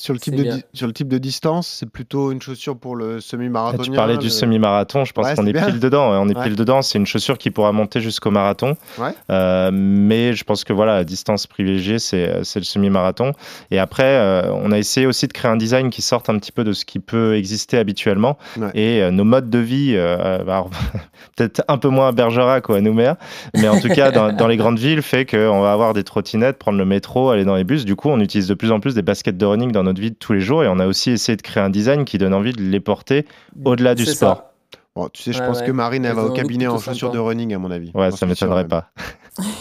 Sur 0.00 0.14
le 0.14 0.20
type 0.20 0.36
de 0.36 0.48
sur 0.74 0.86
le 0.86 0.92
type 0.92 1.08
de 1.08 1.18
distance, 1.18 1.66
c'est 1.66 1.90
plutôt 1.90 2.30
une 2.30 2.40
chaussure 2.40 2.78
pour 2.78 2.94
le 2.94 3.16
Ah, 3.16 3.20
semi-marathonien. 3.20 3.82
Tu 3.82 3.90
parlais 3.90 4.16
du 4.16 4.30
semi-marathon, 4.30 5.04
je 5.04 5.12
pense 5.12 5.26
Ouais, 5.26 5.34
qu'on 5.34 5.44
est 5.44 5.52
pile 5.52 5.80
dedans. 5.80 6.10
On 6.22 6.28
est 6.28 6.36
Ouais. 6.36 6.44
pile 6.44 6.54
dedans. 6.54 6.82
C'est 6.82 6.98
une 6.98 7.06
chaussure 7.06 7.36
qui 7.36 7.50
pourra 7.50 7.72
monter 7.72 8.00
jusqu'au 8.00 8.30
marathon. 8.30 8.76
Ouais. 8.96 9.10
Euh, 9.32 9.70
mais 9.72 10.34
je 10.34 10.44
pense 10.44 10.62
que 10.62 10.72
voilà, 10.72 10.94
la 10.94 11.02
distance 11.02 11.48
privilégiée, 11.48 11.98
c'est 11.98 12.44
c'est 12.44 12.60
le 12.60 12.64
semi-marathon. 12.64 13.32
Et 13.72 13.80
après, 13.80 14.04
euh, 14.04 14.52
on 14.52 14.70
a 14.70 14.78
essayé 14.78 15.04
aussi 15.04 15.26
de 15.26 15.32
créer 15.32 15.50
un 15.50 15.56
design 15.56 15.90
qui 15.90 16.00
sorte 16.00 16.30
un 16.30 16.38
petit 16.38 16.52
peu 16.52 16.62
de 16.62 16.72
ce 16.72 16.84
qui 16.84 17.00
peut 17.00 17.34
exister 17.34 17.76
habituellement. 17.76 18.38
Ouais. 18.56 18.70
Et 18.74 19.02
euh, 19.02 19.10
nos 19.10 19.24
modes 19.24 19.50
de 19.50 19.58
vie, 19.58 19.94
euh, 19.96 20.38
alors, 20.42 20.70
peut-être 21.36 21.64
un 21.66 21.76
peu 21.76 21.88
moins 21.88 22.06
à 22.06 22.12
Bergerac 22.12 22.68
ou 22.68 22.74
à 22.74 22.80
Nouméa, 22.80 23.18
mais 23.56 23.68
en 23.68 23.80
tout 23.80 23.88
cas, 23.88 24.12
dans, 24.12 24.32
dans 24.32 24.46
les 24.46 24.56
grandes 24.56 24.78
villes, 24.78 25.02
fait 25.02 25.26
qu'on 25.26 25.60
va 25.60 25.72
avoir 25.72 25.92
des 25.92 26.04
trottinettes, 26.04 26.56
prendre 26.56 26.78
le 26.78 26.84
métro, 26.84 27.30
aller 27.30 27.44
dans 27.44 27.56
les 27.56 27.64
bus. 27.64 27.84
Du 27.84 27.96
coup, 27.96 28.10
on 28.10 28.20
utilise 28.20 28.46
de 28.46 28.54
plus 28.54 28.70
en 28.70 28.78
plus 28.78 28.94
des 28.94 29.02
baskets 29.02 29.36
de 29.36 29.44
running 29.44 29.72
dans 29.72 29.87
notre 29.88 30.00
vie 30.00 30.10
de 30.10 30.16
tous 30.16 30.32
les 30.32 30.40
jours. 30.40 30.64
Et 30.64 30.68
on 30.68 30.78
a 30.78 30.86
aussi 30.86 31.10
essayé 31.10 31.36
de 31.36 31.42
créer 31.42 31.62
un 31.62 31.70
design 31.70 32.04
qui 32.04 32.18
donne 32.18 32.34
envie 32.34 32.52
de 32.52 32.62
les 32.62 32.80
porter 32.80 33.26
au-delà 33.64 33.94
du 33.94 34.04
sport. 34.04 34.36
ça. 34.36 34.52
Bon, 34.98 35.08
tu 35.12 35.22
sais, 35.22 35.32
je 35.32 35.38
Ouais, 35.40 35.46
pense 35.46 35.60
ouais. 35.60 35.66
que 35.66 35.70
Marine, 35.70 36.04
elle 36.04 36.14
va 36.16 36.24
au 36.24 36.30
cabinet 36.32 36.66
en 36.66 36.76
chaussures 36.78 37.12
de 37.12 37.20
running, 37.20 37.54
à 37.54 37.58
mon 37.58 37.70
avis. 37.70 37.92
Ouais, 37.94 38.10
J'en 38.10 38.16
ça 38.16 38.26
m'étonnerait 38.26 38.66
pas. 38.66 38.90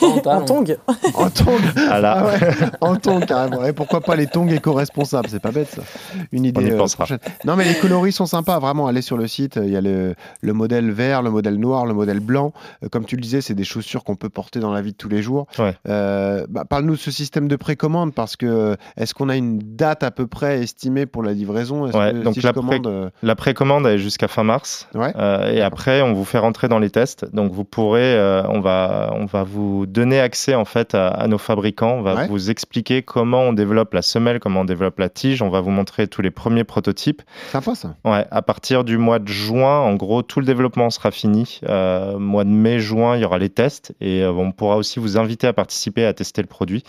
En 0.01 0.17
En 0.25 0.41
tongue. 0.41 0.75
En 1.13 1.29
tongs 1.29 1.59
Ah 1.91 1.99
là. 1.99 2.17
Ah 2.17 2.25
ouais, 2.25 2.69
en 2.81 2.95
tongs 2.95 3.19
carrément. 3.19 3.63
Et 3.63 3.73
pourquoi 3.73 4.01
pas 4.01 4.15
les 4.15 4.25
tongs 4.25 4.47
éco-responsables? 4.47 5.29
C'est 5.29 5.39
pas 5.39 5.51
bête 5.51 5.67
ça. 5.69 5.83
Une 6.31 6.45
idée. 6.45 6.61
On 6.63 6.67
y 6.67 6.71
euh, 6.71 6.77
pensera. 6.77 7.03
prochaine. 7.05 7.19
Non, 7.45 7.55
mais 7.55 7.63
les 7.65 7.75
coloris 7.75 8.11
sont 8.11 8.25
sympas. 8.25 8.57
Vraiment, 8.57 8.87
allez 8.87 9.03
sur 9.03 9.17
le 9.17 9.27
site. 9.27 9.59
Il 9.61 9.69
y 9.69 9.77
a 9.77 9.81
le, 9.81 10.15
le 10.41 10.53
modèle 10.53 10.89
vert, 10.89 11.21
le 11.21 11.29
modèle 11.29 11.57
noir, 11.59 11.85
le 11.85 11.93
modèle 11.93 12.19
blanc. 12.21 12.53
Euh, 12.83 12.87
comme 12.89 13.05
tu 13.05 13.17
le 13.17 13.21
disais, 13.21 13.41
c'est 13.41 13.53
des 13.53 13.63
chaussures 13.65 14.03
qu'on 14.03 14.15
peut 14.15 14.29
porter 14.29 14.59
dans 14.59 14.73
la 14.73 14.81
vie 14.81 14.93
de 14.93 14.97
tous 14.97 15.09
les 15.09 15.21
jours. 15.21 15.45
Ouais. 15.59 15.75
Euh, 15.87 16.47
bah, 16.49 16.65
Parle-nous 16.67 16.93
de 16.95 16.99
ce 16.99 17.11
système 17.11 17.47
de 17.47 17.55
précommande 17.55 18.15
parce 18.15 18.35
que 18.35 18.47
euh, 18.47 18.75
est-ce 18.97 19.13
qu'on 19.13 19.29
a 19.29 19.35
une 19.35 19.59
date 19.59 20.01
à 20.01 20.09
peu 20.09 20.25
près 20.25 20.63
estimée 20.63 21.05
pour 21.05 21.21
la 21.21 21.33
livraison? 21.33 21.87
Que 21.87 22.23
donc 22.23 22.33
si 22.33 22.41
la 22.41 22.49
je 22.49 22.53
commande, 22.55 22.87
euh, 22.87 23.09
La 23.21 23.35
précommande 23.35 23.85
est 23.85 23.99
jusqu'à 23.99 24.27
fin 24.27 24.43
mars. 24.43 24.87
Ouais. 24.95 25.13
Euh, 25.17 25.26
et 25.51 25.61
après, 25.61 26.01
on 26.01 26.13
vous 26.13 26.25
fait 26.25 26.37
rentrer 26.37 26.67
dans 26.67 26.79
les 26.79 26.89
tests. 26.89 27.25
Donc, 27.33 27.51
vous 27.51 27.63
pourrez, 27.63 28.15
euh, 28.15 28.43
on, 28.47 28.59
va, 28.59 29.11
on 29.13 29.25
va 29.25 29.43
vous 29.43 29.85
donner 29.85 30.19
accès 30.19 30.55
en 30.55 30.65
fait 30.65 30.95
à, 30.95 31.07
à 31.07 31.27
nos 31.27 31.37
fabricants. 31.37 31.95
On 31.99 32.01
va 32.01 32.15
Ouais. 32.15 32.27
vous 32.27 32.49
expliquer 32.49 33.01
comment 33.03 33.41
on 33.41 33.53
développe 33.53 33.93
la 33.93 34.01
semelle, 34.01 34.39
comment 34.39 34.61
on 34.61 34.65
développe 34.65 34.97
la 34.99 35.09
tige. 35.09 35.41
On 35.41 35.49
va 35.49 35.61
vous 35.61 35.69
montrer 35.71 36.07
tous 36.07 36.21
les 36.21 36.31
premiers 36.31 36.63
prototypes. 36.63 37.21
sympa 37.51 37.75
ça. 37.75 37.95
Ouais, 38.05 38.25
à 38.31 38.41
partir 38.41 38.83
du 38.83 38.97
mois 38.97 39.19
de 39.19 39.27
juin, 39.27 39.79
en 39.79 39.93
gros, 39.95 40.21
tout 40.21 40.39
le 40.39 40.45
développement 40.45 40.89
sera 40.89 41.11
fini. 41.11 41.59
Euh, 41.69 42.17
mois 42.17 42.43
de 42.43 42.49
mai, 42.49 42.79
juin, 42.79 43.15
il 43.15 43.21
y 43.21 43.25
aura 43.25 43.37
les 43.37 43.49
tests 43.49 43.93
et 44.01 44.23
euh, 44.23 44.31
on 44.31 44.51
pourra 44.51 44.77
aussi 44.77 44.99
vous 44.99 45.17
inviter 45.17 45.47
à 45.47 45.53
participer 45.53 46.05
à 46.05 46.13
tester 46.13 46.41
le 46.41 46.47
produit. 46.47 46.83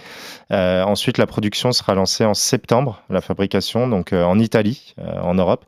Euh, 0.53 0.83
ensuite, 0.85 1.19
la 1.19 1.27
production 1.27 1.73
sera 1.73 1.95
lancée 1.95 2.25
en 2.25 2.35
septembre, 2.35 3.03
la 3.11 3.21
fabrication, 3.21 3.87
donc 3.89 4.13
euh, 4.13 4.25
en 4.25 4.39
Italie, 4.39 4.95
euh, 4.99 5.21
en 5.21 5.35
Europe, 5.35 5.65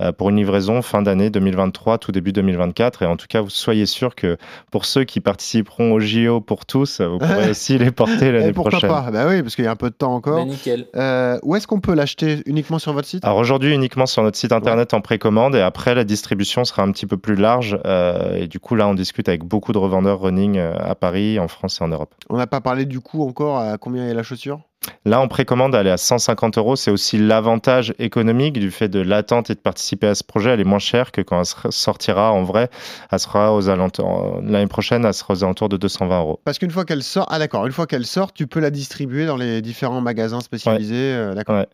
euh, 0.00 0.12
pour 0.12 0.30
une 0.30 0.36
livraison 0.36 0.82
fin 0.82 1.02
d'année 1.02 1.30
2023, 1.30 1.98
tout 1.98 2.09
début 2.12 2.32
2024. 2.32 3.02
Et 3.02 3.06
en 3.06 3.16
tout 3.16 3.26
cas, 3.28 3.40
vous 3.40 3.50
soyez 3.50 3.86
sûr 3.86 4.14
que 4.14 4.36
pour 4.70 4.84
ceux 4.84 5.04
qui 5.04 5.20
participeront 5.20 5.92
au 5.92 6.00
JO 6.00 6.40
pour 6.40 6.66
tous, 6.66 7.00
vous 7.00 7.18
pourrez 7.18 7.50
aussi 7.50 7.78
les 7.78 7.90
porter 7.90 8.26
Et 8.30 8.32
l'année 8.32 8.52
pourquoi 8.52 8.72
prochaine. 8.72 8.90
pas? 8.90 9.10
Bah 9.10 9.26
oui, 9.28 9.42
parce 9.42 9.54
qu'il 9.54 9.64
y 9.64 9.68
a 9.68 9.70
un 9.70 9.76
peu 9.76 9.90
de 9.90 9.94
temps 9.94 10.14
encore. 10.14 10.44
Nickel. 10.46 10.86
Euh, 10.96 11.38
où 11.42 11.56
est-ce 11.56 11.66
qu'on 11.66 11.80
peut 11.80 11.94
l'acheter? 11.94 12.42
Uniquement 12.46 12.78
sur 12.78 12.92
votre 12.92 13.08
site? 13.08 13.24
Alors 13.24 13.38
aujourd'hui 13.38 13.74
uniquement 13.74 14.06
sur 14.06 14.22
notre 14.22 14.36
site 14.36 14.52
internet 14.52 14.94
en 14.94 15.00
précommande 15.00 15.54
et 15.54 15.60
après 15.60 15.94
la 15.94 16.04
distribution 16.04 16.64
sera 16.64 16.82
un 16.82 16.92
petit 16.92 17.06
peu 17.06 17.16
plus 17.16 17.34
large 17.34 17.78
euh, 17.86 18.34
et 18.36 18.46
du 18.46 18.60
coup 18.60 18.74
là 18.74 18.86
on 18.88 18.94
discute 18.94 19.28
avec 19.28 19.44
beaucoup 19.44 19.72
de 19.72 19.78
revendeurs 19.78 20.20
running 20.20 20.58
euh, 20.58 20.74
à 20.78 20.94
Paris, 20.94 21.38
en 21.38 21.48
France 21.48 21.80
et 21.80 21.84
en 21.84 21.88
Europe. 21.88 22.14
On 22.28 22.36
n'a 22.36 22.46
pas 22.46 22.60
parlé 22.60 22.84
du 22.84 23.00
coût 23.00 23.26
encore 23.26 23.58
à 23.58 23.78
combien 23.78 24.06
est 24.06 24.14
la 24.14 24.22
chaussure? 24.22 24.60
Là 25.04 25.20
en 25.20 25.28
précommande 25.28 25.74
elle 25.74 25.86
est 25.86 25.90
à 25.90 25.96
150 25.98 26.56
euros, 26.58 26.74
c'est 26.76 26.90
aussi 26.90 27.18
l'avantage 27.18 27.94
économique 27.98 28.54
du 28.58 28.70
fait 28.70 28.88
de 28.88 29.00
l'attente 29.00 29.50
et 29.50 29.54
de 29.54 29.60
participer 29.60 30.06
à 30.06 30.14
ce 30.14 30.24
projet, 30.24 30.50
elle 30.50 30.60
est 30.60 30.64
moins 30.64 30.78
chère 30.78 31.12
que 31.12 31.20
quand 31.20 31.38
elle 31.40 31.72
sortira 31.72 32.32
en 32.32 32.42
vrai, 32.44 32.70
elle 33.10 33.18
sera 33.18 33.54
aux 33.54 33.68
alentours 33.68 34.40
l'année 34.42 34.66
prochaine 34.66 35.04
elle 35.04 35.12
sera 35.14 35.34
aux 35.34 35.44
alentours 35.44 35.68
de 35.68 35.76
220 35.76 36.18
euros. 36.20 36.40
Parce 36.44 36.58
qu'une 36.58 36.70
fois 36.70 36.84
qu'elle 36.84 37.02
sort, 37.02 37.26
ah 37.30 37.38
d'accord, 37.38 37.66
une 37.66 37.72
fois 37.72 37.86
qu'elle 37.86 38.06
sort, 38.06 38.32
tu 38.32 38.46
peux 38.46 38.60
la 38.60 38.70
distribuer 38.70 39.26
dans 39.26 39.36
les 39.36 39.60
différents 39.62 40.00
magasins 40.00 40.40
spécialisés. 40.40 40.94
euh, 41.14 41.34
d'accord. 41.34 41.56
Ouais, 41.56 41.66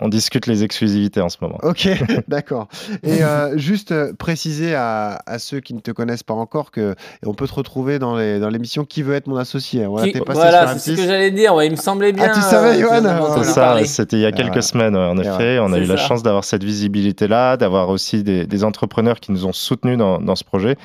on, 0.00 0.08
discute 0.08 0.46
les 0.46 0.62
exclusivités 0.64 1.20
en 1.20 1.28
ce 1.28 1.38
moment. 1.40 1.58
Ok, 1.62 1.88
d'accord. 2.28 2.68
Et 3.02 3.24
euh, 3.24 3.56
juste 3.58 3.92
euh, 3.92 4.12
préciser 4.14 4.74
à, 4.74 5.20
à 5.26 5.38
ceux 5.38 5.60
qui 5.60 5.74
ne 5.74 5.80
te 5.80 5.90
connaissent 5.90 6.22
pas 6.22 6.34
encore 6.34 6.70
que 6.70 6.94
on 7.26 7.34
peut 7.34 7.46
te 7.48 7.54
retrouver 7.54 7.98
dans 7.98 8.16
les 8.16 8.38
dans 8.38 8.48
l'émission 8.48 8.84
Qui 8.84 9.02
veut 9.02 9.14
être 9.14 9.26
mon 9.26 9.36
associé? 9.36 9.86
Voilà, 9.86 10.06
Qui- 10.06 10.12
t'es 10.12 10.20
passé 10.20 10.40
voilà, 10.40 10.68
sur 10.68 10.78
c'est 10.78 10.90
ce 10.90 10.90
M6. 10.92 10.96
que 10.96 11.02
j'allais 11.08 11.30
dire. 11.30 11.54
Ouais, 11.54 11.66
il 11.66 11.72
me 11.72 11.76
semblait 11.76 12.12
bien. 12.12 12.28
tu 12.28 12.40
savais, 12.54 12.82
euh, 12.82 13.02
Johan 13.02 13.42
C'est 13.42 13.44
ça, 13.50 13.84
c'était 13.84 14.16
il 14.16 14.22
y 14.22 14.26
a 14.26 14.32
quelques 14.32 14.62
semaines, 14.62 14.96
ouais, 14.96 15.04
en 15.04 15.18
Et 15.18 15.26
effet. 15.26 15.58
On 15.60 15.72
a 15.72 15.78
eu 15.78 15.84
la 15.84 15.96
chance 15.96 16.22
d'avoir 16.22 16.44
cette 16.44 16.64
visibilité-là, 16.64 17.56
d'avoir 17.56 17.88
aussi 17.88 18.22
des, 18.22 18.46
des 18.46 18.64
entrepreneurs 18.64 19.20
qui 19.20 19.32
nous 19.32 19.46
ont 19.46 19.52
soutenus 19.52 19.98
dans, 19.98 20.18
dans 20.20 20.36
ce 20.36 20.44
projet. 20.44 20.76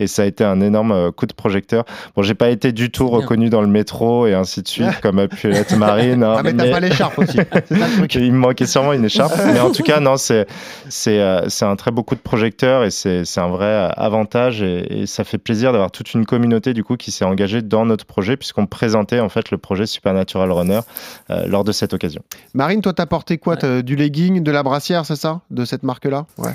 Et 0.00 0.06
ça 0.06 0.22
a 0.22 0.24
été 0.24 0.44
un 0.44 0.60
énorme 0.60 0.92
euh, 0.92 1.10
coup 1.10 1.26
de 1.26 1.32
projecteur. 1.32 1.84
Bon, 2.16 2.22
j'ai 2.22 2.34
pas 2.34 2.50
été 2.50 2.72
du 2.72 2.90
tout 2.90 3.08
reconnu 3.08 3.50
dans 3.50 3.60
le 3.60 3.66
métro 3.68 4.26
et 4.26 4.34
ainsi 4.34 4.62
de 4.62 4.68
suite, 4.68 4.98
comme 5.02 5.18
a 5.18 5.28
pu 5.28 5.52
Marine. 5.76 6.22
hein, 6.22 6.34
Ah 6.38 6.42
mais 6.42 6.52
t'as 6.52 6.70
pas 6.70 6.80
l'écharpe 6.80 7.18
aussi. 7.18 7.38
Il 8.14 8.32
me 8.32 8.38
manquait 8.38 8.66
sûrement 8.66 8.92
une 8.92 9.04
écharpe. 9.04 9.34
mais 9.52 9.60
en 9.60 9.70
tout 9.70 9.82
cas, 9.82 10.00
non, 10.00 10.16
c'est 10.16 10.46
c'est 10.88 11.20
euh, 11.20 11.48
c'est 11.48 11.64
un 11.64 11.76
très 11.76 11.90
beau 11.90 12.02
coup 12.02 12.14
de 12.14 12.20
projecteur 12.20 12.84
et 12.84 12.90
c'est 12.90 13.24
c'est 13.24 13.40
un 13.40 13.48
vrai 13.48 13.90
avantage 13.96 14.62
et, 14.62 15.02
et 15.02 15.06
ça 15.06 15.24
fait 15.24 15.38
plaisir 15.38 15.72
d'avoir 15.72 15.90
toute 15.90 16.14
une 16.14 16.26
communauté 16.26 16.72
du 16.74 16.84
coup 16.84 16.96
qui 16.96 17.10
s'est 17.10 17.24
engagée 17.24 17.62
dans 17.62 17.84
notre 17.84 18.04
projet 18.04 18.36
puisqu'on 18.36 18.66
présentait 18.66 19.20
en 19.20 19.28
fait 19.28 19.50
le 19.50 19.58
projet 19.58 19.86
Supernatural 19.86 20.50
Runner 20.52 20.80
lors 21.28 21.64
de 21.64 21.72
cette 21.72 21.92
occasion. 21.92 22.22
Marine, 22.54 22.80
toi 22.80 22.92
t'as 22.92 23.06
porté 23.06 23.38
quoi 23.38 23.56
Ouais. 23.62 23.82
Du 23.82 23.96
legging, 23.96 24.42
de 24.42 24.50
la 24.50 24.62
brassière, 24.62 25.04
c'est 25.06 25.16
ça 25.16 25.40
De 25.50 25.64
cette 25.64 25.82
marque-là? 25.82 26.26
Ouais. 26.38 26.52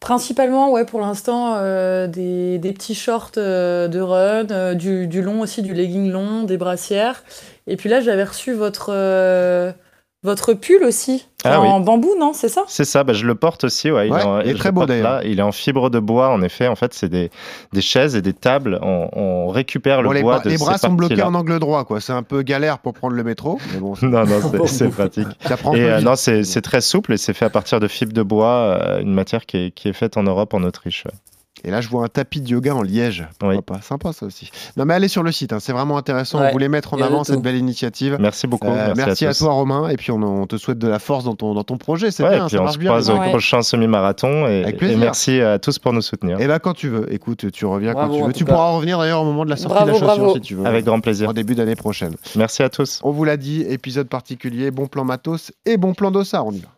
Principalement, 0.00 0.70
ouais, 0.70 0.84
pour 0.84 1.00
l'instant, 1.00 1.54
euh, 1.56 2.06
des, 2.06 2.58
des 2.58 2.72
petits 2.72 2.94
shorts 2.94 3.32
euh, 3.38 3.88
de 3.88 3.98
run, 3.98 4.46
euh, 4.50 4.74
du, 4.74 5.06
du 5.08 5.22
long 5.22 5.40
aussi, 5.40 5.62
du 5.62 5.72
legging 5.74 6.12
long, 6.12 6.42
des 6.44 6.58
brassières. 6.58 7.24
Et 7.66 7.76
puis 7.76 7.88
là, 7.88 8.00
j'avais 8.00 8.24
reçu 8.24 8.52
votre, 8.52 8.90
euh, 8.92 9.72
votre 10.26 10.52
pull 10.52 10.84
aussi, 10.84 11.26
Ah 11.44 11.60
en 11.62 11.80
bambou, 11.80 12.10
non 12.18 12.32
C'est 12.34 12.50
ça? 12.50 12.64
C'est 12.68 12.84
ça, 12.84 13.02
bah, 13.04 13.14
je 13.14 13.24
le 13.24 13.34
porte 13.34 13.64
aussi. 13.64 13.90
Ouais, 13.90 14.10
Ouais, 14.10 14.22
en- 14.22 14.40
il 14.40 14.50
est 14.50 14.54
très 14.54 14.72
beau, 14.72 14.84
d'ailleurs. 14.84 15.10
là. 15.10 15.20
Il 15.24 15.38
est 15.38 15.42
en 15.42 15.52
fibre 15.52 15.88
de 15.88 15.98
bois, 15.98 16.28
en 16.28 16.42
effet. 16.42 16.66
En 16.68 16.76
fait, 16.76 16.92
c'est 16.92 17.08
des, 17.08 17.30
des 17.72 17.80
chaises 17.80 18.14
et 18.16 18.20
des 18.20 18.34
tables. 18.34 18.78
On, 18.82 19.08
on 19.12 19.48
récupère 19.48 20.02
le 20.02 20.12
les 20.12 20.20
bois 20.22 20.34
bras, 20.34 20.44
de 20.44 20.50
les 20.50 20.58
ces 20.58 20.64
bras 20.64 20.76
sont 20.76 20.92
bloqués 20.92 21.22
en 21.22 21.34
angle 21.34 21.58
droit, 21.58 21.84
quoi. 21.84 22.00
C'est 22.02 22.12
un 22.12 22.22
peu 22.22 22.42
galère 22.42 22.78
pour 22.80 22.92
prendre 22.92 23.14
le 23.14 23.24
métro, 23.24 23.58
mais 23.72 23.78
bon, 23.80 23.94
Non, 24.02 24.26
non, 24.26 24.40
c'est- 24.66 24.88
pratique. 24.88 25.28
ça 25.46 25.56
prend 25.56 25.72
Et 25.74 25.78
peu 25.78 25.92
euh, 25.92 26.00
non, 26.02 26.16
c'est 26.16 26.42
c'est 26.44 26.60
très 26.62 26.80
souple 26.82 27.14
et 27.14 27.16
c'est 27.16 27.32
fait 27.32 27.44
à 27.46 27.50
partir 27.50 27.80
de 27.80 27.88
fibres 27.88 28.12
de 28.12 28.22
bois, 28.22 28.78
euh, 28.82 29.00
une 29.00 29.14
matière 29.14 29.46
qui 29.46 29.56
est, 29.56 29.70
qui 29.70 29.88
est 29.88 29.92
faite 29.94 30.16
en 30.16 30.24
Europe, 30.24 30.52
en 30.52 30.62
Autriche. 30.64 31.04
Et 31.66 31.70
là, 31.70 31.80
je 31.80 31.88
vois 31.88 32.04
un 32.04 32.08
tapis 32.08 32.40
de 32.40 32.48
yoga 32.48 32.74
en 32.74 32.80
liège. 32.82 33.26
Pourquoi 33.40 33.56
Oui. 33.56 33.62
pas? 33.62 33.80
Sympa, 33.82 34.12
ça 34.12 34.24
aussi. 34.24 34.50
Non, 34.76 34.84
mais 34.84 34.94
allez 34.94 35.08
sur 35.08 35.22
le 35.24 35.32
site, 35.32 35.52
hein, 35.52 35.58
c'est 35.60 35.72
vraiment 35.72 35.98
intéressant. 35.98 36.38
Ouais, 36.40 36.46
On 36.48 36.52
voulait 36.52 36.68
mettre 36.68 36.94
en 36.94 37.00
avant 37.02 37.24
cette 37.24 37.42
belle 37.42 37.56
initiative. 37.56 38.16
Merci 38.20 38.46
beaucoup. 38.46 38.68
Euh, 38.68 38.94
merci, 38.96 39.26
à, 39.26 39.34
toi, 39.34 39.52
Romain. 39.52 39.88
Et 39.88 39.96
puis, 39.96 40.12
on, 40.12 40.22
on 40.22 40.46
te 40.46 40.56
souhaite 40.56 40.78
de 40.78 40.86
la 40.86 40.98
force 41.00 41.24
dans 41.24 41.34
ton, 41.34 41.54
dans 41.54 41.64
ton 41.64 41.76
projet. 41.76 42.10
C'est 42.12 42.22
Ouais, 42.22 42.30
bien, 42.36 42.44
et 42.44 42.48
puis 42.48 42.56
ça 42.56 42.60
on 42.60 42.64
marche 42.64 42.74
se 42.74 42.78
bien. 42.78 42.90
croise 42.90 43.10
au 43.10 43.18
Ouais. 43.18 43.28
prochain 43.30 43.62
semi-marathon. 43.62 44.46
Et, 44.46 44.62
Avec 44.62 44.76
plaisir. 44.78 44.96
et 44.96 45.00
merci 45.00 45.40
à 45.40 45.58
tous 45.58 45.78
pour 45.80 45.92
nous 45.92 46.02
soutenir. 46.02 46.40
Et 46.40 46.46
bah, 46.46 46.60
quand 46.60 46.72
tu 46.74 46.88
veux. 46.88 47.12
Écoute, 47.12 47.50
tu 47.50 47.66
reviens 47.66 47.92
Bravo, 47.94 48.12
quand 48.12 48.18
tu 48.20 48.26
veux. 48.28 48.32
Tu 48.32 48.44
cas. 48.44 48.52
pourras 48.52 48.70
revenir 48.70 48.98
d'ailleurs 48.98 49.22
au 49.22 49.24
moment 49.24 49.44
de 49.44 49.50
la 49.50 49.56
sortie 49.56 49.74
Bravo, 49.74 49.86
de 49.86 49.92
la 49.92 49.98
chaussure 49.98 50.16
bravo. 50.24 50.34
si 50.34 50.40
tu 50.42 50.54
veux. 50.54 50.66
Avec 50.66 50.84
grand 50.84 51.00
plaisir. 51.00 51.28
En 51.28 51.32
début 51.32 51.56
d'année 51.56 51.74
prochaine. 51.76 52.14
Merci 52.36 52.62
à 52.62 52.68
tous. 52.68 53.00
On 53.02 53.10
vous 53.10 53.24
l'a 53.24 53.36
dit, 53.36 53.62
épisode 53.62 54.08
particulier, 54.08 54.70
bon 54.70 54.86
plan 54.86 55.04
matos 55.04 55.50
et 55.64 55.76
bon 55.76 55.94
plan 55.94 56.12
d'ossard. 56.12 56.46
On 56.46 56.52
y 56.52 56.60
va. 56.60 56.68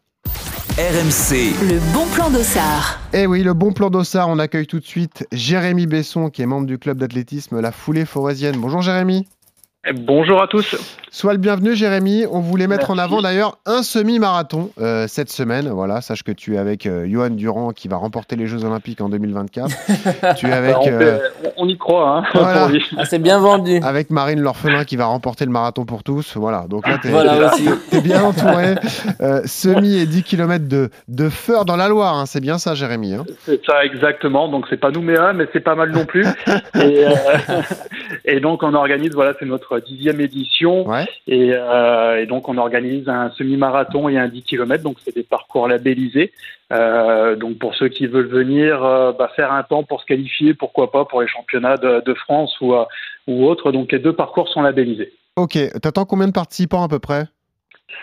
RMC, 0.78 1.58
Le 1.68 1.92
bon 1.92 2.06
plan 2.14 2.30
d'Ossard. 2.30 3.00
Eh 3.12 3.26
oui, 3.26 3.42
le 3.42 3.52
bon 3.52 3.72
plan 3.72 3.90
d'ossard, 3.90 4.28
on 4.28 4.38
accueille 4.38 4.68
tout 4.68 4.78
de 4.78 4.84
suite 4.84 5.26
Jérémy 5.32 5.88
Besson, 5.88 6.30
qui 6.30 6.40
est 6.40 6.46
membre 6.46 6.68
du 6.68 6.78
club 6.78 6.98
d'athlétisme 6.98 7.60
La 7.60 7.72
Foulée 7.72 8.04
Forésienne. 8.04 8.54
Bonjour 8.58 8.80
Jérémy. 8.80 9.26
Bonjour 9.92 10.40
à 10.40 10.46
tous. 10.46 10.76
Sois 11.18 11.32
le 11.32 11.40
bienvenu, 11.40 11.74
Jérémy. 11.74 12.26
On 12.30 12.38
voulait 12.38 12.68
mettre 12.68 12.92
en 12.92 12.96
avant 12.98 13.20
d'ailleurs 13.20 13.58
un 13.66 13.82
semi-marathon 13.82 14.70
euh, 14.80 15.06
cette 15.08 15.30
semaine. 15.30 15.68
Voilà, 15.68 16.00
sache 16.00 16.22
que 16.22 16.30
tu 16.30 16.54
es 16.54 16.58
avec 16.58 16.86
euh, 16.86 17.08
Johan 17.10 17.30
Durand 17.30 17.72
qui 17.72 17.88
va 17.88 17.96
remporter 17.96 18.36
les 18.36 18.46
Jeux 18.46 18.64
Olympiques 18.64 19.00
en 19.00 19.08
2024. 19.08 19.68
tu 20.36 20.46
es 20.46 20.52
avec, 20.52 20.74
Bah, 20.74 20.80
on, 20.80 20.88
euh, 20.92 21.18
on- 21.56 21.64
on 21.64 21.68
y 21.68 21.76
croit. 21.76 22.18
Hein, 22.18 22.22
Voilà. 22.34 22.68
Ah, 22.96 23.04
c'est 23.04 23.18
bien 23.18 23.40
vendu. 23.40 23.80
avec 23.82 24.10
Marine 24.10 24.38
L'Orphelin 24.40 24.84
qui 24.84 24.94
va 24.94 25.06
remporter 25.06 25.44
le 25.44 25.50
marathon 25.50 25.84
pour 25.86 26.04
tous. 26.04 26.36
Voilà, 26.36 26.66
donc 26.68 26.86
là, 26.86 26.98
t'es 27.02 27.08
Voilà 27.08 27.52
aussi. 27.52 27.68
t'es 27.90 28.00
bien 28.00 28.22
entouré. 28.22 28.76
Euh, 29.20 29.40
semi 29.46 29.96
et 29.96 30.06
10 30.06 30.22
km 30.22 30.68
de, 30.68 30.90
de 31.08 31.28
feur 31.28 31.64
dans 31.64 31.74
la 31.74 31.88
Loire. 31.88 32.14
hein. 32.16 32.26
C'est 32.26 32.40
bien 32.40 32.58
ça, 32.58 32.76
Jérémy. 32.76 33.14
hein. 33.14 33.24
C'est 33.44 33.60
ça 33.66 33.84
exactement. 33.84 34.48
Donc 34.48 34.66
c'est 34.70 34.76
pas 34.76 34.92
Nouméa, 34.92 35.32
mais 35.32 35.46
c'est 35.52 35.58
pas 35.60 35.74
mal 35.74 35.90
non 35.90 36.04
plus. 36.04 36.24
et, 36.76 37.04
euh, 37.04 37.10
et 38.24 38.38
donc 38.38 38.62
on 38.62 38.74
organise, 38.74 39.10
voilà, 39.14 39.32
c'est 39.40 39.46
notre 39.46 39.80
dixième 39.80 40.20
édition. 40.20 40.86
Ouais. 40.88 41.07
Et, 41.26 41.50
euh, 41.52 42.22
et 42.22 42.26
donc 42.26 42.48
on 42.48 42.58
organise 42.58 43.08
un 43.08 43.30
semi-marathon 43.36 44.08
et 44.08 44.18
un 44.18 44.28
10 44.28 44.42
km. 44.42 44.82
Donc 44.82 44.96
c'est 45.04 45.14
des 45.14 45.22
parcours 45.22 45.68
labellisés. 45.68 46.32
Euh, 46.72 47.36
donc 47.36 47.58
pour 47.58 47.74
ceux 47.74 47.88
qui 47.88 48.06
veulent 48.06 48.28
venir 48.28 48.84
euh, 48.84 49.12
bah, 49.12 49.30
faire 49.34 49.52
un 49.52 49.62
temps 49.62 49.82
pour 49.82 50.00
se 50.00 50.06
qualifier, 50.06 50.54
pourquoi 50.54 50.90
pas 50.90 51.04
pour 51.04 51.22
les 51.22 51.28
championnats 51.28 51.76
de, 51.76 52.14
France 52.14 52.54
ou, 52.60 52.74
ou 53.26 53.46
autres. 53.46 53.72
Donc 53.72 53.92
les 53.92 53.98
deux 53.98 54.14
parcours 54.14 54.48
sont 54.48 54.62
labellisés. 54.62 55.12
Ok, 55.36 55.58
t'attends 55.80 56.04
combien 56.04 56.26
de 56.26 56.32
participants 56.32 56.82
à 56.82 56.88
peu 56.88 56.98
près? 56.98 57.26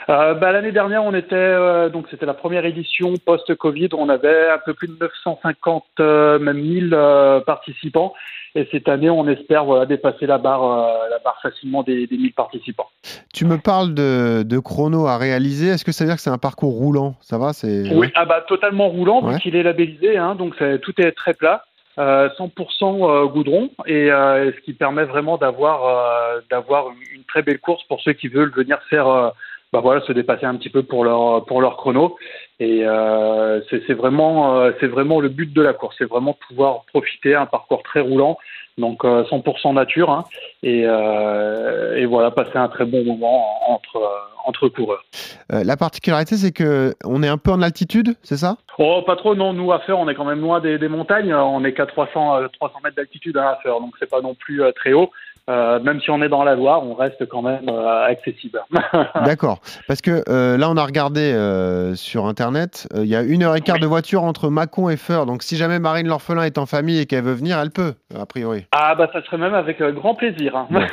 Euh, 0.10 0.34
bah, 0.34 0.52
L'année 0.52 0.72
dernière, 0.72 1.04
on 1.04 1.14
était 1.14 1.36
euh, 1.36 1.90
donc 1.90 2.08
c'était 2.10 2.26
la 2.26 2.34
première 2.34 2.66
édition 2.66 3.14
post-Covid. 3.26 3.90
On 3.94 4.10
avait 4.10 4.50
un 4.50 4.58
peu 4.64 4.74
plus 4.74 4.88
de 4.88 4.96
950, 5.00 5.84
euh, 6.00 6.40
même 6.40 6.58
1000 6.58 6.92
euh, 6.94 7.40
participants. 7.42 8.14
Et 8.56 8.68
cette 8.72 8.88
année, 8.88 9.10
on 9.10 9.28
espère 9.28 9.66
voilà, 9.66 9.86
dépasser 9.86 10.26
la 10.26 10.38
barre, 10.38 10.62
la 11.10 11.20
barre 11.20 11.38
facilement 11.42 11.84
des, 11.84 12.08
des 12.08 12.18
1000 12.18 12.34
participants. 12.34 12.88
Tu 13.34 13.46
me 13.46 13.58
parles 13.58 13.94
de, 13.94 14.44
de 14.44 14.60
chrono 14.60 15.08
à 15.08 15.18
réaliser. 15.18 15.68
Est-ce 15.68 15.84
que 15.84 15.92
ça 15.92 16.04
veut 16.06 16.10
dire 16.10 16.16
que 16.16 16.22
c'est 16.22 16.30
un 16.30 16.38
parcours 16.38 16.72
roulant? 16.74 17.16
Ça 17.20 17.38
va 17.38 17.52
c'est... 17.52 17.84
Oui, 17.94 18.08
ah 18.16 18.26
bah 18.26 18.46
totalement 18.48 18.88
roulant 18.88 19.22
Ouais. 19.26 19.34
vu 19.34 19.40
qu'il 19.40 19.56
est 19.58 19.64
labellisé. 19.64 20.18
Hein, 20.18 20.36
donc 20.36 20.54
c'est- 20.58 20.80
tout 20.80 20.94
est 21.02 21.12
très 21.12 21.34
plat. 21.34 21.64
Euh, 21.98 22.30
100% 22.38 23.10
euh, 23.10 23.26
goudron 23.28 23.70
et 23.86 24.08
ce 24.10 24.60
qui 24.66 24.74
permet 24.74 25.06
vraiment 25.06 25.38
d'avoir 25.38 26.42
d'avoir 26.52 26.88
une, 27.14 27.24
très 27.24 27.42
belle 27.42 27.60
course 27.60 27.84
pour 27.86 28.02
ceux 28.02 28.12
qui 28.14 28.28
veulent 28.28 28.52
venir 28.52 28.80
faire 28.90 29.32
bah 29.76 29.82
voilà 29.82 30.00
se 30.06 30.14
dépasser 30.14 30.46
un 30.46 30.56
petit 30.56 30.70
peu 30.70 30.84
pour 30.84 31.04
leur 31.04 31.44
pour 31.44 31.60
leur 31.60 31.76
chrono. 31.76 32.16
Et 32.62 32.86
euh, 32.86 33.60
c'est 33.70 33.94
vraiment 33.94 34.56
euh, 34.56 34.72
c'est 34.80 34.88
vraiment 34.88 35.20
le 35.20 35.28
but 35.28 35.52
de 35.52 35.62
la 35.62 35.74
course. 35.74 35.96
C'est 35.98 36.10
vraiment 36.10 36.38
pouvoir 36.48 36.86
profiter 36.86 37.36
un 37.36 37.46
parcours 37.46 37.84
très 37.84 38.00
roulant. 38.00 38.38
Donc 38.78 39.04
euh, 39.04 39.24
100% 39.26 39.74
nature 39.74 40.10
hein, 40.10 40.26
et, 40.62 40.84
euh, 40.86 41.96
et 41.96 42.06
voilà 42.06 42.32
passer 42.32 42.58
un 42.58 42.68
très 42.68 42.86
bon 42.86 43.06
moment 43.06 43.46
entre 43.70 43.98
euh, 43.98 44.46
entre 44.46 44.70
coureurs. 44.70 45.04
Euh, 45.52 45.64
la 45.64 45.76
particularité, 45.76 46.36
c'est 46.36 46.52
que 46.52 46.94
on 47.04 47.24
est 47.24 47.28
un 47.28 47.38
peu 47.38 47.52
en 47.52 47.62
altitude, 47.62 48.16
c'est 48.24 48.38
ça? 48.38 48.58
Oh, 48.78 49.02
pas 49.06 49.16
trop, 49.16 49.36
non. 49.36 49.54
Nous, 49.54 49.72
à 49.72 49.80
faire, 49.80 49.98
on 49.98 50.08
est 50.08 50.16
quand 50.16 50.26
même 50.26 50.42
loin 50.42 50.60
des, 50.60 50.78
des 50.78 50.88
montagnes. 50.88 51.34
On 51.34 51.64
est 51.64 51.74
qu'à 51.74 51.86
300, 51.86 52.36
euh, 52.36 52.48
300 52.60 52.80
mètres 52.84 52.96
d'altitude 52.96 53.38
hein, 53.38 53.48
à 53.48 53.56
faire, 53.64 53.80
donc 53.80 53.94
c'est 54.00 54.10
pas 54.10 54.22
non 54.22 54.36
plus 54.36 54.62
euh, 54.62 54.72
très 54.72 54.94
haut. 54.94 55.10
Euh, 55.48 55.80
même 55.80 56.02
si 56.02 56.10
on 56.10 56.24
est 56.24 56.28
dans 56.30 56.44
la 56.44 56.56
Loire, 56.56 56.82
on 56.84 56.96
reste 56.96 57.28
quand 57.28 57.44
même 57.44 57.70
euh, 57.70 58.04
accessible. 58.06 58.64
D'accord. 59.26 59.60
Parce 59.88 60.02
que 60.02 60.24
euh, 60.28 60.58
là, 60.58 60.72
on 60.72 60.76
a 60.78 60.84
regardé 60.84 61.22
euh, 61.22 61.94
sur 61.94 62.26
Internet, 62.26 62.88
euh, 62.96 63.04
il 63.04 63.10
y 63.10 63.16
a 63.16 63.22
une 63.22 63.44
heure 63.44 63.56
et 63.56 63.62
quart 63.62 63.76
Oui. 63.76 63.82
de 63.82 63.86
voiture 63.86 64.24
entre 64.24 64.50
Mâcon 64.50 64.90
et 64.90 64.98
Feur. 64.98 65.28
Donc, 65.28 65.44
si 65.44 65.56
jamais 65.56 65.78
Marine 65.78 66.08
L'Orphelin 66.08 66.42
est 66.44 66.58
en 66.58 66.66
famille 66.66 67.00
et 67.00 67.06
qu'elle 67.06 67.24
veut 67.24 67.34
venir, 67.34 67.60
elle 67.60 67.70
peut, 67.70 67.94
a 68.20 68.26
priori. 68.26 68.66
ah, 68.72 68.96
bah, 68.96 69.08
ça 69.14 69.22
serait 69.24 69.38
même 69.38 69.54
avec 69.54 69.82
euh, 69.82 69.92
grand 69.92 70.16
plaisir. 70.16 70.56
hein. 70.56 70.68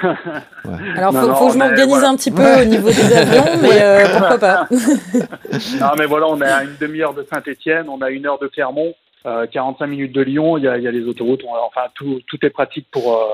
Alors, 0.97 1.13
Non, 1.15 1.21
faut, 1.23 1.27
non, 1.29 1.35
faut 1.35 1.47
que 1.47 1.53
je 1.55 1.59
m'organise 1.59 1.87
voilà. 1.89 2.09
un 2.11 2.17
petit 2.17 2.31
peu 2.31 2.61
au 2.61 2.65
niveau 2.67 2.89
des 2.91 3.17
avions, 3.17 3.45
mais 3.63 3.83
euh, 3.83 4.05
pourquoi 4.19 4.39
pas. 4.39 4.67
non, 4.71 5.91
mais 5.99 6.05
voilà, 6.07 6.27
on 6.29 6.41
est 6.43 6.47
à 6.51 6.63
une 6.65 6.77
demi-heure 6.79 7.15
de 7.15 7.27
Saint-Etienne, 7.33 7.87
on 7.89 8.03
a 8.03 8.11
une 8.11 8.27
heure 8.27 8.39
de 8.39 8.49
Clermont, 8.49 8.93
euh, 9.25 9.47
45 9.51 9.87
minutes 9.87 10.13
de 10.15 10.21
Lyon. 10.23 10.59
Il 10.59 10.65
y 10.65 10.69
a, 10.69 10.77
il 10.77 10.85
y 10.85 10.89
a 10.89 10.91
les 10.91 11.07
autoroutes. 11.07 11.41
On- 11.47 11.55
enfin, 11.67 11.87
tout, 11.95 12.21
tout 12.27 12.39
est 12.45 12.51
pratique 12.51 12.87
pour, 12.91 13.15
euh, 13.15 13.27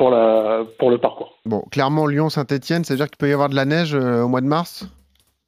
pour, 0.00 0.08
la, 0.10 0.62
pour 0.78 0.90
le 0.90 0.96
parcours. 0.96 1.36
Bon, 1.44 1.60
clairement, 1.70 2.06
Lyon, 2.06 2.30
Saint-Etienne, 2.30 2.84
ça 2.84 2.94
veut 2.94 2.96
dire 2.96 3.06
qu'il 3.08 3.18
peut 3.18 3.28
y 3.28 3.34
avoir 3.34 3.50
de 3.50 3.54
la 3.54 3.66
neige 3.66 3.94
euh, 3.94 4.22
au 4.22 4.28
mois 4.28 4.40
de 4.40 4.46
mars? 4.46 4.88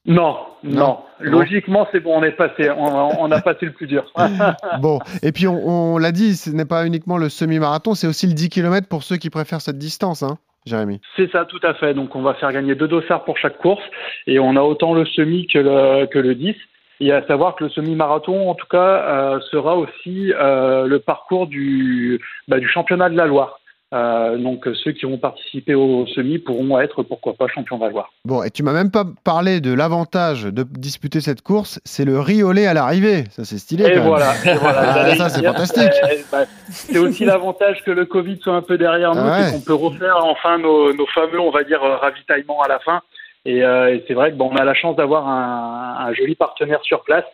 Non, 0.05 0.37
Non. 0.63 0.73
non. 0.73 0.99
Logiquement, 1.21 1.89
c'est 1.91 2.01
bon, 2.01 2.19
on 2.19 2.23
est 2.23 2.33
passé. 2.33 2.69
On, 2.69 2.85
on 3.19 3.31
a 3.31 3.41
passé 3.41 3.65
le 3.65 3.73
plus 3.73 3.87
dur. 3.87 4.05
Bon, 4.81 4.99
et 5.23 5.33
puis 5.33 5.49
on, 5.49 5.95
on 5.95 5.97
l'a 5.97 6.13
dit, 6.13 6.37
ce 6.37 6.51
n'est 6.51 6.67
pas 6.67 6.85
uniquement 6.87 7.17
le 7.17 7.31
semi-marathon, 7.31 7.95
c'est 7.95 8.07
aussi 8.07 8.27
le 8.27 8.35
10 8.35 8.51
km 8.51 8.89
pour 8.89 9.05
ceux 9.05 9.17
qui 9.17 9.31
préfèrent 9.31 9.63
cette 9.63 9.79
distance, 9.79 10.23
hein, 10.23 10.37
Jérémy. 10.67 11.01
C'est 11.17 11.31
ça, 11.31 11.47
tout 11.47 11.61
à 11.63 11.73
fait. 11.73 11.95
Donc, 11.95 12.15
on 12.15 12.21
va 12.21 12.35
faire 12.35 12.53
gagner 12.53 12.75
deux 12.75 12.89
dossards 12.89 13.25
pour 13.25 13.39
chaque 13.39 13.57
course. 13.57 13.83
Et 14.27 14.39
on 14.39 14.55
a 14.57 14.61
autant 14.61 14.93
le 14.93 15.07
semi 15.07 15.47
que 15.47 15.61
le, 15.61 16.05
que 16.07 16.19
le 16.19 16.35
10. 16.35 16.55
Et 17.01 17.11
à 17.11 17.27
savoir 17.27 17.57
que 17.57 17.65
le 17.65 17.71
semi-marathon, 17.71 18.51
en 18.51 18.55
tout 18.55 18.67
cas, 18.69 18.79
euh, 18.79 19.41
sera 19.51 19.77
aussi 19.77 20.33
euh, 20.35 20.87
le 20.87 20.99
parcours 20.99 21.47
du, 21.47 22.21
bah, 22.49 22.59
du 22.61 22.69
championnat 22.69 23.09
de 23.09 23.17
la 23.17 23.25
Loire. 23.27 23.59
Euh, 23.93 24.39
donc, 24.39 24.67
ceux 24.83 24.93
qui 24.93 25.05
vont 25.05 25.19
participer 25.19 25.75
au 25.75 26.07
semi 26.07 26.39
pourront 26.39 26.81
être, 26.81 27.03
pourquoi 27.03 27.35
pas, 27.35 27.47
champions 27.49 27.77
de 27.79 27.85
la 27.85 27.91
Loire. 27.91 28.11
Bon, 28.25 28.43
et 28.43 28.51
tu 28.51 28.63
m'as 28.63 28.73
même 28.73 28.91
pas 28.91 29.05
parlé 29.23 29.61
de 29.61 29.75
l'avantage 29.75 30.45
de 30.45 30.63
disputer 30.63 31.21
cette 31.21 31.43
course, 31.43 31.79
c'est 31.85 32.07
le 32.07 32.23
lait 32.53 32.67
à 32.67 32.73
l'arrivée. 32.73 33.25
Ça, 33.31 33.45
c'est 33.45 33.59
stylé. 33.59 33.85
Et 33.85 33.89
quand 33.93 33.97
même. 33.99 34.07
voilà. 34.09 34.33
et 34.47 34.55
voilà, 34.61 34.81
Ah, 35.11 35.15
ça, 35.17 35.29
c'est 35.29 35.45
fantastique. 35.45 35.83
Euh, 36.05 36.17
bah, 36.31 36.45
c'est 36.71 36.99
aussi 36.99 37.25
l'avantage 37.27 37.83
que 37.85 37.91
le 37.91 38.07
Covid 38.07 38.39
soit 38.41 38.55
un 38.55 38.63
peu 38.63 38.79
derrière 38.79 39.15
nous, 39.15 39.21
Ah 39.23 39.41
ouais. 39.43 39.53
qu'on 39.53 39.61
peut 39.61 39.75
refaire 39.75 40.17
enfin 40.25 40.57
nos, 40.59 40.95
nos 40.95 41.07
fameux, 41.09 41.41
on 41.41 41.51
va 41.51 41.63
dire, 41.65 41.81
ravitaillements 41.83 42.63
à 42.63 42.69
la 42.69 42.79
fin. 42.79 43.03
Et, 43.45 43.63
euh, 43.63 43.93
et 43.95 44.05
c'est 44.07 44.15
vrai 44.15 44.31
que 44.31 44.37
bon, 44.37 44.51
on 44.53 44.57
a 44.57 44.65
la 44.65 44.73
chance 44.75 44.97
d'avoir 44.97 45.29
un, 45.29 45.97
un 46.07 46.15
joli 46.15 46.35
partenaire 46.35 46.81
sur 46.85 47.03
place, 47.03 47.25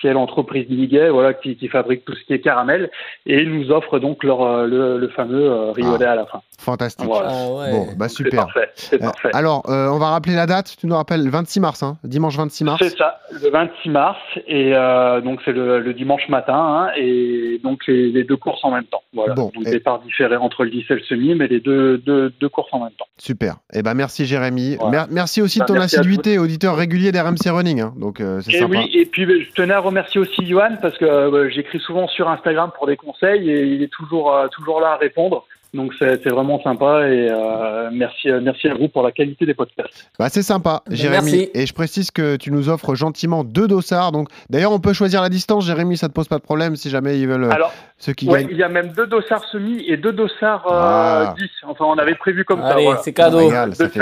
qui 0.00 0.06
est 0.06 0.12
l'entreprise 0.12 0.68
Miguet, 0.68 1.10
voilà, 1.10 1.34
qui, 1.34 1.56
qui 1.56 1.68
fabrique 1.68 2.04
tout 2.04 2.14
ce 2.14 2.24
qui 2.24 2.32
est 2.32 2.40
caramel, 2.40 2.90
et 3.26 3.40
ils 3.42 3.50
nous 3.52 3.70
offrent 3.70 3.98
donc 3.98 4.22
leur, 4.24 4.42
euh, 4.42 4.66
le, 4.66 4.98
le 4.98 5.08
fameux 5.08 5.50
euh, 5.50 5.72
au 5.72 6.02
Ah. 6.02 6.10
à 6.10 6.14
la 6.14 6.26
fin. 6.26 6.40
Fantastique. 6.60 7.06
Voilà. 7.06 7.28
Ah 7.30 7.48
ouais. 7.52 7.70
Bon, 7.72 7.86
bah 7.96 8.08
C'est 8.08 8.16
super. 8.16 8.44
parfait. 8.46 8.68
C'est 8.74 8.96
Euh, 9.02 9.06
parfait. 9.06 9.30
alors, 9.32 9.62
euh, 9.70 9.88
on 9.88 9.98
va 9.98 10.10
rappeler 10.10 10.34
la 10.34 10.46
date. 10.46 10.74
Tu 10.78 10.86
nous 10.86 10.94
rappelles 10.96 11.24
le 11.24 11.30
26 11.30 11.60
mars, 11.60 11.82
hein, 11.82 11.98
dimanche 12.04 12.36
26 12.36 12.64
mars. 12.64 12.78
C'est 12.82 12.96
ça, 12.96 13.18
le 13.42 13.50
26 13.50 13.88
mars, 13.90 14.18
et 14.46 14.72
euh, 14.74 15.20
donc 15.20 15.40
c'est 15.44 15.52
le, 15.52 15.80
le 15.80 15.94
dimanche 15.94 16.28
matin, 16.28 16.54
hein, 16.56 16.90
et 16.96 17.60
donc 17.62 17.86
les, 17.86 18.10
les 18.10 18.24
deux 18.24 18.36
courses 18.36 18.60
en 18.64 18.70
même 18.72 18.84
temps. 18.84 19.02
Voilà. 19.14 19.34
Bon, 19.34 19.50
donc 19.54 19.66
et- 19.66 19.70
départ 19.70 20.00
différé 20.00 20.36
entre 20.36 20.64
le 20.64 20.70
10 20.70 20.84
et 20.90 20.94
le 20.94 21.02
semi, 21.02 21.34
mais 21.34 21.46
les 21.46 21.60
deux, 21.60 21.98
deux, 21.98 22.30
deux 22.40 22.48
courses 22.48 22.68
en 22.72 22.80
même 22.80 22.92
temps. 22.98 23.06
Super. 23.18 23.56
Eh 23.72 23.82
ben 23.82 23.94
merci 23.94 24.26
Jérémy. 24.26 24.76
Voilà. 24.76 24.90
Mer- 24.90 25.06
merci 25.10 25.42
aussi 25.42 25.58
de 25.60 25.64
Bah, 25.64 25.74
ton 25.74 25.80
assiduité, 25.80 26.38
auditeur 26.38 26.76
régulier 26.76 27.10
d'RMC 27.12 27.48
Running. 27.50 27.80
hein. 27.80 27.94
Donc 27.98 28.20
euh, 28.20 28.40
c'est 28.42 28.52
Et 28.52 28.58
sympa. 28.58 28.78
oui, 28.78 28.90
et 28.94 29.06
puis 29.06 29.26
ben, 29.26 29.40
je 29.40 29.50
tenais 29.52 29.74
à 29.74 29.80
remercier 29.88 30.20
aussi 30.20 30.46
Johan 30.46 30.76
parce 30.80 30.96
que 30.96 31.04
euh, 31.04 31.50
j'écris 31.50 31.80
souvent 31.80 32.06
sur 32.08 32.28
Instagram 32.28 32.70
pour 32.76 32.86
des 32.86 32.96
conseils 32.96 33.50
et 33.50 33.62
il 33.64 33.82
est 33.82 33.92
toujours 33.92 34.32
euh, 34.34 34.46
toujours 34.48 34.80
là 34.80 34.92
à 34.92 34.96
répondre. 34.96 35.44
Donc 35.74 35.92
c'est 35.98 36.26
vraiment 36.30 36.62
sympa 36.62 37.06
et 37.08 37.28
euh, 37.30 37.90
merci 37.92 38.28
merci 38.40 38.68
à 38.68 38.74
vous 38.74 38.88
pour 38.88 39.02
la 39.02 39.12
qualité 39.12 39.44
des 39.44 39.52
podcasts. 39.52 40.10
Bah, 40.18 40.30
c'est 40.30 40.42
sympa, 40.42 40.82
Jérémy. 40.88 41.30
Merci. 41.32 41.50
Et 41.52 41.66
je 41.66 41.74
précise 41.74 42.10
que 42.10 42.36
tu 42.36 42.50
nous 42.50 42.70
offres 42.70 42.94
gentiment 42.94 43.44
deux 43.44 43.68
dossards. 43.68 44.10
Donc 44.12 44.28
d'ailleurs, 44.48 44.72
on 44.72 44.80
peut 44.80 44.94
choisir 44.94 45.20
la 45.20 45.28
distance. 45.28 45.66
Jérémy, 45.66 45.98
ça 45.98 46.08
te 46.08 46.14
pose 46.14 46.26
pas 46.26 46.38
de 46.38 46.42
problème 46.42 46.74
si 46.76 46.88
jamais 46.88 47.18
ils 47.20 47.28
veulent 47.28 47.52
Alors 47.52 47.70
ceux 47.98 48.14
qui 48.14 48.26
ouais, 48.30 48.44
gagnent. 48.44 48.48
il 48.52 48.56
y 48.56 48.62
a 48.62 48.70
même 48.70 48.92
deux 48.96 49.06
dossards 49.06 49.44
semi 49.52 49.84
et 49.86 49.98
deux 49.98 50.12
dossards 50.12 50.66
euh, 50.68 51.26
Ah. 51.28 51.34
10. 51.38 51.44
Enfin 51.66 51.84
on 51.84 51.98
avait 51.98 52.14
prévu 52.14 52.46
comme 52.46 52.62
ça. 52.62 52.72
Voilà. 52.72 53.00
c'est 53.02 53.12
cadeau. 53.12 53.36
Régal, 53.36 53.74
ça 53.74 53.84
Deux 53.84 53.90
fait- 53.90 54.00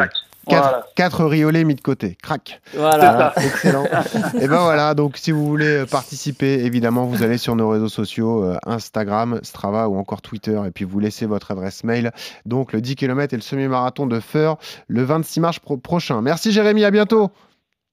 sacs. 0.51 0.85
4, 0.97 1.17
Voilà. 1.19 1.31
riolets 1.31 1.65
mis 1.65 1.75
de 1.75 1.81
côté. 1.81 2.17
Crac. 2.23 2.61
Voilà. 2.75 3.33
Excellent. 3.37 3.85
et 4.41 4.47
ben 4.49 4.61
voilà, 4.61 4.95
donc 4.95 5.17
si 5.17 5.31
vous 5.33 5.47
voulez 5.47 5.83
euh, 5.83 5.87
participer, 5.87 6.65
évidemment, 6.65 7.05
vous 7.07 7.23
allez 7.23 7.39
sur 7.39 7.57
nos 7.57 7.69
réseaux 7.69 7.89
sociaux, 7.89 8.45
euh, 8.45 8.57
Instagram, 8.67 9.41
Strava 9.43 9.89
ou 9.89 9.97
encore 9.99 10.23
Twitter, 10.23 10.61
et 10.67 10.71
puis 10.71 10.85
vous 10.85 10.99
laissez 11.01 11.27
votre 11.27 11.51
adresse 11.51 11.85
mail. 11.85 12.13
Donc 12.45 12.73
le 12.73 12.81
10 12.81 12.97
km 12.97 13.35
et 13.35 13.37
le 13.37 13.43
semi-marathon 13.43 14.07
de 14.07 14.21
Feur 14.21 14.57
le 14.89 15.03
26 15.03 15.41
mars 15.41 15.59
pro- 15.59 15.77
prochain. 15.77 16.23
Merci 16.23 16.53
Jérémy, 16.53 16.85
à 16.85 16.91
bientôt. 16.91 17.31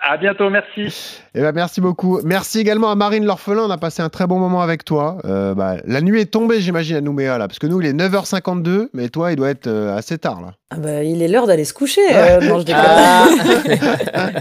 À 0.05 0.17
bientôt, 0.17 0.49
merci. 0.49 1.21
Eh 1.33 1.39
ben, 1.39 1.53
merci 1.53 1.79
beaucoup. 1.79 2.19
Merci 2.25 2.59
également 2.59 2.91
à 2.91 2.95
Marine 2.95 3.23
L'Orphelin. 3.23 3.61
On 3.63 3.69
a 3.69 3.77
passé 3.77 4.01
un 4.01 4.09
très 4.09 4.27
bon 4.27 4.37
moment 4.37 4.61
avec 4.61 4.83
toi. 4.83 5.19
Euh, 5.23 5.55
bah, 5.55 5.77
la 5.85 6.01
nuit 6.01 6.19
est 6.19 6.25
tombée, 6.25 6.59
j'imagine, 6.59 6.97
à 6.97 7.01
Nouméa, 7.01 7.37
là. 7.37 7.47
Parce 7.47 7.57
que 7.57 7.67
nous, 7.67 7.79
il 7.79 7.87
est 7.87 7.93
9h52, 7.93 8.89
mais 8.93 9.07
toi, 9.07 9.31
il 9.31 9.37
doit 9.37 9.49
être 9.49 9.67
euh, 9.67 9.95
assez 9.95 10.17
tard, 10.17 10.41
là. 10.41 10.55
Ah 10.75 10.79
bah, 10.79 11.03
il 11.03 11.21
est 11.21 11.27
l'heure 11.27 11.45
d'aller 11.47 11.65
se 11.65 11.73
coucher. 11.73 12.01
euh, 12.11 12.39
non, 12.41 12.59
je 12.59 12.63
déconne. 12.63 12.81
Ah. 12.83 13.27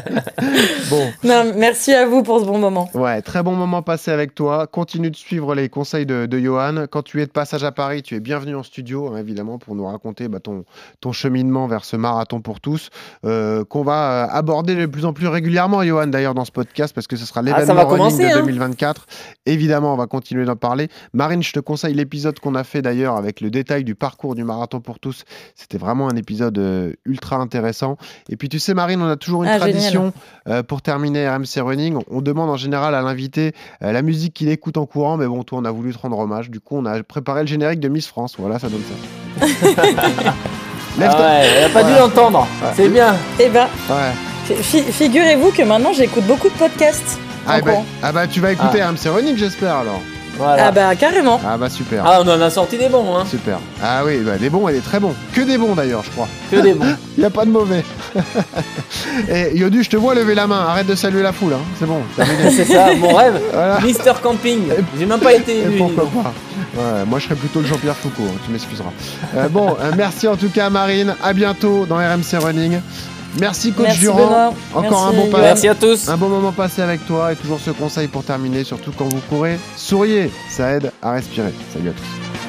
Bon. 0.90 1.10
Non, 1.24 1.52
merci 1.56 1.92
à 1.94 2.06
vous 2.06 2.22
pour 2.22 2.40
ce 2.40 2.44
bon 2.44 2.58
moment. 2.58 2.88
Ouais, 2.94 3.22
très 3.22 3.42
bon 3.42 3.52
moment 3.54 3.80
passé 3.82 4.10
avec 4.10 4.34
toi. 4.34 4.66
Continue 4.66 5.10
de 5.10 5.16
suivre 5.16 5.54
les 5.54 5.68
conseils 5.68 6.04
de, 6.04 6.26
de 6.26 6.38
Johan. 6.38 6.86
Quand 6.90 7.02
tu 7.02 7.22
es 7.22 7.26
de 7.26 7.30
passage 7.30 7.64
à 7.64 7.72
Paris, 7.72 8.02
tu 8.02 8.14
es 8.16 8.20
bienvenu 8.20 8.54
en 8.56 8.62
studio, 8.62 9.08
hein, 9.08 9.18
évidemment, 9.18 9.58
pour 9.58 9.74
nous 9.74 9.86
raconter 9.86 10.28
bah, 10.28 10.40
ton, 10.40 10.64
ton 11.00 11.12
cheminement 11.12 11.66
vers 11.68 11.84
ce 11.84 11.96
marathon 11.96 12.40
pour 12.40 12.60
tous, 12.60 12.90
euh, 13.24 13.64
qu'on 13.64 13.82
va 13.82 14.24
euh, 14.24 14.26
aborder 14.30 14.74
de 14.74 14.86
plus 14.86 15.04
en 15.06 15.12
plus 15.12 15.28
régulièrement, 15.28 15.82
Johan, 15.82 16.08
d'ailleurs, 16.08 16.34
dans 16.34 16.44
ce 16.44 16.52
podcast, 16.52 16.94
parce 16.94 17.06
que 17.06 17.16
ce 17.16 17.24
sera 17.24 17.40
Ah, 17.40 17.42
l'événement 17.44 17.74
running 17.74 17.88
commencer, 17.96 18.28
de 18.28 18.34
hein. 18.34 18.40
2024. 18.40 19.06
Évidemment, 19.46 19.94
on 19.94 19.96
va 19.96 20.06
continuer 20.06 20.44
d'en 20.44 20.56
parler. 20.56 20.88
Marine, 21.14 21.42
je 21.42 21.52
te 21.52 21.60
conseille 21.60 21.94
l'épisode 21.94 22.38
qu'on 22.40 22.54
a 22.54 22.64
fait 22.64 22.82
d'ailleurs 22.82 23.16
avec 23.16 23.40
le 23.40 23.50
détail 23.50 23.84
du 23.84 23.94
parcours 23.94 24.34
du 24.34 24.44
marathon 24.44 24.80
pour 24.80 24.98
tous. 24.98 25.24
C'était 25.54 25.78
vraiment 25.78 26.08
un 26.08 26.16
épisode 26.16 26.21
euh, 26.58 26.92
ultra 27.04 27.36
intéressant. 27.36 27.96
Et 28.28 28.36
puis, 28.36 28.48
tu 28.48 28.58
sais, 28.58 28.74
Marine, 28.74 29.00
on 29.02 29.08
a 29.08 29.16
toujours 29.16 29.44
une 29.44 29.50
Ah, 29.50 29.58
tradition 29.58 30.12
euh, 30.48 30.62
pour 30.62 30.82
terminer 30.82 31.28
RMC 31.28 31.60
Running. 31.60 31.96
On, 31.96 32.04
on 32.18 32.20
demande 32.22 32.50
en 32.50 32.56
général 32.56 32.94
à 32.94 33.02
l'invité 33.02 33.52
euh, 33.82 33.92
la 33.92 34.02
musique 34.02 34.34
qu'il 34.34 34.48
écoute 34.48 34.76
en 34.76 34.86
courant, 34.86 35.16
mais 35.16 35.26
bon, 35.26 35.42
toi, 35.42 35.58
on 35.60 35.64
a 35.64 35.70
voulu 35.70 35.92
te 35.94 35.98
rendre 35.98 36.18
hommage. 36.18 36.50
Du 36.50 36.60
coup, 36.60 36.76
on 36.78 36.86
a 36.86 37.02
préparé 37.02 37.42
le 37.42 37.46
générique 37.46 37.80
de 37.80 37.88
Miss 37.88 38.06
France. 38.06 38.34
Voilà, 38.38 38.58
ça 38.58 38.68
donne 38.68 38.82
ça. 38.82 39.46
Ah 41.00 41.20
ouais, 41.20 41.46
elle 41.56 41.64
a 41.64 41.68
pas 41.70 41.84
dû 41.84 41.92
l'entendre. 41.98 42.40
Ouais. 42.62 42.68
C'est 42.76 42.88
bien. 42.88 43.14
Eh 43.40 43.48
ben, 43.48 43.66
Ouais. 43.88 44.54
fi- 44.62 44.82
figurez-vous 44.82 45.50
que 45.50 45.62
maintenant 45.62 45.92
j'écoute 45.94 46.24
beaucoup 46.26 46.48
de 46.50 46.54
podcasts. 46.54 47.18
Ah, 47.46 47.54
en 47.56 47.60
bah, 47.60 47.70
courant. 47.72 47.86
ah 48.02 48.12
bah, 48.12 48.26
tu 48.26 48.40
vas 48.40 48.52
écouter 48.52 48.82
RMC 48.82 49.08
Running, 49.08 49.36
j'espère 49.36 49.76
alors. 49.76 50.00
Voilà. 50.38 50.66
Ah 50.66 50.70
bah 50.72 50.96
carrément. 50.96 51.40
Ah 51.46 51.56
bah, 51.58 51.68
super. 51.68 52.02
Ah, 52.06 52.20
on 52.24 52.28
en 52.28 52.40
a 52.40 52.50
sorti 52.50 52.78
des 52.78 52.88
bons, 52.88 53.16
hein. 53.16 53.24
Super. 53.30 53.58
Ah 53.82 54.02
oui, 54.04 54.18
bah, 54.24 54.38
des 54.38 54.48
bons 54.50 54.66
et 54.68 54.72
des 54.72 54.80
très 54.80 54.98
bons. 54.98 55.14
Que 55.34 55.42
des 55.42 55.58
bons 55.58 55.74
d'ailleurs, 55.74 56.02
je 56.04 56.10
crois. 56.10 56.26
Que 56.50 56.56
des 56.56 56.72
bons. 56.74 56.86
Il 57.16 57.20
n'y 57.20 57.26
a 57.26 57.30
pas 57.30 57.44
de 57.44 57.50
mauvais. 57.50 57.84
et 59.28 59.56
Yodu, 59.56 59.82
je 59.82 59.90
te 59.90 59.96
vois 59.96 60.14
lever 60.14 60.34
la 60.34 60.46
main. 60.46 60.60
Arrête 60.68 60.86
de 60.86 60.94
saluer 60.94 61.22
la 61.22 61.32
foule. 61.32 61.52
hein. 61.52 61.58
C'est 61.78 61.86
bon. 61.86 62.00
C'est 62.50 62.64
ça, 62.64 62.94
mon 62.94 63.14
rêve. 63.14 63.40
Voilà. 63.52 63.80
Mister 63.80 64.12
Camping. 64.22 64.62
J'ai 64.98 65.06
même 65.06 65.20
pas 65.20 65.34
été 65.34 65.58
Et 65.58 65.62
élu. 65.62 65.78
pourquoi 65.78 66.04
pas 66.22 66.32
Ouais, 66.74 67.04
Moi, 67.06 67.18
je 67.18 67.24
serais 67.24 67.34
plutôt 67.34 67.60
le 67.60 67.66
Jean-Pierre 67.66 67.96
Foucault, 67.96 68.22
hein, 68.28 68.38
tu 68.46 68.50
m'excuseras. 68.50 68.90
Euh, 69.36 69.48
bon, 69.48 69.76
euh, 69.80 69.92
merci 69.96 70.26
en 70.26 70.36
tout 70.36 70.48
cas, 70.48 70.70
Marine. 70.70 71.14
À 71.22 71.32
bientôt 71.34 71.84
dans 71.86 71.96
RMC 71.96 72.38
Running. 72.42 72.80
Merci, 73.40 73.72
coach 73.72 73.86
Merci, 73.86 74.00
Durand. 74.00 74.26
Benoît. 74.26 74.54
Encore 74.74 74.90
Merci, 74.90 75.16
un 75.16 75.20
bon 75.20 75.30
pas. 75.30 75.38
Johan. 75.38 75.42
Merci 75.48 75.68
à 75.68 75.74
tous. 75.74 76.08
Un 76.08 76.16
bon 76.16 76.28
moment 76.28 76.52
passé 76.52 76.82
avec 76.82 77.06
toi 77.06 77.32
et 77.32 77.36
toujours 77.36 77.60
ce 77.60 77.70
conseil 77.70 78.08
pour 78.08 78.24
terminer, 78.24 78.64
surtout 78.64 78.92
quand 78.96 79.06
vous 79.06 79.20
courez. 79.28 79.58
Souriez, 79.76 80.30
ça 80.48 80.72
aide 80.72 80.92
à 81.00 81.12
respirer. 81.12 81.52
Salut 81.72 81.90
à 81.90 81.92
tous. 81.92 82.41